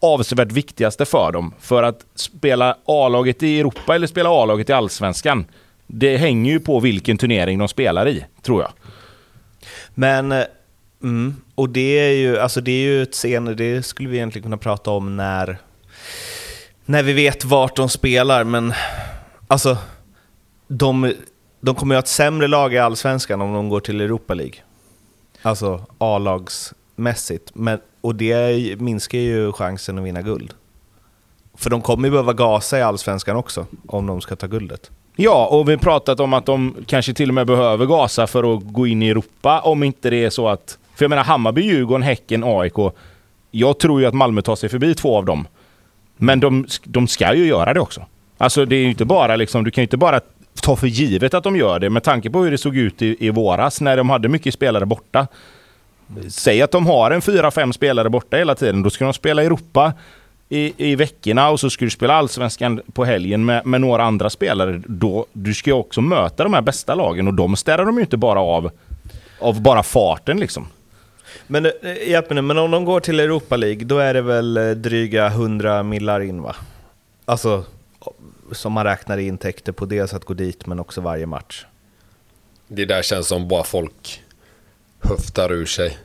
avsevärt 0.00 0.52
viktigaste 0.52 1.04
för 1.04 1.32
dem. 1.32 1.54
För 1.60 1.82
att 1.82 2.06
spela 2.14 2.76
A-laget 2.84 3.42
i 3.42 3.60
Europa 3.60 3.94
eller 3.94 4.06
spela 4.06 4.30
A-laget 4.30 4.70
i 4.70 4.72
Allsvenskan. 4.72 5.44
Det 5.90 6.16
hänger 6.16 6.52
ju 6.52 6.60
på 6.60 6.80
vilken 6.80 7.18
turnering 7.18 7.58
de 7.58 7.68
spelar 7.68 8.08
i, 8.08 8.24
tror 8.42 8.62
jag. 8.62 8.72
Men, 9.94 10.32
eh, 10.32 10.44
mm, 11.02 11.36
och 11.54 11.68
det 11.68 11.98
är 11.98 12.12
ju, 12.12 12.38
alltså 12.38 12.60
det 12.60 12.70
är 12.70 12.82
ju 12.82 13.02
ett 13.02 13.14
scen, 13.14 13.56
det 13.56 13.82
skulle 13.82 14.08
vi 14.08 14.16
egentligen 14.16 14.42
kunna 14.42 14.56
prata 14.56 14.90
om 14.90 15.16
när, 15.16 15.58
när 16.84 17.02
vi 17.02 17.12
vet 17.12 17.44
vart 17.44 17.76
de 17.76 17.88
spelar, 17.88 18.44
men 18.44 18.72
alltså, 19.46 19.76
de, 20.68 21.14
de 21.60 21.74
kommer 21.74 21.94
ju 21.94 21.96
ha 21.96 22.02
ett 22.02 22.08
sämre 22.08 22.48
lag 22.48 22.74
i 22.74 22.78
Allsvenskan 22.78 23.40
om 23.40 23.52
de 23.52 23.68
går 23.68 23.80
till 23.80 24.00
Europa 24.00 24.34
League. 24.34 24.56
Alltså 25.42 25.86
A-lagsmässigt, 25.98 27.50
men, 27.54 27.80
och 28.00 28.14
det 28.14 28.80
minskar 28.80 29.18
ju 29.18 29.52
chansen 29.52 29.98
att 29.98 30.04
vinna 30.04 30.22
guld. 30.22 30.54
För 31.54 31.70
de 31.70 31.82
kommer 31.82 32.08
ju 32.08 32.12
behöva 32.12 32.32
gasa 32.32 32.78
i 32.78 32.82
Allsvenskan 32.82 33.36
också, 33.36 33.66
om 33.86 34.06
de 34.06 34.20
ska 34.20 34.36
ta 34.36 34.46
guldet. 34.46 34.90
Ja, 35.20 35.46
och 35.46 35.68
vi 35.68 35.72
har 35.72 35.78
pratat 35.78 36.20
om 36.20 36.32
att 36.32 36.46
de 36.46 36.76
kanske 36.86 37.14
till 37.14 37.30
och 37.30 37.34
med 37.34 37.46
behöver 37.46 37.86
gasa 37.86 38.26
för 38.26 38.54
att 38.54 38.62
gå 38.64 38.86
in 38.86 39.02
i 39.02 39.08
Europa 39.08 39.60
om 39.60 39.82
inte 39.82 40.10
det 40.10 40.24
är 40.24 40.30
så 40.30 40.48
att... 40.48 40.78
För 40.94 41.04
jag 41.04 41.10
menar 41.10 41.24
Hammarby, 41.24 41.62
Djurgården, 41.62 42.02
Häcken, 42.02 42.44
AIK. 42.44 42.74
Jag 43.50 43.78
tror 43.78 44.00
ju 44.00 44.06
att 44.06 44.14
Malmö 44.14 44.42
tar 44.42 44.56
sig 44.56 44.68
förbi 44.68 44.94
två 44.94 45.16
av 45.16 45.24
dem. 45.24 45.46
Men 46.16 46.40
de, 46.40 46.66
de 46.84 47.08
ska 47.08 47.34
ju 47.34 47.46
göra 47.46 47.74
det 47.74 47.80
också. 47.80 48.06
Alltså 48.38 48.64
det 48.64 48.76
är 48.76 48.80
ju 48.80 48.88
inte 48.88 49.04
bara 49.04 49.36
liksom, 49.36 49.64
du 49.64 49.70
kan 49.70 49.82
ju 49.82 49.84
inte 49.84 49.96
bara 49.96 50.20
ta 50.62 50.76
för 50.76 50.86
givet 50.86 51.34
att 51.34 51.44
de 51.44 51.56
gör 51.56 51.78
det 51.78 51.90
med 51.90 52.02
tanke 52.02 52.30
på 52.30 52.42
hur 52.42 52.50
det 52.50 52.58
såg 52.58 52.76
ut 52.76 53.02
i, 53.02 53.26
i 53.26 53.30
våras 53.30 53.80
när 53.80 53.96
de 53.96 54.10
hade 54.10 54.28
mycket 54.28 54.54
spelare 54.54 54.86
borta. 54.86 55.26
Säg 56.28 56.62
att 56.62 56.70
de 56.70 56.86
har 56.86 57.10
en 57.10 57.22
fyra, 57.22 57.50
fem 57.50 57.72
spelare 57.72 58.10
borta 58.10 58.36
hela 58.36 58.54
tiden. 58.54 58.82
Då 58.82 58.90
ska 58.90 59.04
de 59.04 59.14
spela 59.14 59.42
Europa 59.42 59.92
i, 60.48 60.90
i 60.90 60.96
veckorna 60.96 61.50
och 61.50 61.60
så 61.60 61.70
ska 61.70 61.84
du 61.84 61.90
spela 61.90 62.14
Allsvenskan 62.14 62.80
på 62.92 63.04
helgen 63.04 63.44
med, 63.44 63.66
med 63.66 63.80
några 63.80 64.04
andra 64.04 64.30
spelare. 64.30 64.82
Då, 64.86 65.26
du 65.32 65.54
ska 65.54 65.70
ju 65.70 65.74
också 65.74 66.00
möta 66.00 66.44
de 66.44 66.54
här 66.54 66.62
bästa 66.62 66.94
lagen 66.94 67.28
och 67.28 67.34
de 67.34 67.56
städar 67.56 67.84
de 67.84 67.96
ju 67.96 68.00
inte 68.00 68.16
bara 68.16 68.40
av, 68.40 68.70
av 69.40 69.62
bara 69.62 69.82
farten 69.82 70.40
liksom. 70.40 70.66
Men, 71.46 71.66
eh, 71.66 72.08
hjälp 72.08 72.30
mig 72.30 72.34
nu, 72.34 72.42
men 72.42 72.58
om 72.58 72.70
de 72.70 72.84
går 72.84 73.00
till 73.00 73.20
Europa 73.20 73.56
League, 73.56 73.84
då 73.84 73.98
är 73.98 74.14
det 74.14 74.22
väl 74.22 74.56
eh, 74.56 74.70
dryga 74.70 75.26
100 75.26 75.82
millar 75.82 76.20
in 76.20 76.42
va? 76.42 76.56
Alltså, 77.24 77.64
som 78.52 78.72
man 78.72 78.84
räknar 78.84 79.18
i 79.18 79.26
intäkter 79.26 79.72
på 79.72 79.84
dels 79.84 80.14
att 80.14 80.24
gå 80.24 80.34
dit, 80.34 80.66
men 80.66 80.80
också 80.80 81.00
varje 81.00 81.26
match. 81.26 81.64
det 82.68 82.84
där 82.84 83.02
känns 83.02 83.26
som 83.26 83.48
bara 83.48 83.64
folk 83.64 84.22
höftar 85.00 85.52
ur 85.52 85.66
sig. 85.66 85.98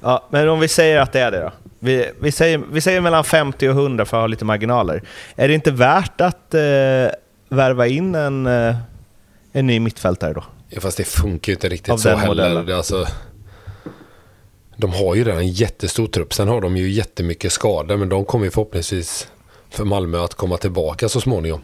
Ja, 0.00 0.26
men 0.30 0.48
om 0.48 0.60
vi 0.60 0.68
säger 0.68 1.00
att 1.00 1.12
det 1.12 1.20
är 1.20 1.30
det 1.30 1.40
då? 1.40 1.50
Vi, 1.84 2.10
vi, 2.20 2.32
säger, 2.32 2.62
vi 2.72 2.80
säger 2.80 3.00
mellan 3.00 3.24
50 3.24 3.68
och 3.68 3.74
100 3.74 4.04
för 4.04 4.16
att 4.16 4.20
ha 4.20 4.26
lite 4.26 4.44
marginaler. 4.44 5.02
Är 5.36 5.48
det 5.48 5.54
inte 5.54 5.70
värt 5.70 6.20
att 6.20 6.54
eh, 6.54 6.60
värva 7.48 7.86
in 7.86 8.14
en, 8.14 8.46
eh, 8.46 8.76
en 9.52 9.66
ny 9.66 9.80
mittfältare 9.80 10.32
då? 10.32 10.44
Ja, 10.68 10.80
fast 10.80 10.96
det 10.96 11.04
funkar 11.04 11.50
ju 11.50 11.54
inte 11.54 11.68
riktigt 11.68 11.92
Av 11.92 11.96
så 11.96 12.08
heller. 12.08 12.26
modellen. 12.26 12.76
Alltså, 12.76 13.06
de 14.76 14.92
har 14.92 15.14
ju 15.14 15.24
redan 15.24 15.40
en 15.40 15.48
jättestor 15.52 16.06
trupp. 16.06 16.34
Sen 16.34 16.48
har 16.48 16.60
de 16.60 16.76
ju 16.76 16.90
jättemycket 16.90 17.52
skador. 17.52 17.96
Men 17.96 18.08
de 18.08 18.24
kommer 18.24 18.44
ju 18.44 18.50
förhoppningsvis 18.50 19.28
för 19.70 19.84
Malmö 19.84 20.24
att 20.24 20.34
komma 20.34 20.56
tillbaka 20.56 21.08
så 21.08 21.20
småningom. 21.20 21.60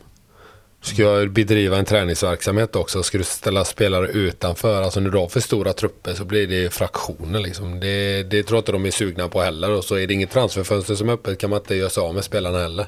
Ska 0.89 1.03
jag 1.03 1.31
bedriva 1.31 1.77
en 1.79 1.85
träningsverksamhet 1.85 2.77
också, 2.77 3.03
ska 3.03 3.19
du 3.19 3.25
ställa 3.25 3.65
spelare 3.65 4.07
utanför, 4.07 4.83
alltså 4.83 5.01
när 5.01 5.11
du 5.11 5.19
har 5.19 5.29
för 5.29 5.41
stora 5.41 5.73
trupper 5.73 6.15
så 6.15 6.25
blir 6.25 6.47
det 6.47 6.75
fraktioner 6.75 7.41
liksom. 7.41 7.81
Det, 7.81 8.23
det 8.23 8.43
tror 8.43 8.57
jag 8.57 8.61
inte 8.61 8.73
de 8.73 8.87
är 8.87 8.91
sugna 8.91 9.29
på 9.29 9.41
heller 9.41 9.71
och 9.71 9.85
så 9.85 9.95
är 9.95 10.07
det 10.07 10.15
inget 10.15 10.31
transferfönster 10.31 10.95
som 10.95 11.09
är 11.09 11.13
öppet 11.13 11.39
kan 11.41 11.51
man 11.51 11.59
inte 11.59 11.75
göra 11.75 11.91
sig 11.91 12.01
av 12.01 12.15
med 12.15 12.25
spelarna 12.25 12.59
heller. 12.59 12.87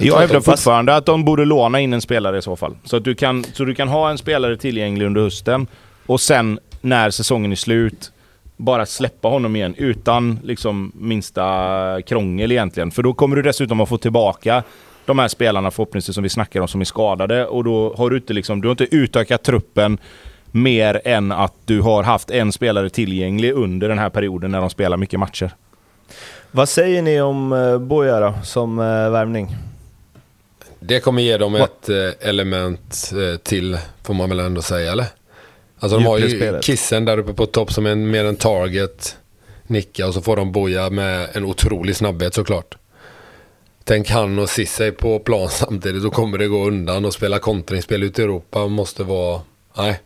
Jag 0.00 0.18
hävdar 0.18 0.34
de- 0.34 0.42
fortfarande 0.42 0.96
att 0.96 1.06
de 1.06 1.24
borde 1.24 1.44
låna 1.44 1.80
in 1.80 1.92
en 1.92 2.00
spelare 2.00 2.38
i 2.38 2.42
så 2.42 2.56
fall. 2.56 2.76
Så 2.84 2.96
att 2.96 3.04
du 3.04 3.14
kan, 3.14 3.44
så 3.44 3.64
du 3.64 3.74
kan 3.74 3.88
ha 3.88 4.10
en 4.10 4.18
spelare 4.18 4.56
tillgänglig 4.56 5.06
under 5.06 5.20
hösten 5.20 5.66
och 6.06 6.20
sen 6.20 6.58
när 6.80 7.10
säsongen 7.10 7.52
är 7.52 7.56
slut 7.56 8.12
bara 8.56 8.86
släppa 8.86 9.28
honom 9.28 9.56
igen 9.56 9.74
utan 9.78 10.38
liksom 10.44 10.92
minsta 10.94 12.02
krångel 12.06 12.52
egentligen. 12.52 12.90
För 12.90 13.02
då 13.02 13.14
kommer 13.14 13.36
du 13.36 13.42
dessutom 13.42 13.80
att 13.80 13.88
få 13.88 13.98
tillbaka 13.98 14.62
de 15.06 15.18
här 15.18 15.28
spelarna 15.28 15.70
förhoppningsvis 15.70 16.14
som 16.14 16.22
vi 16.22 16.28
snackar 16.28 16.60
om 16.60 16.68
som 16.68 16.80
är 16.80 16.84
skadade 16.84 17.46
och 17.46 17.64
då 17.64 17.94
har 17.98 18.10
du 18.10 18.16
inte 18.16 18.32
liksom, 18.32 18.60
du 18.60 18.68
har 18.68 18.72
inte 18.72 18.96
utökat 18.96 19.42
truppen 19.42 19.98
mer 20.50 21.00
än 21.04 21.32
att 21.32 21.54
du 21.64 21.80
har 21.80 22.02
haft 22.02 22.30
en 22.30 22.52
spelare 22.52 22.90
tillgänglig 22.90 23.52
under 23.52 23.88
den 23.88 23.98
här 23.98 24.10
perioden 24.10 24.50
när 24.50 24.60
de 24.60 24.70
spelar 24.70 24.96
mycket 24.96 25.20
matcher. 25.20 25.50
Vad 26.50 26.68
säger 26.68 27.02
ni 27.02 27.20
om 27.20 27.52
eh, 27.52 27.78
Boja 27.78 28.20
då, 28.20 28.34
som 28.42 28.78
eh, 28.78 28.84
värvning? 29.10 29.56
Det 30.80 31.00
kommer 31.00 31.22
ge 31.22 31.36
dem 31.36 31.54
ett 31.54 31.88
eh, 31.88 32.28
element 32.28 33.12
till, 33.42 33.78
får 34.02 34.14
man 34.14 34.28
väl 34.28 34.40
ändå 34.40 34.62
säga, 34.62 34.92
eller? 34.92 35.06
Alltså 35.78 35.98
de 35.98 36.06
har 36.06 36.18
ju. 36.18 36.60
Kissen 36.62 37.04
där 37.04 37.18
uppe 37.18 37.32
på 37.32 37.46
topp 37.46 37.72
som 37.72 37.86
är 37.86 37.94
mer 37.94 38.24
en 38.24 38.36
target, 38.36 39.16
nicka 39.66 40.06
och 40.06 40.14
så 40.14 40.20
får 40.20 40.36
de 40.36 40.52
Boja 40.52 40.90
med 40.90 41.28
en 41.32 41.44
otrolig 41.44 41.96
snabbhet 41.96 42.34
såklart. 42.34 42.76
Tänk 43.88 44.10
han 44.10 44.38
och 44.38 44.48
Cissé 44.48 44.92
på 44.92 45.18
plan 45.18 45.48
samtidigt, 45.50 46.02
då 46.02 46.10
kommer 46.10 46.38
det 46.38 46.48
gå 46.48 46.66
undan 46.66 47.04
och 47.04 47.14
spela 47.14 47.38
kontringsspel 47.38 48.02
ute 48.02 48.22
i 48.22 48.24
Europa 48.24 48.66
måste 48.66 49.04
vara... 49.04 49.40
Nej. 49.76 50.00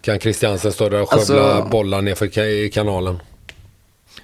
Kan 0.00 0.18
Christiansen 0.18 0.72
stå 0.72 0.88
där 0.88 1.02
och 1.02 1.10
skövla 1.10 1.42
Alltså- 1.42 1.70
bollar 1.70 2.02
nerför 2.02 2.38
i 2.38 2.70
kanalen? 2.70 3.18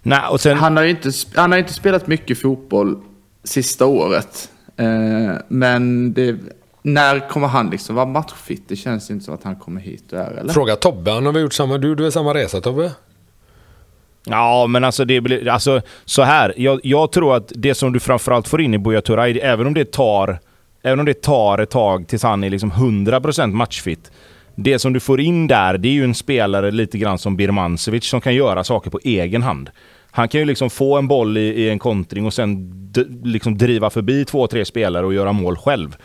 Nej, 0.02 0.20
och 0.30 0.40
sen... 0.40 0.58
Han 0.58 0.76
har 0.76 0.84
ju 0.84 0.90
inte, 0.90 1.10
han 1.34 1.52
har 1.52 1.58
inte 1.58 1.72
spelat 1.72 2.06
mycket 2.06 2.38
fotboll 2.38 3.00
sista 3.44 3.86
året. 3.86 4.50
Eh, 4.76 5.34
men 5.48 6.12
det, 6.12 6.36
när 6.82 7.28
kommer 7.28 7.46
han 7.46 7.70
liksom 7.70 7.96
vara 7.96 8.06
matchfit? 8.06 8.62
Det 8.68 8.76
känns 8.76 9.10
inte 9.10 9.24
som 9.24 9.34
att 9.34 9.42
han 9.42 9.56
kommer 9.56 9.80
hit 9.80 10.12
och 10.12 10.18
är, 10.18 10.30
eller? 10.30 10.52
Fråga 10.52 10.76
Tobbe, 10.76 11.10
han 11.10 11.26
har 11.26 11.32
väl 11.32 11.42
gjort 11.42 11.52
samma... 11.52 11.78
Du, 11.78 11.94
du 11.94 12.06
är 12.06 12.10
samma 12.10 12.34
resa 12.34 12.60
Tobbe? 12.60 12.92
Ja, 14.30 14.66
men 14.66 14.84
alltså, 14.84 15.04
det 15.04 15.20
blir, 15.20 15.48
alltså 15.48 15.80
så 16.04 16.22
här. 16.22 16.54
Jag, 16.56 16.80
jag 16.82 17.12
tror 17.12 17.36
att 17.36 17.52
det 17.54 17.74
som 17.74 17.92
du 17.92 18.00
framförallt 18.00 18.48
får 18.48 18.60
in 18.60 18.74
i 18.74 18.78
Buya 18.78 19.00
Turay, 19.00 19.38
även 19.38 19.66
om 19.66 19.74
det 19.74 19.92
tar, 19.92 20.38
även 20.82 21.00
om 21.00 21.06
det 21.06 21.22
tar 21.22 21.58
ett 21.58 21.70
tag 21.70 22.08
tills 22.08 22.22
han 22.22 22.44
är 22.44 22.50
liksom 22.50 22.72
100% 22.72 23.52
matchfit. 23.52 24.10
Det 24.54 24.78
som 24.78 24.92
du 24.92 25.00
får 25.00 25.20
in 25.20 25.46
där, 25.46 25.78
det 25.78 25.88
är 25.88 25.92
ju 25.92 26.04
en 26.04 26.14
spelare 26.14 26.70
lite 26.70 26.98
grann 26.98 27.18
som 27.18 27.36
Birmancevic 27.36 28.04
som 28.04 28.20
kan 28.20 28.34
göra 28.34 28.64
saker 28.64 28.90
på 28.90 29.00
egen 29.04 29.42
hand. 29.42 29.70
Han 30.10 30.28
kan 30.28 30.40
ju 30.40 30.44
liksom 30.44 30.70
få 30.70 30.98
en 30.98 31.08
boll 31.08 31.36
i, 31.36 31.40
i 31.40 31.70
en 31.70 31.78
kontring 31.78 32.26
och 32.26 32.34
sen 32.34 32.72
liksom 33.24 33.58
driva 33.58 33.90
förbi 33.90 34.24
två, 34.24 34.46
tre 34.46 34.64
spelare 34.64 35.06
och 35.06 35.14
göra 35.14 35.32
mål 35.32 35.56
själv. 35.56 35.96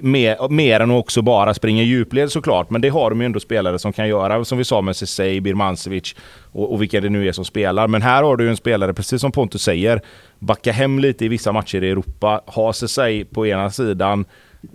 Mer, 0.00 0.48
mer 0.48 0.80
än 0.80 0.90
att 0.90 1.00
också 1.00 1.22
bara 1.22 1.54
springa 1.54 1.82
djupled 1.82 2.32
såklart, 2.32 2.70
men 2.70 2.80
det 2.80 2.88
har 2.88 3.10
de 3.10 3.20
ju 3.20 3.26
ändå 3.26 3.40
spelare 3.40 3.78
som 3.78 3.92
kan 3.92 4.08
göra, 4.08 4.44
som 4.44 4.58
vi 4.58 4.64
sa 4.64 4.80
med 4.80 4.96
Ceesay, 4.96 5.40
Birmancevic 5.40 6.14
och, 6.52 6.72
och 6.72 6.82
vilka 6.82 7.00
det 7.00 7.08
nu 7.08 7.28
är 7.28 7.32
som 7.32 7.44
spelar. 7.44 7.88
Men 7.88 8.02
här 8.02 8.22
har 8.22 8.36
du 8.36 8.44
ju 8.44 8.50
en 8.50 8.56
spelare, 8.56 8.94
precis 8.94 9.20
som 9.20 9.32
Pontus 9.32 9.62
säger, 9.62 10.02
backa 10.38 10.72
hem 10.72 10.98
lite 10.98 11.24
i 11.24 11.28
vissa 11.28 11.52
matcher 11.52 11.84
i 11.84 11.90
Europa, 11.90 12.42
ha 12.46 12.72
Ceesay 12.72 13.24
på 13.24 13.46
ena 13.46 13.70
sidan 13.70 14.24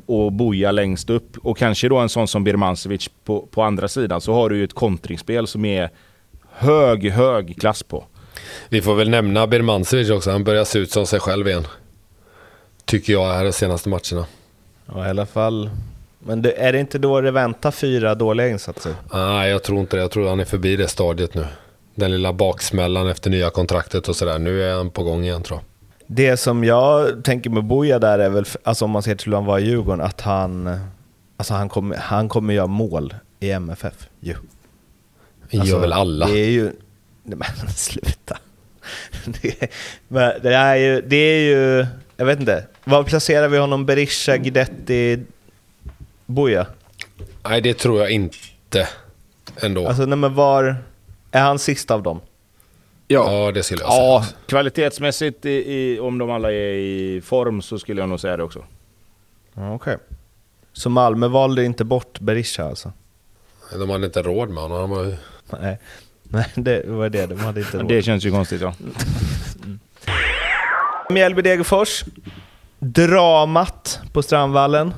och 0.06 0.32
Boja 0.32 0.72
längst 0.72 1.10
upp 1.10 1.38
och 1.38 1.58
kanske 1.58 1.90
då 1.90 1.98
en 1.98 2.10
sån 2.10 2.28
som 2.28 2.44
Birmancevic 2.44 3.10
på, 3.24 3.42
på 3.42 3.64
andra 3.64 3.88
sidan 3.88 4.22
så 4.22 4.34
har 4.34 4.50
du 4.50 4.58
ju 4.58 4.64
ett 4.64 4.74
kontringsspel 4.74 5.48
som 5.48 5.66
är 5.66 5.90
hög, 6.52 7.12
hög 7.12 7.56
klass 7.60 7.84
på. 7.84 8.06
Vi 8.70 8.82
får 8.82 8.96
väl 8.96 9.10
nämna 9.10 9.48
Birmancevic 9.48 10.10
också. 10.10 10.32
Han 10.32 10.44
börjar 10.44 10.64
se 10.64 10.80
ut 10.80 10.92
som 10.92 11.06
sig 11.06 11.20
själv 11.20 11.48
igen. 11.48 11.68
Tycker 12.86 13.14
jag 13.14 13.34
här 13.34 13.44
de 13.44 13.52
senaste 13.52 13.90
matcherna. 13.90 14.26
Ja, 14.86 15.08
i 15.08 15.10
alla 15.10 15.26
fall. 15.26 15.70
Men 16.20 16.42
det, 16.42 16.52
är 16.52 16.74
det 16.74 16.80
inte 16.80 16.98
då 16.98 17.22
det 17.22 17.32
väntar 17.32 17.72
fyra 17.72 18.16
dåliga 18.16 18.50
insatser? 18.50 18.96
Nej, 19.14 19.50
jag 19.50 19.64
tror 19.64 19.80
inte 19.80 19.96
det. 19.96 20.02
Jag 20.02 20.12
tror 20.12 20.30
han 20.30 20.40
är 20.40 20.46
förbi 20.46 20.76
det 20.76 20.88
stadiet 20.88 21.34
nu. 21.34 21.46
den 21.96 22.12
lilla 22.12 22.34
baksmällan 22.34 23.08
efter 23.08 23.30
nya 23.30 23.50
kontraktet 23.50 24.08
och 24.08 24.16
sådär. 24.16 24.40
Nu 24.40 24.64
är 24.64 24.76
han 24.76 24.90
på 24.90 25.04
gång 25.04 25.24
igen 25.24 25.44
tror 25.44 25.60
jag. 25.60 25.66
Det 26.08 26.38
som 26.38 26.64
jag 26.64 27.24
tänker 27.24 27.50
med 27.50 27.64
Boja 27.64 28.00
där 28.00 28.20
är 28.20 28.30
väl, 28.30 28.46
alltså 28.64 28.86
om 28.86 28.92
man 28.92 29.04
ser 29.04 29.16
till 29.16 29.28
hur 29.28 29.36
han 29.36 29.46
var 29.46 29.60
i 29.60 29.66
Djurgården, 29.66 30.02
att 30.02 30.22
han, 30.22 30.80
alltså 31.38 31.54
han, 31.54 31.70
kommer, 31.70 31.98
han 31.98 32.30
kommer 32.30 32.54
göra 32.54 32.68
mål 32.68 33.16
i 33.40 33.52
MFF. 33.52 34.08
Ju. 34.20 34.36
Alltså, 35.54 35.68
gör 35.68 35.80
väl 35.80 35.94
alla. 35.94 36.28
Det 36.28 36.40
är 36.40 36.50
ju... 36.50 36.72
Nej 37.24 37.38
men 37.38 37.68
sluta. 37.76 38.38
Det, 39.42 39.68
men 40.08 40.32
det 40.42 40.54
är 40.54 40.76
ju... 40.76 41.02
Det 41.02 41.16
är 41.16 41.40
ju... 41.40 41.86
Jag 42.18 42.26
vet 42.26 42.40
inte. 42.40 42.66
Var 42.84 43.04
placerar 43.04 43.48
vi 43.48 43.58
honom? 43.58 43.86
Berisha, 43.86 44.38
Guidetti, 44.38 45.20
Boja? 46.26 46.66
Nej, 47.44 47.62
det 47.62 47.74
tror 47.74 48.00
jag 48.00 48.12
inte 48.12 48.88
ändå. 49.62 49.88
Alltså 49.88 50.06
nej 50.06 50.18
men 50.18 50.34
var... 50.34 50.76
Är 51.32 51.42
han 51.42 51.60
sist 51.60 51.92
av 51.92 52.04
dem? 52.04 52.20
Ja, 53.08 53.46
ja, 53.46 53.52
det 53.52 53.64
skulle 53.64 53.82
jag 53.82 53.92
säga. 53.92 54.04
Ja, 54.04 54.26
kvalitetsmässigt 54.46 55.46
i, 55.46 55.50
i, 55.50 56.00
om 56.00 56.18
de 56.18 56.32
alla 56.32 56.52
är 56.52 56.74
i 56.74 57.22
form 57.26 57.62
så 57.62 57.80
skulle 57.80 58.02
jag 58.02 58.10
nog 58.10 58.20
säga 58.20 58.38
det 58.38 58.44
också. 58.44 58.66
Ja, 59.54 59.74
Okej. 59.74 59.98
Så 60.74 60.90
Malmö 60.90 61.28
valde 61.28 61.66
inte 61.66 61.84
bort 61.84 62.20
Berisha 62.20 62.64
alltså? 62.64 62.92
De 63.72 63.90
hade 63.90 64.06
inte 64.06 64.22
råd 64.22 64.50
med 64.50 64.64
honom. 64.64 64.90
Var. 64.90 65.18
Nej, 65.62 65.80
Nej 66.24 66.46
det 66.56 66.84
var 66.88 67.10
det. 67.10 67.26
De 67.26 67.40
hade 67.40 67.60
inte 67.60 67.78
råd. 67.78 67.88
Det 67.88 68.02
känns 68.02 68.26
ju 68.26 68.32
konstigt 68.32 68.62
ja. 68.62 68.74
Mjällby-Degerfors. 71.10 72.06
Dramat 72.84 74.00
på 74.14 74.22
Strandvallen. 74.22 74.94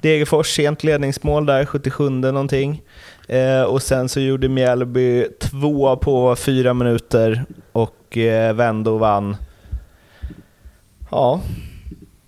Degerfors 0.00 0.54
sent 0.56 0.84
ledningsmål 0.84 1.46
där, 1.46 1.66
77 1.66 2.10
någonting. 2.10 2.82
Eh, 3.28 3.62
och 3.62 3.82
sen 3.82 4.08
så 4.08 4.20
gjorde 4.20 4.48
Mjällby 4.48 5.26
två 5.40 5.96
på 5.96 6.36
fyra 6.36 6.74
minuter 6.74 7.44
och 7.72 8.18
eh, 8.18 8.54
vände 8.54 8.90
och 8.90 8.98
vann. 9.00 9.36
Ja, 11.10 11.40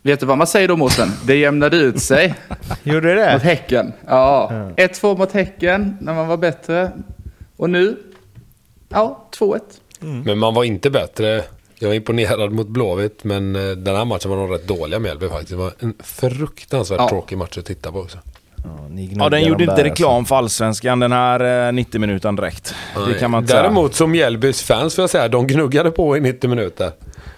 vet 0.03 0.21
du 0.21 0.27
vad 0.27 0.39
man 0.39 0.47
säger 0.47 0.69
då 0.69 0.77
Mårten? 0.77 1.09
Det 1.27 1.37
jämnade 1.37 1.77
ut 1.77 2.03
sig 2.03 2.35
gjorde 2.83 3.15
det 3.15 3.33
mot? 3.33 3.43
Häcken. 3.43 3.93
Ja, 4.07 4.51
1-2 4.77 5.19
mot 5.19 5.33
Häcken 5.33 5.97
när 6.01 6.15
man 6.15 6.29
var 6.29 6.37
bättre. 6.37 6.91
Och 7.57 7.71
nu, 7.71 7.97
ja, 8.89 9.29
2-1. 9.39 9.61
Men 10.01 10.39
man 10.39 10.55
var 10.55 10.65
inte 10.65 10.91
bättre. 10.91 11.45
Jag 11.79 11.89
var 11.89 11.95
imponerad 11.95 12.53
mot 12.53 12.69
Blåvitt, 12.69 13.25
men 13.25 13.57
eh, 13.57 13.63
den 13.77 13.97
här 13.97 14.05
matchen 14.05 14.31
var 14.31 14.37
nog 14.37 14.55
rätt 14.55 14.69
dåliga 14.69 14.99
Mjällby 14.99 15.29
faktiskt. 15.29 15.51
Det 15.51 15.57
var 15.57 15.73
en 15.79 15.95
fruktansvärt 16.05 16.99
Ja. 17.01 17.09
tråkig 17.09 17.39
match 17.39 17.59
att 17.59 17.65
titta 17.65 17.93
på 17.93 17.99
också. 18.01 18.19
Ja, 18.57 18.89
Ja, 19.17 19.29
den 19.29 19.43
gjorde 19.45 19.65
inte 19.65 19.77
där, 19.77 19.85
reklam 19.85 20.25
för 20.25 20.37
Allsvenskan 20.37 21.01
den 21.01 21.13
här 21.13 21.67
eh, 21.69 21.73
90 21.73 22.01
minuten 22.01 22.37
direkt. 22.37 22.75
Det 23.09 23.15
kan 23.21 23.31
man 23.31 23.43
inte 23.43 23.55
Däremot 23.55 23.95
som 23.95 24.11
Mjällbys 24.11 24.63
fans 24.63 24.95
får 24.95 25.03
jag 25.03 25.11
säga, 25.11 25.29
de 25.29 25.47
gnuggade 25.47 25.91
på 25.91 26.17
i 26.17 26.21
90 26.21 26.51
minuter. 26.51 26.93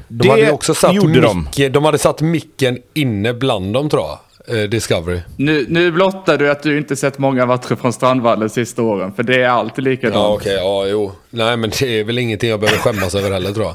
De 0.09 0.29
Det 0.29 0.31
hade 0.31 0.53
också 0.53 0.75
satt 0.75 0.95
gjorde 0.95 1.21
de. 1.21 1.41
micken, 1.45 1.73
de 1.73 1.85
hade 1.85 1.99
satt 1.99 2.21
micken 2.21 2.79
inne 2.95 3.35
bland 3.35 3.75
dem 3.75 3.89
tror 3.91 4.03
jag. 4.03 4.19
Eh, 4.63 4.69
Discovery. 4.69 5.21
Nu, 5.37 5.67
nu 5.69 5.93
blottar 5.93 6.37
du 6.37 6.51
att 6.51 6.63
du 6.63 6.79
inte 6.79 6.97
sett 6.97 7.19
många 7.19 7.47
matcher 7.47 7.75
från 7.75 7.93
Strandvallen 7.93 8.51
sista 8.51 8.83
åren. 8.83 9.13
För 9.13 9.23
det 9.23 9.43
är 9.43 9.49
alltid 9.49 9.85
likadant. 9.85 10.15
Ja 10.17 10.35
okej, 10.35 10.55
ja 10.55 10.87
jo. 10.87 11.13
Nej 11.31 11.57
men 11.57 11.71
det 11.71 12.01
är 12.01 12.05
väl 12.05 12.19
ingenting 12.19 12.51
jag 12.51 12.61
behöver 12.61 12.79
skämmas 12.79 13.15
över 13.15 13.31
heller 13.31 13.53
tror 13.53 13.67
jag. 13.67 13.75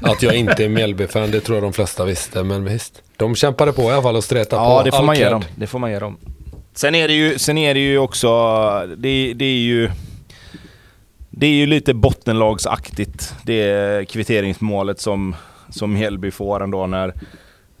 Att 0.00 0.22
jag 0.22 0.34
inte 0.34 0.64
är 0.64 0.68
Mjällby-fan, 0.68 1.30
det 1.30 1.40
tror 1.40 1.56
jag 1.56 1.62
de 1.64 1.72
flesta 1.72 2.04
visste. 2.04 2.42
Men 2.42 2.64
visst. 2.64 3.02
De 3.16 3.34
kämpade 3.34 3.72
på 3.72 3.82
i 3.82 3.90
alla 3.90 4.02
fall 4.02 4.16
och 4.16 4.24
stretade 4.24 4.62
på. 4.62 4.68
Ja, 4.68 4.82
det 4.84 4.92
får 4.92 5.02
man 5.02 5.16
ge 5.16 5.28
dem. 5.28 5.42
Det 5.56 5.66
får 5.66 5.78
man 5.78 5.90
ge 5.90 5.98
dem. 5.98 6.16
Sen 6.74 6.94
är 6.94 7.08
det 7.08 7.14
ju, 7.14 7.38
sen 7.38 7.58
är 7.58 7.74
det 7.74 7.80
ju 7.80 7.98
också... 7.98 8.28
Det, 8.96 9.32
det 9.34 9.44
är 9.44 9.58
ju... 9.58 9.90
Det 11.30 11.46
är 11.46 11.52
ju 11.52 11.66
lite 11.66 11.94
bottenlagsaktigt, 11.94 13.34
det 13.42 14.08
kvitteringsmålet 14.08 15.00
som, 15.00 15.36
som 15.70 15.92
Mjällby 15.92 16.30
får 16.30 16.62
ändå 16.62 16.86
när... 16.86 17.14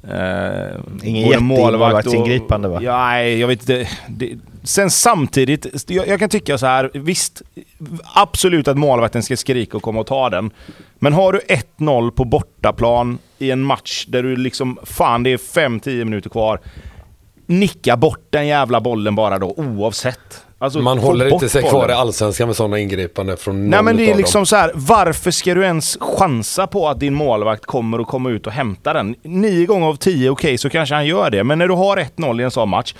Eh, 0.02 0.76
Ingen 1.02 1.22
både 1.22 1.30
jätte- 1.30 1.42
målvaktsingripande, 1.42 2.68
va? 2.68 2.82
Ja, 2.82 2.98
nej, 3.08 3.38
jag 3.38 3.48
vet 3.48 3.60
inte. 3.60 3.88
Det, 4.08 4.38
sen 4.62 4.90
samtidigt, 4.90 5.90
jag, 5.90 6.08
jag 6.08 6.18
kan 6.20 6.28
tycka 6.28 6.58
så 6.58 6.66
här, 6.66 6.90
visst, 6.94 7.42
absolut 8.14 8.68
att 8.68 8.78
målvakten 8.78 9.22
ska 9.22 9.36
skrika 9.36 9.76
och 9.76 9.82
komma 9.82 10.00
och 10.00 10.06
ta 10.06 10.30
den. 10.30 10.50
Men 10.98 11.12
har 11.12 11.32
du 11.32 11.40
1-0 11.78 12.10
på 12.10 12.24
bortaplan 12.24 13.18
i 13.38 13.50
en 13.50 13.60
match 13.62 14.06
där 14.08 14.22
du 14.22 14.36
liksom, 14.36 14.78
fan 14.82 15.22
det 15.22 15.30
är 15.30 15.36
5-10 15.36 16.04
minuter 16.04 16.30
kvar. 16.30 16.60
Nicka 17.46 17.96
bort 17.96 18.26
den 18.30 18.46
jävla 18.46 18.80
bollen 18.80 19.14
bara 19.14 19.38
då, 19.38 19.54
oavsett. 19.56 20.44
Alltså, 20.60 20.78
Man 20.78 20.98
håller 20.98 21.32
inte 21.32 21.48
sig 21.48 21.62
kvar 21.62 21.88
i 21.88 21.92
Allsvenskan 21.92 22.46
med 22.46 22.56
sådana 22.56 22.78
ingripanden 22.78 23.36
från 23.36 23.70
Nej 23.70 23.82
men 23.82 23.96
det 23.96 24.10
är 24.10 24.14
liksom 24.14 24.38
dem. 24.38 24.46
så 24.46 24.56
här. 24.56 24.70
varför 24.74 25.30
ska 25.30 25.54
du 25.54 25.64
ens 25.64 25.98
chansa 26.00 26.66
på 26.66 26.88
att 26.88 27.00
din 27.00 27.14
målvakt 27.14 27.66
kommer 27.66 27.98
att 27.98 28.06
komma 28.06 28.30
ut 28.30 28.46
och 28.46 28.52
hämta 28.52 28.92
den? 28.92 29.14
Nio 29.22 29.66
gånger 29.66 29.86
av 29.86 29.94
tio, 29.96 30.30
okej, 30.30 30.58
så 30.58 30.70
kanske 30.70 30.94
han 30.94 31.06
gör 31.06 31.30
det. 31.30 31.44
Men 31.44 31.58
när 31.58 31.68
du 31.68 31.74
har 31.74 31.96
1-0 31.96 32.40
i 32.40 32.44
en 32.44 32.50
sån 32.50 32.68
match, 32.68 32.94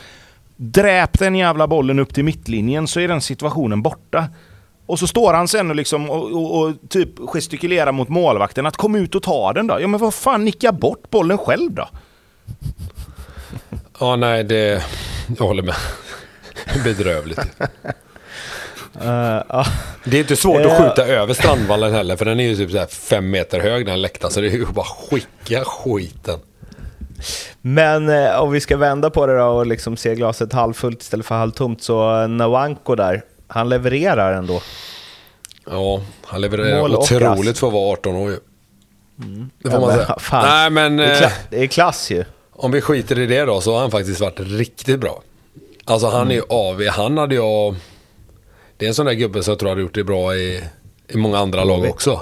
dräp 0.56 1.18
den 1.18 1.34
jävla 1.34 1.66
bollen 1.66 1.98
upp 1.98 2.14
till 2.14 2.24
mittlinjen 2.24 2.88
så 2.88 3.00
är 3.00 3.08
den 3.08 3.20
situationen 3.20 3.82
borta. 3.82 4.24
Och 4.86 4.98
så 4.98 5.06
står 5.06 5.34
han 5.34 5.48
sen 5.48 5.70
och, 5.70 5.76
liksom 5.76 6.10
och, 6.10 6.32
och, 6.32 6.60
och 6.62 6.74
typ 6.88 7.08
gestikulerar 7.18 7.92
mot 7.92 8.08
målvakten 8.08 8.66
att 8.66 8.76
kom 8.76 8.94
ut 8.94 9.14
och 9.14 9.22
ta 9.22 9.52
den 9.52 9.66
då. 9.66 9.80
Ja 9.80 9.88
men 9.88 10.00
vad 10.00 10.14
fan, 10.14 10.44
nicka 10.44 10.72
bort 10.72 11.10
bollen 11.10 11.38
själv 11.38 11.72
då. 11.72 11.88
Ja 14.00 14.16
nej, 14.16 14.44
det... 14.44 14.84
Jag 15.38 15.46
håller 15.46 15.62
med. 15.62 15.74
Bedrövligt. 16.84 17.40
Eh, 19.02 19.42
ja. 19.48 19.66
Det 20.04 20.16
är 20.16 20.20
inte 20.20 20.36
svårt 20.36 20.60
Eh. 20.60 20.72
att 20.72 20.78
skjuta 20.78 21.06
över 21.06 21.34
Strandvallen 21.34 21.92
heller, 21.94 22.16
för 22.16 22.24
den 22.24 22.40
är 22.40 22.44
ju 22.44 22.56
typ 22.56 22.70
så 22.70 22.86
fem 22.96 23.30
meter 23.30 23.60
hög 23.60 23.86
den 23.86 24.02
läktaren, 24.02 24.32
så 24.32 24.40
det 24.40 24.46
är 24.46 24.50
ju 24.50 24.66
bara 24.66 24.84
skicka 24.86 25.64
skiten. 25.64 26.38
Men 27.60 28.08
eh, 28.08 28.40
om 28.42 28.52
vi 28.52 28.60
ska 28.60 28.76
vända 28.76 29.10
på 29.10 29.26
det 29.26 29.36
då 29.38 29.44
och 29.44 29.66
liksom 29.66 29.96
se 29.96 30.14
glaset 30.14 30.52
halvfullt 30.52 31.02
istället 31.02 31.26
för 31.26 31.34
halvtomt 31.34 31.82
så 31.82 32.22
eh, 32.22 32.28
Nawanko 32.28 32.94
där, 32.94 33.22
han 33.48 33.68
levererar 33.68 34.32
ändå. 34.32 34.62
Ja, 35.70 36.00
han 36.26 36.40
levererar 36.40 36.80
Mål 36.80 36.94
otroligt 36.96 37.52
ass. 37.52 37.58
för 37.60 37.66
att 37.66 37.72
vara 37.72 37.92
18 37.92 38.14
år 38.16 38.30
ju. 38.30 38.38
Det 39.62 39.70
får 39.70 39.80
Ja, 39.80 39.86
man 39.86 39.94
säga. 39.96 40.16
fan. 40.18 40.44
Nej 40.48 40.70
men, 40.70 40.96
Det 40.96 41.04
är, 41.16 41.22
eh, 41.22 41.30
det 41.50 41.62
är 41.62 41.66
klass 41.66 42.10
ju. 42.10 42.24
om 42.52 42.72
vi 42.72 42.80
skiter 42.80 43.18
i 43.18 43.26
det 43.26 43.44
då 43.44 43.60
så 43.60 43.72
har 43.74 43.80
han 43.80 43.90
faktiskt 43.90 44.20
varit 44.20 44.40
riktigt 44.40 45.00
bra. 45.00 45.22
Alltså 45.88 46.08
han 46.08 46.30
är 46.30 46.34
ju 46.34 46.42
av, 46.48 46.86
han 46.88 47.18
hade 47.18 47.34
jag... 47.34 47.74
Det 48.76 48.84
är 48.84 48.88
en 48.88 48.94
sån 48.94 49.06
där 49.06 49.12
gubbe 49.12 49.42
som 49.42 49.52
jag 49.52 49.58
tror 49.58 49.68
hade 49.68 49.80
gjort 49.80 49.94
det 49.94 50.04
bra 50.04 50.36
i, 50.36 50.62
i 51.08 51.16
många 51.16 51.38
andra 51.38 51.64
lag 51.64 51.84
också. 51.84 52.20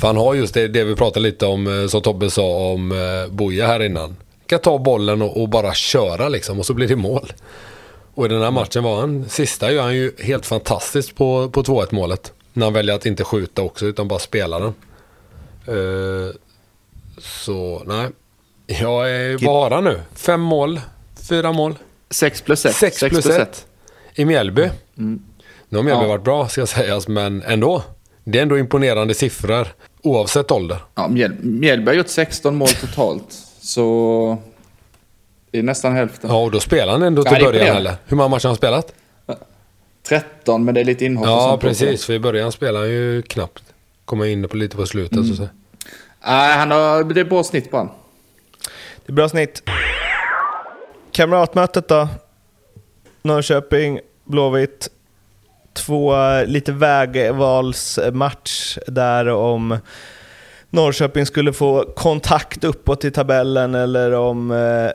För 0.00 0.06
han 0.06 0.16
har 0.16 0.34
just 0.34 0.54
det, 0.54 0.68
det 0.68 0.84
vi 0.84 0.96
pratade 0.96 1.20
lite 1.20 1.46
om, 1.46 1.82
eh, 1.82 1.88
som 1.88 2.00
Tobbe 2.00 2.30
sa 2.30 2.72
om 2.72 2.92
eh, 2.92 3.32
Boja 3.32 3.66
här 3.66 3.82
innan. 3.82 4.16
Kan 4.46 4.58
ta 4.58 4.78
bollen 4.78 5.22
och, 5.22 5.42
och 5.42 5.48
bara 5.48 5.74
köra 5.74 6.28
liksom 6.28 6.58
och 6.58 6.66
så 6.66 6.74
blir 6.74 6.88
det 6.88 6.96
mål. 6.96 7.32
Och 8.14 8.26
i 8.26 8.28
den 8.28 8.42
här 8.42 8.50
matchen 8.50 8.82
var 8.82 9.00
han, 9.00 9.28
sista 9.28 9.72
gör 9.72 9.82
han 9.82 9.94
ju 9.94 10.12
helt 10.18 10.46
fantastiskt 10.46 11.16
på, 11.16 11.50
på 11.50 11.62
2-1 11.62 11.94
målet. 11.94 12.32
När 12.52 12.66
han 12.66 12.72
väljer 12.72 12.94
att 12.94 13.06
inte 13.06 13.24
skjuta 13.24 13.62
också 13.62 13.86
utan 13.86 14.08
bara 14.08 14.18
spela 14.18 14.58
den. 14.58 14.74
Eh, 15.66 16.34
så 17.18 17.82
nej. 17.86 18.08
Jag 18.66 19.10
är, 19.10 19.46
vad 19.46 19.62
har 19.62 19.70
han 19.70 19.84
nu? 19.84 20.00
Fem 20.14 20.40
mål? 20.40 20.80
Fyra 21.28 21.52
mål? 21.52 21.74
6 22.14 22.40
plus 22.40 22.66
1. 22.66 22.74
6 22.76 22.98
plus 22.98 23.26
1 23.26 23.66
i 24.14 24.24
Mjällby. 24.24 24.70
Nu 24.94 25.78
har 25.78 25.82
Mjällby 25.82 26.04
Ja. 26.04 26.08
varit 26.08 26.24
bra 26.24 26.48
ska 26.48 26.66
sägas, 26.66 27.08
men 27.08 27.42
ändå. 27.42 27.82
Det 28.24 28.38
är 28.38 28.42
ändå 28.42 28.58
imponerande 28.58 29.14
siffror 29.14 29.68
oavsett 30.02 30.50
ålder. 30.50 30.78
Ja, 30.94 31.08
Mjäl- 31.08 31.36
Mjällby 31.44 31.86
har 31.86 31.94
gjort 31.94 32.08
16 32.08 32.56
mål 32.56 32.68
totalt. 32.68 33.26
Så 33.60 34.38
det 35.50 35.58
är 35.58 35.62
nästan 35.62 35.94
hälften. 35.94 36.30
Ja, 36.30 36.42
och 36.42 36.50
då 36.50 36.60
spelar 36.60 36.92
han 36.92 37.02
ändå 37.02 37.22
Ja, 37.26 37.30
till 37.34 37.38
är 37.46 37.52
början 37.52 37.76
eller? 37.76 37.94
Hur 38.06 38.16
många 38.16 38.28
matcher 38.28 38.44
har 38.44 38.50
han 38.50 38.56
spelat? 38.56 38.94
13, 40.08 40.64
men 40.64 40.74
det 40.74 40.80
är 40.80 40.84
lite 40.84 41.04
inhopp 41.04 41.26
Ja, 41.26 41.58
precis. 41.60 42.04
För 42.04 42.12
i 42.12 42.18
början 42.18 42.52
spelade 42.52 42.78
han 42.78 42.88
ju 42.94 43.22
knappt. 43.22 43.62
Kommer 44.04 44.24
in 44.26 44.48
på 44.48 44.56
lite 44.56 44.76
på 44.76 44.86
slutet. 44.86 45.26
Så 45.26 45.30
att 45.32 45.36
säga. 45.36 45.48
Nej, 46.26 46.58
han 46.58 46.70
har, 46.70 47.04
det 47.04 47.20
är 47.20 47.24
bra 47.24 47.44
snitt 47.44 47.70
på 47.70 47.76
han. 47.76 47.88
Det 49.06 49.12
är 49.12 49.14
bra 49.14 49.28
snitt. 49.28 49.62
Kamratmötet 51.14 51.88
då? 51.88 52.08
Norrköping, 53.22 54.00
Blåvitt. 54.24 54.88
Två 55.72 56.14
eh, 56.16 56.46
lite 56.46 56.72
vägvalsmatch 56.72 58.78
där 58.86 59.28
om 59.28 59.78
Norrköping 60.70 61.26
skulle 61.26 61.52
få 61.52 61.84
kontakt 61.96 62.64
uppåt 62.64 63.04
i 63.04 63.10
tabellen 63.10 63.74
eller 63.74 64.12
om 64.12 64.50
eh, 64.50 64.90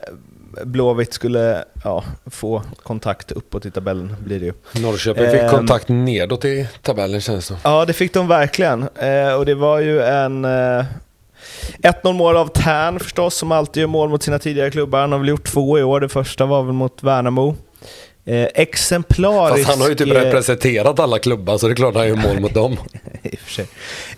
Blåvitt 0.64 1.12
skulle 1.14 1.64
ja, 1.84 2.04
få 2.30 2.62
kontakt 2.82 3.32
uppåt 3.32 3.66
i 3.66 3.70
tabellen 3.70 4.16
blir 4.24 4.40
det 4.40 4.46
ju. 4.46 4.52
Norrköping 4.82 5.30
fick 5.30 5.40
Ehm. 5.40 5.50
kontakt 5.50 5.88
nedåt 5.88 6.44
i 6.44 6.68
tabellen 6.82 7.20
känns 7.20 7.48
det. 7.48 7.56
Ja, 7.64 7.84
det 7.84 7.92
fick 7.92 8.14
de 8.14 8.28
verkligen. 8.28 8.88
Eh, 8.98 9.34
och 9.34 9.46
det 9.46 9.54
var 9.54 9.80
ju 9.80 10.02
en... 10.02 10.44
Eh, 10.44 10.84
1-0 11.78 12.12
mål 12.12 12.36
av 12.36 12.46
Tern 12.46 13.00
förstås, 13.00 13.34
som 13.34 13.52
alltid 13.52 13.80
gör 13.80 13.88
mål 13.88 14.08
mot 14.08 14.22
sina 14.22 14.38
tidigare 14.38 14.70
klubbar. 14.70 15.00
Han 15.00 15.12
har 15.12 15.18
väl 15.18 15.28
gjort 15.28 15.46
två 15.46 15.78
i 15.78 15.82
år. 15.82 16.00
Det 16.00 16.08
första 16.08 16.46
var 16.46 16.62
väl 16.62 16.72
mot 16.72 17.02
Värnamo. 17.02 17.56
Eh, 18.24 18.48
exemplariskt... 18.54 19.66
Fast 19.66 19.78
han 19.78 19.82
har 19.82 19.88
ju 19.88 19.94
typ 19.94 20.08
eh, 20.08 20.14
representerat 20.14 20.98
alla 20.98 21.18
klubbar 21.18 21.58
så 21.58 21.66
det 21.66 21.72
är 21.72 21.76
klart 21.76 21.94
han 21.94 22.08
gör 22.08 22.16
mål 22.16 22.40
mot 22.40 22.54
dem. 22.54 22.72
i 23.22 23.34
och 23.34 23.38
för 23.38 23.52
sig. 23.52 23.66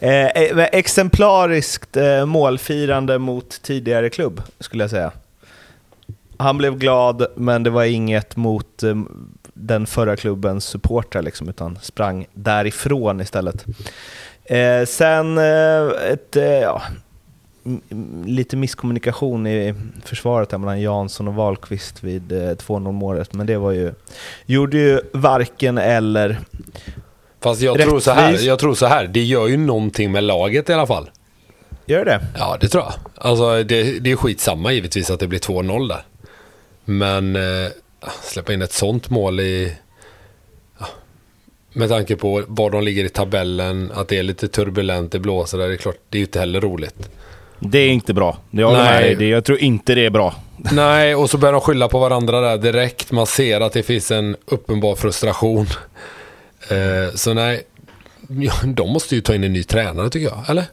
Eh, 0.00 0.26
eh, 0.26 0.68
exemplariskt 0.72 1.96
eh, 1.96 2.26
målfirande 2.26 3.18
mot 3.18 3.62
tidigare 3.62 4.10
klubb, 4.10 4.42
skulle 4.60 4.84
jag 4.84 4.90
säga. 4.90 5.12
Han 6.36 6.58
blev 6.58 6.78
glad, 6.78 7.26
men 7.36 7.62
det 7.62 7.70
var 7.70 7.84
inget 7.84 8.36
mot 8.36 8.82
eh, 8.82 8.94
den 9.54 9.86
förra 9.86 10.16
klubbens 10.16 10.64
supportrar, 10.64 11.22
liksom, 11.22 11.48
utan 11.48 11.78
sprang 11.82 12.26
därifrån 12.32 13.20
istället. 13.20 13.64
Eh, 14.44 14.84
sen 14.86 15.38
ett, 15.38 16.36
ja, 16.62 16.82
lite 18.24 18.56
misskommunikation 18.56 19.46
i 19.46 19.74
försvaret 20.04 20.48
där 20.48 20.58
mellan 20.58 20.80
Jansson 20.80 21.28
och 21.28 21.34
Wahlqvist 21.34 22.04
vid 22.04 22.32
eh, 22.32 22.36
2-0 22.36 22.92
målet, 22.92 23.34
men 23.34 23.46
det 23.46 23.56
var 23.56 23.72
ju, 23.72 23.92
gjorde 24.46 24.78
ju 24.78 25.00
varken 25.12 25.78
eller. 25.78 26.40
Fast 27.40 27.60
jag 27.60 27.80
tror, 27.80 28.00
så 28.00 28.10
här, 28.10 28.46
jag 28.46 28.58
tror 28.58 28.74
så 28.74 28.86
här, 28.86 29.06
det 29.06 29.22
gör 29.22 29.48
ju 29.48 29.56
någonting 29.56 30.12
med 30.12 30.24
laget 30.24 30.70
i 30.70 30.72
alla 30.72 30.86
fall. 30.86 31.10
Gör 31.86 32.04
det? 32.04 32.20
Ja, 32.38 32.56
det 32.60 32.68
tror 32.68 32.84
jag. 32.84 32.92
Alltså, 33.14 33.62
det, 33.62 34.00
det 34.00 34.10
är 34.10 34.16
skitsamma 34.16 34.72
givetvis 34.72 35.10
att 35.10 35.20
det 35.20 35.26
blir 35.26 35.38
2-0 35.38 35.88
där. 35.88 36.02
Men 36.84 37.36
eh, 37.36 37.70
släppa 38.22 38.52
in 38.52 38.62
ett 38.62 38.72
sånt 38.72 39.10
mål 39.10 39.40
i... 39.40 39.76
Ja, 40.78 40.86
med 41.72 41.88
tanke 41.88 42.16
på 42.16 42.44
var 42.46 42.70
de 42.70 42.82
ligger 42.84 43.04
i 43.04 43.08
tabellen, 43.08 43.92
att 43.94 44.08
det 44.08 44.18
är 44.18 44.22
lite 44.22 44.48
turbulent, 44.48 45.12
det 45.12 45.18
blåser 45.18 45.58
där, 45.58 45.68
det 45.68 45.74
är 45.74 45.76
klart, 45.76 45.98
det 46.08 46.16
är 46.16 46.20
ju 46.20 46.24
inte 46.26 46.40
heller 46.40 46.60
roligt. 46.60 47.10
Det 47.64 47.78
är 47.78 47.88
inte 47.88 48.14
bra. 48.14 48.36
Det 48.50 48.64
håller 48.64 48.78
Nej. 48.84 49.14
Det- 49.14 49.28
Jag 49.28 49.44
tror 49.44 49.58
inte 49.58 49.94
det 49.94 50.06
är 50.06 50.10
bra. 50.10 50.34
Nej, 50.72 51.14
och 51.14 51.30
så 51.30 51.38
börjar 51.38 51.52
de 51.52 51.60
skylla 51.60 51.88
på 51.88 51.98
varandra 51.98 52.40
där 52.40 52.58
direkt. 52.58 53.12
Man 53.12 53.26
ser 53.26 53.60
att 53.60 53.72
det 53.72 53.82
finns 53.82 54.10
en 54.10 54.36
uppenbar 54.46 54.94
frustration. 54.94 55.66
Eh, 56.70 57.14
så 57.14 57.34
nej, 57.34 57.62
ja, 58.28 58.52
de 58.64 58.90
måste 58.92 59.14
ju 59.14 59.20
ta 59.20 59.34
in 59.34 59.44
en 59.44 59.52
ny 59.52 59.62
tränare 59.62 60.10
tycker 60.10 60.26
jag, 60.28 60.44
eller? 60.50 60.64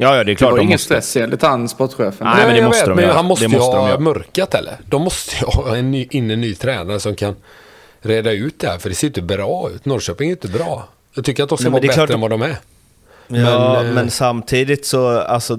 Ja, 0.00 0.08
ja, 0.08 0.12
det 0.14 0.20
är 0.20 0.24
Det 0.24 0.34
klart 0.34 0.50
var 0.50 0.58
de 0.58 0.62
ingen 0.62 0.74
måste. 0.74 0.84
stress 1.02 1.16
enligt 1.16 1.42
han 1.42 1.68
sportchefen. 1.68 2.14
Nej, 2.26 2.36
men 2.36 2.48
det 2.48 2.56
jag 2.60 2.64
måste 2.66 2.86
de 2.86 2.94
men 2.94 3.04
göra. 3.04 3.14
han 3.14 3.24
måste, 3.24 3.44
Det 3.46 3.50
ju 3.52 3.58
måste 3.58 3.76
de 3.76 3.80
ha 3.80 3.88
göra. 3.88 4.00
mörkat 4.00 4.54
eller? 4.54 4.76
De 4.86 5.02
måste 5.02 5.36
ju 5.40 5.46
ha 5.46 5.76
en 5.76 5.90
ny, 5.90 6.06
in 6.10 6.30
en 6.30 6.40
ny 6.40 6.54
tränare 6.54 7.00
som 7.00 7.14
kan 7.14 7.36
reda 8.00 8.32
ut 8.32 8.60
det 8.60 8.68
här, 8.68 8.78
för 8.78 8.88
det 8.88 8.94
ser 8.94 9.06
ju 9.06 9.08
inte 9.08 9.22
bra 9.22 9.70
ut. 9.74 9.84
Norrköping 9.84 10.28
är 10.28 10.32
inte 10.32 10.48
bra. 10.48 10.88
Jag 11.14 11.24
tycker 11.24 11.42
att 11.42 11.48
de 11.48 11.58
ska 11.58 11.64
Nej, 11.64 11.72
vara 11.72 11.80
det 11.80 11.86
bättre 11.88 12.06
klart- 12.06 12.10
än 12.14 12.20
vad 12.20 12.30
de 12.30 12.42
är. 12.42 12.56
Ja, 13.28 13.82
Men, 13.82 13.94
men, 13.94 14.04
eh, 14.04 14.10
samtidigt 14.10 14.86
så, 14.86 15.08
alltså, 15.08 15.58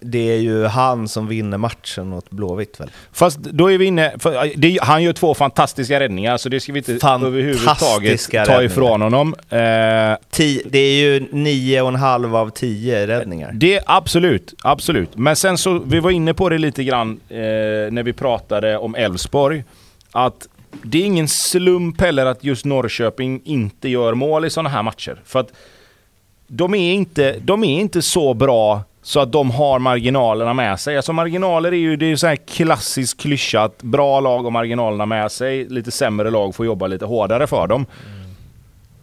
det 0.00 0.32
är 0.32 0.38
ju 0.38 0.64
han 0.64 1.08
som 1.08 1.28
vinner 1.28 1.58
matchen 1.58 2.12
åt 2.12 2.30
Blåvitt 2.30 2.80
väl? 2.80 2.90
Fast 3.12 3.38
då 3.38 3.72
är 3.72 3.78
vi 3.78 3.84
inne... 3.84 4.14
För 4.18 4.52
det, 4.56 4.78
han 4.82 5.02
gör 5.02 5.12
två 5.12 5.34
fantastiska 5.34 6.00
räddningar, 6.00 6.36
så 6.36 6.48
det 6.48 6.60
ska 6.60 6.72
vi 6.72 6.78
inte 6.78 6.92
överhuvudtaget 6.92 8.30
ta 8.30 8.38
räddningar. 8.38 8.62
ifrån 8.62 9.02
honom. 9.02 9.34
Eh, 9.48 9.56
Ti- 9.56 10.62
det 10.70 10.78
är 10.78 10.96
ju 11.00 11.26
nio 11.32 11.82
och 11.82 11.88
en 11.88 11.94
halv 11.94 12.36
av 12.36 12.50
tio 12.50 13.06
räddningar. 13.06 13.50
Det, 13.54 13.80
absolut, 13.86 14.54
absolut. 14.62 15.16
Men 15.16 15.36
sen 15.36 15.58
så, 15.58 15.78
vi 15.78 16.00
var 16.00 16.10
inne 16.10 16.34
på 16.34 16.48
det 16.48 16.58
lite 16.58 16.84
grann 16.84 17.20
eh, 17.28 17.36
när 17.90 18.02
vi 18.02 18.12
pratade 18.12 18.78
om 18.78 18.94
Elfsborg. 18.94 19.64
Att 20.12 20.48
det 20.82 20.98
är 20.98 21.04
ingen 21.04 21.28
slump 21.28 22.00
heller 22.00 22.26
att 22.26 22.44
just 22.44 22.64
Norrköping 22.64 23.40
inte 23.44 23.88
gör 23.88 24.14
mål 24.14 24.44
i 24.44 24.50
sådana 24.50 24.68
här 24.68 24.82
matcher. 24.82 25.20
För 25.24 25.40
att 25.40 25.52
de 26.46 26.74
är, 26.74 26.92
inte, 26.92 27.38
de 27.38 27.64
är 27.64 27.80
inte 27.80 28.02
så 28.02 28.34
bra 28.34 28.82
så 29.02 29.20
att 29.20 29.32
de 29.32 29.50
har 29.50 29.78
marginalerna 29.78 30.54
med 30.54 30.80
sig. 30.80 30.96
Alltså 30.96 31.12
marginaler 31.12 31.72
är 31.72 31.76
ju 31.76 31.96
det 31.96 32.06
är 32.06 32.08
ju 32.08 32.16
så 32.16 32.26
här 32.26 32.36
klassisk 32.36 33.18
klyscha 33.18 33.62
att 33.62 33.82
bra 33.82 34.20
lag 34.20 34.42
har 34.42 34.50
marginalerna 34.50 35.06
med 35.06 35.32
sig. 35.32 35.68
Lite 35.68 35.90
sämre 35.90 36.30
lag 36.30 36.54
får 36.54 36.66
jobba 36.66 36.86
lite 36.86 37.04
hårdare 37.04 37.46
för 37.46 37.66
dem. 37.66 37.86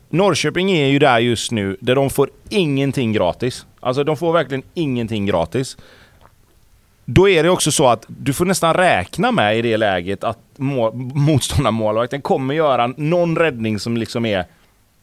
Norrköping 0.10 0.72
är 0.72 0.88
ju 0.88 1.00
där 1.00 1.20
just 1.20 1.52
nu 1.52 1.78
där 1.80 1.96
de 1.96 2.10
får 2.10 2.30
ingenting 2.50 3.14
gratis. 3.14 3.66
Alltså 3.80 4.04
de 4.04 4.18
får 4.18 4.34
verkligen 4.34 4.64
ingenting 4.74 5.26
gratis. 5.26 5.78
Då 7.06 7.30
är 7.30 7.44
det 7.44 7.50
också 7.50 7.72
så 7.72 7.88
att 7.88 8.06
du 8.08 8.34
får 8.34 8.46
nästan 8.46 8.74
räkna 8.74 9.32
med 9.32 9.58
i 9.58 9.62
det 9.62 9.78
läget 9.78 10.24
att 10.24 10.40
må- 10.58 10.92
motståndarmålvakten 11.16 12.22
kommer 12.22 12.54
göra 12.54 12.88
någon 12.88 13.38
räddning 13.38 13.80
som 13.80 13.98
liksom 13.98 14.26
är... 14.26 14.46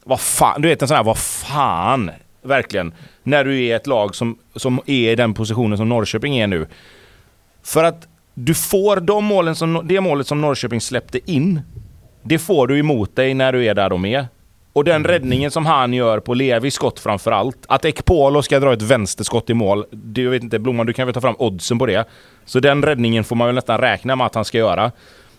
Vad 0.05 0.21
fan, 0.21 0.63
du 0.63 0.69
vet 0.69 0.83
en 0.83 0.89
sån 0.89 0.97
här, 0.97 1.05
vad 1.05 1.19
fan, 1.19 2.11
verkligen. 2.43 2.95
När 3.23 3.45
du 3.45 3.65
är 3.65 3.77
ett 3.77 3.87
lag 3.87 4.15
som, 4.15 4.39
som 4.57 4.81
är 4.87 5.11
i 5.11 5.17
den 5.17 5.35
positionen 5.35 5.79
som 5.79 5.89
Norrköping 5.89 6.39
är 6.39 6.47
nu. 6.47 6.67
För 7.63 7.85
att 7.85 8.09
du 8.35 8.55
får 8.55 8.97
de 8.97 9.25
målen 9.25 9.55
som, 9.55 9.81
det 9.85 10.01
målet 10.01 10.27
som 10.27 10.41
Norrköping 10.41 10.81
släppte 10.81 11.33
in, 11.33 11.61
det 12.23 12.39
får 12.39 12.67
du 12.67 12.79
emot 12.79 13.17
dig 13.17 13.35
när 13.35 13.53
du 13.53 13.65
är 13.65 13.75
där 13.75 13.91
de 13.91 14.05
är. 14.05 14.27
Och 14.73 14.85
den 14.85 15.05
räddningen 15.05 15.51
som 15.51 15.67
han 15.67 15.93
gör 15.93 16.21
på 16.21 16.35
Levis 16.35 16.75
skott 16.75 17.01
framför 17.01 17.33
allt. 17.33 17.57
Att 17.69 17.85
Ekpolo 17.85 18.43
ska 18.43 18.61
dra 18.61 18.73
ett 18.73 18.83
vänsterskott 18.83 19.51
i 19.51 19.55
mål. 19.55 19.85
Det, 19.91 20.23
jag 20.23 20.31
vet 20.31 20.43
inte, 20.43 20.59
Blomman 20.59 20.87
du 20.87 20.93
kan 20.93 21.07
väl 21.07 21.15
ta 21.15 21.21
fram 21.21 21.37
oddsen 21.39 21.79
på 21.79 21.87
det. 21.87 22.09
Så 22.45 22.61
den 22.61 22.83
räddningen 22.83 23.25
får 23.25 23.37
man 23.37 23.47
väl 23.47 23.55
nästan 23.55 23.81
räkna 23.81 24.17
med 24.17 24.27
att 24.27 24.35
han 24.35 24.45
ska 24.45 24.59
göra. 24.59 24.93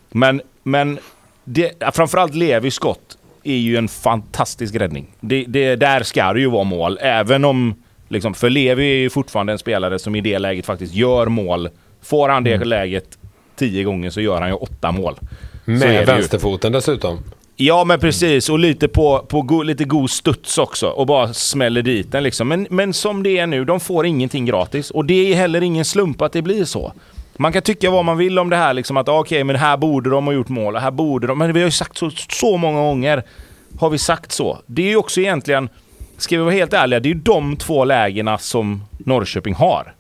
Men, 0.10 0.42
men 0.64 1.00
det, 1.44 1.84
framförallt 1.94 2.36
Levis 2.36 2.74
skott 2.74 3.18
är 3.44 3.58
ju 3.58 3.78
en 3.78 3.88
fantastisk 3.88 4.76
räddning. 4.76 5.08
Det, 5.20 5.46
det, 5.48 5.76
där 5.76 6.04
ska 6.04 6.34
det 6.34 6.40
ju 6.40 6.50
vara 6.50 6.64
mål. 6.64 6.98
Även 7.02 7.46
om... 7.46 7.76
Liksom, 8.08 8.34
för 8.34 8.50
Levi 8.50 8.84
är 8.84 8.98
ju 8.98 9.10
fortfarande 9.10 9.52
en 9.54 9.60
spelare 9.60 10.00
som 10.00 10.16
i 10.16 10.22
det 10.22 10.40
läget 10.40 10.66
faktiskt 10.66 10.94
gör 10.94 11.28
mål. 11.28 11.70
Får 12.02 12.30
han 12.30 12.44
det 12.44 12.66
läget 12.66 13.18
tio 13.56 13.84
gånger 13.84 14.10
så 14.10 14.22
gör 14.22 14.42
han 14.42 14.50
ju 14.50 14.56
åtta 14.56 14.92
mål. 14.92 15.16
Med 15.66 16.00
ju. 16.00 16.06
vänsterfoten 16.06 16.72
dessutom. 16.72 17.20
Ja 17.56 17.84
men 17.84 18.00
precis, 18.00 18.50
och 18.50 18.60
lite 18.60 18.88
på, 18.88 19.20
på 19.20 19.42
go, 19.42 19.64
lite 19.64 19.84
god 19.84 20.10
studs 20.10 20.58
också. 20.58 20.88
Och 20.88 21.08
bara 21.08 21.34
smäller 21.34 21.82
dit 21.82 22.12
den 22.12 22.24
liksom. 22.24 22.48
Men, 22.48 22.68
men 22.70 22.94
som 22.94 23.24
det 23.24 23.38
är 23.38 23.48
nu, 23.48 23.66
de 23.66 23.80
får 23.80 24.06
ingenting 24.06 24.46
gratis. 24.46 24.92
Och 24.92 25.06
det 25.06 25.32
är 25.32 25.36
heller 25.36 25.62
ingen 25.62 25.86
slump 25.86 26.22
att 26.22 26.34
det 26.34 26.42
blir 26.42 26.66
så. 26.66 26.94
Man 27.42 27.54
kan 27.54 27.62
tycka 27.62 27.92
vad 27.92 28.06
man 28.06 28.18
vill 28.18 28.40
om 28.40 28.50
det 28.50 28.56
här, 28.56 28.74
liksom 28.74 28.98
att 28.98 29.10
ah, 29.10 29.20
okej, 29.20 29.44
men 29.44 29.56
här 29.56 29.78
borde 29.78 30.10
de 30.10 30.26
ha 30.26 30.34
gjort 30.34 30.50
mål, 30.50 30.76
och 30.76 30.82
här 30.82 30.92
borde 30.92 31.28
de... 31.28 31.38
Men 31.38 31.54
vi 31.54 31.60
har 31.60 31.66
ju 31.66 31.72
sagt 31.72 31.98
så, 31.98 32.10
så 32.30 32.58
många 32.58 32.80
gånger, 32.80 33.24
har 33.80 33.90
vi 33.90 33.98
sagt 33.98 34.32
så. 34.32 34.60
Det 34.66 34.82
är 34.82 34.90
ju 34.90 34.96
också 34.96 35.22
egentligen, 35.22 35.70
ska 36.18 36.38
vi 36.38 36.44
vara 36.44 36.54
helt 36.54 36.74
ärliga, 36.74 37.00
det 37.00 37.10
är 37.10 37.14
ju 37.14 37.20
de 37.20 37.58
två 37.58 37.86
lägena 37.86 38.38
som 38.38 38.84
Norrköping 38.98 39.54
har. 39.54 39.94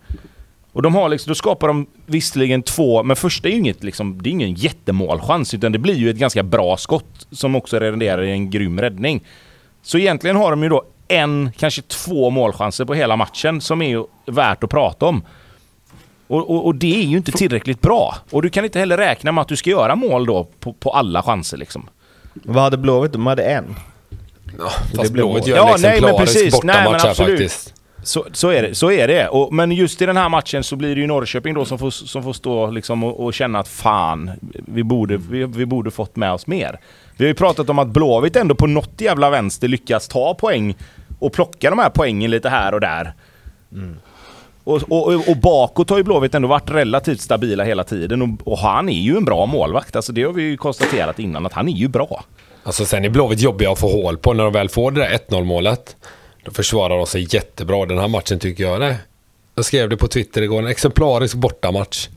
Och 0.71 0.81
de 0.81 0.95
har 0.95 1.09
liksom, 1.09 1.29
då 1.31 1.35
skapar 1.35 1.67
de 1.67 1.85
visserligen 2.05 2.63
två, 2.63 3.03
men 3.03 3.15
första 3.15 3.47
är 3.47 3.51
ju 3.51 3.57
inget 3.57 3.83
liksom, 3.83 4.21
det 4.21 4.29
är 4.29 4.31
ingen 4.31 4.53
jättemålchans, 4.53 5.53
utan 5.53 5.71
det 5.71 5.79
blir 5.79 5.95
ju 5.95 6.09
ett 6.09 6.17
ganska 6.17 6.43
bra 6.43 6.77
skott 6.77 7.27
som 7.31 7.55
också 7.55 7.79
renderar 7.79 8.21
i 8.21 8.31
en 8.31 8.49
grym 8.49 8.81
räddning. 8.81 9.23
Så 9.81 9.97
egentligen 9.97 10.35
har 10.35 10.51
de 10.51 10.63
ju 10.63 10.69
då 10.69 10.83
en, 11.07 11.51
kanske 11.57 11.81
två 11.81 12.29
målchanser 12.29 12.85
på 12.85 12.93
hela 12.93 13.15
matchen 13.15 13.61
som 13.61 13.81
är 13.81 13.89
ju 13.89 14.05
värt 14.25 14.63
att 14.63 14.69
prata 14.69 15.05
om. 15.05 15.23
Och, 16.31 16.49
och, 16.49 16.65
och 16.65 16.75
det 16.75 16.95
är 16.95 17.05
ju 17.05 17.17
inte 17.17 17.31
tillräckligt 17.31 17.81
bra. 17.81 18.15
Och 18.31 18.41
du 18.41 18.49
kan 18.49 18.65
inte 18.65 18.79
heller 18.79 18.97
räkna 18.97 19.31
med 19.31 19.41
att 19.41 19.47
du 19.47 19.55
ska 19.55 19.69
göra 19.69 19.95
mål 19.95 20.25
då 20.25 20.47
på, 20.59 20.73
på 20.73 20.89
alla 20.89 21.23
chanser 21.23 21.57
liksom. 21.57 21.89
Vad 22.33 22.63
hade 22.63 22.77
Blåvitt? 22.77 23.11
De 23.11 23.27
hade 23.27 23.43
en. 23.43 23.75
Ja, 24.57 24.69
fast 24.95 25.11
blev 25.11 25.25
Blåvitt 25.25 25.47
gör 25.47 25.57
Ja, 25.57 25.75
en 25.75 25.81
nej, 25.81 26.01
men 26.01 26.09
exemplarisk 26.09 26.33
precis. 26.33 26.63
Nej, 26.63 26.75
men 26.75 26.83
bortamatch 26.83 27.03
här 27.03 27.09
absolut. 27.09 27.39
faktiskt. 27.39 27.73
Så, 28.03 28.25
så 28.31 28.49
är 28.49 28.61
det. 28.61 28.75
Så 28.75 28.91
är 28.91 29.07
det. 29.07 29.27
Och, 29.27 29.53
men 29.53 29.71
just 29.71 30.01
i 30.01 30.05
den 30.05 30.17
här 30.17 30.29
matchen 30.29 30.63
så 30.63 30.75
blir 30.75 30.95
det 30.95 31.01
ju 31.01 31.07
Norrköping 31.07 31.53
då 31.53 31.65
som 31.65 31.79
får, 31.79 31.89
som 31.89 32.23
får 32.23 32.33
stå 32.33 32.71
liksom 32.71 33.03
och, 33.03 33.25
och 33.25 33.33
känna 33.33 33.59
att 33.59 33.67
fan, 33.67 34.31
vi 34.67 34.83
borde, 34.83 35.17
vi, 35.17 35.45
vi 35.45 35.65
borde 35.65 35.91
fått 35.91 36.15
med 36.15 36.31
oss 36.31 36.47
mer. 36.47 36.79
Vi 37.17 37.25
har 37.25 37.27
ju 37.27 37.35
pratat 37.35 37.69
om 37.69 37.79
att 37.79 37.87
Blåvitt 37.87 38.35
ändå 38.35 38.55
på 38.55 38.67
något 38.67 39.01
jävla 39.01 39.29
vänster 39.29 39.67
lyckas 39.67 40.07
ta 40.07 40.33
poäng 40.33 40.75
och 41.19 41.33
plocka 41.33 41.69
de 41.69 41.79
här 41.79 41.89
poängen 41.89 42.31
lite 42.31 42.49
här 42.49 42.73
och 42.73 42.81
där. 42.81 43.13
Och, 44.63 44.81
och, 44.91 45.29
och 45.29 45.37
bakåt 45.37 45.89
har 45.89 45.97
ju 45.97 46.03
Blåvitt 46.03 46.35
ändå 46.35 46.47
varit 46.47 46.71
relativt 46.71 47.21
stabila 47.21 47.63
hela 47.63 47.83
tiden 47.83 48.21
och, 48.21 48.47
och 48.47 48.57
han 48.57 48.89
är 48.89 49.01
ju 49.01 49.17
en 49.17 49.25
bra 49.25 49.45
målvakt. 49.45 49.95
Alltså 49.95 50.11
det 50.13 50.23
har 50.23 50.33
vi 50.33 50.43
ju 50.43 50.57
konstaterat 50.57 51.19
innan 51.19 51.45
att 51.45 51.53
han 51.53 51.67
är 51.67 51.73
ju 51.73 51.87
bra. 51.87 52.23
Alltså 52.63 52.85
sen 52.85 53.05
är 53.05 53.09
Blåvitt 53.09 53.39
jobbiga 53.39 53.71
att 53.71 53.79
få 53.79 53.91
hål 53.91 54.17
på 54.17 54.33
när 54.33 54.43
de 54.43 54.53
väl 54.53 54.69
får 54.69 54.91
det 54.91 55.01
där 55.01 55.19
1-0 55.29 55.43
målet. 55.43 55.95
Då 56.43 56.51
försvarar 56.51 56.97
de 56.97 57.05
sig 57.05 57.27
jättebra 57.29 57.85
den 57.85 57.97
här 57.97 58.07
matchen 58.07 58.39
tycker 58.39 58.63
jag. 58.63 58.79
Nej. 58.79 58.95
Jag 59.55 59.65
skrev 59.65 59.89
det 59.89 59.97
på 59.97 60.07
Twitter 60.07 60.41
igår, 60.41 60.59
en 60.59 60.67
exemplarisk 60.67 61.35
bortamatch. 61.35 62.09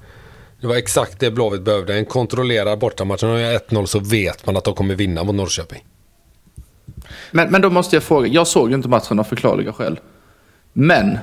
Det 0.61 0.66
var 0.66 0.77
exakt 0.77 1.21
det 1.21 1.31
Blåvitt 1.31 1.62
behövde, 1.62 1.95
en 1.95 2.05
kontrollerad 2.05 2.79
bortamatch. 2.79 3.23
När 3.23 3.35
de 3.35 3.41
gör 3.41 3.59
1-0 3.59 3.87
så 3.87 3.99
vet 3.99 4.47
man 4.47 4.57
att 4.57 4.65
de 4.65 4.75
kommer 4.75 4.95
vinna 4.95 5.25
mot 5.25 5.35
Norrköping. 5.35 5.85
Men, 7.31 7.51
men 7.51 7.62
då 7.62 7.71
måste 7.71 7.97
jag 7.97 8.03
fråga, 8.03 8.29
jag 8.29 8.47
såg 8.47 8.69
ju 8.69 8.75
inte 8.75 8.89
matchen 8.89 9.19
av 9.19 9.25
förklarliga 9.25 9.73
skäl. 9.73 10.01
Men, 10.73 11.19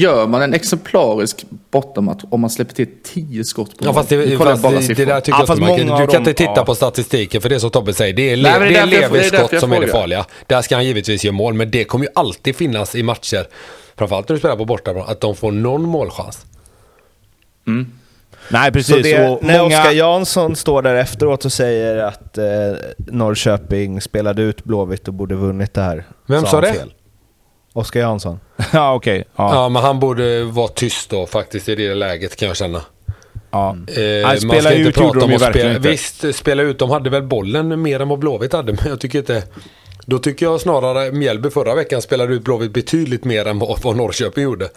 gör 0.00 0.26
man 0.26 0.42
en 0.42 0.54
exemplarisk 0.54 1.44
bortamatch 1.70 2.24
om 2.30 2.40
man 2.40 2.50
släpper 2.50 2.74
till 2.74 2.86
10 3.04 3.44
skott 3.44 3.78
på 3.78 3.84
Ja, 3.84 3.92
fast 3.92 4.08
det, 4.08 4.38
fast 4.38 4.62
bara 4.62 4.72
det, 4.72 4.94
det 4.94 5.04
där 5.04 5.20
tycker 5.20 5.38
Ja, 5.38 5.44
jag 5.48 5.58
många 5.60 5.76
Du 5.76 5.88
kan 5.88 6.06
dem- 6.06 6.16
inte 6.16 6.32
titta 6.32 6.52
ja. 6.56 6.64
på 6.64 6.74
statistiken 6.74 7.40
för 7.40 7.48
det 7.48 7.54
är 7.54 7.58
som 7.58 7.70
Tobbe 7.70 7.94
säger. 7.94 8.12
Det 8.14 8.30
är, 8.32 8.36
le, 8.36 8.58
Nej, 8.58 8.72
det 8.72 8.78
är 8.78 8.86
Levis 8.86 9.26
skott 9.28 9.60
som 9.60 9.72
är 9.72 9.80
det 9.80 9.88
farliga. 9.88 10.24
Där 10.46 10.62
ska 10.62 10.74
han 10.74 10.84
givetvis 10.86 11.24
göra 11.24 11.32
mål, 11.34 11.54
men 11.54 11.70
det 11.70 11.84
kommer 11.84 12.04
ju 12.04 12.10
alltid 12.14 12.56
finnas 12.56 12.94
i 12.94 13.02
matcher. 13.02 13.46
Framförallt 13.96 14.28
när 14.28 14.34
du 14.36 14.38
spelar 14.40 14.56
på 14.56 14.64
bortaplan, 14.64 15.04
att 15.08 15.20
de 15.20 15.36
får 15.36 15.52
någon 15.52 15.82
målchans. 15.82 16.46
Nej, 18.48 18.66
Så 18.66 18.72
precis. 18.72 19.02
det, 19.02 19.28
och 19.28 19.42
när 19.44 19.58
många- 19.62 19.78
Oskar 19.80 19.92
Jansson 19.92 20.56
står 20.56 20.82
där 20.82 20.94
efteråt 20.94 21.44
och 21.44 21.52
säger 21.52 21.96
att 21.96 22.38
eh, 22.38 22.44
Norrköping 22.96 24.00
spelade 24.00 24.42
ut 24.42 24.64
Blåvitt 24.64 25.08
och 25.08 25.14
borde 25.14 25.34
vunnit 25.34 25.74
det 25.74 25.80
här. 25.82 26.04
Vem 26.26 26.40
så 26.44 26.46
sa 26.50 26.60
det? 26.60 26.72
fel. 26.72 26.92
Oskar 27.74 28.00
Jansson. 28.00 28.40
ja, 28.72 28.94
okej. 28.94 29.24
Ja. 29.36 29.54
Ja, 29.54 29.68
men 29.68 29.82
han 29.82 30.00
borde 30.00 30.44
vara 30.44 30.68
tyst 30.68 31.10
då 31.10 31.26
faktiskt 31.26 31.68
i 31.68 31.74
det 31.74 31.94
läget 31.94 32.36
kan 32.36 32.48
jag 32.48 32.56
känna. 32.56 32.82
Ja. 33.50 33.70
Eh, 33.70 33.76
Nej, 33.96 34.22
man 34.22 34.38
spela 34.38 34.60
ska 34.60 34.74
inte 34.74 34.88
ut 34.88 34.96
gjorde 34.96 35.12
prata 35.12 35.18
de 35.18 35.24
om 35.24 35.30
ju 35.30 35.36
att 35.36 35.42
verkligen 35.42 35.64
spela. 35.66 35.76
inte. 35.76 35.88
Visst, 35.88 36.38
spela 36.38 36.62
ut. 36.62 36.78
De 36.78 36.90
hade 36.90 37.10
väl 37.10 37.22
bollen 37.22 37.82
mer 37.82 38.00
än 38.00 38.08
vad 38.08 38.18
Blåvitt 38.18 38.52
hade, 38.52 38.72
men 38.82 38.84
jag 38.86 39.00
tycker 39.00 39.18
inte... 39.18 39.42
Då 40.06 40.18
tycker 40.18 40.46
jag 40.46 40.60
snarare 40.60 41.12
Mjällby 41.12 41.50
förra 41.50 41.74
veckan 41.74 42.02
spelade 42.02 42.34
ut 42.34 42.44
Blåvitt 42.44 42.72
betydligt 42.72 43.24
mer 43.24 43.46
än 43.46 43.58
vad, 43.58 43.82
vad 43.82 43.96
Norrköping 43.96 44.44
gjorde. 44.44 44.68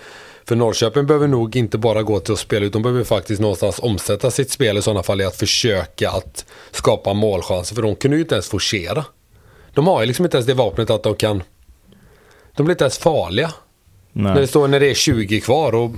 För 0.48 0.56
Norrköping 0.56 1.06
behöver 1.08 1.28
nog 1.28 1.56
inte 1.56 1.78
bara 1.78 2.04
gå 2.04 2.20
till 2.20 2.34
att 2.34 2.40
spela 2.40 2.66
ut, 2.66 2.74
de 2.74 2.82
behöver 2.82 3.04
faktiskt 3.04 3.42
någonstans 3.42 3.80
omsätta 3.80 4.32
sitt 4.32 4.52
spel 4.52 4.78
i 4.78 4.82
sådana 4.82 5.04
fall 5.04 5.22
i 5.22 5.26
att 5.26 5.36
försöka 5.36 6.10
att 6.10 6.46
skapa 6.72 7.14
målchanser. 7.14 7.76
För 7.76 7.82
de 7.82 7.96
kunde 7.96 8.18
ju 8.18 8.24
inte 8.24 8.36
ens 8.36 8.50
forcera. 8.50 9.06
De 9.74 9.88
har 9.88 10.02
ju 10.02 10.08
liksom 10.08 10.26
inte 10.26 10.38
ens 10.38 10.48
det 10.48 10.54
vapnet 10.54 10.90
att 10.90 11.04
de 11.04 11.16
kan... 11.16 11.44
De 12.58 12.66
blir 12.66 12.74
inte 12.74 12.84
ens 12.84 12.98
farliga. 12.98 13.52
Nej. 14.14 14.34
När 14.34 14.42
det, 14.42 14.48
står, 14.48 14.68
när 14.68 14.80
det 14.80 14.90
är 14.90 14.94
20 14.94 15.42
kvar 15.42 15.76
och 15.76 15.92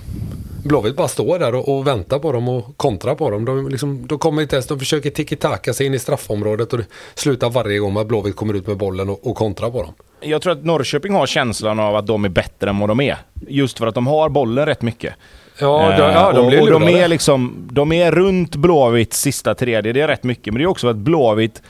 Blåvitt 0.64 0.96
bara 0.96 1.08
står 1.08 1.40
där 1.40 1.56
och, 1.56 1.78
och 1.78 1.88
väntar 1.88 2.20
på 2.20 2.32
dem 2.32 2.50
och 2.50 2.78
kontrar 2.78 3.16
på 3.16 3.30
dem. 3.30 3.46
De, 3.46 3.70
liksom, 3.70 4.08
de 4.08 4.20
kommer 4.20 4.42
inte 4.42 4.56
ens, 4.56 4.68
de 4.68 4.80
försöker 4.80 5.10
tiki-taka 5.10 5.74
sig 5.74 5.86
in 5.86 5.94
i 5.94 6.00
straffområdet 6.00 6.74
och 6.74 6.80
det 6.80 6.86
slutar 7.16 7.50
varje 7.50 7.80
gång 7.80 7.94
med 7.94 8.02
att 8.02 8.08
Blåvitt 8.08 8.36
kommer 8.36 8.54
ut 8.54 8.68
med 8.68 8.78
bollen 8.78 9.10
och, 9.10 9.28
och 9.28 9.36
kontrar 9.36 9.70
på 9.70 9.84
dem. 9.84 9.94
Jag 10.22 10.42
tror 10.42 10.54
att 10.54 10.66
Norrköping 10.66 11.14
har 11.14 11.28
känslan 11.28 11.80
av 11.80 11.96
att 11.96 12.08
de 12.08 12.26
är 12.26 12.30
bättre 12.30 12.70
än 12.70 12.80
vad 12.80 12.90
de 12.90 13.00
är. 13.00 13.18
Just 13.48 13.78
för 13.78 13.88
att 13.88 13.96
de 13.96 14.08
har 14.08 14.30
bollen 14.30 14.66
rätt 14.66 14.82
mycket. 14.82 15.14
Ja, 15.60 15.94
de, 15.98 16.04
Eh, 16.04 16.12
ja, 16.14 16.32
de 16.32 16.40
och, 16.40 16.48
blir 16.48 16.62
och 16.62 16.68
de 16.72 16.82
lurade. 16.84 17.04
är 17.04 17.08
liksom, 17.08 17.68
de 17.72 17.92
är 17.92 18.12
runt 18.12 18.56
Blåvitts 18.56 19.22
sista 19.22 19.56
tredje, 19.56 19.94
det 19.94 20.02
är 20.02 20.08
rätt 20.08 20.24
mycket. 20.24 20.54
Men 20.54 20.58
det 20.58 20.64
är 20.64 20.68
också 20.68 20.88
att 20.88 20.96
Blåvitt 20.96 21.62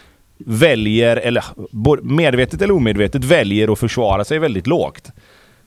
väljer, 0.45 1.17
eller 1.17 1.43
medvetet 2.01 2.61
eller 2.61 2.73
omedvetet, 2.73 3.23
väljer 3.23 3.71
att 3.71 3.79
försvara 3.79 4.25
sig 4.25 4.39
väldigt 4.39 4.67
lågt. 4.67 5.11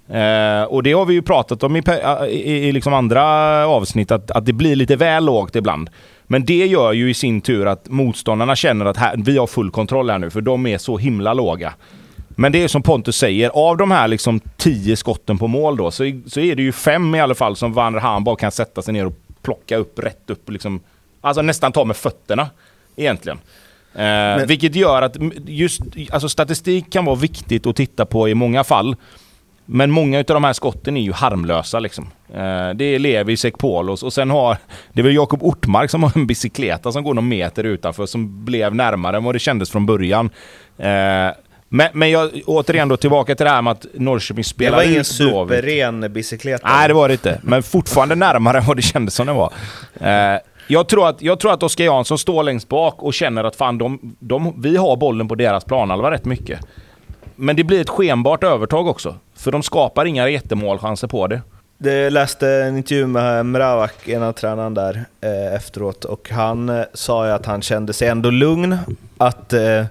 Eh, 0.09 0.63
och 0.63 0.83
det 0.83 0.93
har 0.93 1.05
vi 1.05 1.15
ju 1.15 1.23
pratat 1.23 1.63
om 1.63 1.77
i, 1.77 1.83
i, 2.29 2.69
i 2.69 2.73
liksom 2.73 2.95
andra 2.95 3.23
avsnitt, 3.67 4.11
att, 4.11 4.31
att 4.31 4.47
det 4.47 4.53
blir 4.53 4.77
lite 4.77 4.97
väl 4.97 5.25
lågt 5.25 5.57
ibland. 5.57 5.91
Men 6.27 6.45
det 6.45 6.67
gör 6.67 6.93
ju 6.93 7.11
i 7.11 7.15
sin 7.15 7.41
tur 7.41 7.67
att 7.67 7.89
motståndarna 7.89 8.57
känner 8.57 8.85
att 8.85 8.97
här, 8.97 9.15
vi 9.17 9.39
har 9.39 9.47
full 9.47 9.71
kontroll 9.71 10.11
här 10.11 10.19
nu, 10.19 10.31
för 10.31 10.41
de 10.41 10.67
är 10.67 10.79
så 10.79 10.99
himla 10.99 11.35
låga. 11.35 11.75
Men 12.29 12.53
det 12.53 12.63
är 12.63 12.69
som 12.69 12.83
Pontus 12.83 13.17
säger, 13.17 13.51
av 13.51 13.77
de 13.77 13.91
här 13.91 14.09
liksom 14.09 14.41
tio 14.57 14.97
skotten 14.97 15.39
på 15.39 15.47
mål 15.47 15.77
då, 15.77 15.91
så, 15.91 16.21
så 16.27 16.41
är 16.41 16.57
det 16.57 16.63
ju 16.63 16.73
fem 16.73 17.15
i 17.15 17.21
alla 17.21 17.35
fall 17.35 17.57
som 17.57 17.73
Van 17.73 17.99
Han 17.99 18.25
bara 18.25 18.37
kan 18.37 18.51
sätta 18.51 18.83
sig 18.83 18.95
ner 18.95 19.07
och 19.07 19.15
plocka 19.43 19.77
upp 19.77 19.99
rätt 19.99 20.31
upp. 20.31 20.51
Liksom, 20.51 20.81
alltså 21.21 21.43
nästan 21.43 21.73
ta 21.73 21.85
med 21.85 21.97
fötterna, 21.97 22.51
egentligen. 22.97 23.39
Eh, 23.95 24.47
vilket 24.47 24.75
gör 24.75 25.03
att 25.03 25.17
just 25.47 25.81
alltså 26.11 26.29
statistik 26.29 26.93
kan 26.93 27.05
vara 27.05 27.17
viktigt 27.17 27.67
att 27.67 27.77
titta 27.77 28.07
på 28.07 28.29
i 28.29 28.35
många 28.35 28.65
fall. 28.65 28.97
Men 29.67 29.91
många 29.91 30.19
av 30.19 30.25
de 30.25 30.45
här 30.45 30.53
skotten 30.53 30.97
är 30.97 31.01
ju 31.01 31.13
harmlösa. 31.13 31.79
Liksom. 31.79 32.11
Eh, 32.35 32.71
det 32.75 32.85
är 32.85 32.99
Levi, 32.99 33.37
Sekpolos 33.37 34.03
och 34.03 34.13
sen 34.13 34.31
har... 34.31 34.57
Det 34.93 35.01
är 35.01 35.05
väl 35.05 35.15
Jakob 35.15 35.43
Ortmark 35.43 35.91
som 35.91 36.03
har 36.03 36.13
en 36.15 36.27
bicykleta 36.27 36.93
som 36.93 37.05
går 37.05 37.15
någon 37.15 37.29
meter 37.29 37.65
utanför 37.65 38.07
som 38.07 38.45
blev 38.45 38.75
närmare 38.75 39.17
än 39.17 39.25
vad 39.25 39.35
det 39.35 39.39
kändes 39.39 39.71
från 39.71 39.87
början. 39.87 40.31
Eh, 40.79 41.31
men, 41.69 41.89
men 41.93 42.11
jag, 42.11 42.31
återigen 42.47 42.89
då 42.89 42.97
tillbaka 42.97 43.35
till 43.35 43.45
det 43.45 43.51
här 43.51 43.63
med 43.63 43.71
att 43.71 43.87
Norrköping 43.95 44.43
Det 44.43 44.49
spelar 44.49 44.77
var 44.77 44.85
ingen 44.85 45.01
ut 45.01 45.19
Blåvitt. 45.19 45.59
superren 45.59 46.13
bicykleta. 46.13 46.69
Nej, 46.69 46.89
det 46.89 46.95
var 46.95 47.09
det 47.09 47.15
inte. 47.15 47.41
Men 47.43 47.63
fortfarande 47.63 48.15
närmare 48.15 48.59
än 48.59 48.65
vad 48.65 48.77
det 48.77 48.83
kändes 48.83 49.15
som 49.15 49.27
det 49.27 49.33
var. 49.33 49.53
Jag 50.67 50.89
tror 50.89 51.09
att, 51.09 51.23
jag 51.23 51.41
tror 51.41 51.53
att 51.53 51.63
Oskar 51.63 51.85
Jansson 51.85 52.19
står 52.19 52.43
längst 52.43 52.69
bak 52.69 53.03
och 53.03 53.15
känner 53.15 53.45
att 53.45 53.57
fan, 53.57 53.79
de, 53.79 54.17
de, 54.19 54.63
vi 54.63 54.77
har 54.77 54.97
bollen 54.97 55.29
på 55.29 55.35
deras 55.35 55.65
planhalva 55.65 56.11
rätt 56.11 56.25
mycket. 56.25 56.61
Men 57.37 57.57
det 57.57 57.65
blir 57.65 57.81
ett 57.81 57.89
skenbart 57.89 58.45
övertag 58.45 58.87
också. 58.87 59.15
För 59.37 59.53
de 59.53 59.63
skapar 59.63 60.05
inga 60.05 60.29
jättemålchanser 60.29 61.09
på 61.09 61.27
det. 61.27 61.41
Jag 61.79 62.13
läste 62.13 62.49
en 62.49 62.77
intervju 62.77 63.07
med 63.07 63.47
Mravak, 63.47 64.09
en 64.09 64.23
av 64.23 64.33
tränarna 64.33 64.71
där, 64.71 65.05
eh, 65.21 65.55
efteråt 65.55 66.05
och 66.05 66.31
han 66.31 66.69
eh, 66.69 66.85
sa 66.95 67.27
ju 67.27 67.33
att 67.33 67.47
han 67.47 67.63
kände 67.63 67.93
sig 67.93 68.09
ändå 68.09 68.31
lugn. 68.31 68.79
Att 69.19 69.53
eh, 69.53 69.85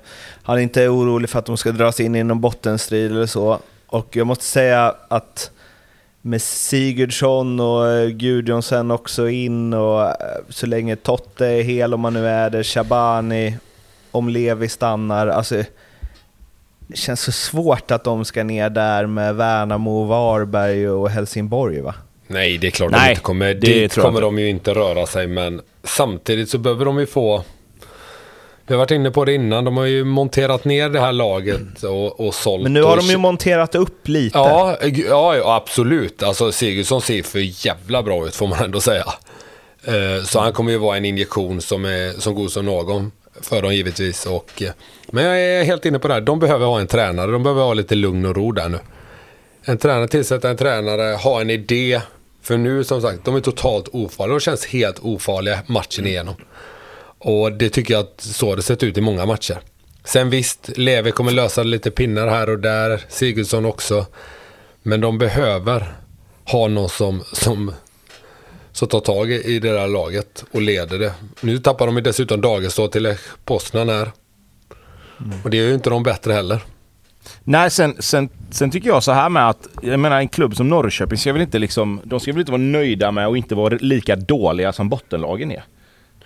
han 0.44 0.60
inte 0.60 0.84
är 0.84 0.96
orolig 0.96 1.30
för 1.30 1.40
att 1.40 1.46
de 1.46 1.58
ska 1.58 1.72
dras 1.72 2.00
in 2.00 2.16
i 2.16 2.24
någon 2.24 2.42
bottenstrid 2.42 3.12
eller 3.12 3.26
så. 3.26 3.60
Och 3.88 4.16
jag 4.16 4.28
måste 4.28 4.44
säga 4.44 4.96
att 5.08 5.52
med 6.22 6.42
Sigurdsson 6.42 7.60
och 7.60 7.88
eh, 7.88 8.10
Gudjonsen 8.10 8.92
också 8.92 9.30
in 9.30 9.74
och 9.74 10.02
eh, 10.02 10.14
så 10.50 10.66
länge 10.66 10.96
Totte 10.96 11.48
är 11.48 11.64
hel 11.64 11.94
om 11.94 12.00
man 12.00 12.14
nu 12.14 12.28
är 12.28 12.50
det, 12.50 12.64
Shabani, 12.64 13.58
om 14.12 14.30
Levi 14.30 14.70
stannar. 14.70 15.28
Alltså, 15.28 15.64
det 16.88 16.98
känns 16.98 17.22
så 17.22 17.32
svårt 17.32 17.92
att 17.92 18.04
de 18.04 18.26
ska 18.26 18.44
ner 18.44 18.70
där 18.70 19.06
med 19.06 19.36
Värnamo, 19.36 20.04
Varberg 20.04 20.90
och 20.90 21.10
Helsingborg 21.10 21.82
va? 21.82 21.96
Nej, 22.28 22.58
det 22.58 22.68
är 22.68 22.72
klart 22.72 22.92
Nej, 22.92 23.02
de 23.06 23.10
inte 23.10 23.22
kommer. 23.22 23.54
det 23.54 23.54
Dit 23.54 23.96
kommer 23.96 24.22
de 24.22 24.40
ju 24.40 24.50
inte 24.50 24.74
röra 24.74 25.06
sig, 25.06 25.28
men 25.28 25.62
samtidigt 25.84 26.50
så 26.50 26.58
behöver 26.58 26.86
de 26.86 27.00
ju 27.00 27.06
få... 27.06 27.44
Vi 28.68 28.74
har 28.74 28.80
varit 28.80 28.92
inne 28.92 29.12
på 29.12 29.26
det 29.26 29.34
innan, 29.34 29.66
de 29.66 29.78
har 29.78 29.86
ju 29.86 30.04
monterat 30.04 30.66
ner 30.66 30.90
det 30.90 31.00
här 31.00 31.12
laget 31.12 31.84
och, 31.84 32.20
och 32.28 32.34
sålt. 32.34 32.64
Men 32.64 32.74
nu 32.74 32.84
har 32.84 32.98
de 32.98 33.06
ju 33.06 33.18
monterat 33.18 33.76
upp 33.76 34.08
lite. 34.08 34.38
Ja, 34.38 34.78
ja, 35.10 35.56
absolut. 35.56 36.24
Alltså 36.24 36.52
Sigurdsson 36.52 37.02
ser 37.02 37.24
för 37.24 37.66
jävla 37.66 38.04
bra 38.04 38.28
ut 38.28 38.36
får 38.36 38.48
man 38.48 38.64
ändå 38.64 38.80
säga. 38.82 39.06
Eh, 39.84 40.24
Så 40.26 40.40
han 40.40 40.54
kommer 40.54 40.72
ju 40.72 40.78
vara 40.78 40.98
en 40.98 41.06
injektion 41.06 41.62
som 41.62 41.86
är 41.86 42.20
som 42.20 42.36
god 42.36 42.52
som 42.52 42.66
någon 42.66 43.12
för 43.42 43.62
dem 43.62 43.76
givetvis. 43.76 44.26
Och, 44.26 44.62
eh, 44.62 44.72
men 45.12 45.24
jag 45.26 45.42
är 45.42 45.64
helt 45.64 45.86
inne 45.86 46.00
på 46.00 46.08
det 46.08 46.14
här. 46.14 46.22
De 46.22 46.40
behöver 46.40 46.66
ha 46.66 46.80
en 46.80 46.88
tränare. 46.88 47.32
De 47.32 47.44
behöver 47.44 47.62
ha 47.64 47.74
lite 47.74 47.96
lugn 47.96 48.26
och 48.26 48.36
ro 48.36 48.52
där 48.52 48.70
nu. 48.70 48.80
En 49.66 49.78
tränare, 49.78 50.08
tillsätta 50.08 50.50
en 50.50 50.58
tränare, 50.58 51.16
ha 51.16 51.42
en 51.42 51.50
idé. 51.50 52.02
För 52.44 52.58
nu 52.58 52.84
som 52.84 53.02
sagt, 53.02 53.26
de 53.26 53.36
är 53.36 53.40
totalt 53.40 53.88
ofarliga. 53.94 54.34
De 54.34 54.40
känns 54.40 54.66
helt 54.66 55.00
ofarliga 55.00 55.60
matchen 55.68 56.08
igenom. 56.08 56.36
Och 57.24 57.52
det 57.52 57.70
tycker 57.70 57.94
jag 57.94 58.02
att 58.02 58.22
så 58.22 58.50
har 58.50 58.56
det 58.56 58.62
sett 58.62 58.84
ut 58.84 58.98
i 58.98 59.02
många 59.02 59.26
matcher. 59.26 59.60
Sen 60.04 60.30
visst, 60.30 60.70
Levi 60.78 61.12
kommer 61.12 61.32
lösa 61.32 61.64
lite 61.64 61.92
pinnar 61.92 62.28
här 62.28 62.50
och 62.50 62.60
där. 62.60 63.02
Sigurdsson 63.10 63.66
också. 63.66 64.06
Men 64.84 65.02
de 65.02 65.18
behöver 65.18 65.94
ha 66.46 66.68
någon 66.68 66.90
som, 66.90 67.24
som, 67.34 67.74
som 68.72 68.88
tar 68.88 69.00
tag 69.00 69.32
i 69.32 69.60
det 69.60 69.72
där 69.72 69.88
laget 69.88 70.46
och 70.52 70.62
leder 70.62 71.00
det. 71.00 71.14
Nu 71.42 71.58
tappar 71.58 71.86
de 71.86 71.96
ju 71.96 72.02
dessutom 72.02 72.42
Dagestad 72.42 72.92
till 72.92 73.16
Poznan 73.46 73.90
här. 73.90 74.12
Och 75.44 75.50
det 75.50 75.60
är 75.60 75.64
ju 75.64 75.74
inte 75.74 75.90
de 75.90 76.04
bättre 76.04 76.34
heller. 76.34 76.60
Nej, 77.44 77.72
sen, 77.72 77.96
sen, 78.00 78.30
sen 78.52 78.72
tycker 78.72 78.90
jag 78.90 79.04
så 79.04 79.12
här 79.12 79.30
med 79.30 79.50
att, 79.50 79.68
jag 79.82 80.00
menar 80.00 80.20
en 80.20 80.28
klubb 80.28 80.56
som 80.56 80.70
Norrköping 80.70 81.18
ska 81.18 81.34
väl 81.34 81.42
inte 81.42 81.60
liksom, 81.60 82.02
de 82.04 82.20
ska 82.20 82.32
väl 82.32 82.40
inte 82.40 82.52
vara 82.52 82.62
nöjda 82.62 83.12
med 83.12 83.28
att 83.28 83.38
inte 83.38 83.56
vara 83.56 83.78
lika 83.82 84.16
dåliga 84.16 84.74
som 84.74 84.90
bottenlagen 84.90 85.52
är. 85.52 85.64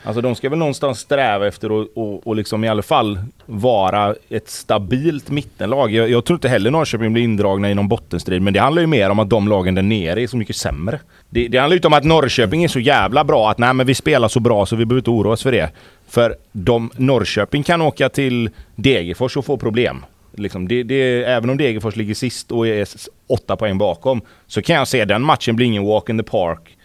Alltså 0.06 0.22
de 0.22 0.36
ska 0.36 0.50
väl 0.50 0.60
någonstans 0.60 1.00
sträva 1.00 1.48
efter 1.48 1.82
att 1.82 1.88
och, 1.96 2.28
och 2.28 2.36
liksom 2.36 2.64
i 2.64 2.68
alla 2.68 2.82
fall 2.82 3.20
vara 3.46 4.16
ett 4.30 4.50
stabilt 4.50 5.30
mittenlag. 5.30 5.92
Jag, 5.92 6.10
jag 6.10 6.26
tror 6.26 6.38
inte 6.38 6.50
heller 6.50 6.72
Norrköping 6.72 7.14
blir 7.14 7.24
indragna 7.24 7.72
i 7.72 7.74
någon 7.74 7.88
bottenstrid, 7.88 8.42
men 8.42 8.54
det 8.54 8.60
handlar 8.60 8.82
ju 8.82 8.88
mer 8.88 9.10
om 9.10 9.20
att 9.20 9.30
de 9.30 9.48
lagen 9.48 9.76
där 9.76 9.82
nere 9.82 10.22
är 10.22 10.28
så 10.28 10.38
mycket 10.38 10.56
sämre. 10.56 11.00
Det, 11.30 11.48
det 11.48 11.58
handlar 11.58 11.74
ju 11.74 11.78
inte 11.78 11.88
om 11.88 11.94
att 11.94 12.04
Norrköping 12.04 12.64
är 12.64 12.68
så 12.68 12.80
jävla 12.80 13.24
bra 13.24 13.52
att 13.52 13.58
nej 13.58 13.74
men 13.74 13.88
vi 13.88 13.96
spelar 13.96 14.28
så 14.28 14.40
bra 14.40 14.66
så 14.66 14.76
vi 14.76 14.86
behöver 14.86 15.00
inte 15.00 15.10
oroa 15.10 15.34
oss 15.34 15.44
för 15.44 15.52
det. 15.52 15.72
För 16.08 16.36
de, 16.52 16.92
Norrköping 16.96 17.64
kan 17.64 17.82
åka 17.82 18.10
till 18.10 18.50
Degerfors 18.76 19.38
och 19.38 19.46
få 19.46 19.58
problem. 19.58 20.06
Liksom 20.38 20.68
det, 20.68 20.84
det, 20.84 21.24
även 21.24 21.50
om 21.50 21.58
Degerfors 21.58 21.96
ligger 21.96 22.14
sist 22.14 22.52
och 22.52 22.68
är 22.68 22.88
åtta 23.28 23.56
poäng 23.56 23.78
bakom 23.78 24.22
så 24.48 24.62
kan 24.62 24.76
jag 24.76 24.88
se 24.88 25.06
den 25.06 25.22
matchen 25.22 25.56
blir 25.56 25.66
ingen 25.66 25.86
walk 25.86 26.10
in 26.10 26.18
the 26.18 26.24
park 26.24 26.76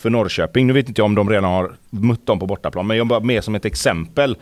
för 0.00 0.10
Norrköping. 0.10 0.66
Nu 0.66 0.72
vet 0.72 0.88
inte 0.88 1.00
jag 1.00 1.06
om 1.06 1.14
de 1.14 1.30
redan 1.30 1.44
har 1.44 1.72
mött 1.90 2.26
dem 2.26 2.38
på 2.38 2.46
bortaplan, 2.46 2.86
men 2.86 2.96
jag 2.96 3.06
bara 3.06 3.20
med 3.20 3.44
som 3.44 3.54
ett 3.54 3.64
exempel 3.64 4.36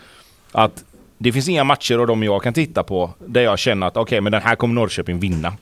att 0.52 0.84
det 1.18 1.32
finns 1.32 1.48
inga 1.48 1.64
matcher 1.64 1.98
av 1.98 2.06
dem 2.06 2.22
jag 2.22 2.42
kan 2.42 2.52
titta 2.52 2.82
på 2.82 3.10
där 3.26 3.40
jag 3.40 3.58
känner 3.58 3.86
att 3.86 3.96
okej, 3.96 4.20
men 4.20 4.32
den 4.32 4.42
här 4.42 4.56
kommer 4.56 4.74
Norrköping 4.74 5.20
vinna. 5.20 5.52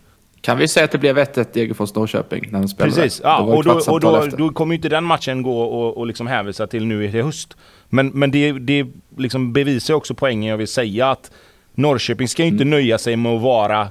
Kan 0.41 0.59
vi 0.59 0.69
säga 0.69 0.85
att 0.85 0.91
det 0.91 0.99
blev 0.99 1.19
1-1 1.19 1.47
Degerfors-Norrköping 1.53 2.49
när 2.51 2.59
de 2.59 2.69
spelade? 2.69 2.95
Precis, 2.95 3.21
ja, 3.25 3.39
och, 3.39 3.65
då, 3.65 3.81
och 3.89 4.01
då, 4.01 4.27
då 4.39 4.51
kommer 4.51 4.75
ju 4.75 4.77
inte 4.77 4.89
den 4.89 5.05
matchen 5.05 5.43
gå 5.43 5.61
och, 5.63 5.97
och 5.97 6.07
liksom 6.07 6.27
hänvisa 6.27 6.67
till 6.67 6.87
nu 6.87 7.05
i 7.05 7.09
höst. 7.09 7.57
Men, 7.89 8.09
men 8.09 8.31
det, 8.31 8.53
det 8.53 8.87
liksom 9.17 9.53
bevisar 9.53 9.95
också 9.95 10.15
poängen 10.15 10.51
jag 10.51 10.57
vill 10.57 10.69
säga 10.69 11.11
att 11.11 11.31
Norrköping 11.75 12.29
ska 12.29 12.43
ju 12.43 12.49
inte 12.49 12.65
nöja 12.65 12.99
sig 12.99 13.17
med 13.17 13.33
att 13.33 13.43
vara 13.43 13.89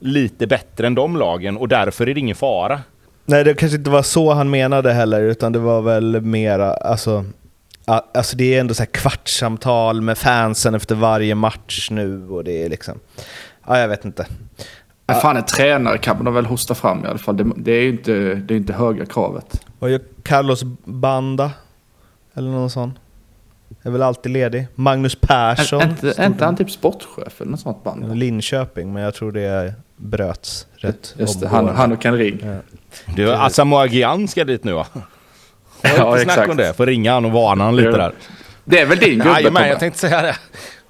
lite 0.00 0.46
bättre 0.46 0.86
än 0.86 0.94
de 0.94 1.16
lagen 1.16 1.56
och 1.56 1.68
därför 1.68 2.06
är 2.06 2.14
det 2.14 2.20
ingen 2.20 2.36
fara. 2.36 2.80
Nej, 3.24 3.44
det 3.44 3.54
kanske 3.54 3.78
inte 3.78 3.90
var 3.90 4.02
så 4.02 4.32
han 4.34 4.50
menade 4.50 4.92
heller, 4.92 5.20
utan 5.20 5.52
det 5.52 5.58
var 5.58 5.82
väl 5.82 6.20
mera, 6.20 6.74
alltså, 6.74 7.24
alltså 7.84 8.36
det 8.36 8.54
är 8.54 8.60
ändå 8.60 8.74
så 8.74 8.82
här 8.82 8.90
kvartssamtal 8.90 10.00
med 10.00 10.18
fansen 10.18 10.74
efter 10.74 10.94
varje 10.94 11.34
match 11.34 11.90
nu 11.90 12.28
och 12.28 12.44
det 12.44 12.64
är 12.64 12.68
liksom, 12.68 12.98
ja 13.66 13.78
jag 13.78 13.88
vet 13.88 14.04
inte. 14.04 14.26
Men 15.06 15.20
fan, 15.20 15.36
en 15.36 15.44
tränare 15.44 15.98
kan 15.98 16.24
man 16.24 16.34
väl 16.34 16.46
hosta 16.46 16.74
fram 16.74 17.04
i 17.04 17.08
alla 17.08 17.18
fall. 17.18 17.36
Det, 17.36 17.52
det 17.56 17.72
är 17.72 17.82
ju 17.82 17.88
inte, 17.88 18.12
det 18.34 18.54
är 18.54 18.56
inte 18.56 18.72
höga 18.72 19.06
kravet. 19.06 19.66
Vad 19.78 19.90
gör 19.90 20.00
Carlos 20.22 20.62
Banda? 20.84 21.50
Eller 22.34 22.50
någon 22.50 22.70
sån. 22.70 22.98
Är 23.82 23.90
väl 23.90 24.02
alltid 24.02 24.32
ledig. 24.32 24.66
Magnus 24.74 25.14
Persson. 25.20 25.80
Är 26.16 26.26
inte, 26.26 26.44
han 26.44 26.56
typ 26.56 26.70
sportchef 26.70 27.40
eller 27.40 27.50
något 27.50 27.60
sånt 27.60 27.84
band? 27.84 28.16
Linköping, 28.18 28.92
men 28.92 29.02
jag 29.02 29.14
tror 29.14 29.32
det 29.32 29.74
bröts 29.96 30.66
rätt 30.76 31.14
Just 31.18 31.40
det, 31.40 31.48
han, 31.48 31.68
han 31.68 31.92
och 31.92 32.02
Ken 32.02 32.16
Ring. 32.16 32.44
Du, 33.16 33.32
Asamoah 33.32 33.94
Gyan 33.94 34.28
ska 34.28 34.44
dit 34.44 34.64
nu 34.64 34.72
va? 34.72 34.86
Ja, 35.82 35.90
Snack 35.90 36.22
exakt. 36.22 36.50
om 36.50 36.56
det. 36.56 36.74
Får 36.74 36.86
ringa 36.86 37.12
han 37.12 37.24
och 37.24 37.32
varna 37.32 37.64
han 37.64 37.76
lite 37.76 37.88
Ja. 37.88 37.96
där. 37.96 38.12
Det 38.64 38.80
är 38.80 38.86
väl 38.86 38.98
din 38.98 39.18
gubbe 39.18 39.30
Jajamän, 39.30 39.68
jag 39.68 39.78
tänkte 39.80 40.00
säga 40.00 40.22
det. 40.22 40.36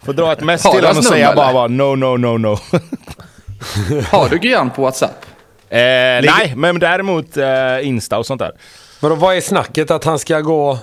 Får 0.03 0.13
dra 0.13 0.33
ett 0.33 0.41
mess 0.45 0.63
till 0.63 0.71
honom 0.71 0.99
och 0.99 1.05
säga 1.05 1.35
bara, 1.35 1.53
bara 1.53 1.67
no, 1.69 1.97
no, 1.97 2.17
no, 2.17 2.39
no. 2.39 2.49
Har 4.11 4.29
du 4.29 4.39
Gyan 4.49 4.71
på 4.71 4.83
WhatsApp? 4.83 5.25
eh, 5.69 5.79
nej, 5.79 6.53
men 6.57 6.79
däremot 6.79 7.37
eh, 7.37 7.87
Insta 7.87 8.19
och 8.19 8.27
sånt 8.27 8.39
där. 8.39 8.53
Men 9.01 9.11
då, 9.11 9.17
vad 9.17 9.37
är 9.37 9.41
snacket 9.41 9.91
att 9.91 10.05
han 10.05 10.19
ska 10.19 10.41
gå... 10.41 10.79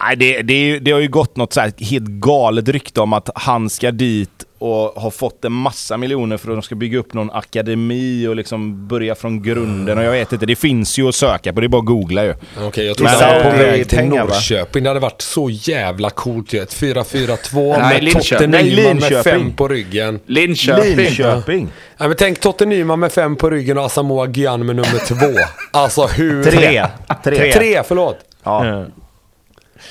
Nej, 0.00 0.16
det, 0.16 0.42
det, 0.42 0.78
det 0.78 0.90
har 0.90 1.00
ju 1.00 1.08
gått 1.08 1.36
något 1.36 1.52
så 1.52 1.60
här 1.60 1.72
helt 1.78 2.08
galet 2.08 2.68
rykte 2.68 3.00
om 3.00 3.12
att 3.12 3.30
han 3.34 3.70
ska 3.70 3.90
dit 3.90 4.30
och 4.58 5.02
har 5.02 5.10
fått 5.10 5.44
en 5.44 5.52
massa 5.52 5.96
miljoner 5.96 6.36
för 6.36 6.50
att 6.50 6.56
de 6.56 6.62
ska 6.62 6.74
bygga 6.74 6.98
upp 6.98 7.14
någon 7.14 7.30
akademi 7.30 8.26
och 8.26 8.36
liksom 8.36 8.88
börja 8.88 9.14
från 9.14 9.42
grunden. 9.42 9.98
Och 9.98 10.04
jag 10.04 10.10
vet 10.10 10.32
inte, 10.32 10.46
det 10.46 10.56
finns 10.56 10.98
ju 10.98 11.08
att 11.08 11.14
söka 11.14 11.52
på, 11.52 11.60
det 11.60 11.66
är 11.66 11.68
bara 11.68 11.78
att 11.78 11.86
googla 11.86 12.24
ju. 12.24 12.34
Okej, 12.60 12.86
jag 12.86 12.96
trodde 12.96 13.12
han 13.12 13.44
var 13.44 13.50
på 13.50 13.56
väg 13.56 13.88
till? 13.88 14.04
Norrköping. 14.04 14.82
Det 14.82 14.90
hade 14.90 15.00
varit 15.00 15.22
så 15.22 15.50
jävla 15.50 16.10
coolt 16.10 16.52
ju. 16.52 16.58
Ett 16.62 16.74
4-4-2 16.82 17.78
Nej, 17.78 17.94
med 17.94 18.04
Linköping. 18.04 18.22
Totte 18.22 18.46
Nyman 18.46 18.96
med 18.98 19.24
fem 19.24 19.52
på 19.52 19.68
ryggen. 19.68 20.20
Linköping. 20.26 20.96
Linköping. 20.96 21.68
Nej, 21.98 22.08
men 22.08 22.16
tänk 22.18 22.40
Totte 22.40 22.66
Nyman 22.66 23.00
med 23.00 23.12
fem 23.12 23.36
på 23.36 23.50
ryggen 23.50 23.78
och 23.78 23.84
Asamoah 23.84 24.30
Gyan 24.30 24.66
med 24.66 24.76
nummer 24.76 25.06
två. 25.06 25.40
Alltså 25.70 26.06
hur... 26.06 26.44
Tre. 26.44 26.86
Tre. 27.24 27.52
Tre, 27.52 27.82
förlåt. 27.86 28.16
Ja. 28.42 28.64
Mm. 28.64 28.90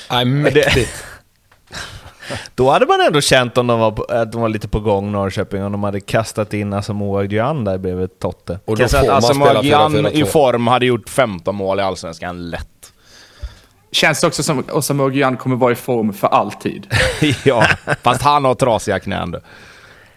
Nej, 0.10 0.26
mäktigt. 0.26 1.06
Då 2.56 2.72
hade 2.72 2.86
man 2.86 3.02
ändå 3.02 3.22
känt 3.22 3.58
om 3.58 3.68
de 3.68 3.80
var, 3.80 3.92
på, 3.92 4.04
att 4.04 4.32
de 4.32 4.42
var 4.42 4.50
lite 4.50 4.68
på 4.68 4.80
gång, 4.80 5.12
Norrköping, 5.12 5.64
om 5.64 5.72
de 5.72 5.84
hade 5.84 6.00
kastat 6.00 6.54
in 6.54 6.74
Asamoah 6.74 7.26
Gyan 7.26 7.64
där 7.64 7.78
bredvid 7.78 8.20
Totte. 8.20 8.60
Och 8.66 8.78
då 8.78 8.88
får 8.88 9.10
Asamoah 9.12 9.50
spela 9.50 9.64
Gyan 9.64 9.96
i 9.96 10.24
4-4-2. 10.24 10.26
form 10.26 10.68
hade 10.68 10.86
gjort 10.86 11.10
15 11.10 11.56
mål 11.56 11.80
i 11.80 11.82
Allsvenskan 11.82 12.50
lätt. 12.50 12.68
Känns 13.92 14.22
det 14.22 14.28
också 14.28 14.44
som 14.44 14.60
att 14.60 14.72
Osama 14.72 15.10
Gyan 15.10 15.38
kommer 15.38 15.56
vara 15.56 15.72
i 15.72 15.76
form 15.76 16.14
för 16.14 16.28
alltid. 16.28 16.88
ja, 17.44 17.66
fast 18.04 18.22
han 18.22 18.46
har 18.46 18.56
trasiga 18.56 19.00
knän. 19.00 19.36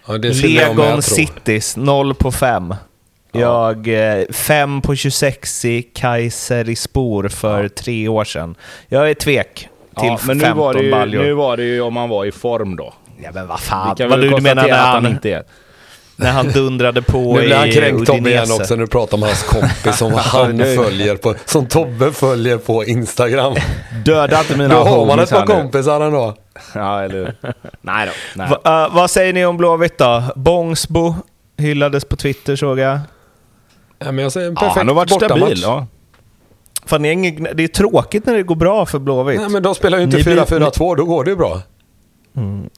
Ja, 0.06 0.14
Legon. 0.16 1.02
Cities, 1.02 1.76
0 1.76 2.14
på 2.14 2.32
5. 2.32 2.74
Jag 3.32 3.88
5 4.30 4.80
på 4.80 4.96
26 4.96 5.64
i 5.64 5.82
Kayserispor 5.82 7.28
för 7.28 7.68
tre 7.68 8.08
år 8.08 8.24
sedan. 8.24 8.54
Jag 8.88 9.10
är 9.10 9.14
tvek 9.14 9.68
till 9.98 10.08
Ja, 10.08 10.18
men 10.26 10.40
15 10.40 10.48
nu 10.48 10.54
var, 10.54 10.74
det 10.74 10.80
ju, 10.82 10.90
baljor. 10.90 11.22
nu 11.22 11.32
var 11.32 11.56
det 11.56 11.64
ju 11.64 11.80
om 11.80 11.96
han 11.96 12.08
var 12.08 12.24
i 12.24 12.32
form 12.32 12.76
då. 12.76 12.94
Ja 13.22 13.30
men 13.34 13.46
vad 13.46 13.58
Vi 13.60 13.64
fan, 13.66 13.96
kan 13.96 14.08
vad 14.10 14.18
väl 14.18 14.30
du, 14.30 14.36
du 14.36 14.42
menar 14.42 14.68
när 14.68 14.76
han, 14.78 15.04
han 15.04 15.06
inte 15.12 15.30
är. 15.30 15.42
när 16.16 16.32
han 16.32 16.48
dundrade 16.52 17.02
på 17.02 17.18
Nu 17.34 17.40
blir 17.40 17.54
han 17.56 17.68
i 17.68 17.72
kränkt 17.72 18.06
Tobbe 18.06 18.30
igen 18.30 18.50
också 18.60 18.74
när 18.74 18.80
du 18.82 18.86
pratar 18.86 19.16
om 19.16 19.22
hans 19.22 19.42
kompis 19.42 19.96
som 19.98 20.14
han 20.16 20.56
nu- 20.56 20.76
följer 20.76 21.16
på, 21.16 21.34
som 21.44 21.66
Tobbe 21.66 22.12
följer 22.12 22.56
på 22.58 22.84
Instagram. 22.84 23.54
Döda 24.04 24.40
inte 24.40 24.56
mina 24.56 24.74
Då 24.74 24.80
har 24.80 24.98
man 25.06 25.08
homies 25.18 25.32
ett 25.32 25.38
par 25.38 25.46
nu. 25.46 25.62
kompisar 25.62 26.00
ändå. 26.00 26.34
Ja, 26.74 27.02
eller? 27.02 27.34
Nej 27.80 28.06
då. 28.06 28.12
Nej. 28.34 28.48
Va, 28.64 28.84
eh, 28.84 28.94
vad 28.94 29.10
säger 29.10 29.32
ni 29.32 29.46
om 29.46 29.56
Blåvitt 29.56 29.98
då? 29.98 30.22
Bångsbo 30.36 31.14
hyllades 31.58 32.04
på 32.04 32.16
Twitter 32.16 32.56
såg 32.56 32.78
jag. 32.78 32.98
Ja, 33.98 34.12
men 34.12 34.18
jag 34.22 34.32
säger 34.32 34.46
en 34.48 34.52
Ja, 34.54 34.60
perfekt 34.60 34.76
han 34.78 34.88
har 34.88 34.94
varit 34.94 35.10
bortamatch. 35.10 35.38
stabil. 35.40 35.62
Ja. 35.62 35.86
Fan, 36.88 37.02
det, 37.02 37.08
är 37.08 37.12
ingen, 37.12 37.48
det 37.54 37.64
är 37.64 37.68
tråkigt 37.68 38.26
när 38.26 38.34
det 38.34 38.42
går 38.42 38.56
bra 38.56 38.86
för 38.86 38.98
Blåvitt. 38.98 39.40
Nej, 39.40 39.48
men 39.50 39.62
de 39.62 39.74
spelar 39.74 39.98
ju 39.98 40.04
inte 40.04 40.16
Ni 40.16 40.22
blir- 40.22 40.36
4-4-2, 40.36 40.96
då 40.96 41.04
går 41.04 41.24
det 41.24 41.30
ju 41.30 41.36
bra. 41.36 41.62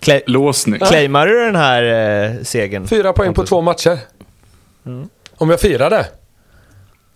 Cla- 0.00 0.22
Låsning. 0.26 0.80
Claimar 0.80 1.26
du 1.26 1.44
den 1.44 1.56
här 1.56 1.82
eh, 1.82 2.42
segern? 2.42 2.86
Fyra 2.86 3.12
poäng 3.12 3.34
på 3.34 3.46
två 3.46 3.60
matcher. 3.60 3.98
Mm. 4.86 5.08
Om 5.36 5.50
jag 5.50 5.60
firar 5.60 5.90
det? 5.90 6.06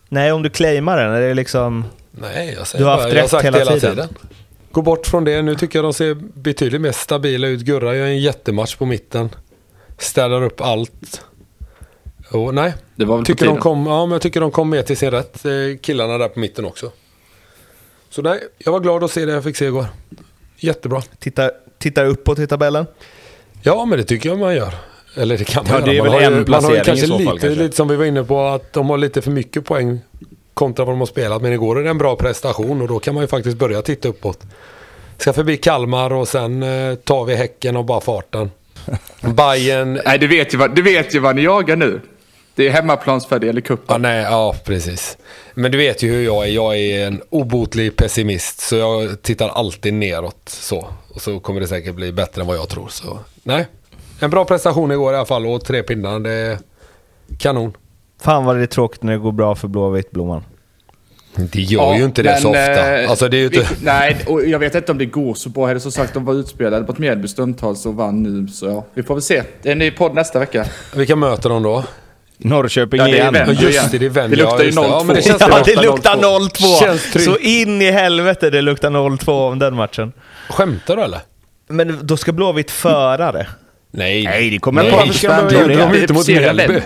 Nej, 0.08 0.32
om 0.32 0.42
du 0.42 0.50
claimar 0.50 0.96
den. 0.96 1.12
Är 1.12 1.20
det 1.20 1.34
liksom... 1.34 1.84
Nej, 2.10 2.54
jag 2.58 2.66
säger 2.66 2.84
Du 2.84 2.88
har 2.90 2.96
bara, 2.96 3.02
haft 3.02 3.14
jag 3.14 3.18
har 3.18 3.22
rätt 3.22 3.30
sagt 3.30 3.44
hela 3.44 3.58
hela 3.58 3.70
tiden. 3.72 3.90
tiden. 3.96 4.08
Gå 4.72 4.82
bort 4.82 5.06
från 5.06 5.24
det. 5.24 5.42
Nu 5.42 5.54
tycker 5.54 5.78
jag 5.78 5.84
de 5.84 5.92
ser 5.94 6.14
betydligt 6.14 6.80
mer 6.80 6.92
stabila 6.92 7.46
ut. 7.46 7.60
Gurra 7.60 7.94
gör 7.96 8.06
en 8.06 8.18
jättematch 8.18 8.76
på 8.76 8.86
mitten. 8.86 9.28
Ställer 9.98 10.42
upp 10.42 10.60
allt. 10.60 11.22
Och, 12.30 12.54
nej, 12.54 12.74
Det 12.96 13.04
var 13.04 13.16
väl 13.16 13.26
tycker 13.26 13.46
de 13.46 13.58
kom, 13.58 13.86
ja, 13.86 14.06
men 14.06 14.12
jag 14.12 14.22
tycker 14.22 14.40
de 14.40 14.50
kom 14.50 14.70
med 14.70 14.86
till 14.86 14.96
sin 14.96 15.10
rätt. 15.10 15.44
eh, 15.44 15.52
Killarna 15.82 16.18
där 16.18 16.28
på 16.28 16.40
mitten 16.40 16.64
också. 16.64 16.90
Så 18.10 18.22
nej, 18.22 18.40
jag 18.58 18.72
var 18.72 18.80
glad 18.80 19.04
att 19.04 19.10
se 19.10 19.24
det 19.26 19.32
jag 19.32 19.44
fick 19.44 19.56
se 19.56 19.64
igår. 19.66 19.86
Jättebra. 20.56 21.02
Tittar, 21.18 21.50
tittar 21.78 22.04
uppåt 22.04 22.38
i 22.38 22.46
tabellen? 22.46 22.86
Ja, 23.62 23.84
men 23.84 23.98
det 23.98 24.04
tycker 24.04 24.28
jag 24.28 24.38
man 24.38 24.54
gör. 24.54 24.74
Eller 25.16 25.38
det 25.38 25.44
kan 25.44 25.64
man 25.64 25.72
Ja, 25.72 25.78
göra. 25.78 25.86
det 25.92 25.98
är 25.98 26.02
man 26.02 26.12
väl 26.12 26.22
har 26.24 26.30
en 26.32 26.44
man 26.50 26.64
har 26.64 26.84
kanske 26.84 27.04
i 27.06 27.08
så 27.08 27.18
fall, 27.18 27.18
lite, 27.34 27.46
kanske. 27.46 27.62
lite 27.62 27.76
som 27.76 27.88
vi 27.88 27.96
var 27.96 28.04
inne 28.04 28.24
på, 28.24 28.40
att 28.46 28.72
de 28.72 28.90
har 28.90 28.98
lite 28.98 29.22
för 29.22 29.30
mycket 29.30 29.64
poäng 29.64 30.00
kontra 30.54 30.84
vad 30.84 30.94
de 30.94 30.98
har 30.98 31.06
spelat. 31.06 31.42
Men 31.42 31.52
igår 31.52 31.78
är 31.78 31.84
det 31.84 31.90
en 31.90 31.98
bra 31.98 32.16
prestation 32.16 32.82
och 32.82 32.88
då 32.88 32.98
kan 32.98 33.14
man 33.14 33.22
ju 33.24 33.28
faktiskt 33.28 33.56
börja 33.58 33.82
titta 33.82 34.08
uppåt. 34.08 34.38
Ska 35.18 35.32
förbi 35.32 35.56
Kalmar 35.56 36.12
och 36.12 36.28
sen 36.28 36.62
eh, 36.62 36.94
tar 36.94 37.24
vi 37.24 37.34
Häcken 37.34 37.76
och 37.76 37.84
bara 37.84 38.00
farten. 38.00 38.50
Bayern 39.20 40.00
Nej, 40.06 40.18
du 40.18 40.26
vet, 40.26 40.54
ju 40.54 40.58
vad, 40.58 40.74
du 40.74 40.82
vet 40.82 41.14
ju 41.14 41.18
vad 41.18 41.36
ni 41.36 41.42
jagar 41.42 41.76
nu. 41.76 42.00
Det 42.56 42.66
är 42.68 42.70
hemmaplansfördel 42.70 43.58
i 43.58 43.60
Ja, 43.60 43.66
cupen. 43.66 44.02
nej, 44.02 44.22
ja, 44.22 44.54
precis. 44.64 45.18
Men 45.54 45.72
du 45.72 45.78
vet 45.78 46.02
ju 46.02 46.12
hur 46.12 46.24
jag 46.24 46.44
är. 46.46 46.50
Jag 46.50 46.76
är 46.78 47.06
en 47.06 47.22
obotlig 47.30 47.96
pessimist. 47.96 48.60
Så 48.60 48.76
jag 48.76 49.22
tittar 49.22 49.48
alltid 49.48 49.94
neråt. 49.94 50.48
Så. 50.48 50.88
Och 51.14 51.20
så 51.22 51.40
kommer 51.40 51.60
det 51.60 51.68
säkert 51.68 51.94
bli 51.94 52.12
bättre 52.12 52.40
än 52.40 52.46
vad 52.46 52.56
jag 52.56 52.68
tror. 52.68 52.88
Så 52.88 53.18
nej, 53.42 53.66
en 54.20 54.30
bra 54.30 54.44
prestation 54.44 54.90
igår 54.92 55.12
i 55.12 55.16
alla 55.16 55.26
fall. 55.26 55.46
Och 55.46 55.64
tre 55.64 55.82
pinnar, 55.82 56.18
det 56.20 56.30
är 56.30 56.58
kanon. 57.38 57.72
Fan 58.20 58.44
vad 58.44 58.56
det 58.56 58.62
är 58.62 58.66
tråkigt 58.66 59.02
när 59.02 59.12
det 59.12 59.18
går 59.18 59.32
bra 59.32 59.54
för 59.54 59.68
Blåvitt, 59.68 60.10
Blomman. 60.10 60.44
Det 61.34 61.60
gör 61.60 61.94
ju 61.94 62.04
inte 62.04 62.22
det 62.22 62.36
så 62.40 62.48
ofta. 62.48 63.00
eh, 63.02 63.10
Alltså 63.10 63.28
det 63.28 63.36
är 63.36 63.38
ju 63.38 63.44
inte... 63.44 63.58
vi- 63.58 63.84
Nej, 63.84 64.16
och 64.26 64.44
jag 64.46 64.58
vet 64.58 64.74
inte 64.74 64.92
om 64.92 64.98
det 64.98 65.06
går 65.06 65.34
så 65.34 65.48
bra. 65.48 65.66
Heller 65.66 65.80
som 65.80 65.92
sagt, 65.92 66.14
de 66.14 66.24
var 66.24 66.34
utspelade 66.34 66.84
på 66.84 66.92
ett 66.92 66.98
Mjällby 66.98 67.28
stundtals 67.28 67.86
och 67.86 67.94
vann 67.94 68.22
nu. 68.22 68.48
Så 68.48 68.66
ja, 68.66 68.84
vi 68.94 69.02
får 69.02 69.14
väl 69.14 69.22
se. 69.22 69.42
Det 69.62 69.68
är 69.68 69.72
en 69.72 69.78
ny 69.78 69.90
podd 69.90 70.14
nästa 70.14 70.38
vecka. 70.38 70.66
Vilka 70.94 71.16
möter 71.16 71.48
de 71.48 71.62
då? 71.62 71.84
Norrköping 72.38 73.00
Ja, 73.00 73.08
igen. 73.08 73.34
Ja, 73.34 73.52
just 73.52 73.90
det, 73.90 73.98
det 73.98 74.06
är 74.06 74.10
Vänd. 74.10 74.32
Det 74.32 74.36
luktar 74.36 74.58
ju 74.58 74.64
just 74.64 74.78
det. 74.78 74.86
Ja, 74.86 75.00
0-2. 75.00 75.04
men 75.04 75.16
det 75.16 75.22
känns 75.22 75.40
Ja, 75.40 75.62
det 75.64 75.82
luktar 75.82 76.16
0-2! 76.16 76.80
Känns 76.80 77.12
tryggt. 77.12 77.24
Så 77.24 77.38
in 77.38 77.82
i 77.82 77.90
helvete 77.90 78.50
det 78.50 78.62
luktar 78.62 78.90
0-2 78.90 79.30
om 79.30 79.58
den 79.58 79.74
matchen. 79.74 80.12
Skämtar 80.48 80.96
du 80.96 81.02
eller? 81.02 81.20
Men 81.68 81.98
då 82.06 82.16
ska 82.16 82.32
Blåvitt 82.32 82.70
föra 82.70 83.32
det. 83.32 83.46
Nej. 83.90 84.24
Nej, 84.24 84.50
det 84.50 84.58
kommer 84.58 84.82
Nej. 84.82 84.92
Varför 84.92 85.12
ska 85.12 85.42
de 85.42 85.54
är 85.56 86.00
inte 86.00 86.12
mot 86.12 86.28
Mjällby. 86.28 86.80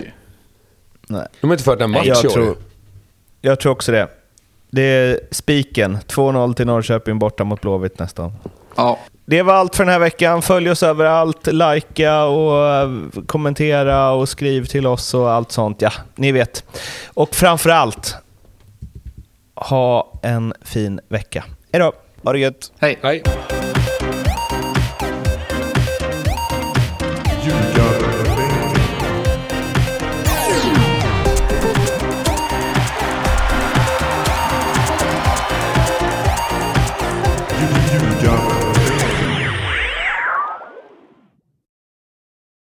Nej. 1.09 1.27
De 1.40 1.47
har 1.47 1.55
inte 1.55 1.64
fört 1.64 1.81
en 1.81 1.90
match 1.90 2.06
jag, 2.06 2.24
i 2.24 2.27
år. 2.28 2.32
tror, 2.32 2.56
jag 3.40 3.60
tror 3.60 3.72
också 3.72 3.93
det. 3.93 4.09
Det 4.70 4.82
är 4.82 5.20
spiken. 5.31 5.98
2-0 6.09 6.55
till 6.55 6.66
Norrköping 6.66 7.18
borta 7.18 7.44
mot 7.44 7.60
Blåvitt 7.60 7.98
nästan. 7.98 8.32
Ja, 8.77 8.98
Det 9.31 9.43
var 9.43 9.55
allt 9.55 9.77
för 9.77 9.85
den 9.85 9.93
här 9.93 9.98
veckan. 9.98 10.43
Följ 10.43 10.70
oss 10.70 10.82
överallt, 10.82 11.47
likea 11.47 12.24
och 12.24 12.69
eh, 12.69 12.90
kommentera 13.27 14.11
och 14.11 14.28
skriv 14.28 14.65
till 14.65 14.86
oss 14.86 15.15
och 15.15 15.31
allt 15.31 15.52
sånt. 15.52 15.82
Ja, 15.82 15.93
ni 16.15 16.32
vet. 16.32 16.65
Och 17.15 17.35
framförallt, 17.35 18.16
ha 19.55 20.20
en 20.23 20.55
fin 20.62 21.01
vecka. 21.09 21.44
Hej 21.73 21.81
då! 21.81 21.93
Ha 22.23 22.32
det 22.32 22.39
gött. 22.39 22.73
hej. 22.78 22.98
Nej. 23.02 23.23